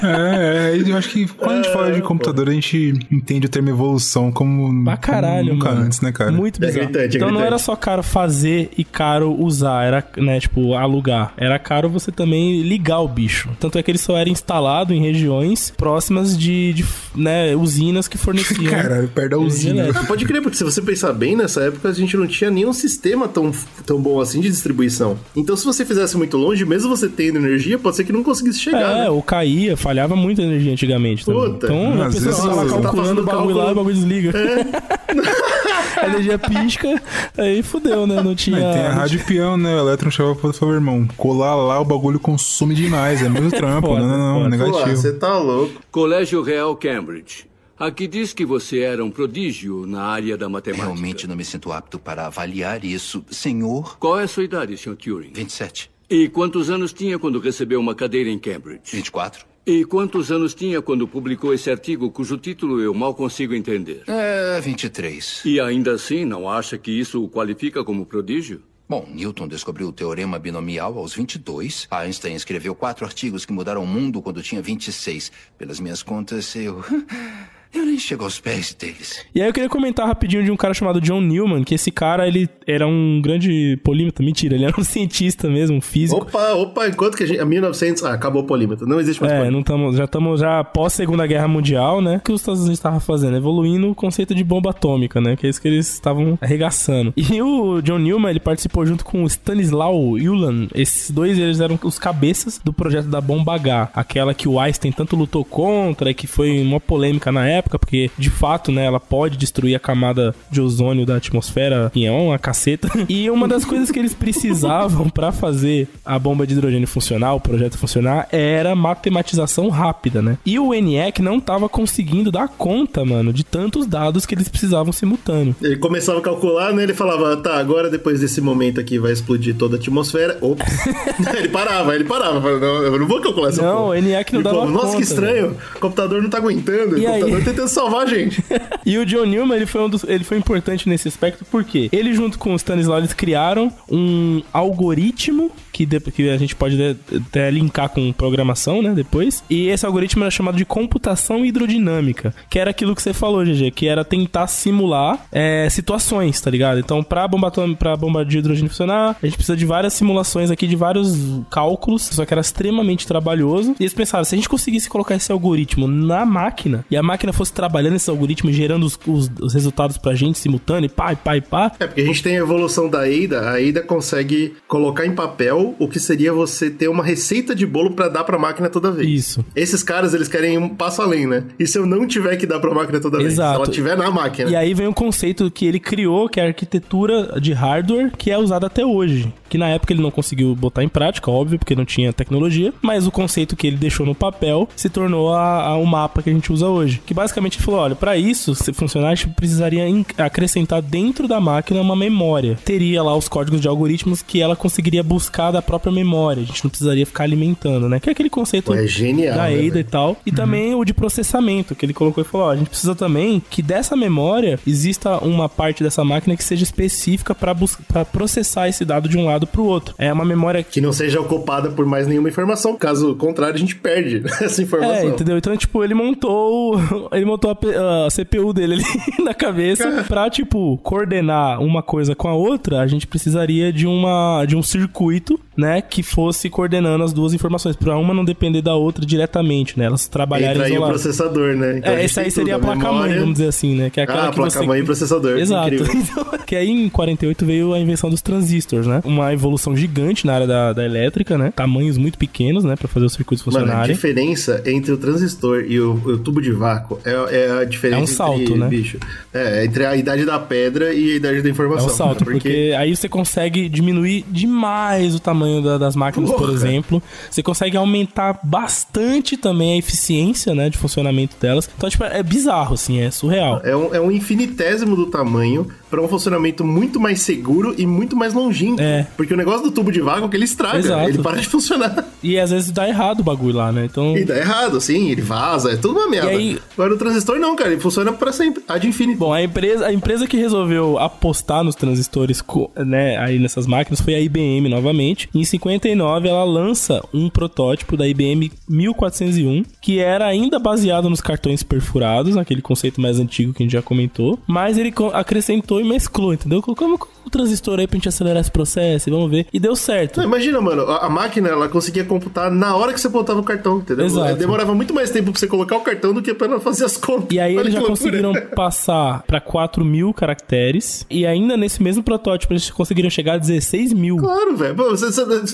É, 0.03 0.77
é, 0.77 0.83
eu 0.89 0.95
acho 0.95 1.09
que 1.09 1.27
quando 1.27 1.51
a 1.51 1.55
gente 1.55 1.73
fala 1.73 1.91
de 1.91 2.01
computador, 2.01 2.47
a 2.47 2.53
gente 2.53 2.93
entende 3.11 3.47
o 3.47 3.49
termo 3.49 3.69
evolução 3.69 4.31
como 4.31 4.85
pra 4.85 4.95
caralho, 4.95 5.55
nunca 5.55 5.69
mano. 5.69 5.85
antes, 5.85 5.99
né, 5.99 6.11
cara? 6.11 6.31
Muito 6.31 6.63
é 6.63 6.67
bizarro. 6.67 6.83
É 6.83 6.85
gritante, 6.85 7.15
é 7.15 7.17
então 7.17 7.31
não 7.31 7.41
era 7.41 7.57
só 7.57 7.75
caro 7.75 8.03
fazer 8.03 8.69
e 8.77 8.85
caro 8.85 9.35
usar, 9.37 9.83
era, 9.83 10.05
né, 10.15 10.39
tipo, 10.39 10.75
alugar. 10.75 11.33
Era 11.35 11.59
caro 11.59 11.89
você 11.89 12.11
também 12.11 12.61
ligar 12.61 12.99
o 12.99 13.07
bicho. 13.07 13.49
Tanto 13.59 13.77
é 13.77 13.83
que 13.83 13.89
ele 13.91 13.97
só 13.97 14.15
era 14.15 14.29
instalado 14.29 14.93
em 14.93 15.01
regiões 15.01 15.73
próximas 15.75 16.37
de, 16.37 16.71
de 16.71 16.85
né, 17.15 17.53
usinas 17.55 18.07
que 18.07 18.17
forneciam. 18.17 18.63
Caralho, 18.71 19.09
perto 19.09 19.31
da 19.31 19.37
usina. 19.39 19.91
Pode 20.05 20.23
crer, 20.25 20.41
porque 20.41 20.57
se 20.57 20.63
você 20.63 20.81
pensar 20.81 21.11
bem, 21.11 21.35
nessa 21.35 21.63
época 21.63 21.89
a 21.89 21.93
gente 22.01 22.17
não 22.17 22.27
tinha 22.27 22.49
nenhum 22.49 22.73
sistema 22.73 23.27
tão, 23.27 23.51
tão 23.85 24.01
bom 24.01 24.19
assim 24.19 24.41
de 24.41 24.49
distribuição. 24.49 25.17
Então, 25.35 25.55
se 25.55 25.65
você 25.65 25.85
fizesse 25.85 26.17
muito 26.17 26.37
longe, 26.37 26.65
mesmo 26.65 26.89
você 26.89 27.07
tendo 27.07 27.37
energia, 27.37 27.77
pode 27.79 27.95
ser 27.95 28.03
que 28.03 28.11
não 28.11 28.23
conseguisse 28.23 28.59
chegar. 28.59 28.97
É, 28.97 29.01
né? 29.03 29.09
ou 29.09 29.21
caía, 29.21 29.77
falhava 29.77 30.15
muito 30.15 30.41
a 30.41 30.43
energia 30.43 30.71
antigamente. 30.71 31.25
Também. 31.25 31.53
Puta. 31.53 31.67
Então, 31.67 32.03
a 32.03 32.09
pessoa 32.09 32.49
tava 32.49 32.65
tá 32.65 32.81
calculando 32.81 33.21
o 33.21 33.25
bagulho 33.25 33.55
lá, 33.55 33.71
o 33.71 33.75
bagulho 33.75 33.95
desliga. 33.95 34.31
É. 34.37 35.01
a 36.01 36.07
energia 36.07 36.39
pisca, 36.39 37.01
aí 37.37 37.61
fudeu, 37.61 38.07
né? 38.07 38.21
Não 38.21 38.35
tinha. 38.35 38.59
Mas 38.59 38.75
tem 38.75 38.85
a 38.85 38.93
rádio 38.93 39.23
peão, 39.25 39.57
né? 39.57 39.75
O 39.75 39.79
Eletron 39.79 40.11
chama 40.11 40.35
por 40.35 40.53
favor, 40.53 40.73
irmão. 40.73 41.07
Colar 41.17 41.55
lá 41.55 41.79
o 41.79 41.85
bagulho 41.85 42.19
consome 42.19 42.73
demais. 42.73 43.21
É 43.21 43.29
muito 43.29 43.55
trampo. 43.55 43.87
Foda, 43.87 44.01
não, 44.01 44.17
não, 44.17 44.39
não. 44.41 44.49
Negativo. 44.49 44.95
Você 44.95 45.13
tá 45.13 45.37
louco. 45.37 45.81
Colégio 45.91 46.41
Real 46.41 46.75
Cambridge. 46.75 47.50
Aqui 47.81 48.07
diz 48.07 48.31
que 48.31 48.45
você 48.45 48.81
era 48.81 49.03
um 49.03 49.09
prodígio 49.09 49.87
na 49.87 50.03
área 50.03 50.37
da 50.37 50.47
matemática. 50.47 50.85
Realmente 50.85 51.25
não 51.25 51.35
me 51.35 51.43
sinto 51.43 51.71
apto 51.71 51.97
para 51.97 52.27
avaliar 52.27 52.85
isso, 52.85 53.25
senhor. 53.27 53.97
Qual 53.97 54.19
é 54.19 54.25
a 54.25 54.27
sua 54.27 54.43
idade, 54.43 54.77
Sr. 54.77 54.95
Turing? 54.95 55.31
27. 55.33 55.89
E 56.07 56.29
quantos 56.29 56.69
anos 56.69 56.93
tinha 56.93 57.17
quando 57.17 57.39
recebeu 57.39 57.79
uma 57.79 57.95
cadeira 57.95 58.29
em 58.29 58.37
Cambridge? 58.37 58.81
24. 58.91 59.47
E 59.65 59.83
quantos 59.83 60.31
anos 60.31 60.53
tinha 60.53 60.79
quando 60.79 61.07
publicou 61.07 61.55
esse 61.55 61.71
artigo 61.71 62.11
cujo 62.11 62.37
título 62.37 62.79
eu 62.79 62.93
mal 62.93 63.15
consigo 63.15 63.55
entender? 63.55 64.03
É, 64.05 64.61
23. 64.61 65.41
E 65.43 65.59
ainda 65.59 65.93
assim 65.93 66.23
não 66.23 66.47
acha 66.47 66.77
que 66.77 66.91
isso 66.91 67.23
o 67.23 67.27
qualifica 67.27 67.83
como 67.83 68.05
prodígio? 68.05 68.61
Bom, 68.87 69.07
Newton 69.11 69.47
descobriu 69.47 69.87
o 69.87 69.91
teorema 69.91 70.37
binomial 70.37 70.99
aos 70.99 71.15
22. 71.15 71.87
Einstein 71.89 72.35
escreveu 72.35 72.75
quatro 72.75 73.05
artigos 73.05 73.43
que 73.43 73.51
mudaram 73.51 73.83
o 73.83 73.87
mundo 73.87 74.21
quando 74.21 74.43
tinha 74.43 74.61
26. 74.61 75.31
Pelas 75.57 75.79
minhas 75.79 76.03
contas, 76.03 76.55
eu 76.55 76.85
Eu 77.73 77.85
nem 77.85 77.97
chego 77.97 78.23
aos 78.25 78.39
pés 78.39 78.73
deles. 78.77 79.25
E 79.33 79.41
aí 79.41 79.47
eu 79.47 79.53
queria 79.53 79.69
comentar 79.69 80.05
rapidinho 80.05 80.43
de 80.43 80.51
um 80.51 80.57
cara 80.57 80.73
chamado 80.73 80.99
John 80.99 81.21
Newman, 81.21 81.63
que 81.63 81.73
esse 81.75 81.89
cara, 81.91 82.27
ele 82.27 82.49
era 82.67 82.85
um 82.85 83.21
grande 83.23 83.79
polímeta. 83.83 84.21
Mentira, 84.21 84.55
ele 84.55 84.65
era 84.65 84.79
um 84.79 84.83
cientista 84.85 85.49
mesmo, 85.49 85.77
um 85.77 85.81
físico. 85.81 86.21
Opa, 86.21 86.53
opa, 86.53 86.87
enquanto 86.87 87.15
que 87.15 87.23
a 87.23 87.25
gente. 87.25 87.39
A 87.39 87.45
1900. 87.45 88.03
Ah, 88.03 88.13
acabou 88.13 88.43
o 88.43 88.45
polímetro. 88.45 88.85
Não 88.85 88.99
existe 88.99 89.21
mais 89.21 89.31
É, 89.31 89.37
polímetro. 89.37 89.57
não 89.57 89.63
tamo, 89.63 89.93
já 89.95 90.03
estamos 90.03 90.39
já 90.41 90.63
pós 90.63 90.93
Segunda 90.93 91.25
Guerra 91.25 91.47
Mundial, 91.47 92.01
né? 92.01 92.17
O 92.17 92.19
que 92.19 92.31
os 92.31 92.41
Estados 92.41 92.59
Unidos 92.61 92.77
estavam 92.79 92.99
fazendo? 92.99 93.37
Evoluindo 93.37 93.89
o 93.89 93.95
conceito 93.95 94.35
de 94.35 94.43
bomba 94.43 94.71
atômica, 94.71 95.21
né? 95.21 95.35
Que 95.37 95.47
é 95.47 95.49
isso 95.49 95.61
que 95.61 95.67
eles 95.67 95.93
estavam 95.93 96.37
arregaçando. 96.41 97.13
E 97.15 97.41
o 97.41 97.81
John 97.81 97.99
Newman, 97.99 98.29
ele 98.31 98.39
participou 98.39 98.85
junto 98.85 99.05
com 99.05 99.23
o 99.23 99.27
Stanislaw 99.27 99.95
Ulan. 99.97 100.67
Esses 100.75 101.09
dois, 101.09 101.37
eles 101.37 101.59
eram 101.59 101.79
os 101.83 101.97
cabeças 101.97 102.59
do 102.63 102.73
projeto 102.73 103.07
da 103.07 103.21
bomba 103.21 103.55
H. 103.55 103.89
Aquela 103.93 104.33
que 104.33 104.47
o 104.47 104.59
Einstein 104.59 104.91
tanto 104.91 105.15
lutou 105.15 105.45
contra 105.45 106.09
e 106.11 106.13
que 106.13 106.27
foi 106.27 106.61
uma 106.61 106.79
polêmica 106.79 107.31
na 107.31 107.47
época, 107.47 107.60
porque 107.69 108.09
de 108.17 108.29
fato, 108.29 108.71
né, 108.71 108.85
ela 108.85 108.99
pode 108.99 109.37
destruir 109.37 109.75
a 109.75 109.79
camada 109.79 110.33
de 110.49 110.61
ozônio 110.61 111.05
da 111.05 111.17
atmosfera, 111.17 111.89
que 111.93 112.05
é 112.05 112.11
uma 112.11 112.37
caceta. 112.39 112.89
E 113.09 113.29
uma 113.29 113.47
das 113.47 113.65
coisas 113.65 113.91
que 113.91 113.99
eles 113.99 114.13
precisavam 114.13 115.09
pra 115.09 115.31
fazer 115.31 115.87
a 116.05 116.17
bomba 116.17 116.47
de 116.47 116.53
hidrogênio 116.53 116.87
funcionar, 116.87 117.33
o 117.33 117.39
projeto 117.41 117.77
funcionar, 117.77 118.27
era 118.31 118.73
matematização 118.75 119.69
rápida, 119.69 120.21
né? 120.21 120.37
E 120.45 120.57
o 120.57 120.73
ENIAC 120.73 121.21
não 121.21 121.39
tava 121.39 121.67
conseguindo 121.67 122.31
dar 122.31 122.47
conta, 122.47 123.03
mano, 123.03 123.33
de 123.33 123.43
tantos 123.43 123.85
dados 123.85 124.25
que 124.25 124.33
eles 124.33 124.47
precisavam 124.47 124.93
simultâneo. 124.93 125.55
Ele 125.61 125.77
começava 125.77 126.19
a 126.19 126.21
calcular, 126.21 126.73
né? 126.73 126.83
Ele 126.83 126.93
falava, 126.93 127.35
tá, 127.37 127.57
agora 127.57 127.89
depois 127.89 128.19
desse 128.21 128.39
momento 128.39 128.79
aqui 128.79 128.97
vai 128.97 129.11
explodir 129.11 129.55
toda 129.55 129.75
a 129.75 129.79
atmosfera. 129.79 130.37
Ops. 130.41 130.65
ele 131.37 131.49
parava, 131.49 131.95
ele 131.95 132.05
parava. 132.05 132.39
Falava, 132.41 132.59
não, 132.59 132.83
eu 132.83 132.99
não 132.99 133.07
vou 133.07 133.19
calcular 133.19 133.49
essa 133.49 133.61
Não, 133.61 133.75
porra. 133.77 133.87
o 133.89 133.95
ENIAC 133.95 134.33
não 134.33 134.39
Ele 134.39 134.43
dava 134.43 134.55
falava, 134.57 134.71
Nossa, 134.71 134.85
conta, 134.87 134.97
que 134.97 135.03
estranho. 135.03 135.57
O 135.75 135.79
computador 135.79 136.21
não 136.21 136.29
tá 136.29 136.37
aguentando. 136.37 136.97
E 136.97 137.05
o 137.05 137.11
aí? 137.11 137.21
Tentando 137.51 137.67
salvar 137.69 138.03
a 138.03 138.05
gente. 138.09 138.43
E 138.83 138.97
o 138.97 139.05
John 139.05 139.25
Newman, 139.25 139.55
ele 139.57 139.67
foi, 139.67 139.81
um 139.83 139.87
dos, 139.89 140.03
ele 140.05 140.23
foi 140.23 140.37
importante 140.37 140.89
nesse 140.89 141.07
aspecto 141.07 141.45
porque 141.51 141.87
ele 141.91 142.13
junto 142.15 142.39
com 142.39 142.51
o 142.53 142.55
Stanislaw, 142.55 142.97
eles 142.97 143.13
criaram 143.13 143.71
um 143.89 144.41
algoritmo 144.51 145.51
que, 145.71 145.85
de- 145.85 145.99
que 145.99 146.29
a 146.29 146.37
gente 146.37 146.55
pode 146.55 146.75
de- 146.75 146.97
até 147.17 147.49
linkar 147.51 147.89
com 147.89 148.11
programação, 148.11 148.81
né, 148.81 148.93
depois. 148.93 149.43
E 149.49 149.67
esse 149.67 149.85
algoritmo 149.85 150.23
era 150.23 150.31
chamado 150.31 150.57
de 150.57 150.65
computação 150.65 151.45
hidrodinâmica, 151.45 152.33
que 152.49 152.57
era 152.57 152.71
aquilo 152.71 152.95
que 152.95 153.01
você 153.01 153.13
falou, 153.13 153.43
GG, 153.45 153.71
que 153.71 153.87
era 153.87 154.03
tentar 154.03 154.47
simular 154.47 155.25
é, 155.31 155.67
situações, 155.69 156.41
tá 156.41 156.49
ligado? 156.49 156.79
Então, 156.79 157.03
pra 157.03 157.27
bomba, 157.27 157.51
pra 157.77 157.95
bomba 157.95 158.25
de 158.25 158.39
hidrogênio 158.39 158.69
funcionar, 158.69 159.15
a 159.21 159.25
gente 159.25 159.35
precisa 159.35 159.55
de 159.57 159.65
várias 159.65 159.93
simulações 159.93 160.49
aqui, 160.49 160.65
de 160.67 160.75
vários 160.75 161.15
cálculos, 161.49 162.03
só 162.03 162.25
que 162.25 162.33
era 162.33 162.41
extremamente 162.41 163.05
trabalhoso. 163.05 163.75
E 163.79 163.83
eles 163.83 163.93
pensaram, 163.93 164.23
se 164.25 164.33
a 164.33 164.37
gente 164.37 164.49
conseguisse 164.49 164.89
colocar 164.89 165.15
esse 165.15 165.31
algoritmo 165.31 165.87
na 165.87 166.25
máquina, 166.25 166.83
e 166.89 166.97
a 166.97 167.03
máquina 167.03 167.31
fosse 167.41 167.53
trabalhando 167.53 167.95
esse 167.95 168.09
algoritmo, 168.09 168.51
gerando 168.51 168.85
os, 168.85 168.99
os- 169.07 169.29
os 169.41 169.53
resultados 169.53 169.97
pra 169.97 170.13
gente 170.13 170.37
simultâneo, 170.37 170.85
e 170.85 170.89
pá, 170.89 171.13
e 171.13 171.15
pá, 171.15 171.37
e 171.37 171.41
pá, 171.41 171.71
É, 171.79 171.87
porque 171.87 172.01
a 172.01 172.05
gente 172.05 172.21
tem 172.21 172.37
a 172.37 172.39
evolução 172.41 172.87
da 172.89 172.99
AIDA. 172.99 173.41
A 173.41 173.51
AIDA 173.53 173.81
consegue 173.81 174.53
colocar 174.67 175.05
em 175.05 175.15
papel 175.15 175.75
o 175.79 175.87
que 175.87 175.99
seria 175.99 176.31
você 176.31 176.69
ter 176.69 176.87
uma 176.87 177.03
receita 177.03 177.55
de 177.55 177.65
bolo 177.65 177.91
pra 177.91 178.07
dar 178.09 178.23
pra 178.23 178.37
máquina 178.37 178.69
toda 178.69 178.91
vez. 178.91 179.07
Isso. 179.09 179.43
Esses 179.55 179.81
caras, 179.83 180.13
eles 180.13 180.27
querem 180.27 180.57
um 180.57 180.69
passo 180.69 181.01
além, 181.01 181.25
né? 181.25 181.43
E 181.59 181.65
se 181.65 181.77
eu 181.77 181.85
não 181.85 182.05
tiver 182.07 182.35
que 182.37 182.45
dar 182.45 182.59
pra 182.59 182.73
máquina 182.73 182.99
toda 182.99 183.17
vez? 183.17 183.33
Exato. 183.33 183.55
Se 183.57 183.63
ela 183.63 183.67
tiver 183.71 183.97
na 183.97 184.11
máquina. 184.11 184.49
E 184.49 184.55
aí 184.55 184.73
vem 184.73 184.87
um 184.87 184.93
conceito 184.93 185.49
que 185.49 185.65
ele 185.65 185.79
criou, 185.79 186.29
que 186.29 186.39
é 186.39 186.43
a 186.43 186.47
arquitetura 186.47 187.39
de 187.39 187.53
hardware, 187.53 188.11
que 188.17 188.29
é 188.31 188.37
usada 188.37 188.67
até 188.67 188.85
hoje. 188.85 189.33
Que 189.51 189.57
na 189.57 189.67
época 189.67 189.91
ele 189.91 190.01
não 190.01 190.09
conseguiu 190.09 190.55
botar 190.55 190.81
em 190.81 190.87
prática, 190.87 191.29
óbvio, 191.29 191.59
porque 191.59 191.75
não 191.75 191.83
tinha 191.83 192.13
tecnologia, 192.13 192.73
mas 192.81 193.05
o 193.05 193.11
conceito 193.11 193.53
que 193.55 193.67
ele 193.67 193.75
deixou 193.75 194.05
no 194.05 194.15
papel 194.15 194.67
se 194.77 194.89
tornou 194.89 195.33
a, 195.33 195.61
a- 195.67 195.75
o 195.77 195.85
mapa 195.85 196.21
que 196.23 196.29
a 196.29 196.33
gente 196.33 196.53
usa 196.53 196.67
hoje. 196.67 197.01
Que 197.05 197.13
basicamente 197.13 197.57
ele 197.57 197.65
falou: 197.65 197.81
olha, 197.81 197.95
pra 197.95 198.15
isso 198.15 198.55
se 198.55 198.71
funcionar, 198.71 199.09
a 199.09 199.15
gente 199.15 199.27
precisaria 199.35 199.83
acrescentar 200.17 200.81
dentro 200.81 201.27
da 201.27 201.39
máquina 201.41 201.81
uma 201.81 201.95
memória. 201.97 202.57
Teria 202.63 203.03
lá 203.03 203.13
os 203.15 203.27
códigos 203.27 203.59
de 203.59 203.67
algoritmos 203.67 204.21
que 204.21 204.41
ela 204.41 204.55
conseguiria 204.55 205.03
buscar 205.03 205.51
da 205.51 205.61
própria 205.61 205.91
memória. 205.91 206.43
A 206.43 206.45
gente 206.45 206.63
não 206.63 206.69
precisaria 206.69 207.05
ficar 207.05 207.23
alimentando, 207.25 207.89
né? 207.89 207.99
Que 207.99 208.09
é 208.09 208.13
aquele 208.13 208.29
conceito 208.29 208.73
é 208.73 208.87
genial, 208.87 209.35
da 209.35 209.43
né, 209.43 209.49
AIDA 209.49 209.65
e 209.65 209.69
velho? 209.69 209.85
tal. 209.89 210.17
E 210.25 210.31
também 210.31 210.73
o 210.75 210.85
de 210.85 210.93
processamento, 210.93 211.75
que 211.75 211.85
ele 211.85 211.93
colocou 211.93 212.23
e 212.23 212.25
falou: 212.27 212.47
ó, 212.47 212.51
a 212.51 212.55
gente 212.55 212.69
precisa 212.69 212.95
também 212.95 213.41
que 213.49 213.61
dessa 213.61 213.95
memória 213.97 214.57
exista 214.65 215.17
uma 215.17 215.49
parte 215.49 215.83
dessa 215.83 216.03
máquina 216.05 216.37
que 216.37 216.43
seja 216.43 216.63
específica 216.63 217.35
para 217.35 218.05
processar 218.05 218.69
esse 218.69 218.85
dado 218.85 219.09
de 219.09 219.17
um 219.17 219.25
lado 219.25 219.40
pro 219.47 219.63
outro. 219.65 219.93
É 219.97 220.11
uma 220.11 220.25
memória 220.25 220.63
Que 220.63 220.81
não 220.81 220.91
seja 220.93 221.19
ocupada 221.19 221.69
por 221.69 221.85
mais 221.85 222.07
nenhuma 222.07 222.29
informação. 222.29 222.75
Caso 222.75 223.15
contrário, 223.15 223.55
a 223.55 223.59
gente 223.59 223.75
perde 223.75 224.21
essa 224.41 224.61
É, 224.61 224.63
informação. 224.65 225.09
entendeu? 225.09 225.37
Então, 225.37 225.55
tipo, 225.57 225.83
ele 225.83 225.93
montou. 225.93 226.79
Ele 227.11 227.25
montou 227.25 227.51
a, 227.51 228.05
a 228.05 228.09
CPU 228.09 228.53
dele 228.53 228.75
ali 228.75 228.83
na 229.23 229.33
cabeça 229.33 230.05
pra, 230.07 230.29
tipo, 230.29 230.77
coordenar 230.77 231.61
uma 231.61 231.81
coisa 231.83 232.15
com 232.15 232.27
a 232.27 232.33
outra. 232.33 232.79
A 232.81 232.87
gente 232.87 233.05
precisaria 233.07 233.71
de 233.71 233.85
uma 233.85 234.45
de 234.45 234.55
um 234.55 234.63
circuito, 234.63 235.39
né? 235.57 235.81
Que 235.81 236.01
fosse 236.03 236.49
coordenando 236.49 237.03
as 237.03 237.11
duas 237.13 237.33
informações. 237.33 237.75
Pra 237.75 237.97
uma 237.97 238.13
não 238.13 238.23
depender 238.23 238.61
da 238.61 238.75
outra 238.75 239.05
diretamente, 239.05 239.77
né? 239.77 239.85
Elas 239.85 240.07
trabalharem 240.07 240.55
Entra 240.61 240.67
aí 240.67 240.77
o 240.77 240.87
processador, 240.87 241.55
né? 241.55 241.77
Então, 241.79 241.93
É, 241.93 242.05
esse 242.05 242.19
aí 242.19 242.31
seria 242.31 242.55
a 242.55 242.59
tudo, 242.59 242.67
placa-mãe, 242.71 243.13
vamos 243.19 243.33
dizer 243.33 243.47
assim, 243.47 243.75
né? 243.75 243.89
Que 243.89 243.99
é 243.99 244.03
aquela 244.03 244.27
Ah, 244.27 244.31
que 244.31 244.37
você... 244.37 244.51
placa-mãe 244.57 244.79
e 244.81 244.83
processador. 244.83 245.37
Exato. 245.37 245.73
Então, 245.75 246.25
que 246.45 246.55
aí 246.55 246.69
em 246.69 246.89
48 246.89 247.45
veio 247.45 247.73
a 247.73 247.79
invenção 247.79 248.09
dos 248.09 248.21
transistores, 248.21 248.87
né? 248.87 249.01
Uma 249.03 249.30
evolução 249.33 249.75
gigante 249.75 250.25
na 250.25 250.33
área 250.33 250.47
da, 250.47 250.73
da 250.73 250.83
elétrica, 250.85 251.37
né? 251.37 251.51
Tamanhos 251.55 251.97
muito 251.97 252.17
pequenos, 252.17 252.63
né? 252.63 252.75
Pra 252.75 252.87
fazer 252.87 253.05
os 253.05 253.13
circuitos 253.13 253.45
Mano, 253.45 253.57
a 253.57 253.61
funcionarem. 253.61 253.95
diferença 253.95 254.61
entre 254.65 254.91
o 254.91 254.97
transistor 254.97 255.65
e 255.67 255.79
o, 255.79 255.93
o 255.93 256.17
tubo 256.17 256.41
de 256.41 256.51
vácuo 256.51 256.99
é, 257.05 257.11
é 257.11 257.61
a 257.61 257.63
diferença 257.65 257.99
É 257.99 258.03
um 258.03 258.07
salto, 258.07 258.41
entre, 258.41 258.55
né? 258.55 258.67
bicho, 258.67 258.97
é, 259.33 259.65
entre 259.65 259.85
a 259.85 259.95
idade 259.95 260.25
da 260.25 260.39
pedra 260.39 260.93
e 260.93 261.13
a 261.13 261.15
idade 261.15 261.41
da 261.41 261.47
É 261.47 261.51
informação. 261.51 261.87
um 261.87 261.89
salto, 261.89 262.25
né? 262.25 262.31
porque... 262.31 262.73
aí 262.77 262.95
você 262.95 263.07
consegue 263.09 263.67
diminuir 263.69 264.25
demais 264.29 265.15
o 265.15 265.19
tamanho 265.19 265.61
da- 265.61 265.77
das 265.77 265.95
máquinas, 265.95 266.29
por 266.31 266.39
Porra. 266.39 266.53
exemplo. 266.53 267.01
Você 267.29 267.41
consegue 267.43 267.77
aumentar 267.77 268.39
bastante 268.43 269.37
também 269.37 269.73
a 269.73 269.77
eficiência, 269.77 270.53
né, 270.53 270.69
de 270.69 270.77
funcionamento 270.77 271.35
delas. 271.39 271.69
Então, 271.75 271.89
tipo, 271.89 272.03
é 272.03 272.21
bizarro, 272.23 272.73
assim, 272.75 272.99
é 272.99 273.09
surreal. 273.11 273.61
É 273.63 273.75
um, 273.75 273.95
é 273.95 273.99
um 274.01 274.11
infinitésimo 274.11 274.95
do 274.95 275.07
tamanho 275.07 275.67
para 275.89 276.01
um 276.01 276.07
funcionamento 276.07 276.63
muito 276.63 276.99
mais 276.99 277.21
seguro 277.21 277.75
e 277.77 277.85
muito 277.85 278.15
mais 278.15 278.33
longínquo. 278.33 278.81
É. 278.81 279.05
Porque 279.21 279.35
o 279.35 279.37
negócio 279.37 279.61
do 279.61 279.71
tubo 279.71 279.91
de 279.91 280.01
vácuo 280.01 280.25
é 280.25 280.29
que 280.29 280.35
ele 280.35 280.45
estraga, 280.45 280.79
Exato. 280.79 281.07
ele 281.09 281.19
para 281.19 281.39
de 281.39 281.47
funcionar. 281.47 282.07
E 282.23 282.39
às 282.39 282.49
vezes 282.49 282.71
dá 282.71 282.89
errado 282.89 283.19
o 283.19 283.23
bagulho 283.23 283.55
lá, 283.55 283.71
né? 283.71 283.85
Então... 283.85 284.17
E 284.17 284.25
dá 284.25 284.35
errado, 284.35 284.77
assim, 284.77 285.11
ele 285.11 285.21
vaza, 285.21 285.71
é 285.71 285.75
tudo 285.75 285.99
uma 285.99 286.07
merda. 286.07 286.31
Aí- 286.31 286.57
Agora 286.73 286.95
o 286.95 286.97
transistor 286.97 287.37
não, 287.37 287.55
cara, 287.55 287.71
ele 287.71 287.79
funciona 287.79 288.11
para 288.11 288.31
sempre, 288.31 288.63
ad 288.67 288.87
infinito. 288.87 289.19
Bom, 289.19 289.31
a 289.31 289.43
empresa, 289.43 289.85
a 289.85 289.93
empresa 289.93 290.25
que 290.25 290.37
resolveu 290.37 290.97
apostar 290.97 291.63
nos 291.63 291.75
transistores, 291.75 292.43
né, 292.83 293.15
aí 293.17 293.37
nessas 293.37 293.67
máquinas 293.67 294.01
foi 294.01 294.15
a 294.15 294.19
IBM 294.19 294.67
novamente. 294.67 295.29
Em 295.35 295.43
59 295.43 296.27
ela 296.27 296.43
lança 296.43 297.03
um 297.13 297.29
protótipo 297.29 297.95
da 297.95 298.07
IBM 298.07 298.51
1401, 298.67 299.63
que 299.79 299.99
era 299.99 300.25
ainda 300.25 300.57
baseado 300.57 301.11
nos 301.11 301.21
cartões 301.21 301.61
perfurados, 301.61 302.35
aquele 302.37 302.61
conceito 302.63 302.99
mais 302.99 303.19
antigo 303.19 303.53
que 303.53 303.61
a 303.61 303.65
gente 303.65 303.73
já 303.73 303.83
comentou, 303.83 304.39
mas 304.47 304.79
ele 304.79 304.91
acrescentou 305.13 305.79
e 305.79 305.83
mesclou, 305.83 306.33
entendeu? 306.33 306.59
Colocou 306.59 307.07
o 307.25 307.29
transistor 307.29 307.79
aí 307.79 307.87
pra 307.87 307.95
gente 307.97 308.09
acelerar 308.09 308.41
esse 308.41 308.51
processo 308.51 309.09
e 309.09 309.11
vamos 309.11 309.29
ver. 309.29 309.45
E 309.53 309.59
deu 309.59 309.75
certo. 309.75 310.17
Não, 310.17 310.25
imagina, 310.25 310.59
mano, 310.61 310.83
a, 310.83 311.05
a 311.05 311.09
máquina 311.09 311.49
ela 311.49 311.67
conseguia 311.69 312.03
computar 312.03 312.51
na 312.51 312.75
hora 312.75 312.93
que 312.93 312.99
você 313.01 313.09
botava 313.09 313.39
o 313.39 313.43
cartão, 313.43 313.77
entendeu? 313.79 314.05
Exato. 314.05 314.35
Demorava 314.35 314.73
muito 314.73 314.93
mais 314.93 315.09
tempo 315.09 315.31
pra 315.31 315.39
você 315.39 315.47
colocar 315.47 315.77
o 315.77 315.81
cartão 315.81 316.13
do 316.13 316.21
que 316.21 316.33
pra 316.33 316.47
ela 316.47 316.59
fazer 316.59 316.85
as 316.85 316.97
contas. 316.97 317.27
E 317.31 317.39
aí 317.39 317.55
Olha 317.55 317.63
eles 317.63 317.73
já 317.73 317.79
loucura. 317.79 317.97
conseguiram 317.99 318.33
passar 318.55 319.23
pra 319.23 319.39
4 319.39 319.83
mil 319.85 320.13
caracteres. 320.13 321.05
E 321.09 321.25
ainda 321.25 321.55
nesse 321.57 321.81
mesmo 321.81 322.03
protótipo 322.03 322.53
eles 322.53 322.69
conseguiram 322.69 323.09
chegar 323.09 323.33
a 323.33 323.37
16 323.37 323.93
mil. 323.93 324.17
Claro, 324.17 324.55
velho. 324.55 324.75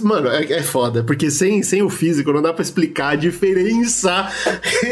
Mano, 0.04 0.30
é, 0.30 0.44
é 0.54 0.64
foda, 0.64 1.04
porque 1.04 1.30
sem, 1.32 1.62
sem 1.64 1.82
o 1.82 1.90
físico 1.90 2.32
não 2.32 2.42
dá 2.42 2.54
pra 2.54 2.62
explicar 2.62 3.10
a 3.10 3.16
diferença 3.16 4.30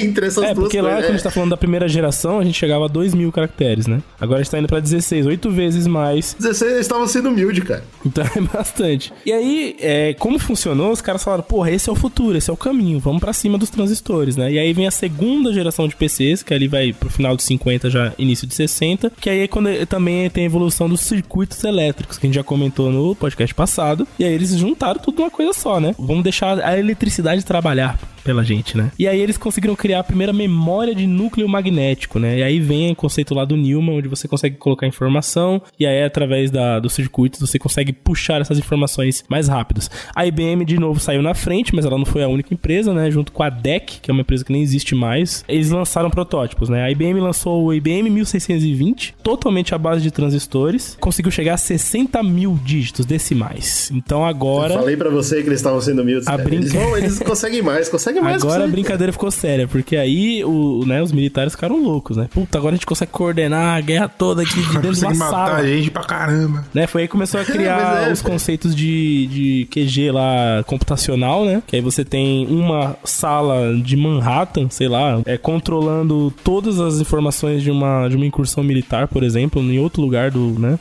entre 0.00 0.26
essas 0.26 0.44
É, 0.44 0.54
duas 0.54 0.66
porque 0.66 0.80
lá, 0.80 0.90
coisas. 0.90 1.04
quando 1.04 1.08
a 1.10 1.16
gente 1.16 1.24
tá 1.24 1.30
falando 1.30 1.50
da 1.50 1.56
primeira 1.56 1.88
geração, 1.88 2.38
a 2.38 2.44
gente 2.44 2.58
chegava 2.58 2.84
a 2.84 2.88
2 2.88 3.14
mil 3.14 3.30
caracteres, 3.32 3.86
né? 3.86 4.02
Agora 4.20 4.40
a 4.40 4.42
gente 4.42 4.50
tá 4.50 4.58
indo 4.58 4.68
pra 4.68 4.80
16, 4.80 5.26
8 5.26 5.50
vezes 5.50 5.86
mais. 5.86 6.01
16 6.38 6.72
eles 6.72 6.86
estavam 6.86 7.06
sendo 7.06 7.28
humilde, 7.28 7.60
cara. 7.62 7.84
Então 8.04 8.24
é 8.24 8.40
bastante. 8.40 9.12
E 9.24 9.32
aí, 9.32 9.76
é, 9.80 10.14
como 10.14 10.38
funcionou, 10.38 10.92
os 10.92 11.00
caras 11.00 11.22
falaram, 11.22 11.42
porra, 11.42 11.70
esse 11.70 11.88
é 11.88 11.92
o 11.92 11.96
futuro, 11.96 12.36
esse 12.36 12.50
é 12.50 12.52
o 12.52 12.56
caminho, 12.56 12.98
vamos 12.98 13.20
pra 13.20 13.32
cima 13.32 13.56
dos 13.56 13.70
transistores, 13.70 14.36
né? 14.36 14.52
E 14.52 14.58
aí 14.58 14.72
vem 14.72 14.86
a 14.86 14.90
segunda 14.90 15.52
geração 15.52 15.86
de 15.86 15.96
PCs, 15.96 16.42
que 16.42 16.52
ali 16.52 16.68
vai 16.68 16.92
pro 16.92 17.10
final 17.10 17.36
de 17.36 17.42
50, 17.42 17.90
já 17.90 18.12
início 18.18 18.46
de 18.46 18.54
60, 18.54 19.12
que 19.20 19.30
aí 19.30 19.40
é 19.40 19.48
quando 19.48 19.68
também 19.86 20.28
tem 20.30 20.44
a 20.44 20.46
evolução 20.46 20.88
dos 20.88 21.00
circuitos 21.00 21.62
elétricos, 21.64 22.18
que 22.18 22.26
a 22.26 22.28
gente 22.28 22.36
já 22.36 22.44
comentou 22.44 22.90
no 22.90 23.14
podcast 23.14 23.54
passado. 23.54 24.06
E 24.18 24.24
aí 24.24 24.32
eles 24.32 24.50
juntaram 24.50 25.00
tudo 25.00 25.18
numa 25.18 25.30
coisa 25.30 25.52
só, 25.52 25.80
né? 25.80 25.94
Vamos 25.98 26.22
deixar 26.22 26.58
a 26.60 26.78
eletricidade 26.78 27.44
trabalhar. 27.44 27.98
Pela 28.22 28.44
gente, 28.44 28.76
né? 28.76 28.90
E 28.98 29.06
aí 29.06 29.20
eles 29.20 29.36
conseguiram 29.36 29.74
criar 29.74 30.00
a 30.00 30.04
primeira 30.04 30.32
memória 30.32 30.94
de 30.94 31.06
núcleo 31.06 31.48
magnético, 31.48 32.18
né? 32.18 32.38
E 32.38 32.42
aí 32.42 32.60
vem 32.60 32.92
o 32.92 32.96
conceito 32.96 33.34
lá 33.34 33.44
do 33.44 33.56
Newman, 33.56 33.98
onde 33.98 34.08
você 34.08 34.28
consegue 34.28 34.56
colocar 34.56 34.86
informação 34.86 35.60
e 35.78 35.86
aí 35.86 36.02
através 36.02 36.50
da, 36.50 36.78
dos 36.78 36.92
circuitos 36.92 37.40
você 37.40 37.58
consegue 37.58 37.92
puxar 37.92 38.40
essas 38.40 38.58
informações 38.58 39.24
mais 39.28 39.48
rápidas. 39.48 39.90
A 40.14 40.26
IBM 40.26 40.64
de 40.64 40.78
novo 40.78 41.00
saiu 41.00 41.22
na 41.22 41.34
frente, 41.34 41.74
mas 41.74 41.84
ela 41.84 41.98
não 41.98 42.04
foi 42.04 42.22
a 42.22 42.28
única 42.28 42.54
empresa, 42.54 42.92
né? 42.92 43.10
Junto 43.10 43.32
com 43.32 43.42
a 43.42 43.50
DEC, 43.50 44.00
que 44.00 44.10
é 44.10 44.12
uma 44.12 44.22
empresa 44.22 44.44
que 44.44 44.52
nem 44.52 44.62
existe 44.62 44.94
mais, 44.94 45.44
eles 45.48 45.70
lançaram 45.70 46.10
protótipos, 46.10 46.68
né? 46.68 46.82
A 46.82 46.90
IBM 46.90 47.20
lançou 47.20 47.64
o 47.64 47.74
IBM 47.74 48.08
1620, 48.10 49.14
totalmente 49.22 49.74
à 49.74 49.78
base 49.78 50.02
de 50.02 50.10
transistores, 50.10 50.96
conseguiu 51.00 51.30
chegar 51.30 51.54
a 51.54 51.58
60 51.58 52.22
mil 52.22 52.58
dígitos 52.64 53.06
decimais. 53.06 53.90
Então 53.92 54.24
agora. 54.24 54.74
Eu 54.74 54.80
falei 54.80 54.96
para 54.96 55.10
você 55.10 55.42
que 55.42 55.48
eles 55.48 55.60
estavam 55.60 55.80
sendo 55.80 56.02
humildes. 56.02 56.28
A 56.28 56.36
brinca... 56.36 56.54
eles, 56.56 56.72
vão, 56.72 56.96
eles 56.96 57.18
conseguem 57.18 57.62
mais, 57.62 57.88
conseguem 57.88 58.11
mais. 58.20 58.42
Agora 58.42 58.64
a 58.64 58.68
brincadeira 58.68 59.12
ficou 59.12 59.30
séria, 59.30 59.66
porque 59.66 59.96
aí 59.96 60.44
o, 60.44 60.84
né, 60.86 61.02
os 61.02 61.12
militares 61.12 61.52
ficaram 61.52 61.82
loucos, 61.82 62.16
né? 62.16 62.28
Puta, 62.32 62.58
agora 62.58 62.74
a 62.74 62.76
gente 62.76 62.86
consegue 62.86 63.12
coordenar 63.12 63.76
a 63.76 63.80
guerra 63.80 64.08
toda 64.08 64.42
aqui 64.42 64.60
de 64.60 64.72
dentro 64.78 64.92
de 64.94 65.04
uma 65.04 65.14
matar 65.14 65.30
sala. 65.30 65.58
a 65.58 65.66
gente 65.66 65.90
pra 65.90 66.04
caramba. 66.04 66.64
Né? 66.74 66.86
Foi 66.86 67.02
aí 67.02 67.08
que 67.08 67.12
começou 67.12 67.40
a 67.40 67.44
criar 67.46 68.08
é, 68.08 68.12
os 68.12 68.22
conceitos 68.22 68.74
de, 68.74 69.26
de 69.26 69.68
QG 69.70 70.10
lá 70.10 70.62
computacional, 70.66 71.44
né? 71.44 71.62
Que 71.66 71.76
aí 71.76 71.82
você 71.82 72.04
tem 72.04 72.46
uma 72.46 72.96
sala 73.04 73.74
de 73.76 73.96
Manhattan, 73.96 74.68
sei 74.70 74.88
lá, 74.88 75.20
é, 75.24 75.36
controlando 75.36 76.32
todas 76.42 76.80
as 76.80 77.00
informações 77.00 77.62
de 77.62 77.70
uma, 77.70 78.08
de 78.08 78.16
uma 78.16 78.26
incursão 78.26 78.62
militar, 78.62 79.08
por 79.08 79.22
exemplo, 79.22 79.62
em 79.62 79.78
outro 79.78 80.02
lugar 80.02 80.30
do, 80.30 80.58
né, 80.58 80.78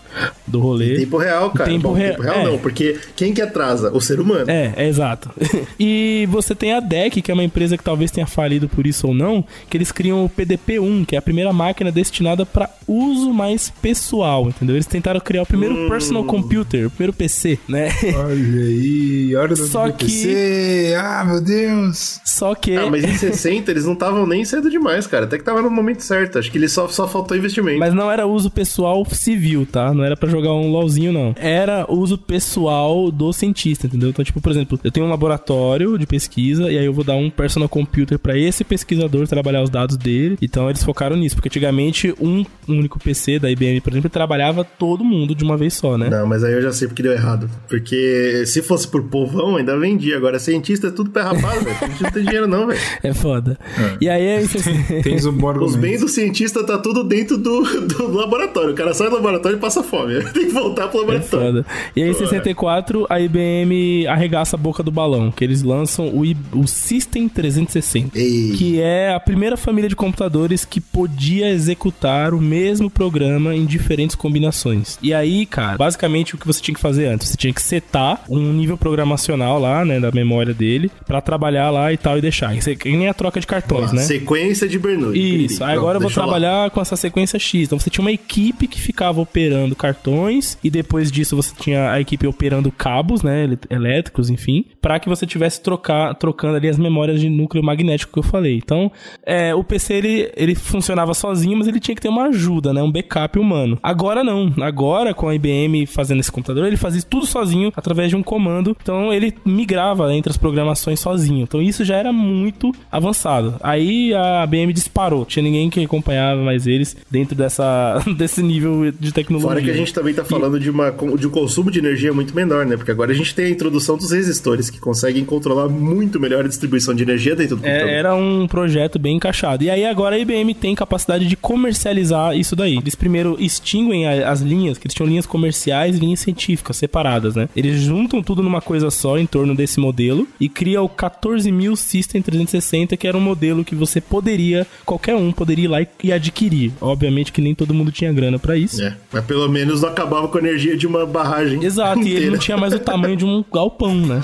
do 0.48 0.60
rolê. 0.60 0.96
Em 0.96 1.00
tempo 1.02 1.18
real, 1.18 1.50
cara. 1.52 1.70
Tempo, 1.70 1.90
Bom, 1.90 1.94
re... 1.94 2.10
tempo 2.10 2.22
real 2.22 2.36
é. 2.36 2.44
não, 2.44 2.58
porque 2.58 3.00
quem 3.16 3.34
que 3.34 3.42
atrasa? 3.42 3.92
O 3.94 4.02
ser 4.02 4.20
humano. 4.20 4.46
É, 4.50 4.74
é 4.76 4.88
exato. 4.88 5.30
e 5.80 6.28
você 6.30 6.56
tem 6.56 6.74
a 6.74 6.80
DEC, 6.80 7.21
que 7.22 7.32
é 7.32 7.34
uma 7.34 7.44
empresa 7.44 7.78
que 7.78 7.84
talvez 7.84 8.12
tenha 8.12 8.26
falido 8.28 8.68
por 8.68 8.86
isso 8.88 9.08
ou 9.08 9.14
não, 9.14 9.44
que 9.70 9.78
eles 9.78 9.92
criam 9.92 10.26
o 10.26 10.30
PDP-1, 10.30 11.06
que 11.06 11.16
é 11.16 11.20
a 11.20 11.22
primeira 11.22 11.52
máquina 11.54 11.92
destinada 11.92 12.46
para 12.46 12.70
uso 12.88 13.34
mais 13.34 13.70
pessoal, 13.82 14.48
entendeu? 14.50 14.76
Eles 14.76 14.86
tentaram 14.86 15.20
criar 15.20 15.44
o 15.44 15.46
primeiro 15.46 15.76
Hum. 15.76 15.90
personal 15.90 16.24
computer, 16.24 16.88
o 16.88 16.90
primeiro 16.90 17.14
PC, 17.14 17.60
né? 17.68 17.90
Olha 18.16 18.62
aí, 18.64 19.36
olha 19.36 19.48
do 19.50 19.56
Só 19.68 19.88
do 19.88 19.94
que- 19.94 20.06
PC. 20.06 20.96
Ah, 20.98 21.24
meu 21.26 21.42
Deus. 21.42 22.20
Só 22.26 22.54
que 22.56 22.76
Ah, 22.76 22.90
mas 22.90 23.04
em 23.04 23.14
60 23.18 23.72
eles 23.72 23.86
não 23.86 23.94
estavam 23.94 24.26
nem 24.28 24.44
cedo 24.46 24.70
demais, 24.70 25.08
cara. 25.08 25.26
Até 25.26 25.38
que 25.38 25.44
tava 25.44 25.62
no 25.62 25.70
momento 25.70 26.02
certo. 26.02 26.40
Acho 26.40 26.52
que 26.52 26.58
ele 26.58 26.68
só, 26.68 26.88
só 26.88 27.08
faltou 27.08 27.38
investimento. 27.38 27.80
Mas 27.80 27.94
não 27.94 28.12
era 28.12 28.26
uso 28.26 28.50
pessoal 28.50 29.06
civil, 29.12 29.66
tá? 29.70 29.94
Não 29.94 30.04
era 30.04 30.16
pra 30.18 30.30
jogar 30.30 30.54
um 30.54 30.70
LOLzinho, 30.72 31.12
não. 31.14 31.34
Era 31.38 31.86
uso 31.90 32.18
pessoal 32.18 33.12
do 33.12 33.32
cientista, 33.34 33.88
entendeu? 33.88 34.10
Então, 34.10 34.24
tipo, 34.26 34.42
por 34.42 34.52
exemplo, 34.52 34.80
eu 34.84 34.92
tenho 34.92 35.06
um 35.06 35.10
laboratório 35.10 35.98
de 35.98 36.06
pesquisa 36.06 36.72
e 36.72 36.78
aí 36.78 36.86
eu 36.86 36.94
vou 36.94 37.04
dar 37.04 37.11
um 37.16 37.30
personal 37.30 37.68
computer 37.70 38.18
pra 38.20 38.38
esse 38.38 38.64
pesquisador 38.64 39.28
trabalhar 39.28 39.62
os 39.64 39.70
dados 39.70 39.98
dele. 39.98 40.38
Então, 40.42 40.70
eles 40.70 40.84
focaram 40.84 41.16
nisso, 41.16 41.36
porque 41.36 41.50
antigamente 41.50 42.14
um 42.20 42.44
único 42.68 43.00
PC 43.00 43.40
da 43.40 43.50
IBM, 43.52 43.82
por 43.82 43.92
exemplo, 43.94 44.10
trabalhava 44.10 44.64
todo 44.64 45.04
mundo 45.04 45.34
de 45.36 45.44
uma 45.44 45.58
vez 45.58 45.74
só, 45.74 45.98
né? 45.98 46.10
Não, 46.10 46.26
mas 46.28 46.44
aí 46.44 46.54
eu 46.54 46.62
já 46.62 46.72
sei 46.72 46.88
porque 46.88 47.04
deu 47.04 47.12
errado. 47.14 47.50
Porque 47.68 48.44
se 48.46 48.62
fosse 48.62 48.88
por 48.88 49.04
povão, 49.04 49.56
ainda 49.58 49.78
vendia. 49.78 50.18
Agora, 50.18 50.40
cientista 50.40 50.88
é 50.88 50.92
tudo 50.92 51.10
pé 51.12 51.22
rapado, 51.22 51.62
velho. 51.64 51.78
Cientista 51.78 52.04
não 52.06 52.12
tem 52.12 52.24
dinheiro, 52.24 52.48
não, 52.48 52.68
velho. 52.68 52.80
É 53.04 53.14
foda. 53.14 53.58
E 54.00 54.08
aí, 54.10 54.46
você... 54.48 55.02
Tens 55.04 55.26
um 55.26 55.32
bom 55.34 55.52
Os 55.60 55.76
bens 55.76 56.02
do 56.02 56.08
cientista 56.08 56.64
tá 56.64 56.78
tudo 56.78 57.04
dentro 57.04 57.38
do, 57.38 57.62
do 57.88 58.12
laboratório. 58.12 58.72
O 58.72 58.76
cara 58.76 58.94
sai 58.94 59.10
do 59.10 59.16
laboratório 59.16 59.58
e 59.58 59.60
passa 59.60 59.82
fome. 59.84 60.22
Tem 60.32 60.46
que 60.46 60.52
voltar 60.52 60.88
pro 60.88 61.00
É 61.00 61.02
laboratório. 61.02 61.48
foda. 61.64 61.66
E 61.96 62.04
aí, 62.04 62.10
em 62.10 62.14
64, 62.14 63.06
a 63.10 63.20
IBM 63.20 64.08
arregaça 64.08 64.56
a 64.56 64.60
boca 64.60 64.82
do 64.84 64.92
balão, 64.92 65.32
que 65.32 65.44
eles 65.44 65.62
lançam 65.64 66.10
o, 66.16 66.24
I- 66.26 66.38
o 66.54 66.68
System 66.68 67.01
360, 67.08 68.18
Ei. 68.18 68.54
que 68.58 68.80
é 68.82 69.14
a 69.14 69.20
primeira 69.20 69.58
família 69.58 69.90
de 69.90 69.96
computadores 69.96 70.66
que 70.66 70.80
podia 70.80 71.50
executar 71.50 72.34
o 72.34 72.42
mesmo 72.42 72.90
programa 72.90 73.56
em 73.56 73.66
diferentes 73.66 74.16
combinações. 74.16 74.98
E 75.02 75.14
aí, 75.14 75.46
cara, 75.46 75.78
basicamente 75.78 76.36
o 76.36 76.38
que 76.38 76.48
você 76.48 76.62
tinha 76.62 76.76
que 76.76 76.82
fazer 76.82 77.08
antes? 77.08 77.30
Você 77.30 77.38
tinha 77.38 77.54
que 77.54 77.62
setar 77.62 78.24
um 78.30 78.54
nível 78.54 78.78
programacional 78.78 79.60
lá, 79.60 79.84
né, 79.86 80.00
da 80.00 80.12
memória 80.12 80.54
dele, 80.54 80.92
pra 81.06 81.22
trabalhar 81.22 81.70
lá 81.70 81.92
e 81.92 81.98
tal 81.98 82.18
e 82.18 82.22
deixar. 82.22 82.56
Isso 82.56 82.70
é 82.70 82.76
que 82.76 82.90
nem 82.90 83.08
a 83.08 83.14
troca 83.14 83.40
de 83.40 83.48
cartões, 83.48 83.92
né? 83.92 84.02
Sequência 84.02 84.68
de 84.68 84.78
Bernoulli. 84.78 85.46
Isso, 85.46 85.64
aí 85.64 85.76
agora 85.76 85.98
eu 85.98 86.02
vou 86.02 86.10
deixa 86.10 86.22
lá. 86.22 86.28
trabalhar 86.28 86.70
com 86.72 86.82
essa 86.82 86.96
sequência 86.96 87.40
X. 87.40 87.64
Então 87.64 87.80
você 87.80 87.90
tinha 87.90 88.04
uma 88.04 88.12
equipe 88.12 88.68
que 88.68 88.80
ficava 88.80 89.22
operando 89.22 89.76
cartões 89.76 90.58
e 90.64 90.70
depois 90.70 91.12
disso 91.12 91.36
você 91.36 91.54
tinha 91.60 91.92
a 91.92 92.00
equipe 92.00 92.28
operando 92.28 92.72
cabos, 92.72 93.22
né, 93.24 93.58
elétricos, 93.70 94.30
enfim, 94.30 94.66
para 94.82 95.00
que 95.00 95.10
você 95.10 95.26
tivesse 95.26 95.62
trocar, 95.62 96.14
trocando 96.16 96.56
ali 96.56 96.68
as 96.68 96.78
memórias 96.78 96.91
de 97.18 97.30
núcleo 97.30 97.64
magnético 97.64 98.14
que 98.14 98.20
eu 98.20 98.24
falei. 98.24 98.58
Então, 98.58 98.92
é, 99.26 99.54
o 99.54 99.64
PC 99.64 99.94
ele, 99.94 100.32
ele 100.36 100.56
funcionava 100.56 101.14
sozinho, 101.14 101.58
mas 101.58 101.68
ele 101.68 101.80
tinha 101.80 101.96
que 101.96 102.02
ter 102.02 102.10
uma 102.10 102.26
ajuda, 102.26 102.74
né, 102.74 102.82
um 102.82 102.92
backup 102.92 103.38
humano. 103.40 103.78
Agora 103.82 104.24
não. 104.24 104.54
Agora 104.62 105.14
com 105.14 105.28
a 105.28 105.36
IBM 105.36 105.86
fazendo 105.86 106.20
esse 106.20 106.32
computador, 106.32 106.66
ele 106.66 106.78
fazia 106.78 107.02
tudo 107.02 107.26
sozinho 107.26 107.72
através 107.76 108.10
de 108.10 108.16
um 108.16 108.24
comando. 108.24 108.76
Então 108.82 109.12
ele 109.14 109.34
migrava 109.46 110.14
entre 110.14 110.30
as 110.30 110.38
programações 110.38 111.00
sozinho. 111.00 111.44
Então 111.44 111.62
isso 111.62 111.84
já 111.84 111.96
era 111.96 112.12
muito 112.12 112.72
avançado. 112.92 113.56
Aí 113.62 114.14
a 114.14 114.44
IBM 114.44 114.74
disparou. 114.74 115.26
Tinha 115.26 115.44
ninguém 115.44 115.70
que 115.70 115.84
acompanhava 115.84 116.42
mais 116.42 116.68
eles 116.68 116.96
dentro 117.10 117.36
dessa, 117.36 118.04
desse 118.18 118.42
nível 118.42 118.92
de 118.92 119.12
tecnologia. 119.12 119.50
Fora 119.50 119.62
que 119.62 119.70
a 119.70 119.76
gente 119.76 119.94
também 119.94 120.14
tá 120.14 120.24
falando 120.24 120.60
de, 120.60 120.70
uma, 120.70 120.92
de 120.92 121.28
um 121.28 121.30
consumo 121.30 121.72
de 121.72 121.80
energia 121.80 122.14
muito 122.14 122.36
menor, 122.36 122.66
né? 122.66 122.78
Porque 122.78 122.92
agora 122.92 123.12
a 123.12 123.16
gente 123.16 123.34
tem 123.34 123.46
a 123.46 123.50
introdução 123.50 123.98
dos 123.98 124.12
resistores 124.12 124.70
que 124.70 124.80
conseguem 124.80 125.24
controlar 125.26 125.70
muito 125.70 126.20
melhor 126.20 126.46
a 126.46 126.48
distribuição 126.48 126.81
de 126.96 127.04
energia 127.04 127.36
dentro 127.36 127.56
do 127.56 127.62
computador. 127.62 127.90
É, 127.90 127.94
era 127.94 128.16
um 128.16 128.48
projeto 128.48 128.98
bem 128.98 129.16
encaixado. 129.16 129.64
E 129.64 129.70
aí 129.70 129.86
agora 129.86 130.16
a 130.16 130.20
IBM 130.20 130.54
tem 130.54 130.74
capacidade 130.76 131.26
de 131.28 131.36
comercializar 131.36 132.36
isso 132.36 132.56
daí. 132.56 132.78
Eles 132.78 132.96
primeiro 132.96 133.38
extinguem 133.40 134.08
as 134.08 134.42
linhas, 134.42 134.78
que 134.78 134.88
eles 134.88 134.96
tinham 134.96 135.08
linhas 135.08 135.26
comerciais 135.26 135.96
e 135.96 136.00
linhas 136.00 136.20
científicas 136.20 136.78
separadas, 136.78 137.36
né? 137.36 137.48
Eles 137.56 137.82
juntam 137.82 138.22
tudo 138.22 138.42
numa 138.42 138.62
coisa 138.62 138.90
só 138.90 139.18
em 139.18 139.26
torno 139.26 139.56
desse 139.56 139.80
modelo 139.80 140.28
e 140.40 140.50
cria 140.50 140.82
o 140.82 140.90
14000 140.90 141.76
System 141.76 142.22
360, 142.22 142.96
que 142.98 143.08
era 143.08 143.18
um 143.18 143.22
modelo 143.22 143.64
que 143.64 143.76
você 143.76 144.00
poderia, 144.00 144.66
qualquer 144.86 145.16
um 145.16 145.32
poderia 145.32 145.66
ir 145.66 145.68
lá 145.68 145.82
e, 146.04 146.12
adquirir. 146.12 146.72
Obviamente 146.80 147.32
que 147.32 147.42
nem 147.42 147.54
todo 147.54 147.74
mundo 147.74 147.92
tinha 147.92 148.12
grana 148.12 148.40
pra 148.40 148.58
isso. 148.58 148.82
É, 148.82 148.96
mas 149.12 149.26
pelo 149.26 149.48
menos 149.50 149.82
não 149.82 149.90
acabava 149.90 150.28
com 150.28 150.38
a 150.38 150.42
energia 150.42 150.78
de 150.78 150.88
uma 150.88 151.06
barragem. 151.06 151.64
Exato, 151.64 152.00
e 152.00 152.02
ele 152.02 152.12
inteira. 152.12 152.32
não 152.32 152.40
tinha 152.40 152.58
mais 152.58 152.74
o 152.74 152.80
tamanho 152.80 153.16
de 153.16 153.26
um 153.26 153.44
galpão, 153.52 153.96
né? 153.96 154.22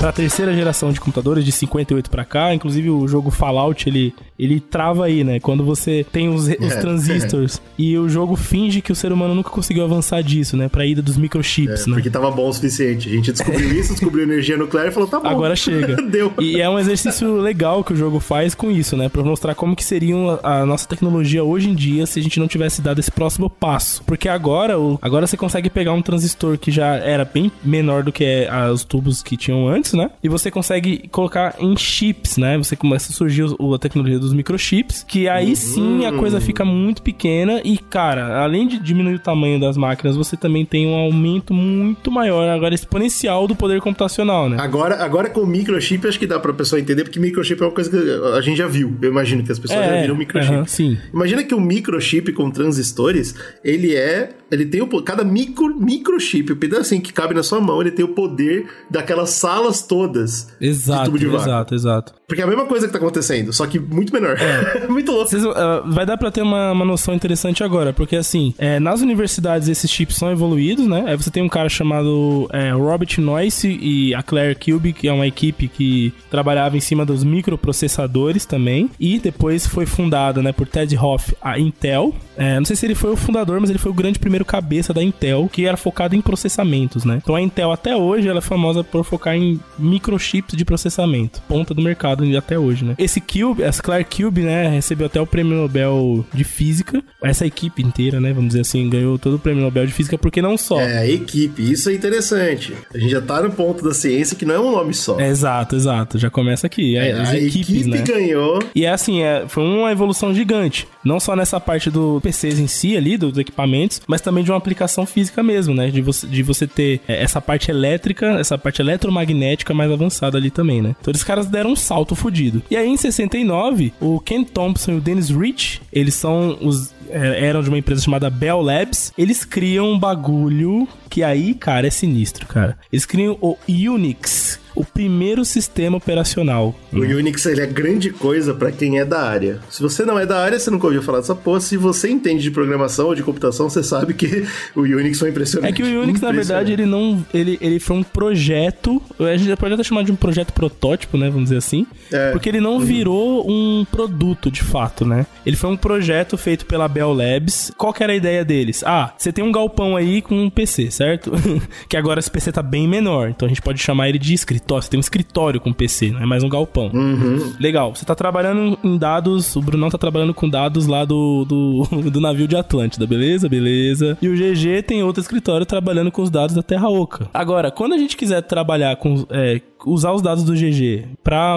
Pra 0.00 0.10
terceira 0.12 0.54
geração 0.54 0.90
de 0.92 0.98
computadores, 0.98 1.44
de 1.44 1.52
58 1.52 2.08
pra 2.10 2.24
cá, 2.24 2.54
inclusive 2.54 2.88
o 2.88 3.06
jogo 3.06 3.30
Fallout, 3.30 3.86
ele, 3.86 4.14
ele 4.38 4.58
trava 4.58 5.04
aí, 5.04 5.22
né? 5.22 5.38
Quando 5.38 5.62
você 5.62 6.06
tem 6.10 6.30
os, 6.30 6.48
os 6.58 6.74
transistors 6.76 7.60
e 7.78 7.98
o 7.98 8.08
jogo 8.08 8.34
finge 8.34 8.80
que 8.80 8.90
o 8.90 8.94
ser 8.94 9.12
humano 9.12 9.34
nunca 9.34 9.50
conseguiu 9.50 9.84
avançar 9.84 10.22
disso, 10.22 10.56
né? 10.56 10.70
Pra 10.70 10.86
ida 10.86 11.02
dos 11.02 11.18
microchips, 11.18 11.82
É, 11.86 11.90
né? 11.90 11.96
porque 11.96 12.08
tava 12.08 12.30
bom 12.30 12.48
o 12.48 12.52
suficiente. 12.54 13.10
A 13.10 13.12
gente 13.12 13.30
descobriu 13.30 13.70
isso, 13.78 13.92
descobriu 13.92 14.24
energia 14.24 14.56
nuclear 14.56 14.88
e 14.88 14.90
falou, 14.90 15.06
tá 15.06 15.20
bom. 15.20 15.28
Agora 15.28 15.54
chega. 15.54 15.96
Deu. 16.08 16.32
E 16.40 16.58
é 16.62 16.68
um 16.70 16.78
exercício 16.78 17.36
legal 17.36 17.84
que 17.84 17.92
o 17.92 17.96
jogo 17.96 18.20
faz 18.20 18.54
com 18.54 18.70
isso, 18.70 18.96
né? 18.96 19.10
Pra 19.10 19.22
mostrar 19.22 19.54
como 19.54 19.76
que 19.76 19.84
seria 19.84 20.14
a 20.42 20.64
nossa 20.64 20.88
tecnologia 20.88 21.44
hoje 21.44 21.68
em 21.68 21.74
dia 21.74 22.06
se 22.06 22.18
a 22.18 22.22
gente 22.22 22.40
não 22.40 22.48
tivesse 22.48 22.80
dado 22.80 22.98
esse 23.00 23.10
próximo 23.10 23.50
passo. 23.50 24.02
Porque 24.06 24.30
agora, 24.30 24.74
agora 25.02 25.26
você 25.26 25.36
consegue 25.36 25.68
pegar 25.68 25.92
um 25.92 26.00
transistor 26.00 26.56
que 26.56 26.70
já 26.70 26.96
era 26.96 27.24
bem 27.26 27.52
menor 27.62 28.02
do 28.02 28.10
que 28.10 28.48
os 28.72 28.82
tubos 28.82 29.22
que 29.22 29.36
tinham 29.36 29.68
antes, 29.68 29.89
né? 29.96 30.10
E 30.22 30.28
você 30.28 30.50
consegue 30.50 31.08
colocar 31.08 31.56
em 31.58 31.76
chips, 31.76 32.36
né? 32.36 32.56
Você 32.58 32.76
começa 32.76 33.12
a 33.12 33.14
surgir 33.14 33.44
a 33.44 33.78
tecnologia 33.78 34.18
dos 34.18 34.32
microchips, 34.32 35.04
que 35.06 35.28
aí 35.28 35.54
sim 35.56 36.04
a 36.06 36.12
coisa 36.12 36.40
fica 36.40 36.64
muito 36.64 37.02
pequena 37.02 37.60
e, 37.64 37.78
cara, 37.78 38.42
além 38.42 38.66
de 38.66 38.78
diminuir 38.78 39.14
o 39.14 39.18
tamanho 39.18 39.60
das 39.60 39.76
máquinas, 39.76 40.16
você 40.16 40.36
também 40.36 40.64
tem 40.64 40.86
um 40.86 40.94
aumento 40.94 41.52
muito 41.52 42.10
maior, 42.10 42.48
agora 42.48 42.74
exponencial 42.74 43.46
do 43.46 43.54
poder 43.54 43.80
computacional, 43.80 44.48
né? 44.48 44.56
Agora, 44.60 45.02
agora 45.02 45.28
com 45.30 45.40
o 45.40 45.46
microchip, 45.46 46.06
acho 46.06 46.18
que 46.18 46.26
dá 46.26 46.38
pra 46.38 46.52
pessoa 46.52 46.80
entender, 46.80 47.04
porque 47.04 47.18
microchip 47.18 47.60
é 47.62 47.66
uma 47.66 47.72
coisa 47.72 47.90
que 47.90 48.36
a 48.36 48.40
gente 48.40 48.56
já 48.56 48.66
viu. 48.66 48.96
Eu 49.00 49.10
imagino 49.10 49.42
que 49.42 49.52
as 49.52 49.58
pessoas 49.58 49.84
já 49.84 50.00
viram 50.00 50.16
microchip. 50.16 50.54
É, 50.54 50.66
sim. 50.66 50.98
Imagina 51.12 51.42
que 51.42 51.54
o 51.54 51.60
microchip 51.60 52.32
com 52.32 52.50
transistores, 52.50 53.34
ele 53.64 53.94
é. 53.94 54.30
Ele 54.50 54.66
tem 54.66 54.82
o. 54.82 55.02
Cada 55.02 55.24
micro, 55.24 55.78
microchip, 55.78 56.52
o 56.52 56.56
pedacinho 56.56 57.00
que 57.00 57.12
cabe 57.12 57.34
na 57.34 57.42
sua 57.42 57.60
mão, 57.60 57.80
ele 57.80 57.90
tem 57.90 58.04
o 58.04 58.08
poder 58.08 58.66
daquelas 58.90 59.30
salas 59.30 59.79
todas. 59.82 60.48
de 60.58 60.68
Exato, 60.68 61.16
exato, 61.16 61.74
exato. 61.74 62.19
Porque 62.30 62.42
é 62.42 62.44
a 62.44 62.46
mesma 62.46 62.64
coisa 62.64 62.86
que 62.86 62.92
tá 62.92 62.98
acontecendo, 63.00 63.52
só 63.52 63.66
que 63.66 63.80
muito 63.80 64.12
menor. 64.12 64.36
É. 64.38 64.86
muito 64.86 65.10
louco. 65.10 65.28
Vocês, 65.28 65.44
uh, 65.44 65.82
vai 65.86 66.06
dar 66.06 66.16
pra 66.16 66.30
ter 66.30 66.42
uma, 66.42 66.70
uma 66.70 66.84
noção 66.84 67.12
interessante 67.12 67.64
agora, 67.64 67.92
porque 67.92 68.14
assim, 68.14 68.54
é, 68.56 68.78
nas 68.78 69.00
universidades 69.00 69.66
esses 69.66 69.90
chips 69.90 70.14
são 70.14 70.30
evoluídos, 70.30 70.86
né? 70.86 71.02
Aí 71.08 71.16
você 71.16 71.28
tem 71.28 71.42
um 71.42 71.48
cara 71.48 71.68
chamado 71.68 72.48
é, 72.52 72.70
Robert 72.70 73.18
Noyce 73.18 73.76
e 73.82 74.14
a 74.14 74.22
Claire 74.22 74.54
Kilby, 74.54 74.92
que 74.92 75.08
é 75.08 75.12
uma 75.12 75.26
equipe 75.26 75.66
que 75.66 76.14
trabalhava 76.30 76.76
em 76.76 76.80
cima 76.80 77.04
dos 77.04 77.24
microprocessadores 77.24 78.46
também. 78.46 78.88
E 79.00 79.18
depois 79.18 79.66
foi 79.66 79.84
fundada, 79.84 80.40
né, 80.40 80.52
por 80.52 80.68
Ted 80.68 80.96
Hoff, 80.96 81.36
a 81.42 81.58
Intel. 81.58 82.14
É, 82.36 82.60
não 82.60 82.64
sei 82.64 82.76
se 82.76 82.86
ele 82.86 82.94
foi 82.94 83.10
o 83.10 83.16
fundador, 83.16 83.60
mas 83.60 83.70
ele 83.70 83.78
foi 83.80 83.90
o 83.90 83.94
grande 83.94 84.20
primeiro 84.20 84.44
cabeça 84.44 84.94
da 84.94 85.02
Intel, 85.02 85.50
que 85.52 85.66
era 85.66 85.76
focado 85.76 86.14
em 86.14 86.20
processamentos, 86.20 87.04
né? 87.04 87.18
Então 87.20 87.34
a 87.34 87.40
Intel 87.40 87.72
até 87.72 87.96
hoje 87.96 88.28
ela 88.28 88.38
é 88.38 88.42
famosa 88.42 88.84
por 88.84 89.02
focar 89.04 89.34
em 89.34 89.58
microchips 89.76 90.56
de 90.56 90.64
processamento, 90.64 91.42
ponta 91.48 91.74
do 91.74 91.82
mercado 91.82 92.19
até 92.36 92.58
hoje, 92.58 92.84
né? 92.84 92.94
Esse 92.98 93.20
Cube, 93.20 93.62
essa 93.62 93.82
Claire 93.82 94.04
Cube, 94.04 94.42
né, 94.42 94.68
recebeu 94.68 95.06
até 95.06 95.20
o 95.20 95.26
prêmio 95.26 95.56
Nobel 95.56 96.24
de 96.32 96.44
Física. 96.44 97.02
Essa 97.22 97.46
equipe 97.46 97.82
inteira, 97.82 98.20
né, 98.20 98.32
vamos 98.32 98.48
dizer 98.48 98.60
assim, 98.60 98.88
ganhou 98.88 99.18
todo 99.18 99.34
o 99.36 99.38
prêmio 99.38 99.62
Nobel 99.62 99.86
de 99.86 99.92
Física 99.92 100.16
porque 100.16 100.40
não 100.40 100.56
só. 100.56 100.80
É, 100.80 100.98
a 100.98 101.06
equipe, 101.06 101.70
isso 101.70 101.90
é 101.90 101.94
interessante. 101.94 102.74
A 102.92 102.98
gente 102.98 103.10
já 103.10 103.20
tá 103.20 103.42
no 103.42 103.50
ponto 103.50 103.84
da 103.84 103.94
ciência 103.94 104.36
que 104.36 104.44
não 104.44 104.54
é 104.54 104.60
um 104.60 104.72
nome 104.72 104.94
só. 104.94 105.18
É, 105.20 105.28
exato, 105.28 105.76
exato. 105.76 106.18
Já 106.18 106.30
começa 106.30 106.66
aqui. 106.66 106.96
É, 106.96 107.12
as 107.12 107.30
a 107.30 107.36
equipes, 107.36 107.70
equipe 107.70 107.88
né? 107.88 108.02
ganhou. 108.02 108.58
E 108.74 108.84
é 108.84 108.90
assim, 108.90 109.22
é, 109.22 109.44
foi 109.48 109.62
uma 109.62 109.90
evolução 109.90 110.34
gigante. 110.34 110.86
Não 111.04 111.18
só 111.18 111.34
nessa 111.34 111.58
parte 111.58 111.90
do 111.90 112.20
PCs 112.20 112.58
em 112.58 112.66
si 112.66 112.96
ali, 112.96 113.16
dos 113.16 113.36
equipamentos, 113.38 114.00
mas 114.06 114.20
também 114.20 114.44
de 114.44 114.50
uma 114.50 114.58
aplicação 114.58 115.06
física 115.06 115.42
mesmo, 115.42 115.74
né? 115.74 115.88
De 115.88 116.00
você, 116.00 116.26
de 116.26 116.42
você 116.42 116.66
ter 116.66 117.00
é, 117.08 117.22
essa 117.22 117.40
parte 117.40 117.70
elétrica, 117.70 118.38
essa 118.38 118.58
parte 118.58 118.80
eletromagnética 118.82 119.74
mais 119.74 119.90
avançada 119.90 120.36
ali 120.38 120.50
também, 120.50 120.82
né? 120.82 120.94
Então 121.00 121.12
os 121.12 121.24
caras 121.24 121.46
deram 121.46 121.72
um 121.72 121.76
salto 121.76 122.09
fodido. 122.14 122.62
E 122.70 122.76
aí 122.76 122.88
em 122.88 122.96
69, 122.96 123.92
o 124.00 124.20
Ken 124.20 124.44
Thompson 124.44 124.92
e 124.92 124.96
o 124.96 125.00
Dennis 125.00 125.30
Rich, 125.30 125.80
eles 125.92 126.14
são 126.14 126.58
os 126.60 126.92
é, 127.10 127.46
eram 127.46 127.62
de 127.62 127.68
uma 127.68 127.78
empresa 127.78 128.02
chamada 128.02 128.30
Bell 128.30 128.60
Labs. 128.60 129.12
Eles 129.18 129.44
criam 129.44 129.92
um 129.92 129.98
bagulho 129.98 130.86
que 131.08 131.22
aí, 131.22 131.54
cara, 131.54 131.86
é 131.86 131.90
sinistro, 131.90 132.46
cara. 132.46 132.78
Eles 132.92 133.04
criam 133.04 133.36
o 133.40 133.56
Unix, 133.68 134.59
o 134.74 134.84
primeiro 134.84 135.44
sistema 135.44 135.96
operacional. 135.96 136.74
O 136.92 136.98
Unix 136.98 137.46
ele 137.46 137.60
é 137.60 137.66
grande 137.66 138.10
coisa 138.10 138.54
para 138.54 138.70
quem 138.70 138.98
é 138.98 139.04
da 139.04 139.22
área. 139.22 139.60
Se 139.70 139.82
você 139.82 140.04
não 140.04 140.18
é 140.18 140.26
da 140.26 140.40
área, 140.40 140.58
você 140.58 140.70
nunca 140.70 140.86
ouviu 140.86 141.02
falar 141.02 141.20
dessa 141.20 141.34
porra. 141.34 141.60
Se 141.60 141.76
você 141.76 142.08
entende 142.08 142.42
de 142.42 142.50
programação 142.50 143.06
ou 143.06 143.14
de 143.14 143.22
computação, 143.22 143.68
você 143.68 143.82
sabe 143.82 144.14
que 144.14 144.46
o 144.74 144.80
Unix 144.82 145.18
foi 145.18 145.30
impressionante. 145.30 145.70
É 145.70 145.74
que 145.74 145.82
o 145.82 146.02
Unix, 146.02 146.20
na 146.20 146.32
verdade, 146.32 146.72
ele 146.72 146.86
não. 146.86 147.24
Ele, 147.32 147.58
ele 147.60 147.78
foi 147.78 147.96
um 147.96 148.02
projeto. 148.02 149.02
A 149.18 149.36
gente 149.36 149.54
pode 149.56 149.74
até 149.74 149.82
chamar 149.82 150.04
de 150.04 150.12
um 150.12 150.16
projeto 150.16 150.52
protótipo, 150.52 151.16
né? 151.16 151.28
Vamos 151.28 151.44
dizer 151.44 151.58
assim. 151.58 151.86
É. 152.12 152.32
Porque 152.32 152.48
ele 152.48 152.60
não 152.60 152.80
virou 152.80 153.48
um 153.48 153.84
produto 153.90 154.50
de 154.50 154.62
fato, 154.62 155.04
né? 155.04 155.26
Ele 155.44 155.56
foi 155.56 155.70
um 155.70 155.76
projeto 155.76 156.36
feito 156.36 156.66
pela 156.66 156.88
Bell 156.88 157.12
Labs. 157.12 157.72
Qual 157.76 157.92
que 157.92 158.02
era 158.02 158.12
a 158.12 158.16
ideia 158.16 158.44
deles? 158.44 158.82
Ah, 158.84 159.12
você 159.16 159.32
tem 159.32 159.44
um 159.44 159.52
galpão 159.52 159.96
aí 159.96 160.22
com 160.22 160.44
um 160.44 160.50
PC, 160.50 160.90
certo? 160.90 161.32
que 161.88 161.96
agora 161.96 162.20
esse 162.20 162.30
PC 162.30 162.52
tá 162.52 162.62
bem 162.62 162.86
menor. 162.86 163.30
Então 163.30 163.46
a 163.46 163.48
gente 163.48 163.62
pode 163.62 163.80
chamar 163.80 164.08
ele 164.08 164.18
de 164.18 164.34
escritório. 164.60 164.82
Você 164.82 164.90
tem 164.90 164.98
um 164.98 165.00
escritório 165.00 165.60
com 165.60 165.72
PC, 165.72 166.10
não 166.10 166.22
é 166.22 166.26
mais 166.26 166.42
um 166.42 166.48
galpão. 166.48 166.90
Uhum. 166.92 167.52
Legal. 167.58 167.94
Você 167.94 168.04
tá 168.04 168.14
trabalhando 168.14 168.78
em 168.84 168.96
dados. 168.96 169.56
O 169.56 169.60
Brunão 169.60 169.90
tá 169.90 169.98
trabalhando 169.98 170.34
com 170.34 170.48
dados 170.48 170.86
lá 170.86 171.04
do, 171.04 171.44
do, 171.44 171.84
do 172.10 172.20
navio 172.20 172.46
de 172.46 172.56
Atlântida, 172.56 173.06
beleza? 173.06 173.48
Beleza. 173.48 174.18
E 174.20 174.28
o 174.28 174.34
GG 174.34 174.82
tem 174.86 175.02
outro 175.02 175.20
escritório 175.20 175.66
trabalhando 175.66 176.10
com 176.10 176.22
os 176.22 176.30
dados 176.30 176.54
da 176.54 176.62
Terra 176.62 176.88
Oca. 176.88 177.28
Agora, 177.32 177.70
quando 177.70 177.94
a 177.94 177.98
gente 177.98 178.16
quiser 178.16 178.42
trabalhar 178.42 178.96
com. 178.96 179.26
é, 179.30 179.60
usar 179.86 180.12
os 180.12 180.22
dados 180.22 180.44
do 180.44 180.52
GG 180.52 181.08
para 181.22 181.56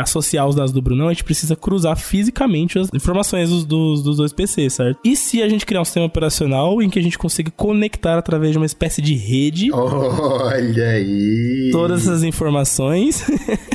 associar 0.00 0.48
os 0.48 0.54
dados 0.54 0.72
do 0.72 0.82
Brunão, 0.82 1.08
a 1.08 1.12
gente 1.12 1.24
precisa 1.24 1.54
cruzar 1.54 1.96
fisicamente 1.96 2.78
as 2.78 2.88
informações 2.92 3.50
dos, 3.50 3.64
dos, 3.64 4.02
dos 4.02 4.16
dois 4.16 4.32
PCs, 4.32 4.72
certo? 4.72 4.98
E 5.04 5.16
se 5.16 5.42
a 5.42 5.48
gente 5.48 5.64
criar 5.66 5.80
um 5.80 5.84
sistema 5.84 6.06
operacional 6.06 6.82
em 6.82 6.90
que 6.90 6.98
a 6.98 7.02
gente 7.02 7.18
consiga 7.18 7.50
conectar 7.50 8.18
através 8.18 8.52
de 8.52 8.58
uma 8.58 8.66
espécie 8.66 9.00
de 9.00 9.14
rede 9.14 9.70
Olha 9.72 10.88
aí. 10.88 11.68
todas 11.72 12.02
essas 12.02 12.24
informações, 12.32 13.24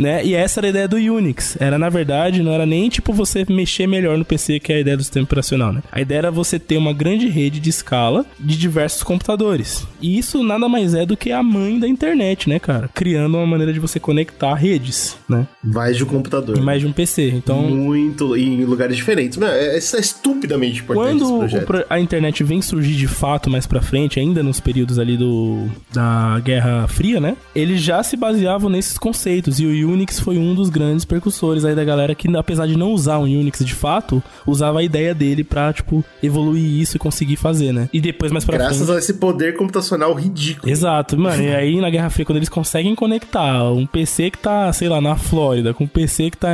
né? 0.00 0.24
E 0.24 0.34
essa 0.34 0.60
era 0.60 0.68
a 0.68 0.70
ideia 0.70 0.88
do 0.88 0.96
Unix. 0.96 1.56
Era, 1.60 1.78
na 1.78 1.88
verdade, 1.88 2.42
não 2.42 2.52
era 2.52 2.66
nem 2.66 2.88
tipo 2.88 3.12
você 3.12 3.44
mexer 3.48 3.86
melhor 3.86 4.16
no 4.16 4.24
PC, 4.24 4.58
que 4.58 4.72
é 4.72 4.76
a 4.76 4.80
ideia 4.80 4.96
do 4.96 5.02
sistema 5.02 5.24
operacional, 5.24 5.72
né? 5.72 5.82
A 5.92 6.00
ideia 6.00 6.18
era 6.18 6.30
você 6.30 6.58
ter 6.58 6.76
uma 6.76 6.92
grande 6.92 7.28
rede 7.28 7.60
de 7.60 7.70
escala 7.70 8.24
de 8.38 8.56
diversos 8.56 9.02
computadores. 9.02 9.86
E 10.00 10.18
isso 10.18 10.42
nada 10.42 10.68
mais 10.68 10.94
é 10.94 11.04
do 11.04 11.16
que 11.16 11.30
a 11.30 11.42
mãe 11.42 11.78
da 11.78 11.86
internet, 11.86 12.48
né, 12.48 12.58
cara? 12.58 12.88
Criando 12.92 13.36
uma 13.36 13.46
maneira 13.46 13.72
de 13.72 13.78
você 13.78 14.00
conectar 14.00 14.54
redes, 14.54 15.16
né? 15.28 15.46
Mais 15.62 15.96
de 15.96 16.04
um 16.04 16.06
computador. 16.06 16.56
Em 16.56 16.62
mais 16.62 16.80
de 16.80 16.86
um 16.86 16.92
PC. 16.92 17.28
Então, 17.28 17.62
Muito. 17.62 18.36
E 18.36 18.44
em 18.44 18.64
lugares 18.64 18.96
diferentes. 18.96 19.40
É, 19.40 19.76
isso 19.76 19.96
é 19.96 20.00
estupidamente 20.00 20.80
importante 20.80 21.18
Quando 21.20 21.84
a 21.88 22.00
internet 22.00 22.42
vem 22.42 22.62
surgir 22.62 22.94
de 22.94 23.06
fato 23.06 23.50
mais 23.50 23.66
pra 23.66 23.80
frente, 23.80 24.18
ainda 24.18 24.42
nos 24.42 24.60
períodos 24.60 24.98
ali 24.98 25.16
do 25.16 25.68
da 25.92 26.40
Guerra 26.40 26.86
Fria, 26.88 27.20
né? 27.20 27.36
Eles 27.54 27.80
já 27.82 28.02
se 28.02 28.16
baseavam 28.16 28.70
nesses 28.70 28.96
conceitos 28.96 29.60
e 29.60 29.66
o 29.66 29.89
Unix 29.92 30.20
foi 30.20 30.38
um 30.38 30.54
dos 30.54 30.68
grandes 30.70 31.04
percussores 31.04 31.64
aí 31.64 31.74
da 31.74 31.84
galera 31.84 32.14
que, 32.14 32.34
apesar 32.36 32.66
de 32.66 32.76
não 32.76 32.92
usar 32.92 33.18
um 33.18 33.24
Unix 33.24 33.64
de 33.64 33.74
fato, 33.74 34.22
usava 34.46 34.80
a 34.80 34.82
ideia 34.82 35.14
dele 35.14 35.44
pra, 35.44 35.72
tipo, 35.72 36.04
evoluir 36.22 36.80
isso 36.80 36.96
e 36.96 37.00
conseguir 37.00 37.36
fazer, 37.36 37.72
né? 37.72 37.88
E 37.92 38.00
depois 38.00 38.32
mais 38.32 38.44
pra 38.44 38.58
Graças 38.58 38.78
frente. 38.78 38.92
a 38.92 38.98
esse 38.98 39.14
poder 39.14 39.56
computacional 39.56 40.12
ridículo. 40.14 40.70
Exato, 40.70 41.18
mano. 41.18 41.42
E 41.42 41.54
aí 41.54 41.80
na 41.80 41.90
Guerra 41.90 42.10
Fria, 42.10 42.24
quando 42.24 42.36
eles 42.36 42.48
conseguem 42.48 42.94
conectar 42.94 43.70
um 43.72 43.86
PC 43.86 44.30
que 44.30 44.38
tá, 44.38 44.72
sei 44.72 44.88
lá, 44.88 45.00
na 45.00 45.16
Flórida, 45.16 45.72
com 45.74 45.84
um 45.84 45.88
PC 45.88 46.30
que 46.30 46.36
tá 46.36 46.48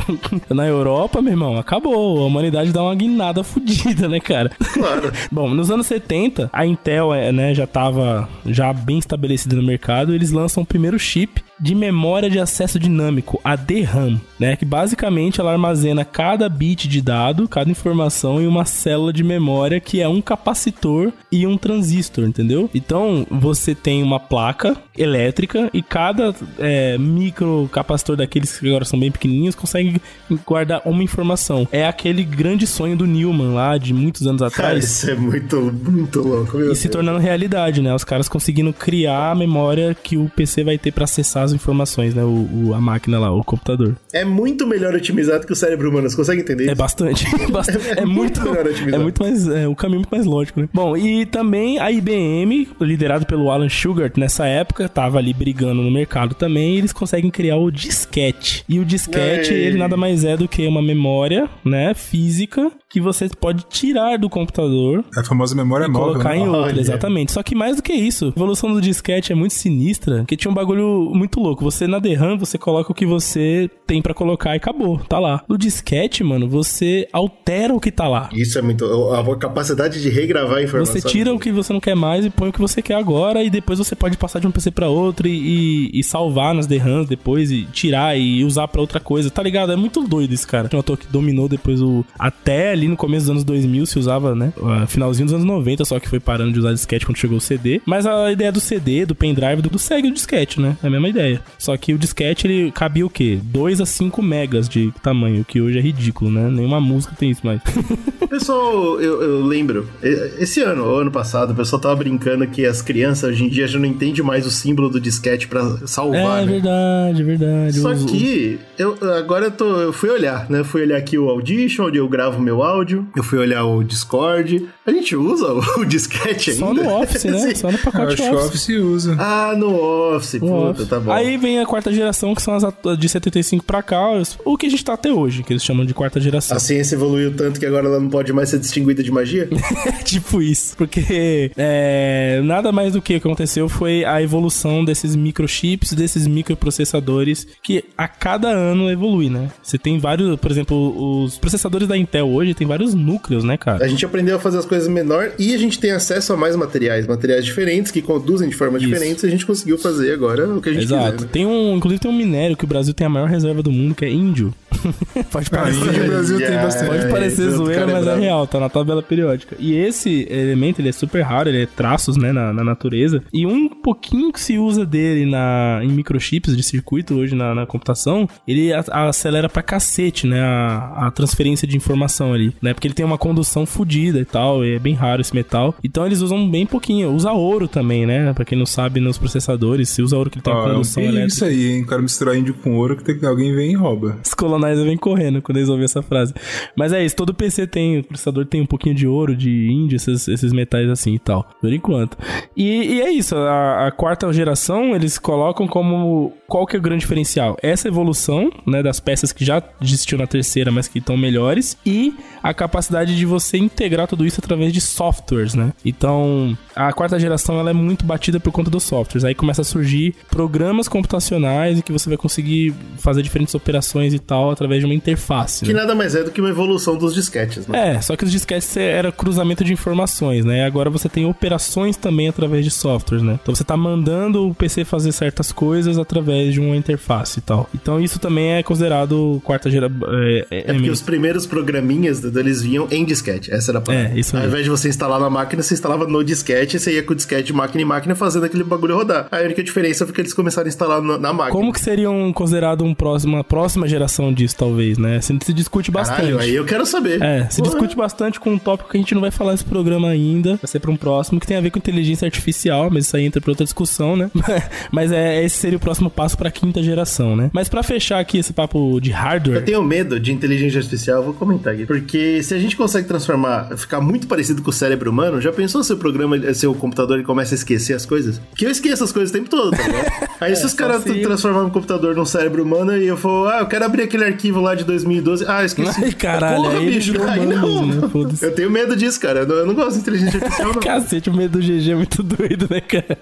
na 0.50 0.66
Europa, 0.66 1.20
meu 1.22 1.32
irmão, 1.32 1.58
acabou. 1.58 2.22
A 2.22 2.26
humanidade 2.26 2.72
dá 2.72 2.82
uma 2.82 2.94
guinada 2.94 3.42
fodida, 3.44 4.08
né, 4.08 4.20
cara? 4.20 4.50
Claro. 4.72 5.12
Bom, 5.30 5.50
nos 5.50 5.70
anos 5.70 5.86
70, 5.86 6.50
a 6.52 6.66
Intel 6.66 7.12
é, 7.14 7.32
né, 7.32 7.54
já 7.54 7.64
estava 7.64 8.28
já 8.46 8.72
bem 8.72 8.98
estabelecida 8.98 9.56
no 9.56 9.62
mercado. 9.62 10.14
Eles 10.14 10.30
lançam 10.30 10.62
o 10.62 10.66
primeiro 10.66 10.98
chip 10.98 11.42
de 11.58 11.74
memória 11.74 12.28
de 12.28 12.38
acesso 12.38 12.78
dinâmico, 12.82 13.40
a 13.44 13.56
DRAM, 13.56 14.20
né, 14.38 14.56
que 14.56 14.64
basicamente 14.64 15.40
ela 15.40 15.52
armazena 15.52 16.04
cada 16.04 16.48
bit 16.48 16.88
de 16.88 17.00
dado, 17.00 17.48
cada 17.48 17.70
informação 17.70 18.40
em 18.42 18.46
uma 18.46 18.64
célula 18.64 19.12
de 19.12 19.22
memória 19.24 19.80
que 19.80 20.00
é 20.00 20.08
um 20.08 20.20
capacitor 20.20 21.12
e 21.30 21.46
um 21.46 21.56
transistor, 21.56 22.24
entendeu? 22.24 22.68
Então 22.74 23.26
você 23.30 23.74
tem 23.74 24.02
uma 24.02 24.18
placa 24.20 24.76
elétrica 24.98 25.70
e 25.72 25.80
cada 25.82 26.34
é, 26.58 26.98
micro 26.98 27.68
capacitor 27.72 28.16
daqueles 28.16 28.58
que 28.58 28.68
agora 28.68 28.84
são 28.84 28.98
bem 28.98 29.10
pequenininhos 29.10 29.54
consegue 29.54 30.00
guardar 30.46 30.82
uma 30.84 31.02
informação. 31.02 31.66
É 31.72 31.86
aquele 31.86 32.22
grande 32.24 32.66
sonho 32.66 32.96
do 32.96 33.06
Newman 33.06 33.54
lá 33.54 33.78
de 33.78 33.94
muitos 33.94 34.26
anos 34.26 34.40
Cara, 34.40 34.52
atrás. 34.68 34.84
isso 34.84 35.10
é 35.10 35.14
muito, 35.14 35.60
muito 35.88 36.20
louco, 36.20 36.56
meu 36.58 36.72
E 36.72 36.76
se 36.76 36.82
Deus. 36.84 36.92
tornando 36.92 37.18
realidade, 37.18 37.80
né? 37.80 37.94
Os 37.94 38.04
caras 38.04 38.28
conseguindo 38.28 38.72
criar 38.72 39.30
a 39.30 39.34
memória 39.34 39.94
que 39.94 40.16
o 40.16 40.28
PC 40.34 40.64
vai 40.64 40.76
ter 40.78 40.92
pra 40.92 41.04
acessar 41.04 41.44
as 41.44 41.52
informações, 41.52 42.14
né? 42.14 42.22
O, 42.22 42.26
o- 42.28 42.61
a 42.74 42.80
máquina 42.80 43.18
lá, 43.18 43.30
o 43.32 43.42
computador. 43.44 43.96
É 44.12 44.24
muito 44.24 44.66
melhor 44.66 44.94
otimizado 44.94 45.46
que 45.46 45.52
o 45.52 45.56
cérebro 45.56 45.90
humano. 45.90 46.08
Você 46.08 46.16
consegue 46.16 46.42
entender 46.42 46.64
É 46.64 46.66
isso? 46.68 46.76
bastante. 46.76 47.24
bastante- 47.50 47.88
É 47.88 48.00
é, 48.00 48.04
muito 48.04 48.40
muito. 48.40 48.42
melhor 48.42 48.66
otimizado. 48.66 48.94
É 48.96 48.98
muito 48.98 49.22
mais. 49.22 49.48
É, 49.48 49.68
o 49.68 49.74
caminho 49.74 50.00
muito 50.00 50.10
mais 50.10 50.26
lógico, 50.26 50.60
né? 50.60 50.68
Bom, 50.72 50.96
e 50.96 51.26
também 51.26 51.78
a 51.78 51.90
IBM, 51.90 52.68
liderado 52.80 53.26
pelo 53.26 53.50
Alan 53.50 53.68
Sugar 53.68 54.10
nessa 54.16 54.46
época, 54.46 54.88
tava 54.88 55.18
ali 55.18 55.32
brigando 55.32 55.82
no 55.82 55.90
mercado 55.90 56.34
também. 56.34 56.74
E 56.74 56.78
eles 56.78 56.92
conseguem 56.92 57.30
criar 57.30 57.56
o 57.56 57.70
disquete. 57.70 58.64
E 58.68 58.78
o 58.78 58.84
disquete, 58.84 59.52
Ei. 59.52 59.66
ele 59.66 59.78
nada 59.78 59.96
mais 59.96 60.24
é 60.24 60.36
do 60.36 60.46
que 60.48 60.66
uma 60.66 60.82
memória, 60.82 61.48
né? 61.64 61.94
Física 61.94 62.70
que 62.88 63.00
você 63.00 63.26
pode 63.28 63.64
tirar 63.70 64.18
do 64.18 64.28
computador 64.28 65.02
A 65.16 65.24
famosa 65.24 65.54
memória 65.54 65.86
e 65.86 65.88
móvel. 65.88 66.12
colocar 66.12 66.28
né? 66.30 66.38
em 66.40 66.48
outra, 66.48 66.78
exatamente. 66.78 67.32
Só 67.32 67.42
que 67.42 67.54
mais 67.54 67.76
do 67.76 67.82
que 67.82 67.92
isso, 67.94 68.26
a 68.26 68.28
evolução 68.38 68.70
do 68.70 68.82
disquete 68.82 69.32
é 69.32 69.34
muito 69.34 69.54
sinistra, 69.54 70.18
porque 70.18 70.36
tinha 70.36 70.50
um 70.50 70.54
bagulho 70.54 71.10
muito 71.14 71.40
louco. 71.40 71.64
Você 71.64 71.86
na 71.86 71.98
DRAM, 71.98 72.36
você 72.36 72.51
coloca 72.58 72.90
o 72.92 72.94
que 72.94 73.06
você 73.06 73.70
tem 73.86 74.00
pra 74.02 74.14
colocar 74.14 74.54
e 74.54 74.56
acabou, 74.56 74.98
tá 74.98 75.18
lá. 75.18 75.42
No 75.48 75.56
disquete, 75.58 76.22
mano, 76.24 76.48
você 76.48 77.06
altera 77.12 77.74
o 77.74 77.80
que 77.80 77.90
tá 77.90 78.08
lá. 78.08 78.28
Isso 78.32 78.58
é 78.58 78.62
muito. 78.62 78.84
A 79.12 79.36
capacidade 79.36 80.00
de 80.02 80.08
regravar 80.08 80.58
a 80.58 80.62
informação. 80.62 80.94
Você 80.94 81.00
tira 81.08 81.32
o 81.32 81.38
que 81.38 81.50
você 81.52 81.72
não 81.72 81.80
quer 81.80 81.94
mais 81.94 82.24
e 82.24 82.30
põe 82.30 82.48
o 82.48 82.52
que 82.52 82.60
você 82.60 82.80
quer 82.82 82.94
agora, 82.94 83.42
e 83.42 83.50
depois 83.50 83.78
você 83.78 83.94
pode 83.94 84.16
passar 84.16 84.38
de 84.38 84.46
um 84.46 84.50
PC 84.50 84.70
pra 84.70 84.88
outro 84.88 85.26
e, 85.26 85.32
e- 85.32 86.00
e 86.00 86.04
salvar 86.04 86.54
nas 86.54 86.66
DRAMs 86.66 87.06
depois 87.08 87.50
e 87.50 87.64
tirar 87.72 88.16
e 88.18 88.44
usar 88.44 88.68
pra 88.68 88.80
outra 88.80 89.00
coisa, 89.00 89.30
tá 89.30 89.42
ligado? 89.42 89.72
É 89.72 89.76
muito 89.76 90.02
doido 90.02 90.32
esse 90.32 90.46
cara. 90.46 90.68
Notou 90.72 90.96
que 90.96 91.06
dominou 91.06 91.48
depois 91.48 91.80
o. 91.80 92.04
Até 92.18 92.72
ali 92.72 92.88
no 92.88 92.96
começo 92.96 93.24
dos 93.26 93.30
anos 93.30 93.44
2000 93.44 93.86
se 93.86 93.98
usava, 93.98 94.34
né? 94.34 94.52
ah, 94.62 94.86
Finalzinho 94.86 95.26
dos 95.26 95.34
anos 95.34 95.46
90, 95.46 95.84
só 95.84 95.98
que 95.98 96.08
foi 96.08 96.20
parando 96.20 96.52
de 96.52 96.58
usar 96.58 96.72
disquete 96.72 97.04
quando 97.06 97.16
chegou 97.18 97.38
o 97.38 97.40
CD. 97.40 97.80
Mas 97.86 98.06
a 98.06 98.30
ideia 98.32 98.52
do 98.52 98.60
CD, 98.60 99.04
do 99.06 99.14
pendrive, 99.14 99.62
do, 99.62 99.70
do 99.70 99.78
segue 99.78 100.08
o 100.08 100.12
disquete, 100.12 100.60
né? 100.60 100.76
É 100.82 100.86
a 100.86 100.90
mesma 100.90 101.08
ideia. 101.08 101.40
Só 101.58 101.76
que 101.76 101.92
o 101.94 101.98
disquete 101.98 102.41
disquete 102.42 102.46
ele 102.48 102.72
cabia 102.72 103.06
o 103.06 103.10
quê? 103.10 103.38
2 103.42 103.80
a 103.80 103.86
5 103.86 104.22
megas 104.22 104.68
de 104.68 104.92
tamanho, 105.02 105.44
que 105.44 105.60
hoje 105.60 105.78
é 105.78 105.80
ridículo, 105.80 106.30
né? 106.30 106.50
Nenhuma 106.50 106.80
música 106.80 107.14
tem 107.16 107.30
isso 107.30 107.44
mais. 107.44 107.60
Pessoal, 108.28 109.00
eu, 109.00 109.22
eu 109.22 109.44
lembro, 109.44 109.86
esse 110.02 110.62
ano, 110.62 110.84
ou 110.84 111.00
ano 111.00 111.10
passado, 111.10 111.52
o 111.52 111.54
pessoal 111.54 111.80
tava 111.80 111.96
brincando 111.96 112.46
que 112.46 112.64
as 112.64 112.80
crianças 112.80 113.30
hoje 113.30 113.44
em 113.44 113.48
dia 113.48 113.68
já 113.68 113.78
não 113.78 113.84
entendem 113.84 114.24
mais 114.24 114.46
o 114.46 114.50
símbolo 114.50 114.88
do 114.88 114.98
disquete 114.98 115.46
pra 115.46 115.86
salvar, 115.86 116.42
é 116.42 116.46
né? 116.46 116.52
verdade, 116.52 117.22
verdade. 117.22 117.78
Só 117.78 117.94
que 117.94 118.58
eu 118.78 118.96
agora 119.18 119.46
eu 119.46 119.50
tô, 119.50 119.80
eu 119.80 119.92
fui 119.92 120.08
olhar, 120.08 120.48
né? 120.48 120.64
Fui 120.64 120.82
olhar 120.82 120.96
aqui 120.96 121.18
o 121.18 121.28
Audition, 121.28 121.86
onde 121.86 121.98
eu 121.98 122.08
gravo 122.08 122.40
meu 122.40 122.62
áudio. 122.62 123.06
Eu 123.14 123.22
fui 123.22 123.38
olhar 123.38 123.64
o 123.64 123.82
Discord. 123.82 124.66
A 124.84 124.90
gente 124.90 125.14
usa 125.14 125.46
o, 125.52 125.84
disquete 125.86 126.50
ainda? 126.50 126.66
Só 126.66 126.74
no 126.74 126.88
Office, 127.02 127.24
né? 127.24 127.54
Só 127.54 127.70
no 127.70 127.78
pacote 127.78 128.16
que 128.16 128.22
o 128.22 128.34
Office. 128.34 128.48
Office 128.48 128.68
usa. 128.80 129.16
Ah, 129.18 129.54
no 129.56 129.74
Office, 129.74 130.40
No 130.40 130.48
puta, 130.48 130.70
Office. 130.70 130.88
tá 130.88 130.98
bom. 131.00 131.12
Aí 131.12 131.36
vem 131.36 131.60
a 131.60 131.66
quarta 131.66 131.92
geração, 131.92 132.34
que 132.34 132.42
são 132.42 132.54
as 132.54 132.98
de 132.98 133.08
75 133.08 133.64
pra 133.64 133.82
cá, 133.82 134.00
o 134.44 134.56
que 134.56 134.66
a 134.66 134.68
gente 134.68 134.84
tá 134.84 134.94
até 134.94 135.12
hoje, 135.12 135.44
que 135.44 135.52
eles 135.52 135.62
chamam 135.62 135.86
de 135.86 135.94
quarta 135.94 136.20
geração. 136.20 136.56
A 136.56 136.60
ciência 136.60 136.96
evoluiu 136.96 137.32
tanto 137.36 137.60
que 137.60 137.66
agora 137.66 137.86
ela 137.86 138.00
não 138.00 138.08
pode 138.08 138.32
mais 138.32 138.48
ser 138.48 138.58
distinguida 138.58 139.02
de 139.04 139.10
magia? 139.12 139.48
tipo 140.04 140.42
isso. 140.42 140.76
Porque 140.76 141.52
é, 141.56 142.40
nada 142.44 142.72
mais 142.72 142.94
do 142.94 143.00
que 143.00 143.14
aconteceu 143.14 143.68
foi 143.68 144.04
a 144.04 144.20
evolução 144.20 144.84
desses 144.84 145.14
microchips, 145.14 145.92
desses 145.92 146.26
microprocessadores, 146.26 147.46
que 147.62 147.84
a 147.96 148.08
cada 148.08 148.48
ano 148.48 148.90
evolui, 148.90 149.28
né? 149.30 149.48
Você 149.62 149.78
tem 149.78 149.98
vários, 149.98 150.38
por 150.40 150.50
exemplo, 150.50 151.22
os 151.24 151.38
processadores 151.38 151.86
da 151.86 151.96
Intel 151.96 152.28
hoje 152.28 152.52
tem 152.54 152.66
vários 152.66 152.94
núcleos, 152.94 153.44
né, 153.44 153.56
cara? 153.56 153.84
A 153.84 153.88
gente 153.88 154.04
aprendeu 154.04 154.36
a 154.36 154.40
fazer 154.40 154.58
as 154.58 154.66
coisas 154.72 154.88
menor 154.88 155.32
e 155.38 155.54
a 155.54 155.58
gente 155.58 155.78
tem 155.78 155.90
acesso 155.90 156.32
a 156.32 156.36
mais 156.36 156.56
materiais, 156.56 157.06
materiais 157.06 157.44
diferentes 157.44 157.92
que 157.92 158.00
conduzem 158.00 158.48
de 158.48 158.54
forma 158.54 158.78
Isso. 158.78 158.86
diferente. 158.86 159.22
E 159.22 159.26
a 159.26 159.30
gente 159.30 159.44
conseguiu 159.44 159.76
fazer 159.76 160.12
agora 160.12 160.48
o 160.48 160.62
que 160.62 160.70
a 160.70 160.72
gente 160.72 160.84
Exato. 160.84 161.12
quiser. 161.12 161.24
né? 161.26 161.28
Tem 161.30 161.44
um, 161.44 161.76
inclusive 161.76 162.00
tem 162.00 162.10
um 162.10 162.16
minério 162.16 162.56
que 162.56 162.64
o 162.64 162.66
Brasil 162.66 162.94
tem 162.94 163.06
a 163.06 163.10
maior 163.10 163.28
reserva 163.28 163.62
do 163.62 163.70
mundo, 163.70 163.94
que 163.94 164.04
é 164.04 164.10
índio. 164.10 164.54
Pode 165.30 165.48
Ah, 165.52 165.56
parecer. 165.58 165.86
índio 165.88 166.04
o 166.04 166.06
Brasil 166.08 166.38
tem 166.38 166.46
Yeah. 166.46 166.64
bastante. 166.66 166.88
Pode 166.90 167.04
É, 167.04 167.08
parecer 167.10 167.50
zoeira, 167.50 167.82
é 167.82 167.86
mas 167.86 167.96
é 168.02 168.04
brabo. 168.04 168.20
real, 168.20 168.46
tá 168.46 168.60
na 168.60 168.68
tabela 168.68 169.02
periódica. 169.02 169.56
E 169.58 169.74
esse 169.74 170.26
elemento, 170.30 170.80
ele 170.80 170.88
é 170.88 170.92
super 170.92 171.22
raro, 171.22 171.48
ele 171.48 171.62
é 171.62 171.66
traços, 171.66 172.16
né, 172.16 172.32
na, 172.32 172.52
na 172.52 172.64
natureza. 172.64 173.22
E 173.32 173.46
um 173.46 173.68
pouquinho 173.68 174.32
que 174.32 174.40
se 174.40 174.58
usa 174.58 174.84
dele 174.84 175.24
na, 175.30 175.80
em 175.82 175.88
microchips 175.88 176.56
de 176.56 176.62
circuito 176.62 177.14
hoje 177.14 177.34
na, 177.34 177.54
na 177.54 177.66
computação, 177.66 178.28
ele 178.46 178.72
a- 178.72 178.84
acelera 179.08 179.48
pra 179.48 179.62
cacete, 179.62 180.26
né, 180.26 180.40
a, 180.40 181.06
a 181.06 181.10
transferência 181.10 181.66
de 181.66 181.76
informação 181.76 182.32
ali, 182.32 182.54
né, 182.60 182.74
porque 182.74 182.86
ele 182.88 182.94
tem 182.94 183.04
uma 183.06 183.18
condução 183.18 183.64
fodida 183.66 184.18
e 184.18 184.24
tal, 184.24 184.64
e 184.64 184.74
é 184.74 184.78
bem 184.78 184.94
raro 184.94 185.20
esse 185.20 185.34
metal. 185.34 185.74
Então 185.84 186.04
eles 186.06 186.20
usam 186.20 186.48
bem 186.50 186.66
pouquinho. 186.66 187.12
Usa 187.12 187.32
ouro 187.32 187.68
também, 187.68 188.06
né, 188.06 188.32
pra 188.32 188.44
quem 188.44 188.58
não 188.58 188.66
sabe, 188.66 189.00
nos 189.00 189.18
processadores, 189.18 189.88
se 189.88 190.02
usa 190.02 190.16
ouro 190.16 190.30
que 190.30 190.36
ele 190.38 190.42
tem 190.44 190.52
Ó, 190.52 190.66
é 190.68 190.70
condução 190.72 191.02
perigo 191.02 191.18
elétrica. 191.18 191.34
isso 191.34 191.44
aí, 191.44 191.66
hein? 191.72 191.82
O 191.82 191.86
cara 191.86 192.02
misturar 192.02 192.36
índio 192.36 192.54
com 192.54 192.74
ouro 192.76 192.96
que 192.96 193.04
tem 193.04 193.18
que 193.18 193.26
alguém 193.26 193.54
vem 193.54 193.72
e 193.72 193.74
rouba. 193.74 194.18
Os 194.24 194.34
colonizers 194.72 194.86
vêm 194.86 194.96
correndo 194.96 195.42
quando 195.42 195.58
eles 195.58 195.68
ouvem 195.68 195.84
essa 195.84 196.02
frase. 196.02 196.34
Mas 196.76 196.92
é 196.92 197.04
isso, 197.04 197.14
todo 197.14 197.34
PC 197.34 197.66
tem, 197.66 197.98
o 197.98 198.04
processador 198.04 198.46
tem 198.46 198.60
um 198.60 198.66
pouquinho 198.66 198.94
de 198.94 199.06
ouro, 199.06 199.36
de 199.36 199.70
índio, 199.70 199.96
esses, 199.96 200.26
esses 200.28 200.52
metais 200.52 200.88
assim 200.88 201.14
e 201.14 201.18
tal, 201.18 201.48
por 201.60 201.72
enquanto. 201.72 202.16
E, 202.56 202.94
e 202.94 203.00
é 203.02 203.10
isso, 203.10 203.36
a, 203.36 203.86
a 203.88 203.90
quarta 203.90 204.32
geração 204.32 204.94
eles 204.94 205.18
colocam 205.18 205.66
como 205.66 206.32
qual 206.48 206.66
que 206.66 206.76
é 206.76 206.78
o 206.78 206.82
grande 206.82 207.00
diferencial? 207.00 207.56
Essa 207.62 207.88
evolução, 207.88 208.50
né, 208.66 208.82
das 208.82 209.00
peças 209.00 209.32
que 209.32 209.44
já 209.44 209.62
existiam 209.80 210.18
na 210.18 210.26
terceira, 210.26 210.70
mas 210.70 210.88
que 210.88 210.98
estão 210.98 211.16
melhores, 211.16 211.76
e 211.84 212.14
a 212.42 212.52
capacidade 212.52 213.16
de 213.16 213.24
você 213.24 213.56
integrar 213.56 214.06
tudo 214.06 214.26
isso 214.26 214.38
através 214.38 214.72
de 214.72 214.80
softwares, 214.80 215.54
né? 215.54 215.72
Então, 215.84 216.56
a 216.74 216.92
quarta 216.92 217.18
geração 217.18 217.58
ela 217.58 217.70
é 217.70 217.72
muito 217.72 218.04
batida 218.04 218.40
por 218.40 218.52
conta 218.52 218.70
dos 218.70 218.82
softwares. 218.82 219.24
Aí 219.24 219.34
começa 219.34 219.62
a 219.62 219.64
surgir 219.64 220.14
programas 220.30 220.88
computacionais 220.88 221.78
e 221.78 221.82
que 221.82 221.92
você 221.92 222.08
vai 222.08 222.18
conseguir 222.18 222.74
fazer 222.98 223.22
diferentes 223.22 223.54
operações 223.54 224.14
e 224.14 224.18
tal 224.18 224.50
através 224.50 224.80
de 224.80 224.86
uma 224.86 224.94
interface. 224.94 225.64
Que 225.64 225.72
né? 225.72 225.80
nada 225.80 225.94
mais 225.94 226.14
é 226.14 226.22
do 226.22 226.30
que 226.30 226.40
uma 226.40 226.50
evolução 226.50 226.96
dos 226.96 227.14
disquetes, 227.14 227.66
né? 227.66 227.96
É, 227.96 228.00
só 228.00 228.16
que 228.16 228.24
os 228.24 228.30
disquetes 228.30 228.76
era 228.76 229.12
cruzamento 229.12 229.64
de 229.64 229.72
informações, 229.72 230.44
né? 230.44 230.64
Agora 230.64 230.90
você 230.90 231.08
tem 231.08 231.26
operações 231.26 231.96
também 231.96 232.28
através 232.28 232.64
de 232.64 232.70
softwares, 232.70 233.24
né? 233.24 233.38
Então 233.42 233.54
você 233.54 233.64
tá 233.64 233.76
mandando 233.76 234.48
o 234.48 234.54
PC 234.54 234.84
fazer 234.84 235.12
certas 235.12 235.52
coisas 235.52 235.98
através 235.98 236.54
de 236.54 236.60
uma 236.60 236.76
interface 236.76 237.38
e 237.38 237.42
tal. 237.42 237.68
Então 237.74 238.00
isso 238.00 238.18
também 238.18 238.52
é 238.54 238.62
considerado 238.62 239.40
quarta 239.44 239.70
geração. 239.70 239.98
É, 240.08 240.46
é, 240.50 240.70
É 240.70 240.72
porque 240.74 240.90
os 240.90 241.02
primeiros 241.02 241.46
programinhas 241.46 242.22
eles 242.24 242.62
vinham 242.62 242.88
em 242.90 243.04
disquete. 243.04 243.52
Essa 243.52 243.72
era 243.72 243.78
a 243.78 243.82
parada. 243.82 244.14
É, 244.14 244.18
isso 244.18 244.36
Ao 244.36 244.42
aí. 244.42 244.48
invés 244.48 244.64
de 244.64 244.70
você 244.70 244.88
instalar 244.88 245.20
na 245.20 245.28
máquina, 245.28 245.62
você 245.62 245.74
instalava 245.74 246.06
no 246.06 246.22
disquete 246.24 246.61
e 246.62 246.78
você 246.78 246.92
ia 246.94 247.02
com 247.02 247.12
o 247.12 247.16
disquete 247.16 247.44
de 247.44 247.52
máquina 247.52 247.82
em 247.82 247.84
máquina 247.84 248.14
fazendo 248.14 248.44
aquele 248.44 248.64
bagulho 248.64 248.96
rodar. 248.96 249.26
A 249.30 249.38
única 249.40 249.62
diferença 249.62 250.04
foi 250.04 250.14
que 250.14 250.20
eles 250.20 250.34
começaram 250.34 250.66
a 250.66 250.68
instalar 250.68 251.02
na, 251.02 251.18
na 251.18 251.32
máquina. 251.32 251.52
Como 251.52 251.72
que 251.72 251.80
seria 251.80 252.10
um, 252.10 252.32
considerado 252.32 252.84
um 252.84 252.94
próximo, 252.94 253.36
uma 253.36 253.44
próxima 253.44 253.88
geração 253.88 254.32
disso, 254.32 254.56
talvez, 254.56 254.98
né? 254.98 255.20
Se, 255.20 255.36
se 255.42 255.52
discute 255.52 255.90
bastante. 255.90 256.16
Caralho, 256.16 256.38
aí 256.38 256.54
eu 256.54 256.64
quero 256.64 256.86
saber. 256.86 257.22
É, 257.22 257.48
se 257.50 257.58
Porra. 257.58 257.70
discute 257.70 257.96
bastante 257.96 258.40
com 258.40 258.50
um 258.50 258.58
tópico 258.58 258.90
que 258.90 258.96
a 258.96 259.00
gente 259.00 259.14
não 259.14 259.20
vai 259.20 259.30
falar 259.30 259.52
nesse 259.52 259.64
programa 259.64 260.08
ainda, 260.08 260.56
vai 260.56 260.66
ser 260.66 260.78
pra 260.80 260.90
um 260.90 260.96
próximo, 260.96 261.40
que 261.40 261.46
tem 261.46 261.56
a 261.56 261.60
ver 261.60 261.70
com 261.70 261.78
inteligência 261.78 262.26
artificial, 262.26 262.90
mas 262.90 263.06
isso 263.06 263.16
aí 263.16 263.24
entra 263.24 263.40
pra 263.40 263.50
outra 263.50 263.64
discussão, 263.64 264.16
né? 264.16 264.30
mas 264.90 265.12
é, 265.12 265.42
esse 265.44 265.56
seria 265.56 265.76
o 265.76 265.80
próximo 265.80 266.10
passo 266.10 266.36
pra 266.36 266.50
quinta 266.50 266.82
geração, 266.82 267.36
né? 267.36 267.50
Mas 267.52 267.68
pra 267.68 267.82
fechar 267.82 268.20
aqui 268.20 268.38
esse 268.38 268.52
papo 268.52 269.00
de 269.00 269.10
Eu 269.10 269.16
hardware, 269.16 269.64
tenho 269.64 269.82
medo 269.82 270.18
de 270.18 270.32
inteligência 270.32 270.78
artificial, 270.78 271.18
eu 271.18 271.24
vou 271.24 271.34
comentar 271.34 271.74
aqui. 271.74 271.86
Porque 271.86 272.42
se 272.42 272.54
a 272.54 272.58
gente 272.58 272.76
consegue 272.76 273.06
transformar, 273.06 273.76
ficar 273.76 274.00
muito 274.00 274.26
parecido 274.26 274.62
com 274.62 274.70
o 274.70 274.72
cérebro 274.72 275.10
humano, 275.10 275.40
já 275.40 275.52
pensou 275.52 275.82
se 275.82 275.92
o 275.92 275.96
programa, 275.96 276.36
se 276.54 276.66
o 276.66 276.74
computador 276.74 277.16
ele 277.16 277.24
começa 277.26 277.54
a 277.54 277.56
esquecer 277.56 277.94
as 277.94 278.04
coisas? 278.06 278.38
Porque 278.50 278.66
eu 278.66 278.70
esqueço 278.70 279.04
as 279.04 279.12
coisas 279.12 279.30
o 279.30 279.32
tempo 279.32 279.48
todo, 279.48 279.70
tá 279.76 279.82
ligado? 279.82 280.30
Aí 280.40 280.56
se 280.56 280.66
os 280.66 280.74
caras 280.74 281.02
se- 281.02 281.20
transformarem 281.20 281.68
um 281.68 281.70
computador 281.70 282.14
num 282.16 282.24
cérebro 282.24 282.62
humano 282.64 282.96
e 282.96 283.06
eu 283.06 283.16
for, 283.16 283.52
ah, 283.52 283.60
eu 283.60 283.66
quero 283.66 283.84
abrir 283.84 284.02
aquele 284.02 284.24
arquivo 284.24 284.60
lá 284.60 284.74
de 284.74 284.84
2012, 284.84 285.44
ah, 285.46 285.64
esqueci. 285.64 286.04
Ai, 286.04 286.12
caralho, 286.12 286.68
aí 286.68 286.98
virou 286.98 287.28
aí 287.28 287.40
humano 287.40 287.60
não. 287.60 287.86
mesmo, 287.86 288.24
né? 288.28 288.34
Eu 288.42 288.54
tenho 288.54 288.70
medo 288.70 288.96
disso, 288.96 289.20
cara. 289.20 289.40
Eu 289.40 289.46
não, 289.46 289.54
eu 289.54 289.66
não 289.66 289.74
gosto 289.74 289.94
de 289.94 289.98
inteligência 290.00 290.38
artificial, 290.38 290.72
não. 290.72 290.80
cacete, 290.82 291.30
o 291.30 291.34
medo 291.34 291.58
do 291.58 291.64
GG 291.64 291.92
é 291.92 291.94
muito 291.94 292.22
doido, 292.22 292.66
né, 292.68 292.80
cara? 292.80 293.18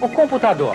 O 0.00 0.08
computador, 0.08 0.74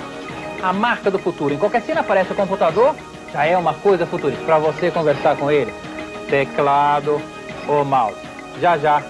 a 0.62 0.72
marca 0.72 1.10
do 1.10 1.18
futuro. 1.18 1.54
Em 1.54 1.58
qualquer 1.58 1.82
cena 1.82 2.02
aparece 2.02 2.32
o 2.32 2.36
computador, 2.36 2.96
já 3.34 3.46
é 3.46 3.58
uma 3.58 3.74
coisa 3.74 4.06
futurista. 4.06 4.44
Para 4.46 4.60
você 4.60 4.92
conversar 4.92 5.36
com 5.36 5.50
ele, 5.50 5.74
teclado 6.30 7.20
ou 7.68 7.84
mouse. 7.84 8.18
Já 8.62 8.78
já, 8.78 9.02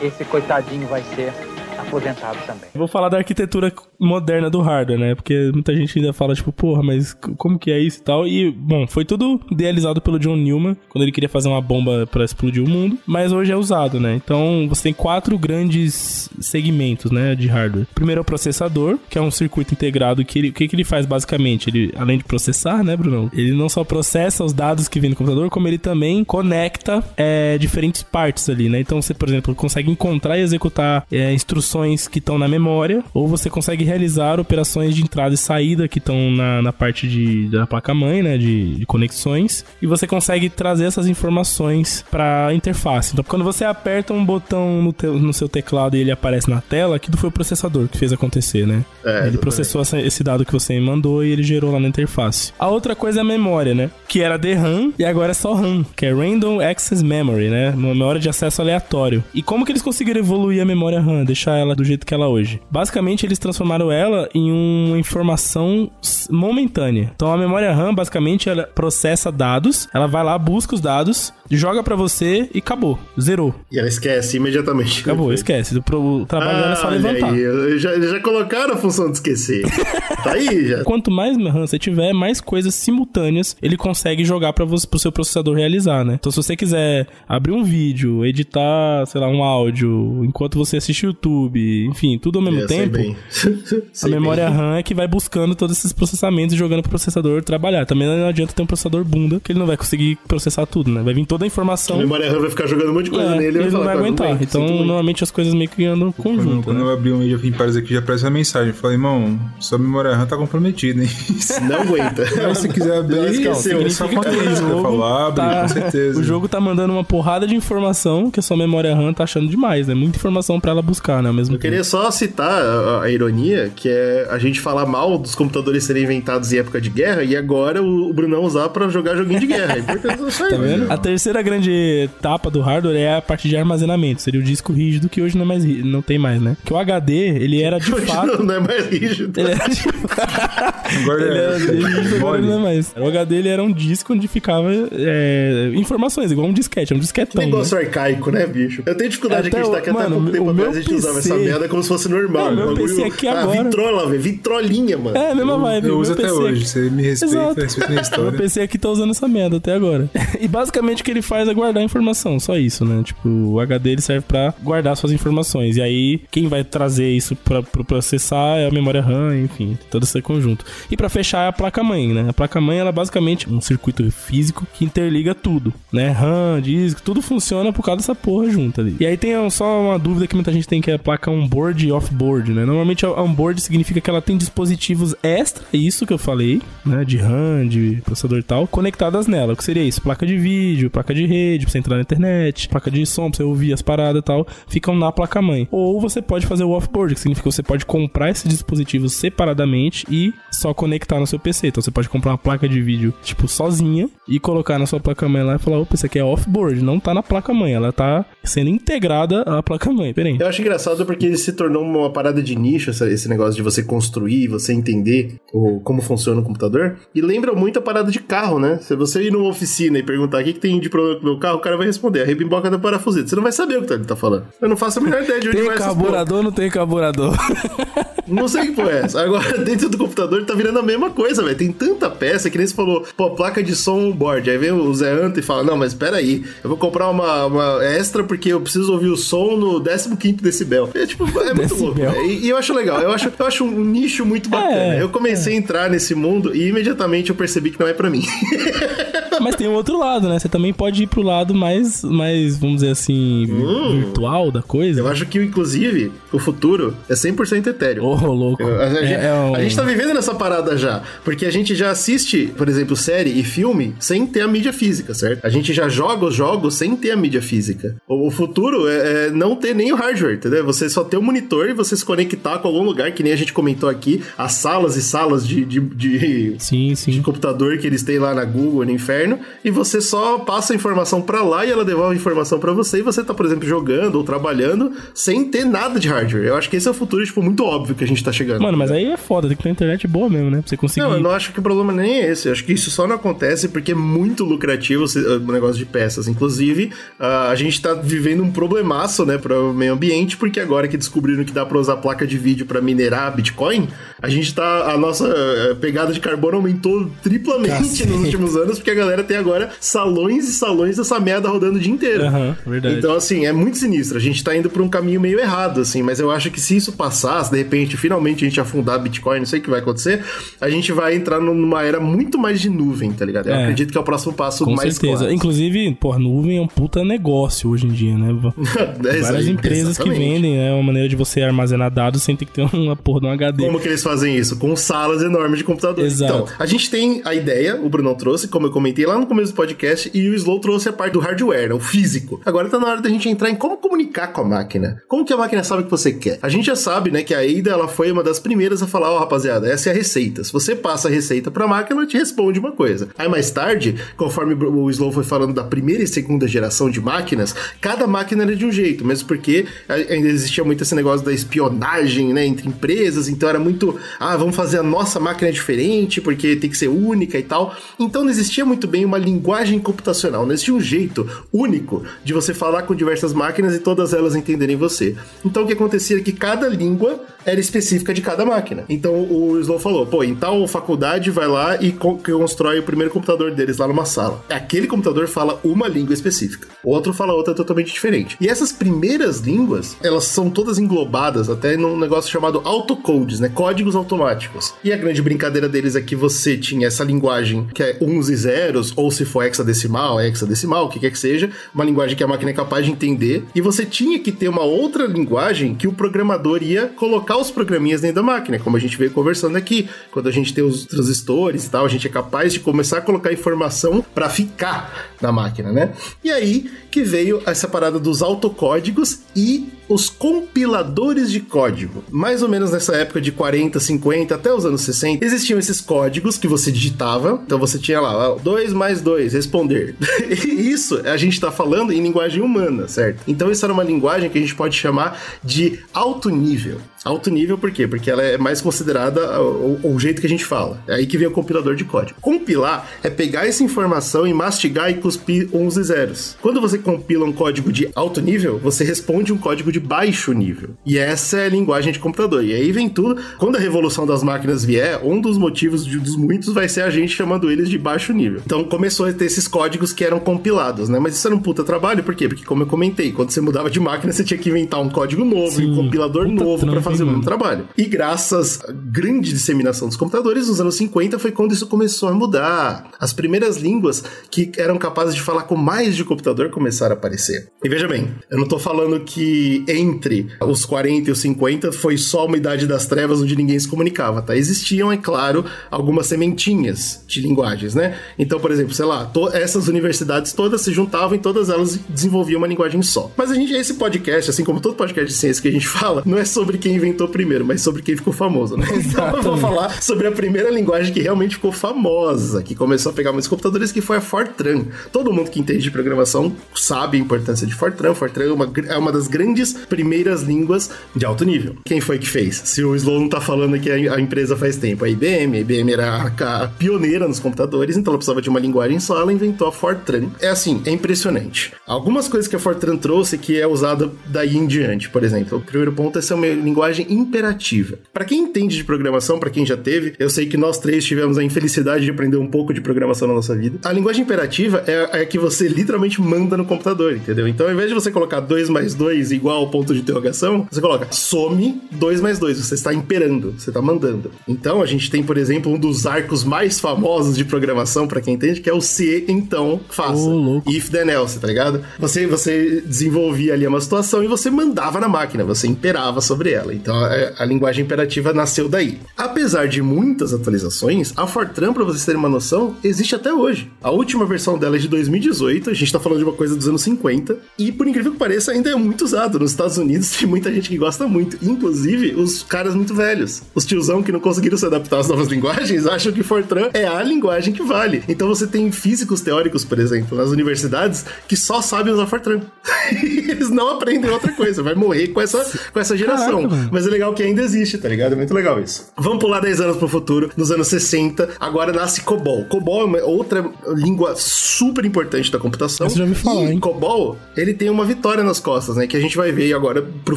esse 0.00 0.24
coitadinho 0.24 0.86
vai 0.86 1.02
ser 1.14 1.32
aposentado 1.78 2.38
também. 2.46 2.68
Vou 2.74 2.88
falar 2.88 3.08
da 3.08 3.18
arquitetura 3.18 3.72
moderna 3.98 4.48
do 4.48 4.60
hardware, 4.60 4.98
né? 4.98 5.14
Porque 5.14 5.50
muita 5.52 5.74
gente 5.74 5.98
ainda 5.98 6.12
fala, 6.12 6.34
tipo, 6.34 6.52
porra, 6.52 6.82
mas 6.82 7.14
como 7.36 7.58
que 7.58 7.70
é 7.70 7.78
isso 7.78 7.98
e 8.00 8.02
tal? 8.02 8.26
E, 8.26 8.50
bom, 8.50 8.86
foi 8.86 9.04
tudo 9.04 9.40
idealizado 9.50 10.00
pelo 10.00 10.18
John 10.18 10.36
Newman, 10.36 10.76
quando 10.88 11.02
ele 11.02 11.12
queria 11.12 11.28
fazer 11.28 11.48
uma 11.48 11.60
bomba 11.60 12.06
pra 12.06 12.24
explodir 12.24 12.62
o 12.62 12.68
mundo, 12.68 12.98
mas 13.06 13.32
hoje 13.32 13.52
é 13.52 13.56
usado, 13.56 13.98
né? 13.98 14.14
Então, 14.14 14.66
você 14.68 14.84
tem 14.84 14.92
quatro 14.92 15.36
grandes 15.38 16.30
segmentos, 16.40 17.10
né, 17.10 17.34
de 17.34 17.48
hardware. 17.48 17.86
Primeiro 17.94 18.20
é 18.20 18.22
o 18.22 18.24
processador, 18.24 18.98
que 19.08 19.18
é 19.18 19.20
um 19.20 19.30
circuito 19.30 19.74
integrado 19.74 20.24
que 20.24 20.38
ele, 20.38 20.48
o 20.50 20.52
que, 20.52 20.68
que 20.68 20.76
ele 20.76 20.84
faz 20.84 21.06
basicamente? 21.06 21.68
Ele, 21.68 21.92
além 21.96 22.18
de 22.18 22.24
processar, 22.24 22.84
né, 22.84 22.96
Bruno? 22.96 23.30
Ele 23.34 23.52
não 23.52 23.68
só 23.68 23.82
processa 23.84 24.44
os 24.44 24.52
dados 24.52 24.88
que 24.88 25.00
vêm 25.00 25.10
do 25.10 25.16
computador, 25.16 25.50
como 25.50 25.66
ele 25.66 25.78
também 25.78 26.24
conecta 26.24 27.02
é, 27.16 27.58
diferentes 27.58 28.02
partes 28.02 28.48
ali, 28.48 28.68
né? 28.68 28.80
Então, 28.80 29.00
você, 29.00 29.14
por 29.14 29.28
exemplo, 29.28 29.54
consegue 29.54 29.90
encontrar 29.90 30.38
e 30.38 30.42
executar 30.42 31.06
é, 31.10 31.32
instruções 31.32 32.06
que 32.06 32.18
estão 32.18 32.38
na 32.38 32.48
memória, 32.48 33.02
ou 33.12 33.26
você 33.26 33.50
consegue 33.50 33.87
realizar 33.88 34.38
operações 34.38 34.94
de 34.94 35.02
entrada 35.02 35.34
e 35.34 35.38
saída 35.38 35.88
que 35.88 35.98
estão 35.98 36.30
na, 36.30 36.62
na 36.62 36.72
parte 36.72 37.08
de, 37.08 37.48
da 37.48 37.66
placa-mãe, 37.66 38.22
né, 38.22 38.36
de, 38.38 38.76
de 38.76 38.86
conexões, 38.86 39.64
e 39.82 39.86
você 39.86 40.06
consegue 40.06 40.48
trazer 40.48 40.84
essas 40.84 41.06
informações 41.08 42.04
para 42.10 42.52
interface. 42.54 43.12
Então, 43.12 43.24
quando 43.26 43.44
você 43.44 43.64
aperta 43.64 44.12
um 44.12 44.24
botão 44.24 44.82
no, 44.82 44.92
teu- 44.92 45.14
no 45.18 45.32
seu 45.32 45.48
teclado 45.48 45.96
e 45.96 46.00
ele 46.00 46.10
aparece 46.10 46.48
na 46.50 46.60
tela, 46.60 46.96
aquilo 46.96 47.16
foi 47.16 47.28
o 47.28 47.32
processador 47.32 47.88
que 47.88 47.96
fez 47.98 48.12
acontecer, 48.12 48.66
né? 48.66 48.84
É, 49.04 49.26
ele 49.26 49.38
processou 49.38 49.80
essa- 49.82 50.00
esse 50.00 50.22
dado 50.22 50.44
que 50.44 50.52
você 50.52 50.78
mandou 50.80 51.24
e 51.24 51.30
ele 51.30 51.42
gerou 51.42 51.72
lá 51.72 51.80
na 51.80 51.88
interface. 51.88 52.52
A 52.58 52.68
outra 52.68 52.94
coisa 52.94 53.20
é 53.20 53.22
a 53.22 53.24
memória, 53.24 53.74
né? 53.74 53.90
Que 54.08 54.20
era 54.20 54.36
DRAM 54.36 54.92
e 54.98 55.04
agora 55.04 55.30
é 55.30 55.34
só 55.34 55.54
RAM, 55.54 55.84
que 55.96 56.04
é 56.06 56.12
Random 56.12 56.60
Access 56.60 57.02
Memory, 57.04 57.48
né? 57.48 57.70
Uma 57.70 57.94
memória 57.94 58.20
de 58.20 58.28
acesso 58.28 58.60
aleatório. 58.60 59.22
E 59.32 59.42
como 59.42 59.64
que 59.64 59.72
eles 59.72 59.82
conseguiram 59.82 60.20
evoluir 60.20 60.60
a 60.60 60.64
memória 60.64 61.00
RAM, 61.00 61.24
deixar 61.24 61.56
ela 61.56 61.74
do 61.74 61.84
jeito 61.84 62.04
que 62.06 62.12
ela 62.14 62.24
é 62.24 62.28
hoje? 62.28 62.60
Basicamente, 62.70 63.24
eles 63.24 63.38
transformaram 63.38 63.77
ela 63.90 64.28
em 64.34 64.50
uma 64.50 64.98
informação 64.98 65.90
momentânea. 66.30 67.12
Então, 67.14 67.32
a 67.32 67.36
memória 67.36 67.72
RAM, 67.72 67.94
basicamente, 67.94 68.48
ela 68.48 68.64
processa 68.64 69.30
dados, 69.30 69.88
ela 69.94 70.06
vai 70.06 70.24
lá, 70.24 70.38
busca 70.38 70.74
os 70.74 70.80
dados, 70.80 71.32
joga 71.56 71.82
pra 71.82 71.96
você 71.96 72.48
e 72.54 72.58
acabou. 72.58 72.98
Zerou. 73.20 73.54
E 73.70 73.78
ela 73.78 73.88
esquece 73.88 74.36
imediatamente. 74.36 75.00
Acabou, 75.00 75.32
esquece. 75.32 75.78
O, 75.78 76.26
trabalho 76.26 76.58
dela 76.58 76.72
é 76.72 76.76
só 76.76 76.88
olha 76.88 76.98
levantar. 76.98 77.32
Aí, 77.32 77.78
já, 77.78 77.98
já 77.98 78.20
colocaram 78.20 78.74
a 78.74 78.76
função 78.76 79.06
de 79.06 79.18
esquecer. 79.18 79.62
tá 80.22 80.32
aí 80.32 80.68
já. 80.68 80.84
Quanto 80.84 81.10
mais 81.10 81.36
RAM 81.36 81.66
você 81.66 81.78
tiver, 81.78 82.12
mais 82.12 82.40
coisas 82.40 82.74
simultâneas 82.74 83.56
ele 83.62 83.76
consegue 83.76 84.24
jogar 84.24 84.52
para 84.52 84.64
você, 84.64 84.86
pro 84.86 84.98
seu 84.98 85.12
processador 85.12 85.56
realizar, 85.56 86.04
né? 86.04 86.14
Então, 86.18 86.30
se 86.30 86.36
você 86.36 86.56
quiser 86.56 87.06
abrir 87.28 87.52
um 87.52 87.64
vídeo, 87.64 88.24
editar, 88.24 89.06
sei 89.06 89.20
lá, 89.20 89.28
um 89.28 89.42
áudio, 89.42 90.24
enquanto 90.24 90.58
você 90.58 90.76
assiste 90.76 91.06
YouTube, 91.06 91.86
enfim, 91.86 92.18
tudo 92.18 92.38
ao 92.38 92.44
mesmo 92.44 92.60
É, 92.60 92.68
sei 92.68 92.78
tempo, 92.78 92.92
bem. 92.96 93.16
a 94.02 94.08
memória 94.08 94.48
bem. 94.48 94.58
RAM 94.58 94.76
é 94.76 94.82
que 94.82 94.94
vai 94.94 95.06
buscando 95.06 95.54
todos 95.54 95.78
esses 95.78 95.92
processamentos 95.92 96.54
e 96.54 96.58
jogando 96.58 96.82
pro 96.82 96.90
processador 96.90 97.42
trabalhar. 97.42 97.86
Também 97.86 98.06
não 98.06 98.26
adianta 98.26 98.52
ter 98.52 98.62
um 98.62 98.66
processador 98.66 99.04
bunda, 99.04 99.40
que 99.40 99.52
ele 99.52 99.58
não 99.58 99.66
vai 99.66 99.76
conseguir 99.76 100.16
processar 100.26 100.66
tudo, 100.66 100.90
né? 100.90 101.02
Vai 101.02 101.14
vir 101.14 101.20
toda 101.38 101.44
a 101.44 101.46
A 101.46 101.48
informação. 101.48 101.96
memória 101.98 102.30
RAM 102.30 102.40
vai 102.40 102.50
ficar 102.50 102.66
jogando 102.66 102.90
um 102.90 102.94
monte 102.94 103.04
de 103.06 103.10
coisa 103.10 103.26
É, 103.34 103.38
nele 103.38 103.44
e 103.44 103.60
ele 103.62 103.64
não 103.64 103.70
falar, 103.70 103.84
vai 103.84 103.94
"Pô, 103.94 104.00
aguentar. 104.00 104.26
aguento, 104.26 104.42
Então, 104.42 104.60
sinto 104.60 104.70
muito." 104.72 104.86
normalmente 104.86 105.24
as 105.24 105.30
coisas 105.30 105.54
meio 105.54 105.70
que 105.70 105.84
andam 105.84 106.12
Quando, 106.12 106.36
conjunto, 106.36 106.64
quando 106.64 106.76
né? 106.78 106.82
eu 106.84 106.90
abri 106.90 107.12
o 107.12 107.20
Age 107.20 107.34
of 107.34 107.46
Empires 107.48 107.76
aqui, 107.76 107.92
já 107.94 108.00
aparece 108.00 108.26
a 108.26 108.30
mensagem. 108.30 108.72
Falei, 108.72 108.96
irmão, 108.96 109.38
sua 109.58 109.78
memória 109.78 110.14
RAM 110.14 110.26
tá 110.26 110.36
comprometida, 110.36 111.02
hein? 111.02 111.08
Não 111.68 111.80
aguenta. 111.82 112.24
Mas 112.46 112.58
se 112.58 112.68
quiser 112.68 112.98
abrir, 112.98 113.46
é 113.46 113.88
só 113.90 114.08
conta 114.08 114.28
isso. 114.30 114.38
Eu 114.48 114.56
jogo 114.68 114.82
falo, 114.82 115.04
abre, 115.04 115.36
tá- 115.42 115.62
com 115.62 115.68
certeza. 115.68 116.20
O 116.20 116.22
jogo 116.24 116.48
tá 116.48 116.60
mandando 116.60 116.92
uma 116.92 117.04
porrada 117.04 117.46
de 117.46 117.54
informação 117.54 118.30
que 118.30 118.40
a 118.40 118.42
sua 118.42 118.56
memória 118.56 118.94
RAM 118.94 119.12
tá 119.12 119.24
achando 119.24 119.48
demais, 119.48 119.86
né? 119.86 119.94
Muita 119.94 120.16
informação 120.16 120.58
pra 120.60 120.70
ela 120.72 120.82
buscar, 120.82 121.22
né? 121.22 121.28
Ao 121.28 121.34
mesmo 121.34 121.54
Eu 121.56 121.60
queria 121.60 121.84
só 121.84 122.10
citar 122.10 122.50
a, 122.62 123.02
a 123.02 123.10
ironia, 123.10 123.70
que 123.74 123.88
é 123.88 124.26
a 124.30 124.38
gente 124.38 124.60
falar 124.60 124.86
mal 124.86 125.18
dos 125.18 125.34
computadores 125.34 125.84
serem 125.84 126.02
inventados 126.04 126.52
em 126.52 126.58
época 126.58 126.80
de 126.80 126.90
guerra 126.90 127.22
e 127.22 127.36
agora 127.36 127.82
o, 127.82 128.08
o 128.10 128.12
Brunão 128.12 128.42
usar 128.42 128.68
pra 128.70 128.88
jogar 128.88 129.16
joguinho 129.16 129.40
de 129.40 129.46
guerra. 129.46 129.74
É 129.76 129.78
importante 129.80 130.18
só 130.32 130.44
Tá 130.48 130.54
isso. 130.54 130.62
vendo? 130.62 130.90
A 130.92 130.96
terceira 130.96 131.27
grande 131.42 131.70
etapa 132.04 132.50
do 132.50 132.60
hardware 132.60 132.96
é 132.96 133.14
a 133.16 133.22
parte 133.22 133.48
de 133.48 133.56
armazenamento. 133.56 134.22
Seria 134.22 134.40
o 134.40 134.42
disco 134.42 134.72
rígido, 134.72 135.08
que 135.08 135.20
hoje 135.22 135.36
não, 135.36 135.44
é 135.44 135.48
mais, 135.48 135.64
não 135.84 136.02
tem 136.02 136.18
mais, 136.18 136.40
né? 136.40 136.56
Que 136.64 136.72
o 136.72 136.76
HD, 136.76 137.12
ele 137.14 137.62
era 137.62 137.78
de 137.78 137.92
Hoje 137.94 138.06
fato... 138.06 138.26
não, 138.38 138.44
não 138.46 138.54
é 138.54 138.60
mais 138.60 138.86
rígido. 138.86 139.38
Ele 139.40 139.50
era 139.52 139.68
de... 139.68 139.80
Agora 141.02 141.22
ele 141.22 141.38
era 141.38 141.54
é. 141.54 141.58
rígido, 141.58 142.16
agora 142.16 142.40
não 142.40 142.52
é 142.54 142.62
mais. 142.62 142.94
O 142.96 143.06
HD, 143.06 143.36
ele 143.36 143.48
era 143.48 143.62
um 143.62 143.70
disco 143.72 144.14
onde 144.14 144.26
ficava 144.26 144.70
é, 144.92 145.70
informações, 145.74 146.32
igual 146.32 146.46
um 146.46 146.52
disquete, 146.52 146.92
é 146.92 146.96
um 146.96 146.98
Que 146.98 147.02
disquetão. 147.04 147.40
né? 147.40 147.46
negócio 147.46 147.76
arcaico, 147.76 148.30
né, 148.30 148.46
bicho? 148.46 148.82
Eu 148.86 148.94
tenho 148.96 149.10
dificuldade 149.10 149.42
de 149.42 149.48
Até 149.48 149.58
acreditar 149.58 149.78
o- 149.80 149.82
que 149.82 149.90
até 149.90 149.98
mano, 149.98 150.16
há 150.16 150.18
pouco 150.18 150.30
tempo 150.32 150.50
atrás 150.50 150.70
meu 150.70 150.78
a 150.78 150.82
gente 150.82 150.94
usava 150.94 151.14
PC 151.16 151.28
essa 151.32 151.38
merda 151.38 151.68
como 151.68 151.82
se 151.82 151.88
fosse 151.88 152.08
normal. 152.08 152.46
Não, 152.46 152.56
meu 152.56 152.66
bagulho- 152.74 152.96
PC 152.96 153.02
aqui 153.04 153.28
ah, 153.28 153.40
agora- 153.42 153.64
vitrola, 153.64 154.06
velho. 154.08 154.22
Vitrolinha, 154.22 154.96
mano. 154.98 155.16
É, 155.16 155.30
a 155.30 155.34
mesma 155.34 155.58
vibe. 155.58 155.84
Eu 155.84 155.90
meu 155.92 156.00
uso 156.00 156.12
até 156.14 156.22
PC 156.22 156.34
hoje. 156.34 156.66
Você 156.66 156.80
me 156.90 157.02
respeita, 157.02 157.54
respeita 157.60 157.76
minha 157.88 157.88
Meu 157.98 158.02
história. 158.02 158.32
PC 158.38 158.60
aqui 158.62 158.78
tá 158.78 158.88
usando 158.88 159.10
essa 159.10 159.28
merda 159.28 159.56
até 159.58 159.74
agora. 159.74 160.10
E 160.40 160.48
basicamente 160.48 161.02
o 161.02 161.04
que 161.04 161.10
ele 161.10 161.17
faz 161.22 161.48
é 161.48 161.54
guardar 161.54 161.82
informação, 161.82 162.38
só 162.38 162.56
isso, 162.56 162.84
né? 162.84 163.02
Tipo, 163.02 163.28
o 163.28 163.60
HD 163.60 163.90
ele 163.90 164.00
serve 164.00 164.24
pra 164.26 164.54
guardar 164.62 164.96
suas 164.96 165.12
informações. 165.12 165.76
E 165.76 165.82
aí, 165.82 166.20
quem 166.30 166.48
vai 166.48 166.64
trazer 166.64 167.10
isso 167.10 167.36
pra 167.36 167.62
processar 167.62 168.58
é 168.58 168.66
a 168.68 168.70
memória 168.70 169.00
RAM, 169.00 169.38
enfim, 169.38 169.78
todo 169.90 170.02
esse 170.02 170.20
conjunto. 170.20 170.64
E 170.90 170.96
pra 170.96 171.08
fechar 171.08 171.44
é 171.44 171.48
a 171.48 171.52
placa-mãe, 171.52 172.12
né? 172.12 172.26
A 172.28 172.32
placa-mãe 172.32 172.78
ela 172.78 172.90
é 172.90 172.92
basicamente 172.92 173.48
um 173.48 173.60
circuito 173.60 174.10
físico 174.10 174.66
que 174.74 174.84
interliga 174.84 175.34
tudo, 175.34 175.72
né? 175.92 176.10
RAM, 176.10 176.60
disco, 176.60 177.00
tudo 177.02 177.22
funciona 177.22 177.72
por 177.72 177.84
causa 177.84 177.98
dessa 177.98 178.14
porra 178.14 178.50
junta 178.50 178.80
ali. 178.80 178.96
E 179.00 179.06
aí 179.06 179.16
tem 179.16 179.32
só 179.50 179.80
uma 179.80 179.98
dúvida 179.98 180.26
que 180.26 180.34
muita 180.34 180.52
gente 180.52 180.66
tem 180.66 180.80
que 180.80 180.90
é 180.90 180.94
a 180.94 180.98
placa 180.98 181.30
on-board 181.30 181.86
e 181.86 181.92
off-board, 181.92 182.52
né? 182.52 182.64
Normalmente 182.64 183.06
on-board 183.06 183.60
significa 183.60 184.00
que 184.00 184.10
ela 184.10 184.22
tem 184.22 184.36
dispositivos 184.36 185.14
extra, 185.22 185.64
isso 185.72 186.06
que 186.06 186.12
eu 186.12 186.18
falei, 186.18 186.60
né? 186.84 187.04
De 187.04 187.16
RAM, 187.16 187.66
de 187.68 188.00
processador 188.04 188.38
e 188.38 188.42
tal, 188.42 188.66
conectadas 188.66 189.26
nela. 189.26 189.52
O 189.52 189.56
que 189.56 189.64
seria 189.64 189.82
isso? 189.82 190.02
Placa 190.02 190.26
de 190.26 190.36
vídeo, 190.36 190.90
placa 191.08 191.14
de 191.14 191.26
rede, 191.26 191.64
pra 191.64 191.72
você 191.72 191.78
entrar 191.78 191.96
na 191.96 192.02
internet, 192.02 192.68
placa 192.68 192.90
de 192.90 193.06
som, 193.06 193.30
pra 193.30 193.38
você 193.38 193.42
ouvir 193.42 193.72
as 193.72 193.82
paradas 193.82 194.20
e 194.20 194.24
tal, 194.24 194.46
ficam 194.68 194.94
na 194.94 195.10
placa-mãe. 195.10 195.66
Ou 195.70 196.00
você 196.00 196.20
pode 196.20 196.46
fazer 196.46 196.64
o 196.64 196.70
off-board, 196.70 197.14
que 197.14 197.20
significa 197.20 197.48
que 197.48 197.54
você 197.54 197.62
pode 197.62 197.86
comprar 197.86 198.30
esses 198.30 198.48
dispositivos 198.48 199.14
separadamente 199.14 200.06
e 200.10 200.32
só 200.50 200.74
conectar 200.74 201.18
no 201.18 201.26
seu 201.26 201.38
PC. 201.38 201.68
Então 201.68 201.82
você 201.82 201.90
pode 201.90 202.08
comprar 202.08 202.32
uma 202.32 202.38
placa 202.38 202.68
de 202.68 202.80
vídeo, 202.80 203.14
tipo, 203.22 203.48
sozinha 203.48 204.08
e 204.26 204.38
colocar 204.38 204.78
na 204.78 204.86
sua 204.86 205.00
placa-mãe 205.00 205.42
lá 205.42 205.56
e 205.56 205.58
falar, 205.58 205.78
opa, 205.78 205.94
isso 205.94 206.06
aqui 206.06 206.18
é 206.18 206.24
off-board, 206.24 206.82
não 206.82 207.00
tá 207.00 207.14
na 207.14 207.22
placa-mãe, 207.22 207.72
ela 207.72 207.92
tá 207.92 208.24
sendo 208.44 208.68
integrada 208.68 209.42
à 209.42 209.62
placa-mãe. 209.62 210.12
Pera 210.12 210.28
aí. 210.28 210.36
Eu 210.38 210.46
acho 210.46 210.60
engraçado 210.60 211.06
porque 211.06 211.26
ele 211.26 211.38
se 211.38 211.52
tornou 211.52 211.82
uma 211.82 212.12
parada 212.12 212.42
de 212.42 212.54
nicho, 212.56 212.90
esse 212.90 213.28
negócio 213.28 213.54
de 213.54 213.62
você 213.62 213.82
construir, 213.82 214.48
você 214.48 214.72
entender 214.72 215.36
como 215.84 216.02
funciona 216.02 216.40
o 216.40 216.44
computador. 216.44 216.98
E 217.14 217.20
lembra 217.20 217.52
muito 217.52 217.78
a 217.78 217.82
parada 217.82 218.10
de 218.10 218.18
carro, 218.18 218.58
né? 218.58 218.78
Se 218.82 218.94
você 218.94 219.22
ir 219.22 219.32
numa 219.32 219.48
oficina 219.48 219.98
e 219.98 220.02
perguntar 220.02 220.40
o 220.40 220.44
que, 220.44 220.52
que 220.52 220.60
tem 220.60 220.78
de 220.78 220.90
problema 220.98 221.20
com 221.20 221.26
o 221.26 221.30
meu 221.30 221.38
carro, 221.38 221.56
o 221.56 221.60
cara 221.60 221.76
vai 221.76 221.86
responder, 221.86 222.22
a 222.22 222.24
rebimboca 222.24 222.70
da 222.70 222.78
parafuseta. 222.78 223.28
Você 223.28 223.36
não 223.36 223.42
vai 223.42 223.52
saber 223.52 223.78
o 223.78 223.82
que 223.84 223.92
ele 223.92 224.04
tá 224.04 224.16
falando. 224.16 224.46
Eu 224.60 224.68
não 224.68 224.76
faço 224.76 224.98
a 224.98 225.02
menor 225.02 225.22
ideia 225.22 225.40
de 225.40 225.48
onde 225.48 225.56
Tem 225.56 225.66
vai 225.66 225.76
porra. 225.76 225.88
carburador 225.88 226.36
ou 226.38 226.42
não 226.44 226.52
tem 226.52 226.70
carburador? 226.70 227.34
Não 228.28 228.48
sei 228.48 228.66
que 228.66 228.72
porra 228.72 228.90
é 228.90 228.98
essa. 229.04 229.20
Agora, 229.22 229.58
dentro 229.64 229.88
do 229.88 229.98
computador, 229.98 230.44
tá 230.44 230.54
virando 230.54 230.78
a 230.78 230.82
mesma 230.82 231.10
coisa, 231.10 231.42
velho. 231.42 231.56
Tem 231.56 231.72
tanta 231.72 232.08
peça 232.10 232.48
que 232.50 232.58
nem 232.58 232.66
você 232.66 232.74
falou, 232.74 233.04
pô, 233.16 233.30
placa 233.30 233.62
de 233.62 233.74
som 233.74 234.10
board. 234.12 234.48
Aí 234.50 234.58
vem 234.58 234.72
o 234.72 234.94
Zé 234.94 235.10
Anta 235.12 235.40
e 235.40 235.42
fala: 235.42 235.62
Não, 235.64 235.76
mas 235.76 235.94
peraí, 235.94 236.44
eu 236.62 236.68
vou 236.68 236.78
comprar 236.78 237.08
uma, 237.10 237.46
uma 237.46 237.84
extra 237.84 238.22
porque 238.24 238.52
eu 238.52 238.60
preciso 238.60 238.92
ouvir 238.92 239.08
o 239.08 239.16
som 239.16 239.56
no 239.56 239.80
15 239.82 240.32
decibel. 240.36 240.88
É 240.94 241.06
tipo, 241.06 241.24
é 241.40 241.54
muito 241.54 241.74
louco. 241.74 241.94
Decibel. 241.94 242.10
velho. 242.12 242.30
E, 242.30 242.46
e 242.46 242.48
eu 242.50 242.56
acho 242.56 242.72
legal. 242.74 243.00
Eu 243.00 243.12
acho, 243.12 243.32
eu 243.38 243.46
acho 243.46 243.64
um 243.64 243.84
nicho 243.84 244.24
muito 244.24 244.48
bacana. 244.48 244.94
É, 244.96 245.02
eu 245.02 245.08
comecei 245.08 245.54
a 245.54 245.56
entrar 245.56 245.90
nesse 245.90 246.14
mundo 246.14 246.54
e 246.54 246.68
imediatamente 246.68 247.30
eu 247.30 247.36
percebi 247.36 247.70
que 247.70 247.80
não 247.80 247.86
é 247.88 247.92
pra 247.92 248.10
mim. 248.10 248.22
Mas 249.40 249.54
tem 249.54 249.68
o 249.68 249.72
outro 249.72 249.98
lado, 249.98 250.28
né? 250.28 250.38
Você 250.38 250.48
também 250.48 250.72
pode 250.72 251.04
ir 251.04 251.06
pro 251.06 251.22
lado 251.22 251.54
mais, 251.54 252.02
mais 252.02 252.56
vamos 252.58 252.76
dizer 252.80 252.90
assim, 252.90 253.46
vi- 253.46 254.00
virtual 254.00 254.50
da 254.50 254.60
coisa. 254.62 255.00
Hum. 255.00 255.04
eu 255.06 255.10
acho 255.10 255.26
que, 255.26 255.38
inclusive, 255.38 256.10
o 256.32 256.38
futuro 256.40 256.94
é 257.08 257.14
100% 257.14 257.66
etéreo. 257.68 258.02
Ô, 258.22 258.32
louco. 258.32 258.62
A, 258.62 258.84
a 258.84 258.88
gente, 258.90 259.12
É- 259.14 259.26
é 259.26 259.32
um- 259.34 259.54
a 259.54 259.62
gente 259.62 259.76
tá 259.76 259.82
vivendo 259.82 260.14
nessa 260.14 260.34
parada 260.34 260.76
já. 260.76 261.02
Porque 261.24 261.46
a 261.46 261.50
gente 261.50 261.74
já 261.74 261.90
assiste, 261.90 262.52
por 262.56 262.68
exemplo, 262.68 262.96
série 262.96 263.30
e 263.38 263.42
filme 263.44 263.94
sem 263.98 264.26
ter 264.26 264.40
a 264.42 264.48
mídia 264.48 264.72
física, 264.72 265.14
certo? 265.14 265.44
A 265.44 265.48
gente 265.48 265.72
já 265.72 265.88
joga 265.88 266.26
os 266.26 266.34
jogos 266.34 266.74
sem 266.74 266.96
ter 266.96 267.10
a 267.12 267.16
mídia 267.16 267.40
física. 267.42 267.96
O, 268.06 268.26
o 268.28 268.30
futuro 268.30 268.88
é, 268.88 269.26
é 269.26 269.30
não 269.30 269.56
ter 269.56 269.74
nem 269.74 269.92
o 269.92 269.96
hardware, 269.96 270.34
entendeu? 270.34 270.64
Você 270.64 270.88
só 270.88 271.04
ter 271.04 271.16
o 271.16 271.22
monitor 271.22 271.68
e 271.68 271.72
você 271.74 271.96
se 271.96 272.04
conectar 272.04 272.58
com 272.58 272.68
algum 272.68 272.82
lugar, 272.82 273.10
que 273.12 273.22
nem 273.22 273.32
a 273.32 273.36
gente 273.36 273.52
comentou 273.52 273.88
aqui, 273.88 274.22
as 274.36 274.52
salas 274.52 274.96
e 274.96 275.02
salas 275.02 275.46
de, 275.46 275.64
de, 275.64 275.80
de, 275.80 276.54
Sim, 276.58 276.88
de 276.88 276.96
sim. 276.96 277.22
computador 277.22 277.78
que 277.78 277.86
eles 277.86 278.02
têm 278.02 278.18
lá 278.18 278.34
na 278.34 278.44
Google, 278.44 278.84
no 278.84 278.90
inferno, 278.90 279.38
e 279.64 279.70
você 279.70 280.00
só 280.00 280.38
passa 280.40 280.72
a 280.72 280.76
informação 280.76 281.20
pra 281.22 281.42
lá 281.42 281.64
e 281.66 281.70
ela 281.70 281.84
devolve 281.84 282.14
a 282.14 282.16
informação 282.16 282.58
pra 282.58 282.72
você 282.72 282.98
e 282.98 283.02
você 283.02 283.22
tá, 283.22 283.32
por 283.34 283.46
exemplo, 283.46 283.66
jogando 283.68 284.16
ou 284.16 284.24
trabalhando 284.24 284.92
sem 285.14 285.44
ter 285.44 285.64
nada 285.64 285.98
de 286.00 286.08
hardware. 286.08 286.44
Eu 286.44 286.56
acho 286.56 286.68
que 286.70 286.76
esse 286.76 286.88
é 286.88 286.90
o 286.90 286.94
futuro, 286.94 287.24
tipo, 287.24 287.42
muito 287.42 287.64
óbvio 287.64 287.94
que 287.94 288.04
a 288.04 288.06
gente 288.08 288.24
tá 288.24 288.32
chegando. 288.32 288.60
Mano, 288.62 288.76
mas 288.76 288.90
aí 288.90 289.06
é 289.06 289.16
foda, 289.16 289.46
tem 289.48 289.56
que 289.56 289.62
ter 289.62 289.70
internet 289.70 290.06
boa 290.06 290.28
mesmo, 290.28 290.50
né? 290.50 290.58
Pra 290.60 290.68
você 290.68 290.76
conseguir. 290.76 291.06
Não, 291.06 291.12
eu 291.14 291.20
não 291.20 291.30
acho 291.30 291.52
que 291.52 291.60
o 291.60 291.62
problema 291.62 291.92
nem 291.92 292.20
é 292.22 292.30
esse. 292.30 292.48
Eu 292.48 292.52
acho 292.52 292.64
que 292.64 292.72
isso 292.72 292.90
só 292.90 293.06
não 293.06 293.16
acontece 293.16 293.68
porque 293.68 293.92
é 293.92 293.94
muito 293.94 294.44
lucrativo 294.44 295.04
esse- 295.04 295.18
o 295.18 295.40
negócio 295.52 295.76
de 295.76 295.86
peças. 295.86 296.26
Inclusive, 296.28 296.90
ah, 297.18 297.48
a 297.50 297.54
gente 297.54 297.80
tá 297.80 297.94
vivendo 297.94 298.42
um 298.42 298.50
problemaço, 298.50 299.24
né, 299.24 299.38
para 299.38 299.58
o 299.60 299.72
meio 299.72 299.92
ambiente, 299.92 300.36
porque 300.36 300.58
agora 300.60 300.88
que 300.88 300.96
descobriram 300.96 301.44
que 301.44 301.52
dá 301.52 301.64
pra 301.66 301.78
usar 301.78 301.96
placa 301.96 302.26
de 302.26 302.38
vídeo 302.38 302.66
pra 302.66 302.80
minerar 302.80 303.34
Bitcoin, 303.36 303.88
a 304.20 304.28
gente 304.28 304.54
tá. 304.54 304.90
A 304.92 304.96
nossa 304.98 305.26
eh, 305.28 305.74
pegada 305.80 306.12
de 306.12 306.20
carbono 306.20 306.56
aumentou 306.56 307.10
triplamente 307.22 307.68
Cacete. 307.76 308.06
nos 308.08 308.20
últimos 308.24 308.56
anos, 308.56 308.78
porque 308.78 308.90
a 308.90 308.94
galera 308.94 309.22
tem 309.22 309.36
agora 309.36 309.70
salões 309.80 310.48
e 310.48 310.52
salões 310.52 310.96
dessa 310.96 311.18
merda 311.20 311.48
rodando 311.48 311.76
o 311.78 311.80
dia 311.80 311.92
inteiro. 311.92 312.24
Aham, 312.24 312.56
verdade. 312.66 312.96
Então, 312.96 313.14
assim, 313.14 313.44
é 313.46 313.52
muito 313.52 313.78
sinistro. 313.78 314.16
A 314.16 314.20
gente 314.20 314.42
tá 314.42 314.56
indo 314.56 314.70
por 314.70 314.80
um 314.82 314.88
caminho 314.88 315.20
meio 315.20 315.38
errado, 315.38 315.80
assim, 315.80 316.02
mas 316.02 316.18
eu 316.20 316.30
acho 316.30 316.50
que 316.50 316.60
se 316.60 316.76
isso 316.76 316.92
passar, 316.92 317.42
se 317.44 317.50
de 317.50 317.58
repente, 317.58 317.96
finalmente 317.98 318.44
a 318.44 318.48
gente 318.48 318.60
afundar 318.60 319.00
Bitcoin, 319.00 319.38
não 319.40 319.46
sei 319.46 319.58
o 319.60 319.62
que 319.62 319.70
vai 319.70 319.80
acontecer, 319.80 320.22
a 320.60 320.68
gente 320.70 320.92
vai 320.92 321.14
entrar 321.14 321.40
numa 321.40 321.82
era 321.82 322.00
muito 322.00 322.38
mais 322.38 322.60
de 322.60 322.68
nuvem, 322.70 323.12
tá 323.12 323.24
ligado? 323.24 323.48
Eu 323.48 323.54
É. 323.54 323.62
acredito 323.62 323.90
que 323.92 323.98
é 323.98 324.00
o 324.00 324.04
próximo 324.04 324.32
passo 324.32 324.64
Com 324.64 324.74
mais 324.74 324.94
certeza. 324.94 325.18
claro. 325.18 325.32
Inclusive, 325.32 325.94
porra, 325.94 326.18
nuvem 326.18 326.58
é 326.58 326.60
um 326.60 326.66
puta 326.68 327.04
negócio 327.04 327.70
hoje 327.70 327.86
em 327.86 327.90
dia, 327.90 328.16
né? 328.16 328.28
É 329.08 329.12
isso 329.18 329.22
Várias 329.22 329.46
aí, 329.46 329.50
empresas 329.50 329.96
que 329.98 330.08
exatamente. 330.08 330.18
vendem, 330.34 330.56
né? 330.56 330.72
Uma 330.72 330.82
maneira 330.82 331.08
de 331.08 331.16
você 331.16 331.42
armazenar 331.42 331.90
dados 331.90 332.22
sem 332.22 332.36
ter 332.36 332.44
que 332.44 332.52
ter 332.52 332.62
uma 332.74 332.96
porra 332.96 333.20
de 333.20 333.26
um 333.26 333.30
HD. 333.30 333.64
Como 333.66 333.80
que 333.80 333.88
eles 333.88 334.02
fazem 334.02 334.36
isso? 334.36 334.58
Com 334.58 334.74
salas 334.76 335.22
enormes 335.22 335.58
de 335.58 335.64
computador. 335.64 336.04
Exato. 336.04 336.32
Então, 336.34 336.46
a 336.58 336.66
gente 336.66 336.90
tem 336.90 337.22
a 337.24 337.34
ideia, 337.34 337.80
o 337.82 337.88
Brunão 337.88 338.14
trouxe, 338.14 338.48
como 338.48 338.66
eu 338.66 338.70
comentei 338.70 339.06
lá 339.06 339.18
no 339.18 339.26
começo 339.26 339.52
do 339.52 339.56
podcast, 339.56 340.10
e 340.14 340.28
o 340.28 340.34
Slow 340.34 340.60
trouxe 340.60 340.88
a 340.88 340.92
parte 340.92 341.14
do 341.14 341.18
hardware, 341.20 341.68
né, 341.68 341.74
o 341.74 341.80
físico. 341.80 342.40
Agora 342.44 342.68
tá 342.68 342.78
na 342.78 342.86
hora 342.86 343.00
da 343.00 343.08
gente 343.08 343.28
entrar 343.28 343.50
em 343.50 343.54
como 343.54 343.76
comunicar 343.76 344.28
com 344.28 344.42
a 344.42 344.44
máquina. 344.44 345.02
Como 345.08 345.24
que 345.24 345.32
a 345.32 345.36
máquina 345.36 345.64
sabe 345.64 345.82
o 345.82 345.84
que 345.84 345.90
você 345.90 346.12
quer? 346.12 346.38
A 346.42 346.48
gente 346.48 346.66
já 346.66 346.76
sabe, 346.76 347.10
né, 347.10 347.22
que 347.22 347.34
a 347.34 347.38
Ada, 347.40 347.70
ela 347.70 347.87
foi 347.88 348.12
uma 348.12 348.22
das 348.22 348.38
primeiras 348.38 348.82
a 348.82 348.86
falar, 348.86 349.10
ó, 349.10 349.18
rapaziada, 349.18 349.68
essa 349.68 349.88
é 349.88 349.92
a 349.92 349.94
receita. 349.94 350.44
Se 350.44 350.52
você 350.52 350.74
passa 350.74 351.08
a 351.08 351.10
receita 351.10 351.50
pra 351.50 351.66
máquina, 351.66 352.00
ela 352.00 352.06
te 352.06 352.16
responde 352.16 352.58
uma 352.58 352.72
coisa. 352.72 353.08
Aí 353.18 353.28
mais 353.28 353.50
tarde, 353.50 353.96
conforme 354.16 354.54
o 354.54 354.90
Slow 354.90 355.12
foi 355.12 355.24
falando 355.24 355.52
da 355.54 355.64
primeira 355.64 356.02
e 356.02 356.06
segunda 356.06 356.46
geração 356.46 356.90
de 356.90 357.00
máquinas, 357.00 357.54
cada 357.80 358.06
máquina 358.06 358.44
era 358.44 358.54
de 358.54 358.64
um 358.64 358.72
jeito, 358.72 359.04
mesmo 359.04 359.26
porque 359.26 359.66
ainda 359.88 360.28
existia 360.28 360.62
muito 360.62 360.82
esse 360.82 360.94
negócio 360.94 361.24
da 361.24 361.32
espionagem, 361.32 362.32
né, 362.32 362.46
entre 362.46 362.68
empresas, 362.68 363.28
então 363.28 363.48
era 363.48 363.58
muito, 363.58 363.98
ah, 364.20 364.36
vamos 364.36 364.54
fazer 364.54 364.78
a 364.78 364.82
nossa 364.82 365.18
máquina 365.18 365.50
diferente, 365.50 366.20
porque 366.20 366.56
tem 366.56 366.70
que 366.70 366.76
ser 366.76 366.88
única 366.88 367.38
e 367.38 367.42
tal. 367.42 367.74
Então 367.98 368.22
não 368.22 368.30
existia 368.30 368.64
muito 368.64 368.86
bem 368.86 369.04
uma 369.04 369.18
linguagem 369.18 369.78
computacional, 369.78 370.44
não 370.44 370.52
existia 370.52 370.74
um 370.74 370.80
jeito 370.80 371.28
único 371.52 372.04
de 372.24 372.32
você 372.32 372.52
falar 372.52 372.82
com 372.82 372.94
diversas 372.94 373.32
máquinas 373.32 373.74
e 373.74 373.78
todas 373.78 374.12
elas 374.12 374.34
entenderem 374.34 374.76
você. 374.76 375.16
Então 375.44 375.64
o 375.64 375.66
que 375.66 375.72
acontecia 375.72 376.18
é 376.18 376.20
que 376.20 376.32
cada 376.32 376.68
língua 376.68 377.20
era 377.44 377.58
específica 377.58 377.77
de 377.78 378.22
cada 378.22 378.44
máquina. 378.44 378.84
Então 378.88 379.14
o 379.14 379.58
Slow 379.60 379.78
falou, 379.78 380.06
pô, 380.06 380.22
em 380.24 380.34
tal 380.34 380.66
faculdade 380.66 381.30
vai 381.30 381.46
lá 381.46 381.76
e 381.80 381.92
constrói 381.92 382.78
o 382.78 382.82
primeiro 382.82 383.12
computador 383.12 383.52
deles 383.52 383.78
lá 383.78 383.86
numa 383.86 384.04
sala. 384.04 384.44
Aquele 384.48 384.86
computador 384.86 385.28
fala 385.28 385.60
uma 385.64 385.88
língua 385.88 386.14
específica, 386.14 386.68
o 386.82 386.90
outro 386.90 387.12
fala 387.12 387.32
outra 387.32 387.54
totalmente 387.54 387.92
diferente. 387.92 388.36
E 388.40 388.48
essas 388.48 388.72
primeiras 388.72 389.40
línguas, 389.40 389.96
elas 390.02 390.24
são 390.24 390.50
todas 390.50 390.78
englobadas 390.78 391.48
até 391.48 391.76
num 391.76 391.98
negócio 391.98 392.30
chamado 392.30 392.60
autocodes, 392.64 393.40
né? 393.40 393.48
Códigos 393.48 393.96
automáticos. 393.96 394.74
E 394.82 394.92
a 394.92 394.96
grande 394.96 395.22
brincadeira 395.22 395.68
deles 395.68 395.96
é 395.96 396.00
que 396.00 396.16
você 396.16 396.56
tinha 396.56 396.86
essa 396.86 397.04
linguagem 397.04 397.66
que 397.74 397.82
é 397.82 397.98
uns 398.00 398.28
e 398.28 398.36
zeros, 398.36 398.92
ou 398.96 399.10
se 399.10 399.24
for 399.24 399.44
hexadecimal, 399.44 400.20
é 400.20 400.28
hexadecimal, 400.28 400.86
o 400.86 400.88
que 400.88 401.00
quer 401.00 401.10
que 401.10 401.18
seja, 401.18 401.50
uma 401.74 401.84
linguagem 401.84 402.16
que 402.16 402.24
a 402.24 402.28
máquina 402.28 402.50
é 402.50 402.54
capaz 402.54 402.84
de 402.84 402.92
entender, 402.92 403.44
e 403.54 403.60
você 403.60 403.84
tinha 403.84 404.18
que 404.18 404.32
ter 404.32 404.48
uma 404.48 404.62
outra 404.62 405.06
linguagem 405.06 405.74
que 405.74 405.86
o 405.86 405.92
programador 405.92 406.62
ia 406.62 406.88
colocar 406.88 407.36
os 407.36 407.50
programinhas 407.58 408.00
dentro 408.00 408.16
da 408.16 408.22
máquina, 408.22 408.56
como 408.58 408.76
a 408.76 408.80
gente 408.80 408.96
veio 408.96 409.10
conversando 409.10 409.56
aqui. 409.56 409.88
Quando 410.12 410.28
a 410.28 410.32
gente 410.32 410.54
tem 410.54 410.62
os 410.62 410.86
transistores 410.86 411.66
e 411.66 411.70
tal, 411.70 411.84
a 411.84 411.88
gente 411.88 412.06
é 412.06 412.10
capaz 412.10 412.52
de 412.52 412.60
começar 412.60 412.98
a 412.98 413.00
colocar 413.00 413.32
informação 413.32 414.04
para 414.14 414.28
ficar 414.28 415.16
na 415.20 415.32
máquina, 415.32 415.72
né? 415.72 415.92
E 416.22 416.30
aí 416.30 416.70
que 416.90 417.02
veio 417.02 417.42
essa 417.46 417.68
parada 417.68 417.98
dos 417.98 418.22
autocódigos 418.22 419.20
e 419.34 419.68
os 419.88 420.10
compiladores 420.10 421.30
de 421.30 421.40
código. 421.40 422.04
Mais 422.10 422.42
ou 422.42 422.48
menos 422.48 422.70
nessa 422.70 422.94
época 422.94 423.20
de 423.20 423.32
40, 423.32 423.80
50 423.80 424.34
até 424.34 424.52
os 424.52 424.64
anos 424.64 424.82
60, 424.82 425.24
existiam 425.24 425.58
esses 425.58 425.80
códigos 425.80 426.36
que 426.36 426.46
você 426.46 426.70
digitava. 426.70 427.40
Então 427.44 427.58
você 427.58 427.78
tinha 427.78 428.00
lá 428.00 428.34
2 428.34 428.72
mais 428.72 429.00
2, 429.00 429.32
responder. 429.32 429.96
isso 430.44 431.00
a 431.06 431.16
gente 431.16 431.34
está 431.34 431.50
falando 431.50 431.92
em 431.92 432.02
linguagem 432.02 432.42
humana, 432.42 432.86
certo? 432.86 433.22
Então 433.26 433.50
isso 433.50 433.64
era 433.64 433.72
uma 433.72 433.84
linguagem 433.84 434.28
que 434.28 434.38
a 434.38 434.40
gente 434.40 434.54
pode 434.54 434.76
chamar 434.76 435.20
de 435.42 435.80
alto 435.92 436.28
nível. 436.28 436.78
Alto 437.04 437.30
nível 437.30 437.56
por 437.56 437.70
quê? 437.70 437.86
Porque 437.86 438.10
ela 438.10 438.22
é 438.22 438.36
mais 438.36 438.60
considerada 438.60 439.40
o, 439.40 439.94
o, 439.94 439.98
jeito 439.98 440.20
que 440.20 440.26
a 440.26 440.30
gente 440.30 440.44
fala. 440.44 440.82
É 440.86 440.94
aí 440.94 441.06
que 441.06 441.16
vem 441.16 441.28
o 441.28 441.30
compilador 441.30 441.74
de 441.74 441.84
código. 441.84 442.20
Compilar 442.20 442.86
é 443.02 443.08
pegar 443.08 443.46
essa 443.46 443.62
informação 443.62 444.26
e 444.26 444.34
mastigar 444.34 444.90
e 444.90 444.94
cuspir 445.08 445.48
uns 445.54 445.78
e 445.78 445.82
zeros. 445.82 446.36
Quando 446.42 446.60
você 446.60 446.76
compila 446.76 447.24
um 447.24 447.32
código 447.32 447.72
de 447.72 447.88
alto 447.94 448.20
nível, 448.20 448.58
você 448.58 448.84
responde 448.84 449.32
um 449.32 449.38
código 449.38 449.72
de 449.72 449.80
baixo 449.80 450.34
nível. 450.34 450.70
E 450.84 450.98
essa 450.98 451.38
é 451.38 451.46
a 451.46 451.48
linguagem 451.48 451.94
de 451.94 451.98
computador. 451.98 452.44
E 452.44 452.52
aí 452.52 452.70
vem 452.70 452.90
tudo. 452.90 453.16
Quando 453.38 453.56
a 453.56 453.58
revolução 453.58 454.06
das 454.06 454.22
máquinas 454.22 454.62
vier, 454.62 455.00
um 455.02 455.18
dos 455.18 455.38
motivos 455.38 455.86
de, 455.86 455.98
dos 455.98 456.14
muitos 456.14 456.52
vai 456.52 456.68
ser 456.68 456.82
a 456.82 456.90
gente 456.90 457.14
chamando 457.14 457.50
eles 457.50 457.70
de 457.70 457.78
baixo 457.78 458.12
nível. 458.12 458.42
Então 458.44 458.64
começou 458.64 459.06
a 459.06 459.12
ter 459.14 459.24
esses 459.24 459.48
códigos 459.48 459.94
que 459.94 460.04
eram 460.04 460.20
compilados, 460.20 460.90
né? 460.90 460.98
Mas 460.98 461.14
isso 461.14 461.26
era 461.26 461.34
um 461.34 461.40
puta 461.40 461.64
trabalho, 461.64 462.04
por 462.04 462.14
quê? 462.14 462.28
Porque, 462.28 462.44
como 462.44 462.64
eu 462.64 462.66
comentei, 462.66 463.10
quando 463.10 463.30
você 463.30 463.40
mudava 463.40 463.70
de 463.70 463.80
máquina, 463.80 464.12
você 464.12 464.22
tinha 464.22 464.36
que 464.36 464.50
inventar 464.50 464.78
um 464.78 464.90
código 464.90 465.24
novo 465.24 465.56
Sim, 465.56 465.62
e 465.62 465.66
um 465.70 465.76
compilador 465.76 466.28
novo 466.28 466.66
para 466.66 466.82
fazer 466.82 467.04
o 467.04 467.06
mesmo 467.06 467.24
trabalho. 467.24 467.66
E 467.78 467.86
graças 467.86 468.60
à 468.68 468.72
grande 468.72 469.32
disseminação 469.32 469.88
dos 469.88 469.96
computadores, 469.96 470.48
nos 470.48 470.60
anos 470.60 470.76
50 470.76 471.18
foi 471.18 471.32
quando 471.32 471.52
isso 471.52 471.66
começou 471.66 472.10
a 472.10 472.12
mudar. 472.12 472.90
As 473.00 473.14
primeiras 473.14 473.56
línguas 473.56 474.04
que 474.30 474.52
eram 474.58 474.76
capazes 474.76 474.97
de 475.06 475.20
falar 475.20 475.42
com 475.42 475.56
mais 475.56 475.96
de 475.96 476.04
computador 476.04 476.50
começaram 476.50 476.94
a 476.94 476.98
aparecer. 476.98 477.48
E 477.62 477.68
veja 477.68 477.88
bem, 477.88 478.14
eu 478.30 478.38
não 478.38 478.46
tô 478.46 478.58
falando 478.58 479.00
que 479.00 479.64
entre 479.68 480.28
os 480.40 480.64
40 480.64 481.08
e 481.08 481.12
os 481.12 481.18
50 481.20 481.72
foi 481.72 481.96
só 481.96 482.26
uma 482.26 482.36
idade 482.36 482.66
das 482.66 482.86
trevas 482.86 483.20
onde 483.20 483.36
ninguém 483.36 483.58
se 483.58 483.68
comunicava, 483.68 484.22
tá? 484.22 484.36
Existiam, 484.36 484.92
é 484.92 484.96
claro, 484.96 485.44
algumas 485.70 486.06
sementinhas 486.06 487.04
de 487.06 487.20
linguagens, 487.20 487.74
né? 487.74 487.98
Então, 488.18 488.40
por 488.40 488.50
exemplo, 488.50 488.74
sei 488.74 488.84
lá, 488.84 489.10
essas 489.32 489.68
universidades 489.68 490.32
todas 490.32 490.60
se 490.60 490.72
juntavam 490.72 491.16
e 491.16 491.18
todas 491.18 491.48
elas 491.48 491.78
desenvolviam 491.88 492.38
uma 492.38 492.46
linguagem 492.46 492.82
só. 492.82 493.10
Mas 493.16 493.30
a 493.30 493.34
gente, 493.34 493.52
esse 493.52 493.74
podcast, 493.74 494.30
assim 494.30 494.44
como 494.44 494.60
todo 494.60 494.74
podcast 494.74 495.12
de 495.12 495.18
ciência 495.18 495.42
que 495.42 495.48
a 495.48 495.52
gente 495.52 495.68
fala, 495.68 496.02
não 496.04 496.18
é 496.18 496.24
sobre 496.24 496.58
quem 496.58 496.74
inventou 496.74 497.08
primeiro, 497.08 497.44
mas 497.44 497.60
sobre 497.62 497.82
quem 497.82 497.96
ficou 497.96 498.12
famoso, 498.12 498.56
né? 498.56 498.66
Então 498.78 499.16
eu 499.16 499.22
vou 499.22 499.36
falar 499.36 499.82
sobre 499.82 500.06
a 500.06 500.12
primeira 500.12 500.50
linguagem 500.50 500.92
que 500.92 501.00
realmente 501.00 501.34
ficou 501.34 501.52
famosa, 501.52 502.42
que 502.42 502.54
começou 502.54 502.90
a 502.90 502.94
pegar 502.94 503.12
muitos 503.12 503.28
computadores, 503.28 503.72
que 503.72 503.80
foi 503.80 503.98
a 503.98 504.00
Fortran. 504.00 504.64
Todo 504.92 505.12
mundo 505.12 505.30
que 505.30 505.40
entende 505.40 505.62
de 505.62 505.70
programação 505.70 506.34
sabe 506.54 506.96
a 506.96 507.00
importância 507.00 507.46
de 507.46 507.54
Fortran. 507.54 507.94
Fortran 507.94 508.24
é 508.24 508.32
uma, 508.32 508.52
é 508.68 508.76
uma 508.76 508.92
das 508.92 509.08
grandes 509.08 509.52
primeiras 509.52 510.22
línguas 510.22 510.70
de 510.94 511.04
alto 511.04 511.24
nível. 511.24 511.56
Quem 511.64 511.80
foi 511.80 511.98
que 511.98 512.08
fez? 512.08 512.36
Se 512.44 512.62
o 512.64 512.74
Slow 512.74 513.00
não 513.00 513.08
tá 513.08 513.20
falando 513.20 513.58
que 513.58 513.70
a, 513.70 514.00
empresa 514.00 514.36
faz 514.36 514.56
tempo, 514.56 514.84
a 514.84 514.88
IBM, 514.88 515.36
a 515.36 515.40
IBM 515.40 515.72
era 515.72 516.12
a, 516.18 516.48
pioneira 516.48 517.06
nos 517.06 517.18
computadores, 517.18 517.76
então 517.76 517.92
ela 517.92 517.98
precisava 517.98 518.22
de 518.22 518.28
uma 518.28 518.40
linguagem 518.40 518.78
só, 518.80 519.00
ela 519.00 519.12
inventou 519.12 519.48
a 519.48 519.52
Fortran. 519.52 520.08
É 520.20 520.28
assim, 520.28 520.62
é 520.64 520.70
impressionante. 520.70 521.52
Algumas 521.66 522.08
coisas 522.08 522.28
que 522.28 522.36
a 522.36 522.38
Fortran 522.38 522.76
trouxe 522.76 523.18
que 523.18 523.40
é 523.40 523.46
usada 523.46 523.90
daí 524.06 524.36
em 524.36 524.46
diante, 524.46 524.88
por 524.88 525.04
exemplo. 525.04 525.38
O 525.38 525.40
primeiro 525.40 525.72
ponto 525.72 525.98
é 525.98 526.02
ser 526.02 526.14
uma 526.14 526.26
linguagem 526.26 526.86
imperativa. 526.90 527.78
Para 527.92 528.04
quem 528.04 528.20
entende 528.20 528.56
de 528.56 528.64
programação, 528.64 529.18
para 529.18 529.30
quem 529.30 529.44
já 529.44 529.56
teve, 529.56 529.94
eu 529.98 530.08
sei 530.08 530.26
que 530.26 530.36
nós 530.36 530.58
três 530.58 530.84
tivemos 530.84 531.18
a 531.18 531.24
infelicidade 531.24 531.84
de 531.84 531.90
aprender 531.90 532.16
um 532.16 532.26
pouco 532.26 532.52
de 532.52 532.60
programação 532.60 533.08
na 533.08 533.14
nossa 533.14 533.34
vida. 533.36 533.58
A 533.64 533.72
linguagem 533.72 534.02
imperativa 534.02 534.62
é, 534.66 534.77
é 534.92 535.04
que 535.04 535.18
você 535.18 535.48
literalmente 535.48 536.00
manda 536.00 536.36
no 536.36 536.44
computador, 536.44 536.94
entendeu? 536.94 537.26
Então, 537.26 537.46
ao 537.46 537.52
invés 537.52 537.68
de 537.68 537.74
você 537.74 537.90
colocar 537.90 538.20
2 538.20 538.48
mais 538.48 538.74
2 538.74 539.12
igual 539.12 539.38
ao 539.38 539.50
ponto 539.50 539.74
de 539.74 539.80
interrogação, 539.80 540.46
você 540.50 540.60
coloca 540.60 540.88
some 540.90 541.60
2 541.72 542.00
mais 542.00 542.18
2. 542.18 542.38
Você 542.38 542.54
está 542.54 542.72
imperando, 542.72 543.34
você 543.36 543.50
está 543.50 543.60
mandando. 543.60 544.10
Então, 544.26 544.62
a 544.62 544.66
gente 544.66 544.90
tem, 544.90 545.02
por 545.02 545.16
exemplo, 545.16 545.52
um 545.52 545.58
dos 545.58 545.86
arcos 545.86 546.24
mais 546.24 546.60
famosos 546.60 547.16
de 547.16 547.24
programação, 547.24 547.86
para 547.86 548.00
quem 548.00 548.14
entende, 548.14 548.40
que 548.40 548.50
é 548.50 548.54
o 548.54 548.60
se, 548.60 549.04
então, 549.08 549.60
faça. 549.68 550.08
Oh, 550.08 550.42
If, 550.46 550.70
then 550.70 550.88
else, 550.90 551.18
tá 551.18 551.26
ligado? 551.26 551.62
Você, 551.78 552.06
você 552.06 552.62
desenvolvia 552.64 553.34
ali 553.34 553.46
uma 553.46 553.60
situação 553.60 554.02
e 554.02 554.06
você 554.06 554.30
mandava 554.30 554.80
na 554.80 554.88
máquina, 554.88 555.24
você 555.24 555.46
imperava 555.46 556.00
sobre 556.00 556.32
ela. 556.32 556.54
Então, 556.54 556.74
a, 556.74 557.14
a 557.18 557.24
linguagem 557.24 557.64
imperativa 557.64 558.12
nasceu 558.12 558.48
daí. 558.48 558.78
Apesar 558.96 559.48
de 559.48 559.62
muitas 559.62 560.12
atualizações, 560.12 560.92
a 560.96 561.06
Fortran, 561.06 561.52
para 561.52 561.64
vocês 561.64 561.84
terem 561.84 561.98
uma 561.98 562.08
noção, 562.08 562.56
existe 562.62 562.94
até 562.94 563.12
hoje. 563.12 563.50
A 563.62 563.70
última 563.70 564.06
versão 564.06 564.38
dela 564.38 564.56
é 564.56 564.58
de 564.58 564.67
2018, 564.68 565.50
a 565.50 565.54
gente 565.54 565.72
tá 565.72 565.80
falando 565.80 565.98
de 565.98 566.04
uma 566.04 566.12
coisa 566.12 566.34
dos 566.36 566.48
anos 566.48 566.62
50, 566.62 567.16
e 567.38 567.52
por 567.52 567.66
incrível 567.66 567.92
que 567.92 567.98
pareça, 567.98 568.32
ainda 568.32 568.50
é 568.50 568.54
muito 568.54 568.84
usado. 568.84 569.18
Nos 569.18 569.30
Estados 569.30 569.58
Unidos 569.58 569.90
tem 569.96 570.08
muita 570.08 570.32
gente 570.32 570.48
que 570.48 570.56
gosta 570.56 570.86
muito, 570.86 571.18
inclusive 571.22 571.94
os 571.94 572.22
caras 572.22 572.54
muito 572.54 572.74
velhos. 572.74 573.22
Os 573.34 573.44
tiozão 573.44 573.82
que 573.82 573.92
não 573.92 574.00
conseguiram 574.00 574.36
se 574.36 574.46
adaptar 574.46 574.80
às 574.80 574.88
novas 574.88 575.08
linguagens 575.12 575.66
acham 575.66 575.92
que 575.92 576.02
Fortran 576.02 576.50
é 576.52 576.66
a 576.66 576.82
linguagem 576.82 577.32
que 577.32 577.42
vale. 577.42 577.82
Então 577.88 578.08
você 578.08 578.26
tem 578.26 578.50
físicos 578.52 579.00
teóricos, 579.00 579.44
por 579.44 579.58
exemplo, 579.58 579.96
nas 579.96 580.10
universidades 580.10 580.84
que 581.06 581.16
só 581.16 581.40
sabem 581.40 581.72
usar 581.72 581.86
Fortran. 581.86 582.20
Eles 582.72 583.30
não 583.30 583.50
aprendem 583.50 583.90
outra 583.90 584.12
coisa, 584.12 584.42
vai 584.42 584.54
morrer 584.54 584.88
com 584.88 585.00
essa, 585.00 585.24
com 585.52 585.60
essa 585.60 585.76
geração. 585.76 586.28
Caraca, 586.28 586.48
Mas 586.52 586.66
é 586.66 586.70
legal 586.70 586.92
que 586.94 587.02
ainda 587.02 587.22
existe, 587.22 587.58
tá 587.58 587.68
ligado? 587.68 587.92
É 587.92 587.96
muito 587.96 588.12
legal 588.14 588.40
isso. 588.40 588.70
Vamos 588.76 588.98
pular 588.98 589.20
10 589.20 589.40
anos 589.40 589.56
pro 589.56 589.68
futuro, 589.68 590.10
nos 590.16 590.30
anos 590.30 590.48
60, 590.48 591.08
agora 591.20 591.52
nasce 591.52 591.80
COBOL. 591.82 592.24
COBOL 592.26 592.62
é 592.62 592.64
uma 592.64 592.82
outra 592.82 593.30
língua 593.54 593.94
super 593.96 594.57
importante 594.64 595.10
da 595.10 595.18
computação. 595.18 595.68
Você 595.68 595.78
já 595.78 595.86
me 595.86 595.94
falou, 595.94 596.28
e 596.28 596.32
hein? 596.32 596.40
COBOL, 596.40 596.96
ele 597.16 597.34
tem 597.34 597.50
uma 597.50 597.64
vitória 597.64 598.02
nas 598.02 598.20
costas, 598.20 598.56
né? 598.56 598.66
Que 598.66 598.76
a 598.76 598.80
gente 598.80 598.96
vai 598.96 599.12
ver 599.12 599.32
agora 599.32 599.62
pro 599.84 599.96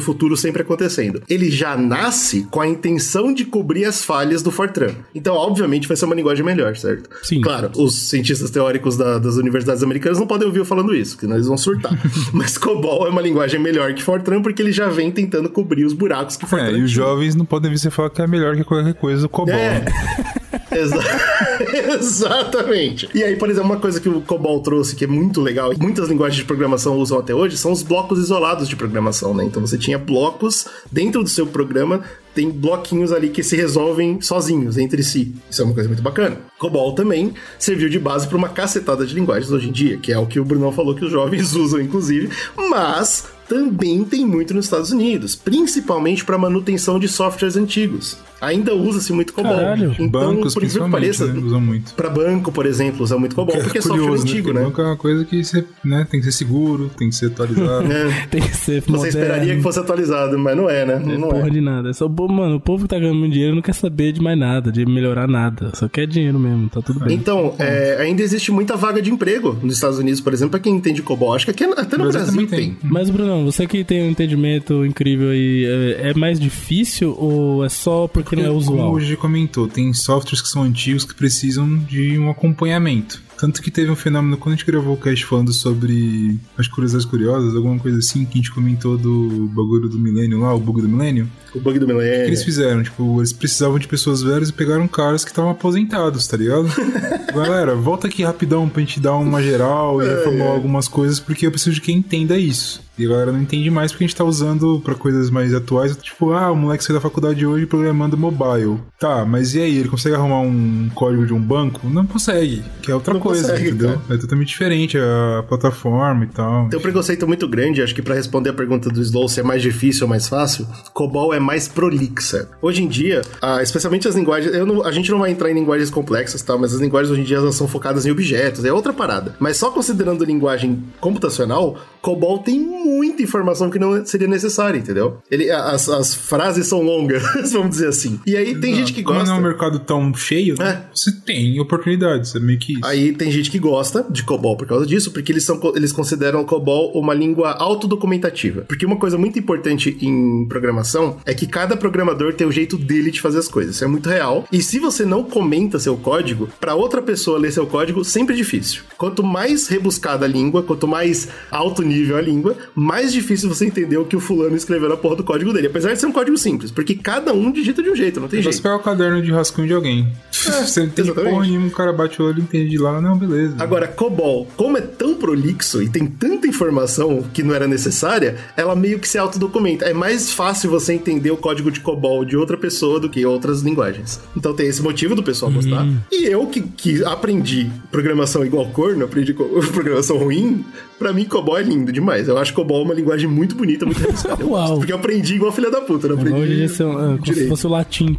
futuro 0.00 0.36
sempre 0.36 0.62
acontecendo. 0.62 1.22
Ele 1.28 1.50
já 1.50 1.76
nasce 1.76 2.46
com 2.50 2.60
a 2.60 2.66
intenção 2.66 3.32
de 3.32 3.44
cobrir 3.44 3.84
as 3.84 4.04
falhas 4.04 4.42
do 4.42 4.50
Fortran. 4.50 4.94
Então, 5.14 5.34
obviamente, 5.34 5.88
vai 5.88 5.96
ser 5.96 6.04
uma 6.04 6.14
linguagem 6.14 6.44
melhor, 6.44 6.76
certo? 6.76 7.08
Sim. 7.22 7.40
Claro, 7.40 7.70
os 7.76 8.08
cientistas 8.08 8.50
teóricos 8.50 8.96
da, 8.96 9.18
das 9.18 9.36
universidades 9.36 9.82
americanas 9.82 10.18
não 10.18 10.26
podem 10.26 10.46
ouvir 10.46 10.60
eu 10.60 10.64
falando 10.64 10.94
isso, 10.94 11.16
que 11.16 11.26
eles 11.26 11.46
vão 11.46 11.56
surtar. 11.56 11.92
Mas 12.32 12.58
COBOL 12.58 13.06
é 13.06 13.10
uma 13.10 13.22
linguagem 13.22 13.60
melhor 13.60 13.92
que 13.94 14.02
Fortran 14.02 14.42
porque 14.42 14.62
ele 14.62 14.72
já 14.72 14.88
vem 14.88 15.10
tentando 15.10 15.48
cobrir 15.48 15.84
os 15.84 15.92
buracos 15.92 16.36
que 16.36 16.46
Fortran 16.46 16.68
É, 16.68 16.78
e 16.78 16.82
os 16.82 16.90
jovens 16.90 17.34
não 17.34 17.44
podem 17.44 17.70
vir 17.70 17.78
você 17.78 17.90
falar 17.90 18.10
que 18.10 18.22
é 18.22 18.26
melhor 18.26 18.56
que 18.56 18.64
qualquer 18.64 18.94
coisa 18.94 19.22
do 19.22 19.28
COBOL. 19.28 19.54
É. 19.54 19.80
né? 19.80 20.34
Exa 20.72 20.98
Exatamente. 21.94 23.08
E 23.14 23.22
aí, 23.22 23.36
por 23.36 23.50
exemplo, 23.50 23.70
uma 23.70 23.80
coisa 23.80 24.00
que 24.00 24.08
o 24.08 24.20
COBOL 24.20 24.60
trouxe 24.60 24.96
que 24.96 25.04
é 25.04 25.06
muito 25.06 25.40
legal, 25.40 25.72
muitas 25.78 26.08
linguagens 26.08 26.36
de 26.36 26.44
programação 26.44 26.96
usam 26.96 27.18
até 27.18 27.34
hoje, 27.34 27.56
são 27.56 27.72
os 27.72 27.82
blocos 27.82 28.18
isolados 28.18 28.68
de 28.68 28.76
programação, 28.76 29.34
né? 29.34 29.44
Então 29.44 29.60
você 29.60 29.78
tinha 29.78 29.98
blocos 29.98 30.66
dentro 30.90 31.22
do 31.22 31.28
seu 31.28 31.46
programa 31.46 32.02
tem 32.34 32.50
bloquinhos 32.50 33.12
ali 33.12 33.28
que 33.28 33.42
se 33.42 33.56
resolvem 33.56 34.20
sozinhos 34.20 34.78
entre 34.78 35.02
si. 35.02 35.34
Isso 35.50 35.62
é 35.62 35.64
uma 35.64 35.74
coisa 35.74 35.88
muito 35.88 36.02
bacana. 36.02 36.38
COBOL 36.58 36.94
também 36.94 37.34
serviu 37.58 37.88
de 37.88 37.98
base 37.98 38.26
para 38.26 38.38
uma 38.38 38.48
cacetada 38.48 39.06
de 39.06 39.14
linguagens 39.14 39.50
hoje 39.50 39.68
em 39.68 39.72
dia, 39.72 39.98
que 39.98 40.12
é 40.12 40.18
o 40.18 40.26
que 40.26 40.40
o 40.40 40.44
Brunão 40.44 40.72
falou 40.72 40.94
que 40.94 41.04
os 41.04 41.10
jovens 41.10 41.52
usam, 41.56 41.80
inclusive, 41.80 42.30
mas 42.70 43.26
também 43.48 44.02
tem 44.04 44.24
muito 44.24 44.54
nos 44.54 44.64
Estados 44.64 44.90
Unidos, 44.92 45.36
principalmente 45.36 46.24
para 46.24 46.38
manutenção 46.38 46.98
de 46.98 47.08
softwares 47.08 47.56
antigos. 47.56 48.16
Ainda 48.42 48.74
usa-se 48.74 49.12
muito 49.12 49.32
COBOL. 49.32 49.54
Caralho. 49.54 49.94
Então, 49.98 50.08
Bancos, 50.08 50.54
por 50.54 50.62
incrível 50.64 50.84
que 50.84 50.90
principalmente, 50.90 50.92
pareça, 50.92 51.26
né? 51.26 51.40
Usam 51.40 51.60
muito. 51.60 51.94
pra 51.94 52.10
banco, 52.10 52.52
por 52.52 52.66
exemplo, 52.66 53.02
usa 53.02 53.16
muito 53.16 53.34
COBOL, 53.34 53.56
porque 53.62 53.78
é 53.78 53.80
software 53.80 54.00
curioso, 54.00 54.22
antigo, 54.24 54.52
né? 54.52 54.60
né? 54.60 54.66
Banco 54.66 54.80
é 54.80 54.84
uma 54.84 54.96
coisa 54.96 55.24
que 55.24 55.44
você, 55.44 55.64
né, 55.84 56.06
tem 56.10 56.20
que 56.20 56.26
ser 56.26 56.32
seguro, 56.32 56.90
tem 56.98 57.08
que 57.08 57.14
ser 57.14 57.26
atualizado. 57.26 57.92
É. 57.92 58.26
Tem 58.26 58.40
que 58.40 58.56
ser 58.56 58.80
Você 58.80 58.90
moderno. 58.90 59.08
esperaria 59.08 59.56
que 59.56 59.62
fosse 59.62 59.78
atualizado, 59.78 60.38
mas 60.38 60.56
não 60.56 60.68
é, 60.68 60.84
né? 60.84 60.94
É 60.94 61.18
Não 61.18 61.28
porra 61.28 61.46
é. 61.46 61.50
de 61.50 61.60
nada. 61.60 61.90
É 61.90 61.92
só, 61.92 62.08
mano, 62.08 62.56
o 62.56 62.60
povo 62.60 62.84
que 62.84 62.88
tá 62.88 62.98
ganhando 62.98 63.18
muito 63.18 63.32
dinheiro 63.32 63.54
não 63.54 63.62
quer 63.62 63.74
saber 63.74 64.12
de 64.12 64.20
mais 64.20 64.38
nada, 64.38 64.72
de 64.72 64.84
melhorar 64.86 65.28
nada. 65.28 65.70
Só 65.74 65.88
quer 65.88 66.06
dinheiro 66.06 66.38
mesmo, 66.38 66.68
tá 66.68 66.80
tudo 66.80 67.00
bem. 67.00 67.14
Então, 67.14 67.54
é, 67.58 67.98
ainda 68.00 68.22
existe 68.22 68.50
muita 68.50 68.76
vaga 68.76 69.02
de 69.02 69.10
emprego 69.10 69.58
nos 69.62 69.74
Estados 69.74 69.98
Unidos, 69.98 70.20
por 70.20 70.32
exemplo, 70.32 70.52
pra 70.52 70.60
quem 70.60 70.74
entende 70.74 71.02
COBOL. 71.02 71.34
Acho 71.34 71.44
que 71.44 71.50
aqui, 71.50 71.64
até 71.64 71.96
no 71.96 72.04
Brasil 72.04 72.22
Brasil 72.22 72.26
também 72.26 72.46
tem. 72.46 72.74
tem. 72.74 72.90
Mas, 72.90 73.10
Brunão, 73.10 73.44
você 73.44 73.66
que 73.66 73.84
tem 73.84 74.02
um 74.02 74.10
entendimento 74.10 74.84
incrível 74.84 75.30
aí, 75.30 75.64
é, 75.98 76.10
é 76.10 76.14
mais 76.14 76.40
difícil 76.40 77.14
ou 77.18 77.64
é 77.64 77.68
só 77.68 78.08
porque 78.08 78.31
não 78.36 78.44
é 78.44 78.46
Como 78.48 78.58
usual? 78.58 78.92
o 78.92 79.00
G 79.00 79.16
comentou, 79.16 79.68
tem 79.68 79.92
softwares 79.92 80.40
que 80.40 80.48
são 80.48 80.62
antigos 80.62 81.04
que 81.04 81.14
precisam 81.14 81.78
de 81.78 82.18
um 82.18 82.30
acompanhamento. 82.30 83.22
Tanto 83.42 83.60
que 83.60 83.72
teve 83.72 83.90
um 83.90 83.96
fenômeno 83.96 84.36
quando 84.36 84.52
a 84.52 84.56
gente 84.56 84.64
gravou 84.64 84.94
o 84.94 84.96
cast 84.96 85.26
falando 85.26 85.52
sobre 85.52 86.38
as 86.56 86.68
curiosidades 86.68 87.04
curiosas, 87.04 87.56
alguma 87.56 87.76
coisa 87.76 87.98
assim, 87.98 88.24
que 88.24 88.34
a 88.34 88.36
gente 88.36 88.52
comentou 88.52 88.96
do 88.96 89.48
bagulho 89.52 89.88
do 89.88 89.98
milênio 89.98 90.38
lá, 90.38 90.54
o 90.54 90.60
bug 90.60 90.80
do 90.80 90.88
milênio. 90.88 91.28
O 91.52 91.58
bug 91.58 91.76
do 91.80 91.86
O 91.86 91.88
que 91.88 91.92
milênio. 91.92 92.26
eles 92.28 92.44
fizeram? 92.44 92.84
Tipo, 92.84 93.18
eles 93.18 93.32
precisavam 93.32 93.80
de 93.80 93.88
pessoas 93.88 94.22
velhas 94.22 94.50
e 94.50 94.52
pegaram 94.52 94.86
caras 94.86 95.24
que 95.24 95.32
estavam 95.32 95.50
aposentados, 95.50 96.24
tá 96.28 96.36
ligado? 96.36 96.68
Galera, 97.34 97.74
volta 97.74 98.06
aqui 98.06 98.22
rapidão 98.22 98.68
pra 98.68 98.78
gente 98.80 99.00
dar 99.00 99.16
uma 99.16 99.42
geral 99.42 100.00
e 100.00 100.06
reformular 100.06 100.52
algumas 100.52 100.86
coisas, 100.86 101.18
porque 101.18 101.44
eu 101.44 101.50
preciso 101.50 101.74
de 101.74 101.80
quem 101.80 101.96
entenda 101.96 102.38
isso. 102.38 102.80
E 102.98 103.06
a 103.06 103.08
galera 103.08 103.32
não 103.32 103.40
entende 103.40 103.70
mais 103.70 103.90
porque 103.90 104.04
a 104.04 104.06
gente 104.06 104.16
tá 104.16 104.22
usando 104.22 104.78
pra 104.84 104.94
coisas 104.94 105.30
mais 105.30 105.54
atuais, 105.54 105.96
tipo, 105.96 106.32
ah, 106.32 106.52
o 106.52 106.56
moleque 106.56 106.84
saiu 106.84 106.96
da 106.96 107.00
faculdade 107.00 107.44
hoje 107.46 107.64
programando 107.64 108.18
mobile. 108.18 108.78
Tá, 109.00 109.24
mas 109.24 109.54
e 109.54 109.60
aí, 109.62 109.78
ele 109.78 109.88
consegue 109.88 110.14
arrumar 110.14 110.40
um 110.40 110.90
código 110.94 111.24
de 111.24 111.32
um 111.32 111.40
banco? 111.40 111.88
Não 111.88 112.06
consegue, 112.06 112.62
que 112.82 112.90
é 112.90 112.94
outra 112.94 113.14
Não 113.14 113.20
coisa, 113.20 113.31
consegue, 113.40 113.68
entendeu? 113.68 114.00
É 114.10 114.16
totalmente 114.16 114.48
diferente 114.48 114.98
a 114.98 115.42
plataforma 115.48 116.24
e 116.24 116.28
tal. 116.28 116.68
Tem 116.68 116.78
um 116.78 116.82
preconceito 116.82 117.26
muito 117.26 117.46
grande, 117.48 117.82
acho 117.82 117.94
que 117.94 118.02
pra 118.02 118.14
responder 118.14 118.50
a 118.50 118.54
pergunta 118.54 118.88
do 118.90 119.00
Slow 119.00 119.28
se 119.28 119.40
é 119.40 119.42
mais 119.42 119.62
difícil 119.62 120.04
ou 120.04 120.08
mais 120.10 120.28
fácil, 120.28 120.66
COBOL 120.92 121.34
é 121.34 121.40
mais 121.40 121.68
prolixa. 121.68 122.48
Hoje 122.60 122.82
em 122.82 122.88
dia, 122.88 123.22
ah, 123.40 123.62
especialmente 123.62 124.06
as 124.08 124.14
linguagens, 124.14 124.54
não- 124.66 124.84
a 124.84 124.90
gente 124.92 125.10
não 125.10 125.18
vai 125.18 125.30
entrar 125.30 125.50
em 125.50 125.54
linguagens 125.54 125.90
complexas, 125.90 126.42
tá? 126.42 126.56
mas 126.56 126.74
as 126.74 126.80
linguagens 126.80 127.10
hoje 127.10 127.20
em 127.20 127.24
dia 127.24 127.36
elas 127.38 127.54
são 127.54 127.66
focadas 127.68 128.06
em 128.06 128.10
objetos, 128.10 128.64
é 128.64 128.72
outra 128.72 128.92
parada. 128.92 129.34
Mas 129.38 129.56
só 129.56 129.70
considerando 129.70 130.24
linguagem 130.24 130.82
computacional, 131.00 131.78
COBOL 132.00 132.38
tem 132.38 132.58
muita 132.60 133.22
informação 133.22 133.70
que 133.70 133.78
não 133.78 134.04
seria 134.04 134.26
necessária, 134.28 134.78
entendeu? 134.78 135.18
Ele, 135.30 135.50
as, 135.50 135.88
as 135.88 136.14
frases 136.14 136.66
são 136.66 136.82
longas, 136.82 137.22
vamos 137.52 137.70
dizer 137.70 137.88
assim. 137.88 138.18
E 138.26 138.36
aí 138.36 138.54
tem 138.58 138.74
gente 138.74 138.92
que 138.92 139.02
Como 139.02 139.18
gosta. 139.18 139.30
não 139.34 139.38
é 139.38 139.40
um 139.40 139.48
mercado 139.48 139.78
tão 139.78 140.12
cheio, 140.14 140.56
né? 140.58 140.70
É. 140.72 140.82
você 140.94 141.12
tem 141.12 141.58
oportunidades, 141.60 142.34
é 142.34 142.40
meio 142.40 142.58
que 142.58 142.74
isso. 142.74 142.86
Aí 142.86 143.12
tem 143.22 143.30
gente 143.30 143.52
que 143.52 143.58
gosta 143.60 144.04
de 144.10 144.24
COBOL 144.24 144.56
por 144.56 144.66
causa 144.66 144.84
disso, 144.84 145.12
porque 145.12 145.30
eles, 145.30 145.44
são, 145.44 145.60
eles 145.76 145.92
consideram 145.92 146.44
COBOL 146.44 146.90
uma 146.92 147.14
língua 147.14 147.52
autodocumentativa. 147.52 148.62
Porque 148.62 148.84
uma 148.84 148.96
coisa 148.96 149.16
muito 149.16 149.38
importante 149.38 149.96
em 150.00 150.44
programação 150.46 151.18
é 151.24 151.32
que 151.32 151.46
cada 151.46 151.76
programador 151.76 152.34
tem 152.34 152.44
o 152.44 152.50
jeito 152.50 152.76
dele 152.76 153.12
de 153.12 153.20
fazer 153.20 153.38
as 153.38 153.46
coisas. 153.46 153.76
Isso 153.76 153.84
é 153.84 153.86
muito 153.86 154.08
real. 154.08 154.44
E 154.50 154.60
se 154.60 154.80
você 154.80 155.04
não 155.04 155.22
comenta 155.22 155.78
seu 155.78 155.96
código, 155.96 156.48
para 156.58 156.74
outra 156.74 157.00
pessoa 157.00 157.38
ler 157.38 157.52
seu 157.52 157.64
código, 157.64 158.04
sempre 158.04 158.34
é 158.34 158.36
difícil. 158.36 158.82
Quanto 158.98 159.22
mais 159.22 159.68
rebuscada 159.68 160.24
a 160.24 160.28
língua, 160.28 160.64
quanto 160.64 160.88
mais 160.88 161.28
alto 161.48 161.82
nível 161.82 162.16
a 162.16 162.20
língua, 162.20 162.56
mais 162.74 163.12
difícil 163.12 163.48
você 163.48 163.66
entender 163.66 163.98
o 163.98 164.04
que 164.04 164.16
o 164.16 164.20
fulano 164.20 164.56
escreveu 164.56 164.88
na 164.88 164.96
porra 164.96 165.14
do 165.14 165.22
código 165.22 165.52
dele. 165.52 165.68
Apesar 165.68 165.92
de 165.92 166.00
ser 166.00 166.06
um 166.06 166.12
código 166.12 166.36
simples, 166.36 166.72
porque 166.72 166.96
cada 166.96 167.32
um 167.32 167.52
digita 167.52 167.84
de 167.84 167.88
um 167.88 167.94
jeito, 167.94 168.18
não 168.18 168.26
tem 168.26 168.42
Você 168.42 168.50
jeito. 168.50 168.62
pegar 168.64 168.74
o 168.74 168.80
caderno 168.80 169.22
de 169.22 169.30
rascunho 169.30 169.68
de 169.68 169.74
alguém. 169.74 170.12
você 170.32 170.80
não 170.80 170.92
exatamente. 170.96 171.30
porra 171.30 171.46
nenhuma, 171.46 171.68
o 171.68 171.70
cara 171.70 171.92
bate 171.92 172.20
o 172.20 172.24
olho 172.24 172.40
e 172.40 172.42
entende 172.42 172.70
de 172.70 172.78
lá, 172.78 173.00
não, 173.00 173.11
beleza. 173.16 173.54
Agora, 173.58 173.86
COBOL, 173.88 174.46
como 174.56 174.76
é 174.76 174.80
tão 174.80 175.14
prolixo 175.14 175.82
e 175.82 175.88
tem 175.88 176.06
tanta 176.06 176.46
informação 176.46 177.22
que 177.32 177.42
não 177.42 177.54
era 177.54 177.66
necessária, 177.66 178.36
ela 178.56 178.74
meio 178.76 178.98
que 178.98 179.08
se 179.08 179.18
autodocumenta. 179.18 179.84
É 179.84 179.92
mais 179.94 180.32
fácil 180.32 180.70
você 180.70 180.92
entender 180.94 181.30
o 181.30 181.36
código 181.36 181.70
de 181.70 181.80
COBOL 181.80 182.24
de 182.24 182.36
outra 182.36 182.56
pessoa 182.56 182.98
do 183.00 183.08
que 183.08 183.24
outras 183.24 183.60
linguagens. 183.62 184.20
Então 184.36 184.54
tem 184.54 184.66
esse 184.66 184.82
motivo 184.82 185.14
do 185.14 185.22
pessoal 185.22 185.50
gostar. 185.52 185.86
E 186.10 186.24
eu 186.26 186.46
que, 186.46 186.60
que 186.62 187.04
aprendi 187.04 187.70
programação 187.90 188.44
igual 188.44 188.66
corno, 188.70 189.04
aprendi 189.04 189.32
programação 189.72 190.16
ruim, 190.18 190.64
pra 190.98 191.12
mim 191.12 191.24
COBOL 191.24 191.58
é 191.58 191.62
lindo 191.62 191.92
demais. 191.92 192.28
Eu 192.28 192.38
acho 192.38 192.52
COBOL 192.54 192.82
uma 192.82 192.94
linguagem 192.94 193.28
muito 193.28 193.54
bonita, 193.54 193.84
muito. 193.86 194.00
Eu 194.40 194.50
Uau. 194.50 194.78
Porque 194.78 194.92
eu 194.92 194.96
aprendi 194.96 195.34
igual 195.34 195.52
filha 195.52 195.70
da 195.70 195.80
puta, 195.80 196.08
não 196.08 196.16
aprendi 196.16 196.36
Hoje 196.36 196.82
um- 196.84 197.14
é, 197.14 197.18
como 197.18 197.34
se 197.34 197.48
fosse 197.48 197.66
o 197.66 197.70
latim. 197.70 198.16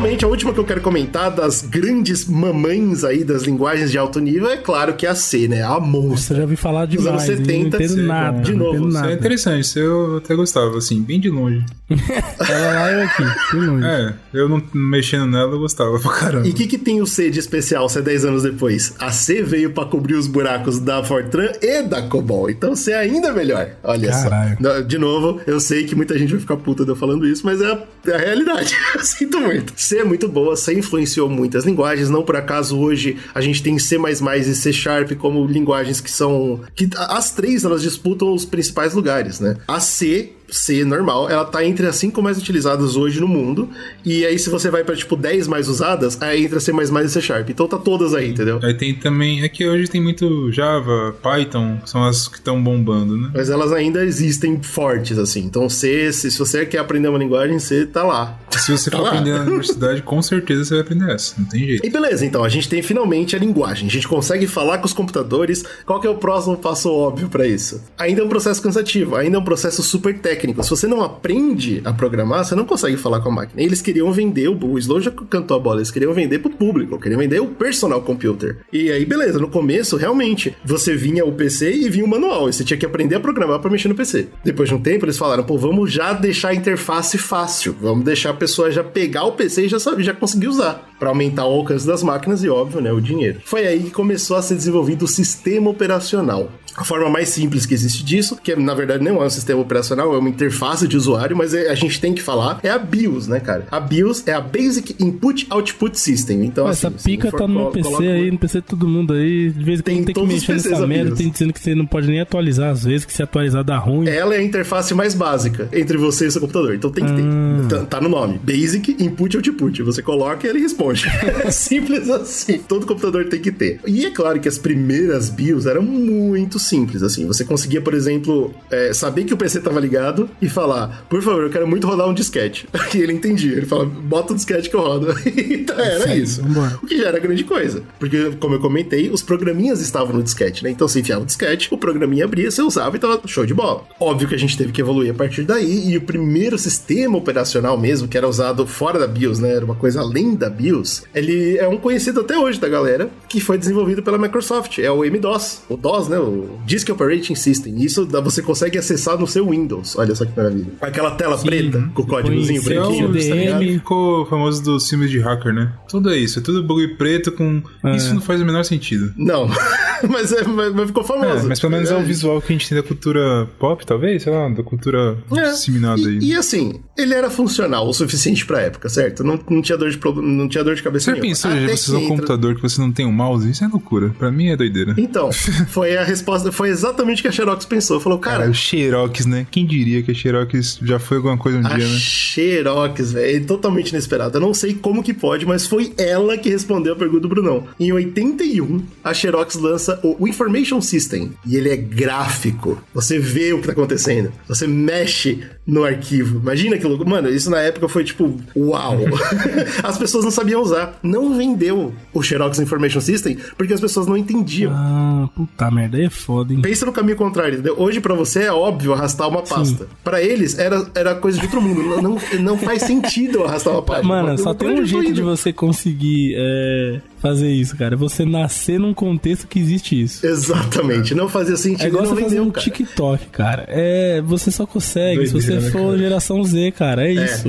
Finalmente, 0.00 0.24
a 0.24 0.28
última 0.28 0.54
que 0.54 0.58
eu 0.58 0.64
quero 0.64 0.80
comentar 0.80 1.30
das 1.30 1.60
grandes 1.60 2.24
mamães 2.24 3.04
aí 3.04 3.22
das 3.22 3.42
linguagens 3.42 3.90
de 3.90 3.98
alto 3.98 4.18
nível 4.18 4.48
é 4.48 4.56
claro 4.56 4.94
que 4.94 5.04
é 5.04 5.10
a 5.10 5.14
C, 5.14 5.46
né? 5.46 5.62
A 5.62 5.78
monstro. 5.78 6.28
Você 6.28 6.34
já 6.36 6.40
ouviu 6.40 6.56
falar 6.56 6.84
anos 6.84 6.96
demais, 6.96 7.28
hein? 7.28 7.36
70, 7.36 7.52
não 7.52 7.66
entendo 7.66 7.88
sim, 7.88 8.06
nada. 8.06 8.40
de 8.40 8.52
não 8.54 8.72
novo, 8.72 8.88
Isso 8.88 9.04
é 9.04 9.12
interessante, 9.12 9.60
isso 9.60 9.78
eu 9.78 10.16
até 10.16 10.34
gostava, 10.34 10.78
assim, 10.78 11.02
bem 11.02 11.20
de 11.20 11.28
longe. 11.28 11.62
Ela 12.48 12.72
lá 12.72 12.92
eu 12.92 13.02
aqui, 13.02 13.22
bem 13.52 13.66
longe. 13.66 13.86
É, 13.86 14.14
eu 14.32 14.48
não 14.48 14.62
mexendo 14.72 15.26
nela, 15.26 15.52
eu 15.52 15.58
gostava 15.58 15.98
pra 15.98 16.12
caramba. 16.12 16.48
E 16.48 16.50
o 16.50 16.54
que, 16.54 16.66
que 16.66 16.78
tem 16.78 17.02
o 17.02 17.06
C 17.06 17.28
de 17.28 17.38
especial, 17.38 17.86
se 17.86 17.98
é 17.98 18.02
10 18.02 18.24
anos 18.24 18.42
depois? 18.42 18.94
A 18.98 19.12
C 19.12 19.42
veio 19.42 19.70
pra 19.70 19.84
cobrir 19.84 20.14
os 20.14 20.26
buracos 20.26 20.78
da 20.78 21.04
Fortran 21.04 21.52
e 21.60 21.82
da 21.82 22.00
Cobol. 22.00 22.48
Então 22.48 22.74
C 22.74 22.92
é 22.92 23.00
ainda 23.00 23.34
melhor. 23.34 23.72
Olha 23.82 24.10
Caralho. 24.10 24.56
só. 24.62 24.80
De 24.80 24.96
novo, 24.96 25.42
eu 25.46 25.60
sei 25.60 25.84
que 25.84 25.94
muita 25.94 26.18
gente 26.18 26.30
vai 26.30 26.40
ficar 26.40 26.56
puta 26.56 26.84
de 26.84 26.90
eu 26.90 26.96
falando 26.96 27.26
isso, 27.26 27.44
mas 27.44 27.60
é 27.60 27.66
a, 27.66 27.82
é 28.06 28.14
a 28.14 28.18
realidade. 28.18 28.74
eu 28.96 29.04
sinto 29.04 29.38
muito. 29.40 29.74
C 29.90 29.98
é 29.98 30.04
muito 30.04 30.28
boa, 30.28 30.54
C 30.54 30.72
influenciou 30.72 31.28
muitas 31.28 31.64
linguagens. 31.64 32.08
Não 32.08 32.22
por 32.22 32.36
acaso 32.36 32.78
hoje 32.78 33.16
a 33.34 33.40
gente 33.40 33.60
tem 33.60 33.76
C 33.76 33.98
e 34.46 34.54
C 34.54 34.72
Sharp 34.72 35.14
como 35.18 35.44
linguagens 35.44 36.00
que 36.00 36.08
são. 36.08 36.60
que 36.76 36.88
As 36.96 37.32
três 37.32 37.64
elas 37.64 37.82
disputam 37.82 38.32
os 38.32 38.44
principais 38.44 38.94
lugares, 38.94 39.40
né? 39.40 39.56
A 39.66 39.80
C 39.80 40.30
C 40.50 40.84
normal, 40.84 41.28
ela 41.30 41.44
tá 41.44 41.64
entre 41.64 41.86
as 41.86 41.96
cinco 41.96 42.22
mais 42.22 42.38
utilizadas 42.38 42.96
hoje 42.96 43.20
no 43.20 43.28
mundo. 43.28 43.68
E 44.04 44.24
aí, 44.24 44.38
se 44.38 44.50
você 44.50 44.70
vai 44.70 44.84
pra 44.84 44.96
tipo 44.96 45.16
10 45.16 45.46
mais 45.46 45.68
usadas, 45.68 46.20
aí 46.20 46.44
entra 46.44 46.60
C 46.60 46.72
e 46.72 47.08
C 47.08 47.20
Sharp. 47.20 47.50
Então 47.50 47.66
tá 47.68 47.78
todas 47.78 48.14
aí, 48.14 48.30
entendeu? 48.30 48.58
Aí 48.62 48.74
tem 48.74 48.94
também, 48.94 49.42
é 49.42 49.48
que 49.48 49.66
hoje 49.66 49.88
tem 49.88 50.00
muito 50.02 50.50
Java, 50.52 51.14
Python, 51.22 51.78
que 51.82 51.90
são 51.90 52.04
as 52.04 52.28
que 52.28 52.36
estão 52.36 52.62
bombando, 52.62 53.16
né? 53.16 53.30
Mas 53.34 53.50
elas 53.50 53.72
ainda 53.72 54.04
existem 54.04 54.60
fortes, 54.62 55.18
assim. 55.18 55.40
Então, 55.40 55.68
C, 55.68 56.12
se, 56.12 56.30
se 56.30 56.38
você 56.38 56.64
quer 56.66 56.78
aprender 56.78 57.08
uma 57.08 57.18
linguagem, 57.18 57.58
C 57.58 57.86
tá 57.86 58.02
lá. 58.02 58.38
Se 58.50 58.72
você 58.72 58.90
Tá 58.90 58.96
for 58.96 59.04
lá. 59.04 59.08
aprender 59.10 59.32
na 59.38 59.42
universidade, 59.44 60.02
com 60.02 60.20
certeza 60.22 60.64
você 60.64 60.74
vai 60.74 60.82
aprender 60.82 61.12
essa, 61.12 61.34
não 61.38 61.46
tem 61.46 61.66
jeito. 61.66 61.86
E 61.86 61.90
beleza, 61.90 62.24
então, 62.26 62.42
a 62.42 62.48
gente 62.48 62.68
tem 62.68 62.82
finalmente 62.82 63.36
a 63.36 63.38
linguagem. 63.38 63.86
A 63.86 63.90
gente 63.90 64.08
consegue 64.08 64.46
falar 64.46 64.78
com 64.78 64.86
os 64.86 64.92
computadores. 64.92 65.64
Qual 65.86 66.00
que 66.00 66.06
é 66.06 66.10
o 66.10 66.16
próximo 66.16 66.56
passo 66.56 66.90
óbvio 66.90 67.28
pra 67.28 67.46
isso? 67.46 67.82
Ainda 67.98 68.22
é 68.22 68.24
um 68.24 68.28
processo 68.28 68.60
cansativo, 68.62 69.16
ainda 69.16 69.36
é 69.36 69.40
um 69.40 69.44
processo 69.44 69.82
super 69.82 70.18
técnico. 70.18 70.39
Se 70.62 70.70
você 70.70 70.86
não 70.86 71.02
aprende 71.02 71.80
a 71.84 71.92
programar, 71.92 72.44
você 72.44 72.54
não 72.54 72.64
consegue 72.64 72.96
falar 72.96 73.20
com 73.20 73.28
a 73.28 73.32
máquina. 73.32 73.62
Eles 73.62 73.82
queriam 73.82 74.10
vender, 74.12 74.48
o 74.48 74.78
Slow 74.78 75.00
já 75.00 75.10
cantou 75.10 75.56
a 75.56 75.60
bola, 75.60 75.78
eles 75.78 75.90
queriam 75.90 76.12
vender 76.12 76.38
pro 76.38 76.50
público, 76.50 76.98
queriam 76.98 77.18
vender 77.18 77.40
o 77.40 77.46
personal 77.46 78.02
computer. 78.02 78.58
E 78.72 78.90
aí, 78.90 79.04
beleza, 79.04 79.38
no 79.38 79.48
começo, 79.48 79.96
realmente, 79.96 80.56
você 80.64 80.94
vinha 80.96 81.24
o 81.24 81.32
PC 81.32 81.72
e 81.72 81.88
vinha 81.88 82.04
o 82.04 82.08
manual, 82.08 82.48
e 82.48 82.52
você 82.52 82.64
tinha 82.64 82.76
que 82.76 82.86
aprender 82.86 83.16
a 83.16 83.20
programar 83.20 83.60
pra 83.60 83.70
mexer 83.70 83.88
no 83.88 83.94
PC. 83.94 84.28
Depois 84.44 84.68
de 84.68 84.74
um 84.74 84.80
tempo, 84.80 85.04
eles 85.04 85.18
falaram, 85.18 85.44
pô, 85.44 85.58
vamos 85.58 85.92
já 85.92 86.12
deixar 86.12 86.50
a 86.50 86.54
interface 86.54 87.18
fácil, 87.18 87.76
vamos 87.80 88.04
deixar 88.04 88.30
a 88.30 88.34
pessoa 88.34 88.70
já 88.70 88.82
pegar 88.82 89.24
o 89.24 89.32
PC 89.32 89.66
e 89.66 89.68
já 89.68 89.78
saber, 89.78 90.02
já 90.02 90.14
conseguir 90.14 90.48
usar, 90.48 90.88
Pra 90.98 91.08
aumentar 91.08 91.46
o 91.46 91.52
alcance 91.52 91.86
das 91.86 92.02
máquinas 92.02 92.44
e, 92.44 92.48
óbvio, 92.48 92.80
né, 92.80 92.92
o 92.92 93.00
dinheiro. 93.00 93.40
Foi 93.44 93.66
aí 93.66 93.84
que 93.84 93.90
começou 93.90 94.36
a 94.36 94.42
ser 94.42 94.54
desenvolvido 94.54 95.06
o 95.06 95.08
sistema 95.08 95.70
operacional. 95.70 96.50
A 96.76 96.84
forma 96.84 97.08
mais 97.10 97.28
simples 97.28 97.66
que 97.66 97.74
existe 97.74 98.04
disso, 98.04 98.36
que 98.42 98.54
na 98.56 98.74
verdade 98.74 99.02
não 99.04 99.22
é 99.22 99.26
um 99.26 99.30
sistema 99.30 99.60
operacional, 99.60 100.14
é 100.14 100.18
uma 100.18 100.28
interface 100.28 100.86
de 100.86 100.96
usuário, 100.96 101.36
mas 101.36 101.52
é- 101.54 101.68
a 101.70 101.74
gente 101.74 102.00
tem 102.00 102.14
que 102.14 102.22
falar, 102.22 102.58
é 102.62 102.70
a 102.70 102.78
BIOS, 102.78 103.26
né, 103.28 103.40
cara? 103.40 103.66
A 103.70 103.80
BIOS 103.80 104.22
é 104.26 104.32
a 104.32 104.40
Basic 104.40 104.96
Input 105.00 105.46
Output 105.50 105.98
System. 105.98 106.44
Então, 106.44 106.64
Pô, 106.64 106.70
assim, 106.70 106.86
essa 106.86 106.96
pica 107.08 107.30
tá 107.32 107.46
no 107.46 107.54
meu 107.54 107.66
PC 107.70 107.82
coloca- 107.88 108.04
aí, 108.04 108.30
no 108.30 108.38
PC 108.38 108.60
de 108.60 108.66
todo 108.66 108.88
mundo 108.88 109.12
aí. 109.14 109.50
De 109.50 109.64
vez 109.64 109.80
em 109.80 109.82
quando 109.82 110.04
tem 110.06 110.14
que 110.14 110.26
mexer 110.26 110.52
nessa 110.52 110.86
merda, 110.86 111.14
tem 111.16 111.28
dizendo 111.28 111.52
que 111.52 111.60
você 111.60 111.74
não 111.74 111.86
pode 111.86 112.06
nem 112.08 112.20
atualizar 112.20 112.70
às 112.70 112.84
vezes, 112.84 113.04
que 113.04 113.12
se 113.12 113.22
atualizar 113.22 113.64
dá 113.64 113.76
ruim. 113.76 114.08
Ela 114.08 114.34
é 114.34 114.38
a 114.38 114.42
interface 114.42 114.94
mais 114.94 115.14
básica 115.14 115.68
entre 115.72 115.96
você 115.98 116.26
e 116.26 116.30
seu 116.30 116.40
computador. 116.40 116.74
Então 116.74 116.90
tem 116.90 117.04
que 117.04 117.12
ter. 117.12 117.22
Hum. 117.22 117.66
Tá, 117.68 117.84
tá 117.84 118.00
no 118.00 118.08
nome. 118.08 118.38
Basic 118.42 118.96
Input 119.02 119.36
Output. 119.36 119.82
Você 119.82 120.02
coloca 120.02 120.46
e 120.46 120.50
ele 120.50 120.60
responde. 120.60 121.04
É 121.44 121.50
simples 121.50 122.08
assim. 122.10 122.58
Todo 122.58 122.86
computador 122.86 123.26
tem 123.26 123.40
que 123.40 123.50
ter. 123.52 123.80
E 123.86 124.04
é 124.04 124.10
claro 124.10 124.38
que 124.40 124.48
as 124.48 124.58
primeiras 124.58 125.28
BIOS 125.30 125.66
eram 125.66 125.82
muito 125.82 126.58
simples, 126.58 126.69
assim. 127.02 127.26
Você 127.26 127.44
conseguia, 127.44 127.80
por 127.80 127.94
exemplo, 127.94 128.52
é, 128.70 128.92
saber 128.92 129.24
que 129.24 129.34
o 129.34 129.36
PC 129.36 129.58
estava 129.58 129.80
ligado 129.80 130.28
e 130.40 130.48
falar, 130.48 131.04
por 131.08 131.22
favor, 131.22 131.42
eu 131.42 131.50
quero 131.50 131.66
muito 131.66 131.86
rodar 131.86 132.08
um 132.08 132.14
disquete. 132.14 132.68
E 132.92 132.98
ele 132.98 133.12
entendia. 133.12 133.52
Ele 133.52 133.66
fala, 133.66 133.84
bota 133.84 134.32
o 134.32 134.36
disquete 134.36 134.68
que 134.68 134.74
eu 134.74 134.80
rodo. 134.80 135.14
então 135.24 135.78
era 135.78 136.00
Sério? 136.00 136.22
isso. 136.22 136.42
O 136.82 136.86
que 136.86 136.98
já 136.98 137.06
era 137.06 137.20
grande 137.20 137.44
coisa. 137.44 137.82
Porque, 138.00 138.32
como 138.40 138.56
eu 138.56 138.60
comentei, 138.60 139.08
os 139.10 139.22
programinhas 139.22 139.80
estavam 139.80 140.16
no 140.16 140.22
disquete, 140.22 140.64
né? 140.64 140.70
Então 140.70 140.88
você 140.88 141.00
enfiava 141.00 141.22
o 141.22 141.26
disquete, 141.26 141.68
o 141.70 141.78
programinha 141.78 142.24
abria, 142.24 142.50
você 142.50 142.62
usava 142.62 142.96
e 142.96 142.98
tava 142.98 143.20
show 143.26 143.46
de 143.46 143.54
bola. 143.54 143.84
Óbvio 144.00 144.28
que 144.28 144.34
a 144.34 144.38
gente 144.38 144.58
teve 144.58 144.72
que 144.72 144.80
evoluir 144.80 145.12
a 145.12 145.14
partir 145.14 145.44
daí, 145.44 145.90
e 145.90 145.96
o 145.96 146.00
primeiro 146.00 146.58
sistema 146.58 147.16
operacional 147.16 147.78
mesmo, 147.78 148.08
que 148.08 148.18
era 148.18 148.28
usado 148.28 148.66
fora 148.66 148.98
da 148.98 149.06
BIOS, 149.06 149.38
né? 149.38 149.54
Era 149.54 149.64
uma 149.64 149.76
coisa 149.76 150.00
além 150.00 150.34
da 150.34 150.50
BIOS, 150.50 151.04
ele 151.14 151.56
é 151.58 151.68
um 151.68 151.76
conhecido 151.76 152.20
até 152.20 152.36
hoje 152.36 152.58
da 152.58 152.68
galera, 152.68 153.08
que 153.28 153.40
foi 153.40 153.56
desenvolvido 153.56 154.02
pela 154.02 154.18
Microsoft. 154.18 154.78
É 154.78 154.90
o 154.90 155.04
MS-DOS. 155.04 155.62
O 155.68 155.76
DOS, 155.76 156.08
né? 156.08 156.18
O 156.18 156.49
Disk 156.64 156.88
Operating 156.90 157.34
System. 157.34 157.82
Isso 157.82 158.06
você 158.06 158.42
consegue 158.42 158.78
acessar 158.78 159.18
no 159.18 159.26
seu 159.26 159.48
Windows. 159.48 159.96
Olha 159.96 160.14
só 160.14 160.24
que 160.24 160.36
maravilha. 160.36 160.72
Aquela 160.80 161.12
tela 161.12 161.38
preta, 161.38 161.90
com 161.94 162.02
o 162.02 162.06
códigozinho 162.06 162.60
É 162.60 162.64
branquinho, 162.64 163.08
tá 163.08 163.58
que 163.58 163.72
ficou 163.74 164.26
famoso 164.26 164.62
dos 164.62 164.88
filmes 164.88 165.10
de 165.10 165.18
hacker, 165.18 165.52
né? 165.52 165.72
Tudo 165.88 166.10
é 166.10 166.16
isso, 166.16 166.38
é 166.38 166.42
tudo 166.42 166.62
bagulho 166.62 166.96
preto 166.96 167.32
com. 167.32 167.62
É. 167.84 167.96
Isso 167.96 168.14
não 168.14 168.20
faz 168.20 168.40
o 168.40 168.44
menor 168.44 168.64
sentido. 168.64 169.12
Não, 169.16 169.48
mas, 170.08 170.32
é, 170.32 170.42
mas, 170.44 170.86
ficou 170.86 171.04
famoso. 171.04 171.44
É, 171.46 171.48
mas 171.48 171.60
pelo 171.60 171.72
menos 171.72 171.90
é 171.90 171.96
o 171.96 172.02
visual 172.02 172.40
que 172.40 172.52
a 172.52 172.56
gente 172.56 172.68
tem 172.68 172.76
da 172.78 172.82
cultura 172.86 173.48
pop, 173.58 173.84
talvez, 173.84 174.22
sei 174.22 174.32
lá, 174.32 174.48
da 174.48 174.62
cultura 174.62 175.18
É. 175.36 175.50
disseminada 175.52 176.00
aí. 176.00 176.18
E, 176.20 176.30
e 176.32 176.34
assim, 176.36 176.80
ele 176.96 177.14
era 177.14 177.30
funcional 177.30 177.88
o 177.88 177.92
suficiente 177.92 178.44
pra 178.46 178.60
época, 178.60 178.88
certo? 178.88 179.22
Não, 179.24 179.38
não, 179.48 179.62
tinha, 179.62 179.76
dor 179.78 179.90
de, 179.90 179.98
pro- 179.98 180.20
não 180.22 180.48
tinha 180.48 180.62
dor 180.64 180.74
de 180.74 180.82
cabeça 180.82 181.06
Você 181.06 181.10
nenhuma. 181.12 181.28
pensou, 181.28 181.50
Até 181.50 181.60
você 181.60 181.72
usa 181.72 181.96
um 181.96 182.00
entra- 182.00 182.08
computador 182.16 182.54
que 182.56 182.62
você 182.62 182.80
não 182.80 182.92
tem 182.92 183.06
um 183.06 183.12
mouse? 183.12 183.50
Isso 183.50 183.64
é 183.64 183.68
loucura. 183.68 184.14
Pra 184.18 184.30
mim 184.30 184.48
é 184.48 184.56
doideira. 184.56 184.94
Então, 184.98 185.30
foi 185.68 185.96
a 185.96 186.04
resposta, 186.04 186.50
foi 186.52 186.68
exatamente 186.68 187.20
o 187.20 187.22
que 187.22 187.28
a 187.28 187.32
Xerox 187.32 187.64
pensou. 187.64 188.00
Falou, 188.00 188.18
cara, 188.18 188.38
Cara, 188.40 188.50
o 188.50 188.54
Xerox, 188.54 189.26
né? 189.26 189.46
Quem 189.50 189.66
diria 189.66 190.02
que 190.02 190.10
a 190.10 190.14
Xerox 190.14 190.78
já 190.82 190.98
foi 190.98 191.16
alguma 191.18 191.36
coisa 191.36 191.58
um 191.58 191.62
dia, 191.62 191.76
né? 191.86 191.98
Xerox, 191.98 193.12
velho, 193.12 193.36
é 193.36 193.40
totalmente 193.40 193.90
inesperado. 193.90 194.36
Eu 194.36 194.40
não 194.40 194.54
sei 194.54 194.74
como 194.74 195.02
que 195.02 195.12
pode, 195.12 195.44
mas 195.46 195.66
foi 195.66 195.92
ela 195.98 196.38
que 196.38 196.48
respondeu 196.48 196.92
a 196.92 196.96
pergunta 196.96 197.20
do 197.22 197.28
Brunão. 197.28 197.64
Em 197.78 197.92
81, 197.92 198.82
a 199.02 199.12
Xerox 199.12 199.56
lança 199.56 199.89
o 200.02 200.28
Information 200.28 200.80
System. 200.80 201.32
E 201.46 201.56
ele 201.56 201.70
é 201.70 201.76
gráfico. 201.76 202.82
Você 202.94 203.18
vê 203.18 203.52
o 203.52 203.60
que 203.60 203.66
tá 203.66 203.72
acontecendo. 203.72 204.32
Você 204.48 204.66
mexe 204.66 205.44
no 205.66 205.84
arquivo. 205.84 206.38
Imagina 206.40 206.78
que 206.78 206.86
louco. 206.86 207.08
Mano, 207.08 207.28
isso 207.28 207.50
na 207.50 207.60
época 207.60 207.88
foi 207.88 208.04
tipo, 208.04 208.40
uau. 208.56 208.98
as 209.82 209.98
pessoas 209.98 210.24
não 210.24 210.30
sabiam 210.30 210.62
usar. 210.62 210.98
Não 211.02 211.36
vendeu 211.36 211.94
o 212.12 212.22
Xerox 212.22 212.58
Information 212.58 213.00
System 213.00 213.36
porque 213.56 213.72
as 213.72 213.80
pessoas 213.80 214.06
não 214.06 214.16
entendiam. 214.16 214.72
Ah, 214.74 215.28
puta 215.34 215.70
merda, 215.70 215.96
aí 215.98 216.04
é 216.04 216.10
foda, 216.10 216.52
hein? 216.52 216.60
Pensa 216.60 216.86
no 216.86 216.92
caminho 216.92 217.16
contrário, 217.16 217.54
entendeu? 217.54 217.74
Hoje 217.78 218.00
pra 218.00 218.14
você 218.14 218.44
é 218.44 218.52
óbvio 218.52 218.92
arrastar 218.92 219.28
uma 219.28 219.42
pasta. 219.42 219.86
Pra 220.02 220.22
eles 220.22 220.58
era, 220.58 220.86
era 220.94 221.14
coisa 221.14 221.38
de 221.38 221.44
outro 221.44 221.60
mundo. 221.60 222.02
Não, 222.02 222.18
não, 222.40 222.58
faz 222.58 222.82
sentido 222.82 223.44
arrastar 223.44 223.72
uma 223.72 223.82
página. 223.82 224.08
Mano, 224.08 224.38
só 224.38 224.54
tem 224.54 224.80
um 224.80 224.84
jeito 224.84 225.12
de 225.12 225.22
você 225.22 225.52
conseguir 225.52 226.34
é, 226.36 227.00
fazer 227.18 227.50
isso, 227.50 227.76
cara. 227.76 227.94
É 227.94 227.96
Você 227.96 228.24
nascer 228.24 228.80
num 228.80 228.94
contexto 228.94 229.46
que 229.46 229.58
existe 229.58 230.00
isso. 230.00 230.26
Exatamente, 230.26 231.14
não 231.14 231.28
fazia 231.28 231.56
sentido. 231.56 231.84
É 231.84 231.88
igual 231.88 232.06
você 232.06 232.22
fazer 232.22 232.40
um 232.40 232.50
cara. 232.50 232.64
TikTok, 232.64 233.26
cara. 233.26 233.64
É, 233.68 234.20
você 234.22 234.50
só 234.50 234.66
consegue 234.66 235.26
se 235.26 235.32
Doideira, 235.32 235.49
você 235.54 235.64
né, 235.66 235.70
for 235.70 235.86
cara? 235.86 235.98
geração 235.98 236.44
Z, 236.44 236.70
cara. 236.72 237.08
É 237.08 237.12
isso. 237.12 237.48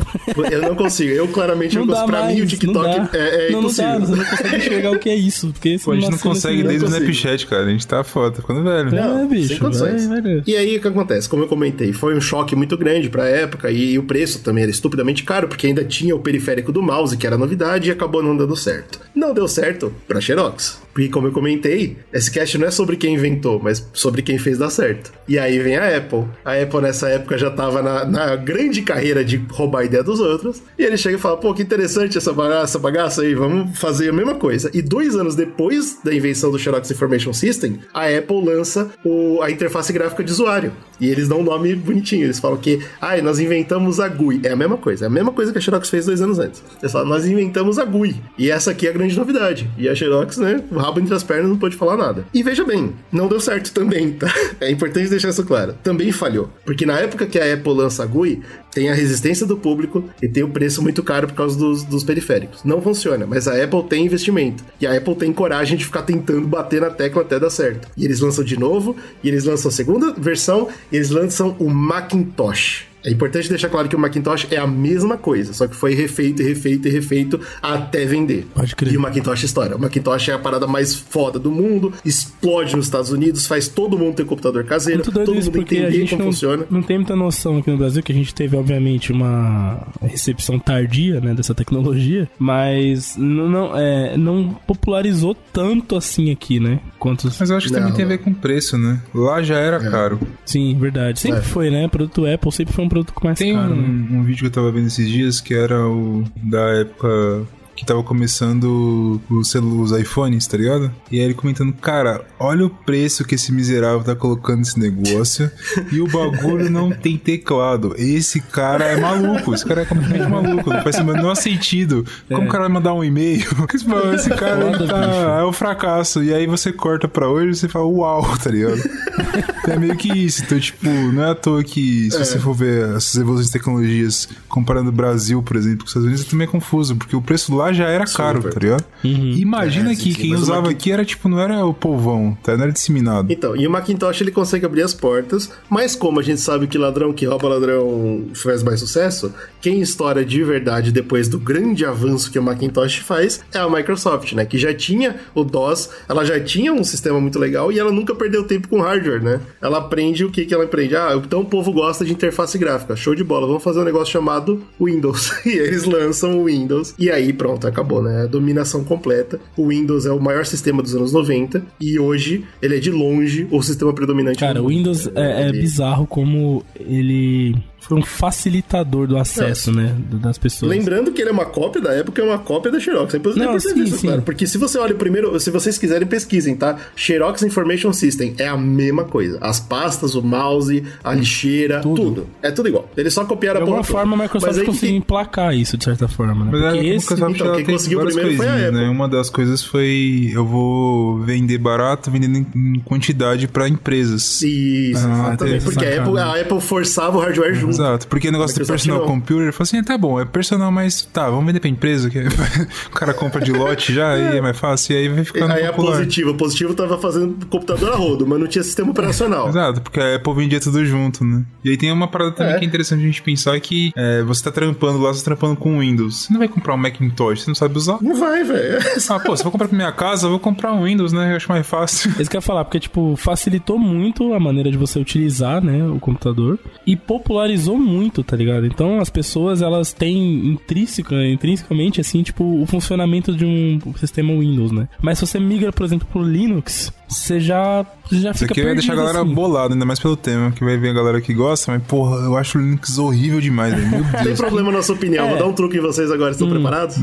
É, 0.49 0.55
eu 0.55 0.61
não 0.61 0.75
consigo. 0.75 1.11
Eu 1.11 1.27
claramente 1.27 1.75
não, 1.75 1.85
Não 1.85 1.93
dá 1.93 2.01
consigo. 2.01 2.11
Pra 2.11 2.21
mais, 2.23 2.35
mim 2.35 2.41
o 2.41 2.43
não 2.43 2.47
TikTok 2.49 2.83
dá. 2.83 3.09
é, 3.17 3.19
é 3.47 3.51
não, 3.51 3.51
não 3.53 3.59
impossível. 3.69 3.91
dá, 3.91 3.99
você 4.05 4.15
não 4.15 4.25
consegue 4.25 4.55
enxergar 4.57 4.91
o 4.91 4.99
que 4.99 5.09
é 5.09 5.15
isso. 5.15 5.47
Porque 5.53 5.77
Pô, 5.83 5.91
a 5.91 5.95
gente 5.95 6.11
não 6.11 6.17
consegue 6.17 6.57
mundo. 6.57 6.67
desde 6.67 6.85
o. 6.85 6.87
Snapchat, 6.89 7.47
cara. 7.47 7.63
A 7.65 7.69
gente 7.69 7.87
tá 7.87 8.03
foda, 8.03 8.35
tá 8.35 8.41
ficando 8.41 8.63
velho. 8.63 8.89
É, 8.89 9.01
Não, 9.01 9.27
bicho, 9.27 9.47
sem 9.49 9.57
condições. 9.59 10.07
vai, 10.07 10.21
vai. 10.21 10.43
E 10.45 10.55
aí 10.55 10.77
o 10.77 10.81
que 10.81 10.87
acontece? 10.87 11.27
Como 11.29 11.43
eu 11.43 11.47
comentei, 11.47 11.93
foi 11.93 12.15
um 12.15 12.21
choque 12.21 12.55
muito 12.55 12.77
grande 12.77 13.09
pra 13.09 13.25
época 13.27 13.69
e 13.71 13.97
o 13.97 14.03
preço 14.03 14.39
também 14.41 14.63
era 14.63 14.71
estupidamente 14.71 15.23
caro, 15.23 15.47
porque 15.47 15.67
ainda 15.67 15.83
tinha 15.83 16.15
o 16.15 16.19
periférico 16.19 16.71
do 16.71 16.81
mouse, 16.81 17.15
que 17.17 17.25
era 17.27 17.37
novidade, 17.37 17.89
e 17.89 17.91
acabou 17.91 18.21
não 18.23 18.35
dando 18.35 18.55
certo. 18.55 18.99
Não 19.15 19.33
deu 19.33 19.47
certo 19.47 19.93
pra 20.07 20.19
Xerox. 20.21 20.79
Porque, 20.93 21.07
como 21.07 21.27
eu 21.27 21.31
comentei, 21.31 21.97
esse 22.11 22.29
cast 22.29 22.57
não 22.57 22.67
é 22.67 22.71
sobre 22.71 22.97
quem 22.97 23.13
inventou, 23.15 23.59
mas 23.63 23.87
sobre 23.93 24.21
quem 24.21 24.37
fez 24.37 24.57
dar 24.57 24.69
certo. 24.69 25.11
E 25.25 25.39
aí 25.39 25.57
vem 25.59 25.77
a 25.77 25.97
Apple. 25.97 26.25
A 26.43 26.53
Apple, 26.61 26.81
nessa 26.81 27.07
época, 27.07 27.37
já 27.37 27.49
tava 27.49 27.81
na, 27.81 27.90
na 28.05 28.35
grande 28.35 28.81
carreira 28.81 29.23
de 29.23 29.37
roubar 29.49 29.79
a 29.81 29.85
ideia 29.85 30.03
dos 30.03 30.19
outros. 30.19 30.61
E 30.77 30.83
ele 30.83 30.97
chega 30.97 31.17
e 31.17 31.19
fala: 31.19 31.37
pô, 31.37 31.53
que 31.53 31.61
interessante 31.61 32.17
essa 32.17 32.33
bagaça, 32.33 32.63
essa 32.63 32.79
bagaça 32.79 33.21
aí, 33.21 33.33
vamos 33.35 33.77
fazer 33.77 34.09
a 34.09 34.13
mesma 34.13 34.35
coisa. 34.35 34.69
E 34.73 34.81
dois 34.81 35.15
anos 35.15 35.35
depois 35.35 35.99
da 36.03 36.13
invenção 36.13 36.51
do 36.51 36.57
Xerox 36.59 36.89
Information 36.91 37.33
System, 37.33 37.79
a 37.93 38.05
Apple 38.07 38.43
lança 38.43 38.89
o- 39.03 39.41
a 39.41 39.49
interface 39.51 39.91
gráfica 39.93 40.23
de 40.23 40.31
usuário. 40.31 40.71
E 41.01 41.09
eles 41.09 41.27
dão 41.27 41.39
um 41.39 41.43
nome 41.43 41.75
bonitinho. 41.75 42.23
Eles 42.23 42.39
falam 42.39 42.57
que, 42.57 42.79
ai, 43.01 43.21
nós 43.21 43.39
inventamos 43.39 43.99
a 43.99 44.07
GUI. 44.07 44.39
É 44.43 44.51
a 44.51 44.55
mesma 44.55 44.77
coisa. 44.77 45.05
É 45.05 45.07
a 45.07 45.09
mesma 45.09 45.31
coisa 45.31 45.51
que 45.51 45.57
a 45.57 45.61
Xerox 45.61 45.89
fez 45.89 46.05
dois 46.05 46.21
anos 46.21 46.37
antes. 46.37 46.63
Eles 46.79 46.91
falam, 46.91 47.07
nós 47.07 47.25
inventamos 47.25 47.79
a 47.79 47.83
GUI. 47.83 48.15
E 48.37 48.51
essa 48.51 48.71
aqui 48.71 48.85
é 48.85 48.91
a 48.91 48.93
grande 48.93 49.17
novidade. 49.17 49.69
E 49.77 49.89
a 49.89 49.95
Xerox, 49.95 50.37
né, 50.37 50.63
o 50.71 50.77
rabo 50.77 50.99
entre 50.99 51.15
as 51.15 51.23
pernas, 51.23 51.49
não 51.49 51.57
pôde 51.57 51.75
falar 51.75 51.97
nada. 51.97 52.23
E 52.31 52.43
veja 52.43 52.63
bem, 52.63 52.93
não 53.11 53.27
deu 53.27 53.39
certo 53.39 53.73
também, 53.73 54.13
tá? 54.13 54.31
É 54.61 54.69
importante 54.69 55.09
deixar 55.09 55.29
isso 55.29 55.43
claro. 55.43 55.73
Também 55.81 56.11
falhou. 56.11 56.49
Porque 56.63 56.85
na 56.85 56.99
época 56.99 57.25
que 57.25 57.39
a 57.39 57.53
Apple 57.53 57.73
lança 57.73 58.03
a 58.03 58.05
GUI, 58.05 58.43
tem 58.71 58.89
a 58.89 58.93
resistência 58.93 59.45
do 59.45 59.57
público 59.57 60.05
e 60.21 60.27
tem 60.27 60.43
o 60.43 60.49
preço 60.49 60.81
muito 60.81 61.03
caro 61.03 61.27
por 61.27 61.35
causa 61.35 61.57
dos, 61.57 61.83
dos 61.83 62.03
periféricos. 62.03 62.63
Não 62.63 62.81
funciona, 62.81 63.25
mas 63.27 63.47
a 63.47 63.61
Apple 63.61 63.83
tem 63.83 64.05
investimento. 64.05 64.63
E 64.79 64.87
a 64.87 64.95
Apple 64.95 65.15
tem 65.15 65.33
coragem 65.33 65.77
de 65.77 65.85
ficar 65.85 66.03
tentando 66.03 66.47
bater 66.47 66.81
na 66.81 66.89
tecla 66.89 67.21
até 67.21 67.39
dar 67.39 67.49
certo. 67.49 67.89
E 67.97 68.05
eles 68.05 68.19
lançam 68.19 68.43
de 68.43 68.57
novo, 68.57 68.95
e 69.23 69.27
eles 69.27 69.43
lançam 69.43 69.69
a 69.69 69.71
segunda 69.71 70.13
versão, 70.13 70.69
eles 70.91 71.09
lançam 71.09 71.55
o 71.59 71.69
Macintosh. 71.69 72.90
É 73.03 73.09
importante 73.09 73.49
deixar 73.49 73.69
claro 73.69 73.87
que 73.89 73.95
o 73.95 73.99
Macintosh 73.99 74.47
é 74.51 74.57
a 74.57 74.67
mesma 74.67 75.17
coisa, 75.17 75.53
só 75.53 75.67
que 75.67 75.75
foi 75.75 75.93
refeito 75.93 76.41
e 76.41 76.45
refeito 76.45 76.87
e 76.87 76.91
refeito 76.91 77.39
até 77.61 78.05
vender. 78.05 78.47
Pode 78.53 78.75
crer. 78.75 78.93
E 78.93 78.97
o 78.97 79.01
Macintosh 79.01 79.43
estoura. 79.43 79.75
O 79.75 79.79
Macintosh 79.79 80.29
é 80.29 80.33
a 80.33 80.39
parada 80.39 80.67
mais 80.67 80.95
foda 80.95 81.39
do 81.39 81.51
mundo, 81.51 81.93
explode 82.05 82.75
nos 82.75 82.85
Estados 82.85 83.11
Unidos, 83.11 83.47
faz 83.47 83.67
todo 83.67 83.97
mundo 83.97 84.15
ter 84.15 84.25
computador 84.25 84.63
caseiro, 84.65 84.99
Muito 84.99 85.11
doido 85.11 85.25
todo 85.25 85.37
isso, 85.37 85.47
mundo 85.47 85.59
porque 85.59 85.75
a 85.75 85.79
entender 85.79 85.97
gente 85.97 86.09
como 86.11 86.23
não, 86.23 86.31
funciona. 86.31 86.65
não 86.69 86.81
tem 86.83 86.97
muita 86.97 87.15
noção 87.15 87.57
aqui 87.57 87.71
no 87.71 87.77
Brasil, 87.77 88.03
que 88.03 88.11
a 88.11 88.15
gente 88.15 88.33
teve, 88.33 88.55
obviamente, 88.55 89.11
uma 89.11 89.87
recepção 90.01 90.59
tardia, 90.59 91.19
né, 91.19 91.33
dessa 91.33 91.53
tecnologia, 91.55 92.29
mas 92.37 93.15
não, 93.17 93.49
não, 93.49 93.77
é, 93.77 94.15
não 94.17 94.53
popularizou 94.67 95.35
tanto 95.51 95.95
assim 95.95 96.31
aqui, 96.31 96.59
né, 96.59 96.79
quanto... 96.99 97.31
Mas 97.39 97.49
eu 97.49 97.57
acho 97.57 97.67
que 97.67 97.73
Não, 97.73 97.79
também 97.79 97.95
tem 97.95 98.05
a 98.05 98.07
ver 98.07 98.17
com 98.19 98.33
preço, 98.33 98.77
né? 98.77 99.01
Lá 99.13 99.41
já 99.41 99.57
era 99.57 99.79
caro. 99.79 100.19
Sim, 100.45 100.77
verdade. 100.77 101.19
Sempre 101.19 101.39
É. 101.39 101.41
foi, 101.41 101.69
né, 101.69 101.87
produto 101.87 102.25
Apple 102.25 102.51
sempre 102.51 102.73
foi 102.73 102.83
um 102.85 102.89
produto 102.91 103.13
mais 103.23 103.39
Tem 103.39 103.53
caro, 103.53 103.73
um, 103.73 103.77
né? 103.77 104.17
um 104.17 104.23
vídeo 104.23 104.41
que 104.41 104.47
eu 104.47 104.51
tava 104.51 104.71
vendo 104.71 104.87
esses 104.87 105.07
dias 105.07 105.39
que 105.39 105.53
era 105.53 105.87
o 105.87 106.25
da 106.35 106.69
época 106.79 107.47
que 107.81 107.85
tava 107.87 108.03
começando 108.03 109.19
os, 109.27 109.55
os 109.55 109.91
iPhones, 109.91 110.45
tá 110.45 110.55
ligado? 110.55 110.91
E 111.11 111.17
aí 111.17 111.25
ele 111.25 111.33
comentando, 111.33 111.73
cara, 111.73 112.23
olha 112.39 112.67
o 112.67 112.69
preço 112.69 113.25
que 113.25 113.33
esse 113.33 113.51
miserável 113.51 114.03
tá 114.03 114.15
colocando 114.15 114.59
nesse 114.59 114.79
negócio 114.79 115.49
e 115.91 115.99
o 115.99 116.07
bagulho 116.07 116.69
não 116.69 116.91
tem 116.91 117.17
teclado. 117.17 117.95
Esse 117.97 118.39
cara 118.39 118.85
é 118.85 118.99
maluco, 118.99 119.55
esse 119.55 119.65
cara 119.65 119.81
é 119.81 119.85
completamente 119.85 120.29
maluco, 120.29 120.69
não 120.69 120.83
faz 120.83 120.99
o 120.99 121.03
menor 121.03 121.33
sentido. 121.33 122.05
Como 122.27 122.47
o 122.47 122.51
cara 122.51 122.65
vai 122.65 122.73
mandar 122.73 122.93
um 122.93 123.03
e-mail? 123.03 123.41
Esse 124.13 124.29
cara 124.29 124.71
Foda, 124.73 124.87
tá, 124.87 125.39
é 125.39 125.43
um 125.43 125.51
fracasso. 125.51 126.23
E 126.23 126.31
aí 126.31 126.45
você 126.45 126.71
corta 126.71 127.07
pra 127.07 127.27
hoje 127.27 127.49
e 127.49 127.55
você 127.55 127.67
fala, 127.67 127.85
uau, 127.85 128.37
tá 128.37 128.51
ligado? 128.51 128.79
É 129.67 129.77
meio 129.77 129.95
que 129.95 130.09
isso. 130.09 130.43
Então, 130.43 130.59
tipo, 130.59 130.89
não 130.89 131.23
é 131.23 131.31
à 131.31 131.35
toa 131.35 131.63
que 131.63 132.09
se 132.09 132.17
você 132.17 132.39
for 132.39 132.53
ver 132.53 132.95
essas 132.95 133.15
evoluções 133.15 133.45
de 133.45 133.53
tecnologias 133.53 134.27
comparando 134.49 134.89
o 134.89 134.91
Brasil, 134.91 135.41
por 135.43 135.55
exemplo, 135.55 135.79
com 135.79 135.85
os 135.85 135.91
Estados 135.91 136.07
Unidos, 136.07 136.25
é 136.25 136.29
também 136.29 136.47
é 136.47 136.49
confuso, 136.49 136.95
porque 136.95 137.15
o 137.15 137.21
preço 137.21 137.55
lá 137.55 137.70
já 137.73 137.87
era 137.87 138.05
caro, 138.05 138.41
tá 138.43 138.59
ligado? 138.59 138.83
Imagina 139.03 139.91
É, 139.91 139.95
sim, 139.95 140.03
que 140.03 140.13
sim, 140.13 140.19
quem 140.21 140.29
mas 140.31 140.39
o 140.39 140.43
usava 140.43 140.61
Mac- 140.63 140.71
aqui 140.71 140.91
era 140.91 141.05
tipo, 141.05 141.27
não 141.29 141.39
era 141.39 141.65
o 141.65 141.73
povão, 141.73 142.37
tá? 142.43 142.55
Não 142.55 142.63
era 142.63 142.71
disseminado. 142.71 143.31
Então, 143.31 143.55
e 143.55 143.65
o 143.67 143.71
Macintosh 143.71 144.21
ele 144.21 144.31
consegue 144.31 144.65
abrir 144.65 144.81
as 144.83 144.93
portas, 144.93 145.51
mas 145.69 145.95
como 145.95 146.19
a 146.19 146.23
gente 146.23 146.41
sabe 146.41 146.67
que 146.67 146.77
ladrão 146.77 147.13
que 147.13 147.25
rouba 147.25 147.47
ladrão 147.49 148.25
faz 148.33 148.63
mais 148.63 148.79
sucesso, 148.79 149.33
quem 149.59 149.81
estoura 149.81 150.23
de 150.25 150.43
verdade 150.43 150.91
depois 150.91 151.27
do 151.27 151.39
grande 151.39 151.85
avanço 151.85 152.31
que 152.31 152.39
o 152.39 152.43
Macintosh 152.43 152.97
faz 152.97 153.41
é 153.53 153.59
a 153.59 153.69
Microsoft, 153.69 154.33
né? 154.33 154.45
Que 154.45 154.57
já 154.57 154.73
tinha 154.73 155.15
o 155.35 155.43
DOS, 155.43 155.89
ela 156.07 156.25
já 156.25 156.39
tinha 156.39 156.73
um 156.73 156.83
sistema 156.83 157.19
muito 157.19 157.37
legal 157.39 157.71
e 157.71 157.79
ela 157.79 157.91
nunca 157.91 158.13
perdeu 158.15 158.43
tempo 158.43 158.67
com 158.67 158.81
hardware, 158.81 159.21
né? 159.23 159.39
Ela 159.61 159.77
aprende 159.79 160.25
o 160.25 160.31
que 160.31 160.45
que 160.45 160.53
ela 160.53 160.63
aprende. 160.63 160.95
Ah, 160.95 161.13
então 161.15 161.41
o 161.41 161.45
povo 161.45 161.71
gosta 161.71 162.03
de 162.05 162.11
interface 162.11 162.57
gráfica. 162.57 162.95
Show 162.95 163.15
de 163.15 163.23
bola, 163.23 163.47
vamos 163.47 163.63
fazer 163.63 163.79
um 163.79 163.83
negócio 163.83 164.11
chamado 164.11 164.61
Windows. 164.79 165.31
e 165.45 165.49
eles 165.49 165.83
lançam 165.85 166.39
o 166.39 166.45
Windows. 166.45 166.93
E 166.97 167.09
aí 167.09 167.31
pronto, 167.33 167.60
acabou, 167.67 168.01
né? 168.01 168.23
A 168.23 168.25
dominação 168.25 168.83
completa. 168.83 169.39
O 169.57 169.67
Windows 169.69 170.05
é 170.05 170.11
o 170.11 170.19
maior 170.19 170.45
sistema 170.45 170.81
dos 170.81 170.95
anos 170.95 171.11
90 171.13 171.63
e 171.79 171.99
hoje 171.99 172.43
ele 172.61 172.77
é 172.77 172.79
de 172.79 172.91
longe 172.91 173.47
o 173.51 173.61
sistema 173.61 173.93
predominante 173.93 174.39
Cara, 174.39 174.61
o. 174.61 174.67
Windows 174.67 175.07
é, 175.15 175.43
é 175.43 175.49
Ele- 175.49 175.61
bizarro 175.61 176.05
como 176.07 176.63
ele 176.79 177.55
foi 177.81 177.97
um 177.97 178.03
facilitador 178.03 179.07
do 179.07 179.17
acesso, 179.17 179.71
né? 179.71 179.95
Das 180.13 180.37
pessoas. 180.37 180.69
Lembrando 180.71 181.11
que 181.11 181.21
ele 181.21 181.29
é 181.29 181.33
uma 181.33 181.45
cópia 181.45 181.81
da 181.81 181.93
época, 181.93 182.21
é 182.21 182.25
uma 182.25 182.37
cópia 182.39 182.71
da 182.71 182.79
Xerox. 182.79 183.13
É 183.13 183.17
importante 183.17 183.45
Não, 183.45 183.59
sim, 183.59 183.83
isso, 183.83 183.97
sim. 183.97 184.07
claro. 184.07 184.21
Porque 184.21 184.47
se 184.47 184.57
você 184.57 184.77
olha 184.77 184.93
primeiro, 184.95 185.37
se 185.39 185.49
vocês 185.51 185.77
quiserem, 185.77 186.07
pesquisem, 186.07 186.55
tá? 186.55 186.77
Xerox 186.95 187.41
Information 187.43 187.91
System 187.91 188.33
é 188.37 188.47
a 188.47 188.55
mesma 188.57 189.03
coisa. 189.03 189.37
As 189.41 189.59
pastas, 189.59 190.15
o 190.15 190.21
mouse, 190.21 190.83
a 191.03 191.13
lixeira, 191.13 191.81
tudo. 191.81 192.27
É 192.41 192.51
tudo 192.51 192.69
igual. 192.69 192.89
Eles 192.95 193.13
só 193.13 193.25
copiaram 193.25 193.59
De 193.59 193.63
a 193.63 193.65
porra 193.65 193.77
alguma 193.79 193.87
toda. 193.87 193.99
forma, 193.99 194.15
a 194.15 194.23
Microsoft 194.25 194.47
Mas 194.51 194.57
aí 194.59 194.65
que 194.65 194.71
conseguiu 194.71 194.95
emplacar 194.97 195.55
isso, 195.55 195.77
de 195.77 195.83
certa 195.83 196.07
forma, 196.07 196.45
né? 196.45 196.51
Mas 196.51 196.61
Porque 196.61 196.77
a 196.77 196.83
esse... 196.83 197.11
Microsoft 197.13 197.35
então, 197.35 197.55
quem 197.55 197.65
conseguiu 197.65 197.99
primeiro 198.05 198.35
foi 198.37 198.45
a 198.47 198.49
coisinhas, 198.51 198.73
né? 198.73 198.79
Apple. 198.81 198.95
Uma 198.95 199.09
das 199.09 199.29
coisas 199.29 199.63
foi 199.63 200.31
eu 200.33 200.45
vou 200.45 201.19
vender 201.21 201.57
barato, 201.57 202.09
vendendo 202.11 202.37
em- 202.55 202.79
quantidade 202.85 203.47
pra 203.47 203.67
empresas. 203.67 204.41
Isso, 204.41 205.05
Ah, 205.05 205.29
exatamente. 205.29 205.63
Porque 205.65 205.85
a. 205.85 206.01
Apple, 206.03 206.19
a 206.19 206.41
Apple 206.41 206.61
forçava 206.61 207.17
o 207.17 207.21
hardware 207.21 207.53
junto. 207.55 207.70
Exato, 207.71 208.07
porque 208.07 208.29
o 208.29 208.31
negócio 208.31 208.55
do 208.55 208.59
Microsoft 208.61 208.85
personal 208.87 208.99
não. 208.99 209.07
computer, 209.07 209.51
falou 209.53 209.63
assim, 209.63 209.83
tá 209.83 209.97
bom, 209.97 210.19
é 210.19 210.25
personal, 210.25 210.71
mas 210.71 211.01
tá, 211.03 211.29
vamos 211.29 211.45
vender 211.45 211.59
pra 211.59 211.69
empresa, 211.69 212.09
que 212.09 212.19
o 212.87 212.89
cara 212.91 213.13
compra 213.13 213.41
de 213.41 213.51
lote 213.51 213.93
já, 213.93 214.11
aí 214.13 214.37
é 214.37 214.41
mais 214.41 214.57
fácil, 214.57 214.93
e 214.93 214.97
aí 214.99 215.09
vai 215.09 215.23
ficando 215.23 215.51
Aí 215.53 215.65
a 215.65 215.71
popular. 215.73 215.97
positiva. 215.97 216.31
O 216.31 216.35
positivo 216.35 216.73
tava 216.73 216.97
fazendo 216.97 217.45
computador 217.47 217.91
a 217.91 217.95
rodo, 217.95 218.25
mas 218.27 218.39
não 218.39 218.47
tinha 218.47 218.63
sistema 218.63 218.91
operacional. 218.91 219.49
Exato, 219.49 219.81
porque 219.81 219.99
a 219.99 220.15
Apple 220.15 220.33
vendia 220.33 220.59
tudo 220.59 220.83
junto, 220.85 221.23
né? 221.23 221.43
E 221.63 221.69
aí 221.71 221.77
tem 221.77 221.91
uma 221.91 222.07
parada 222.07 222.31
também 222.31 222.53
É. 222.53 222.57
que 222.59 222.65
é 222.65 222.67
interessante 222.67 223.01
a 223.01 223.05
gente 223.05 223.21
pensar 223.21 223.59
que 223.59 223.91
é, 223.95 224.21
você 224.23 224.43
tá 224.43 224.51
trampando 224.51 224.99
lá, 224.99 225.13
você 225.13 225.19
tá 225.19 225.25
trampando 225.25 225.55
com 225.55 225.79
Windows. 225.79 226.23
Você 226.25 226.33
não 226.33 226.39
vai 226.39 226.47
comprar 226.47 226.73
um 226.73 226.77
Macintosh, 226.77 227.41
você 227.43 227.49
não 227.49 227.55
sabe 227.55 227.77
usar. 227.77 227.97
Não 228.01 228.15
vai, 228.15 228.43
velho. 228.43 228.79
Ah, 229.09 229.19
pô, 229.19 229.35
se 229.35 229.41
eu 229.41 229.45
vou 229.45 229.51
comprar 229.51 229.67
pra 229.67 229.75
minha 229.77 229.91
casa, 229.91 230.25
eu 230.27 230.29
vou 230.31 230.39
comprar 230.39 230.73
um 230.73 230.83
Windows, 230.85 231.11
né? 231.13 231.31
Eu 231.31 231.35
acho 231.37 231.49
mais 231.49 231.65
fácil. 231.67 232.11
Isso 232.19 232.29
que 232.29 232.35
eu 232.35 232.39
ia 232.39 232.41
falar, 232.41 232.63
porque, 232.65 232.79
tipo, 232.79 233.15
facilitou 233.17 233.77
muito 233.77 234.33
a 234.33 234.39
maneira 234.39 234.71
de 234.71 234.77
você 234.77 234.99
utilizar, 234.99 235.63
né, 235.63 235.83
o 235.87 235.99
computador 235.99 236.57
e 236.87 236.95
popularizou 236.95 237.60
muito, 237.67 238.23
tá 238.23 238.35
ligado? 238.35 238.65
Então, 238.65 238.99
as 238.99 239.09
pessoas, 239.09 239.61
elas 239.61 239.93
têm 239.93 240.47
intrínseca, 240.47 241.15
intrinsecamente, 241.25 242.01
assim, 242.01 242.23
tipo, 242.23 242.61
o 242.61 242.65
funcionamento 242.65 243.35
de 243.35 243.45
um 243.45 243.79
sistema 243.95 244.33
Windows, 244.33 244.71
né? 244.71 244.87
Mas 245.01 245.19
se 245.19 245.27
você 245.27 245.39
migra, 245.39 245.71
por 245.71 245.85
exemplo, 245.85 246.07
pro 246.11 246.23
Linux, 246.23 246.93
você 247.11 247.39
já, 247.39 247.85
você 248.09 248.15
já 248.19 248.31
Isso 248.31 248.39
fica 248.39 248.53
aqui 248.53 248.63
vai 248.63 248.73
deixar 248.73 248.93
a 248.93 248.95
galera 248.95 249.21
assim. 249.21 249.33
bolada, 249.33 249.73
ainda 249.73 249.85
mais 249.85 249.99
pelo 249.99 250.15
tema, 250.15 250.51
que 250.51 250.63
vai 250.63 250.77
ver 250.77 250.89
a 250.89 250.93
galera 250.93 251.19
que 251.21 251.33
gosta, 251.33 251.71
mas 251.71 251.83
porra, 251.83 252.17
eu 252.25 252.37
acho 252.37 252.57
o 252.57 252.61
Linux 252.61 252.97
horrível 252.97 253.41
demais, 253.41 253.73
velho. 253.73 253.89
Meu 253.89 254.03
Tem 254.11 254.23
Deus. 254.23 254.39
problema 254.39 254.71
na 254.71 254.81
sua 254.81 254.95
opinião. 254.95 255.25
É. 255.25 255.29
Vou 255.29 255.37
dar 255.37 255.45
um 255.45 255.53
truque 255.53 255.77
em 255.77 255.81
vocês 255.81 256.09
agora. 256.11 256.31
Estão 256.31 256.49
preparados? 256.49 256.95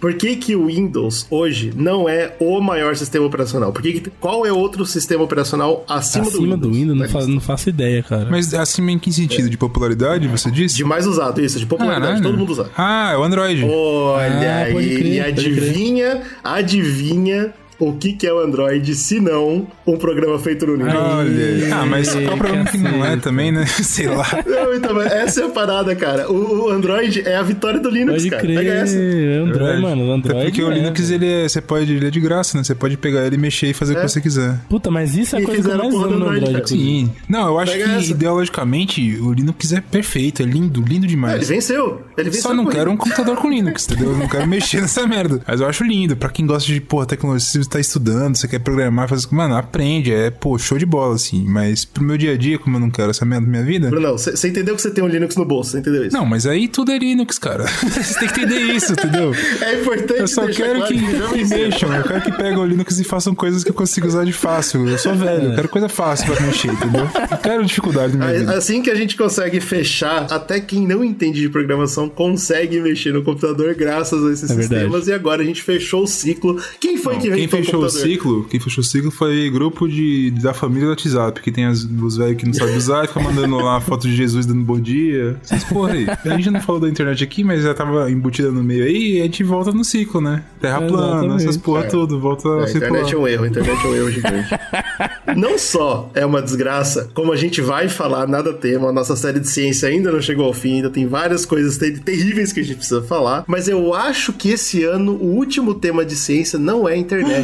Por 0.00 0.14
que, 0.14 0.36
que 0.36 0.54
o 0.54 0.66
Windows 0.66 1.26
hoje 1.30 1.72
não 1.76 2.08
é 2.08 2.34
o 2.40 2.60
maior 2.60 2.94
sistema 2.96 3.26
operacional? 3.26 3.72
Por 3.72 3.82
que 3.82 4.00
que- 4.00 4.10
qual 4.20 4.46
é 4.46 4.52
outro 4.52 4.86
sistema 4.86 5.22
operacional 5.24 5.84
acima, 5.88 6.26
Acima 6.26 6.56
do 6.56 6.70
Windows, 6.70 6.98
não, 6.98 7.08
fa- 7.08 7.26
não 7.26 7.40
faço 7.40 7.68
ideia, 7.68 8.02
cara. 8.02 8.28
Mas 8.30 8.54
assim, 8.54 8.88
em 8.90 8.98
que 8.98 9.12
sentido? 9.12 9.50
De 9.50 9.56
popularidade, 9.58 10.26
você 10.28 10.50
disse? 10.50 10.76
De 10.76 10.84
mais 10.84 11.06
usado, 11.06 11.40
isso, 11.44 11.58
de 11.58 11.66
popularidade, 11.66 12.06
Caralho. 12.06 12.22
todo 12.22 12.38
mundo 12.38 12.50
usa. 12.52 12.70
Ah, 12.76 13.10
é 13.12 13.16
o 13.16 13.22
Android. 13.24 13.64
Olha 13.64 14.62
Ah, 14.62 14.66
crer, 14.72 15.06
e 15.06 15.20
adivinha, 15.20 16.22
adivinha 16.42 17.52
o 17.78 17.92
que, 17.94 18.12
que 18.14 18.26
é 18.26 18.32
o 18.32 18.38
Android, 18.38 18.94
se 18.94 19.20
não 19.20 19.66
um 19.86 19.96
programa 19.96 20.38
feito 20.38 20.66
no 20.66 20.74
Linux. 20.76 20.94
Olha. 20.94 21.74
Ah, 21.76 21.86
mas 21.86 22.12
qual 22.14 22.34
o 22.34 22.38
problema 22.38 22.64
que 22.66 22.78
não 22.78 23.04
é 23.04 23.16
também, 23.16 23.52
né? 23.52 23.66
Sei 23.82 24.08
lá. 24.08 24.26
Não, 24.46 24.74
então, 24.74 25.00
essa 25.00 25.42
é 25.42 25.44
a 25.44 25.48
parada, 25.48 25.94
cara. 25.94 26.30
O, 26.30 26.66
o 26.66 26.70
Android 26.70 27.22
é 27.26 27.36
a 27.36 27.42
vitória 27.42 27.78
do 27.80 27.88
Linux, 27.90 28.18
Pode 28.22 28.30
cara. 28.30 28.42
crer, 28.42 28.56
Pega 28.58 28.70
essa. 28.74 28.96
Android, 28.96 29.52
Verdade. 29.58 29.82
mano, 29.82 30.08
o 30.08 30.12
Android. 30.12 30.38
Até 30.38 30.44
porque 30.50 30.62
o 30.62 30.70
é, 30.70 30.74
Linux, 30.74 31.10
ele 31.10 31.26
é, 31.26 31.48
você 31.48 31.60
pode, 31.60 31.92
ele 31.92 32.06
é 32.06 32.10
de 32.10 32.20
graça, 32.20 32.56
né? 32.56 32.64
Você 32.64 32.74
pode 32.74 32.96
pegar 32.96 33.26
ele 33.26 33.36
e 33.36 33.38
mexer 33.38 33.66
e 33.68 33.74
fazer 33.74 33.94
o 33.94 33.98
É. 33.98 34.02
que 34.02 34.08
você 34.08 34.20
quiser. 34.20 34.58
Puta, 34.68 34.90
mas 34.90 35.14
isso 35.16 35.36
é 35.36 35.40
E 35.40 35.44
coisa 35.44 35.62
que 35.62 35.68
eu 35.74 35.78
mais 35.78 35.90
porra 35.92 36.06
amo 36.06 36.12
do 36.14 36.18
no 36.20 36.28
Android. 36.30 36.68
Sim. 36.68 37.10
Não, 37.28 37.46
eu 37.48 37.58
acho 37.58 37.72
Pega 37.72 37.84
que 37.84 37.90
essa. 37.90 38.10
ideologicamente 38.10 39.18
o 39.20 39.32
Linux 39.32 39.72
é 39.72 39.80
perfeito, 39.80 40.42
é 40.42 40.44
lindo, 40.44 40.80
lindo 40.82 41.06
demais. 41.06 41.34
ele 41.36 41.44
venceu. 41.44 42.02
Ele 42.16 42.30
venceu. 42.30 42.42
Só 42.42 42.54
não 42.54 42.66
quero 42.66 42.90
um 42.90 42.96
computador 42.96 43.36
com 43.36 43.48
Linux, 43.50 43.86
entendeu? 43.86 44.12
Eu 44.12 44.18
não 44.18 44.28
quero 44.28 44.46
mexer 44.48 44.80
nessa 44.80 45.06
merda. 45.06 45.40
Mas 45.46 45.60
eu 45.60 45.66
acho 45.66 45.84
lindo. 45.84 46.16
Pra 46.16 46.28
quem 46.28 46.46
gosta 46.46 46.70
de, 46.72 46.80
pô, 46.80 47.04
tecnologia, 47.04 47.60
tá 47.68 47.80
estudando, 47.80 48.36
você 48.36 48.46
quer 48.48 48.58
programar, 48.60 49.08
fazer 49.08 49.26
Mano, 49.30 49.56
aprende. 49.56 50.12
É, 50.12 50.30
pô, 50.30 50.56
show 50.58 50.78
de 50.78 50.86
bola, 50.86 51.14
assim. 51.14 51.44
Mas 51.48 51.84
pro 51.84 52.02
meu 52.02 52.16
dia 52.16 52.32
a 52.32 52.36
dia, 52.36 52.58
como 52.58 52.76
eu 52.76 52.80
não 52.80 52.90
quero 52.90 53.10
essa 53.10 53.24
merda 53.24 53.44
na 53.46 53.50
minha 53.50 53.62
vida. 53.64 53.88
Brunão, 53.90 54.16
você 54.16 54.48
entendeu 54.48 54.74
que 54.76 54.82
você 54.82 54.90
tem 54.90 55.02
um 55.02 55.08
Linux 55.08 55.36
no 55.36 55.44
bolso, 55.44 55.70
você 55.72 55.78
entendeu 55.78 56.06
isso? 56.06 56.16
Não, 56.16 56.24
mas 56.24 56.46
aí 56.46 56.68
tudo 56.68 56.92
é 56.92 56.98
Linux, 56.98 57.38
cara. 57.38 57.64
Você 57.96 58.18
tem 58.20 58.28
que 58.28 58.40
entender 58.40 58.60
isso, 58.74 58.92
entendeu? 58.92 59.32
É 59.60 59.80
importante 59.80 60.20
Eu 60.20 60.28
só 60.28 60.46
quero 60.46 60.78
claro 60.80 60.86
que, 60.94 60.98
que 60.98 61.44
mexam, 61.44 61.94
eu 61.94 62.04
quero 62.04 62.20
que 62.22 62.32
peguem 62.32 62.58
o 62.58 62.64
Linux 62.64 62.98
e 62.98 63.04
façam 63.04 63.34
coisas 63.34 63.64
que 63.64 63.70
eu 63.70 63.74
consigo 63.74 64.06
usar 64.06 64.24
de 64.24 64.32
fácil. 64.32 64.88
Eu 64.88 64.98
sou 64.98 65.14
velho, 65.14 65.50
eu 65.50 65.54
quero 65.54 65.68
coisa 65.68 65.88
fácil 65.88 66.26
pra 66.32 66.40
mexer, 66.46 66.68
entendeu? 66.72 67.08
Não 67.30 67.38
quero 67.38 67.64
dificuldade 67.64 68.16
na 68.16 68.26
minha. 68.26 68.50
Assim 68.52 68.82
que 68.82 68.90
a 68.90 68.94
gente 68.94 69.16
consegue 69.16 69.60
fechar, 69.60 70.26
até 70.30 70.60
quem 70.60 70.86
não 70.86 71.02
entende 71.04 71.40
de 71.40 71.48
programação 71.48 72.08
consegue 72.08 72.80
mexer 72.80 73.12
no 73.12 73.22
computador 73.22 73.74
graças 73.74 74.24
a 74.24 74.32
esses 74.32 74.50
É 74.50 74.54
verdade. 74.54 74.80
sistemas. 74.82 75.08
E 75.08 75.12
agora 75.12 75.42
a 75.42 75.44
gente 75.44 75.62
fechou 75.62 76.04
o 76.04 76.06
ciclo. 76.06 76.60
Quem 76.80 76.96
foi 76.98 77.14
que 77.16 77.22
Quem 77.22 77.30
inventou 77.32 77.55
fechou 77.64 77.84
o 77.84 77.90
ciclo, 77.90 78.44
quem 78.44 78.60
fechou 78.60 78.82
o 78.82 78.84
ciclo 78.84 79.10
foi 79.10 79.50
grupo 79.50 79.88
de, 79.88 80.30
da 80.32 80.52
família 80.54 80.84
do 80.86 80.90
WhatsApp, 80.90 81.40
que 81.40 81.50
tem 81.52 81.64
as- 81.66 81.84
os 81.84 82.16
velhos 82.16 82.36
que 82.36 82.46
não 82.46 82.52
sabem 82.54 82.76
usar 82.76 83.04
e 83.04 83.08
fica 83.08 83.20
mandando 83.20 83.56
lá 83.56 83.80
foto 83.80 84.06
de 84.08 84.14
Jesus 84.16 84.46
dando 84.46 84.62
bom 84.62 84.78
dia. 84.80 85.36
Essas 85.42 85.64
porra 85.64 85.92
aí. 85.92 86.06
A 86.24 86.36
gente 86.36 86.50
não 86.50 86.60
falou 86.60 86.80
da 86.80 86.88
internet 86.88 87.22
aqui, 87.24 87.42
mas 87.44 87.62
já 87.62 87.74
tava 87.74 88.10
embutida 88.10 88.50
no 88.50 88.62
meio 88.62 88.84
aí 88.84 89.16
e 89.16 89.20
a 89.20 89.24
gente 89.24 89.42
volta 89.44 89.72
no 89.72 89.84
ciclo, 89.84 90.20
né? 90.20 90.42
Terra 90.60 90.80
plana, 90.82 91.06
Exatamente. 91.18 91.42
essas 91.42 91.56
porra 91.56 91.84
tudo, 91.84 92.18
volta 92.20 92.48
É, 92.48 92.52
a 92.62 92.64
a 92.66 92.70
internet 92.70 93.14
é 93.14 93.18
um 93.18 93.28
erro, 93.28 93.44
a 93.44 93.48
internet 93.48 93.84
é 93.84 93.88
um 93.88 93.94
erro 93.94 94.10
gigante. 94.10 94.48
não 95.36 95.58
só 95.58 96.10
é 96.14 96.24
uma 96.24 96.40
desgraça, 96.42 97.08
como 97.14 97.32
a 97.32 97.36
gente 97.36 97.60
vai 97.60 97.88
falar 97.88 98.26
nada 98.26 98.52
tema, 98.52 98.88
a 98.88 98.92
nossa 98.92 99.16
série 99.16 99.40
de 99.40 99.48
ciência 99.48 99.88
ainda 99.88 100.10
não 100.12 100.20
chegou 100.20 100.46
ao 100.46 100.52
fim, 100.52 100.76
ainda 100.76 100.90
tem 100.90 101.06
várias 101.06 101.44
coisas 101.44 101.76
ter- 101.76 101.98
terríveis 102.00 102.52
que 102.52 102.60
a 102.60 102.62
gente 102.62 102.76
precisa 102.76 103.02
falar, 103.02 103.44
mas 103.46 103.68
eu 103.68 103.94
acho 103.94 104.32
que 104.32 104.50
esse 104.50 104.84
ano 104.84 105.12
o 105.12 105.34
último 105.36 105.74
tema 105.74 106.04
de 106.04 106.16
ciência 106.16 106.58
não 106.58 106.88
é 106.88 106.94
a 106.94 106.96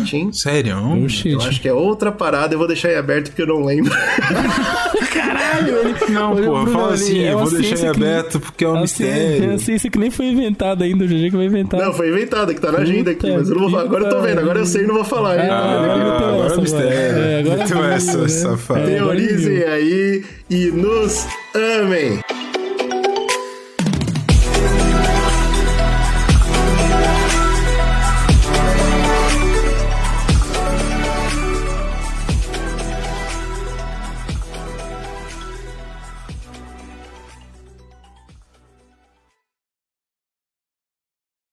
internet, 0.03 0.17
hein? 0.17 0.33
Sério? 0.33 1.05
Oxi, 1.05 1.31
Eu 1.31 1.41
acho 1.41 1.61
que 1.61 1.69
é 1.69 1.73
outra 1.73 2.11
parada, 2.13 2.55
eu 2.55 2.59
vou 2.59 2.67
deixar 2.67 2.93
em 2.93 2.97
aberto 2.97 3.29
porque 3.31 3.43
eu 3.43 3.47
não 3.47 3.65
lembro. 3.65 3.93
Caralho, 5.13 5.77
ele... 5.79 5.95
Não, 6.13 6.33
Olha, 6.33 6.43
Bruno, 6.43 6.67
fala 6.73 6.87
ali, 6.89 6.95
assim, 6.95 7.19
é 7.25 7.33
eu 7.33 7.39
vou 7.39 7.51
deixar 7.51 7.61
em 7.61 7.77
ciência 7.77 7.91
que- 7.93 7.97
aberto 8.05 8.41
porque 8.41 8.65
é 8.65 8.69
um 8.69 8.77
É 8.77 8.79
uma 8.79 8.87
ciência- 8.87 9.13
É 9.15 9.29
mistério. 9.29 9.51
uma 9.51 9.59
ciência 9.59 9.91
que 9.91 9.99
nem 9.99 10.11
foi 10.11 10.27
inventada 10.27 10.85
ainda, 10.85 11.05
o 11.05 11.09
GG 11.09 11.31
que 11.31 11.37
vai 11.37 11.47
inventar. 11.47 11.81
Não, 11.81 11.93
foi 11.93 12.09
inventada, 12.09 12.55
que 12.55 12.61
tá 12.61 12.73
na 12.73 12.79
agenda 12.79 13.11
aqui, 13.11 13.31
mas 13.31 13.49
eu 13.49 13.55
não 13.55 13.63
vou 13.63 13.71
falar. 13.71 13.83
Agora 13.83 14.05
eu 14.05 14.11
tô 14.11 14.21
vendo, 14.21 14.39
agora 14.41 14.59
eu 14.59 14.67
sei 14.67 14.85
e 14.85 14.87
não 14.87 14.95
vou 14.95 15.05
falar. 15.05 15.39
Ah, 15.39 15.97
meteu 15.99 16.29
agora 16.29 16.55
é 16.55 16.57
mistério. 16.61 16.89
agora. 16.89 17.19
É, 17.19 17.39
agora 17.41 17.67
viu, 17.67 17.85
essa, 17.85 18.19
né? 18.19 18.29
safado. 18.29 18.81
É, 18.81 18.99
agora 18.99 19.17
Teorizem 19.17 19.55
viu. 19.57 19.69
aí 19.69 20.25
e 20.51 20.67
nos 20.67 21.27
amem. 21.55 22.21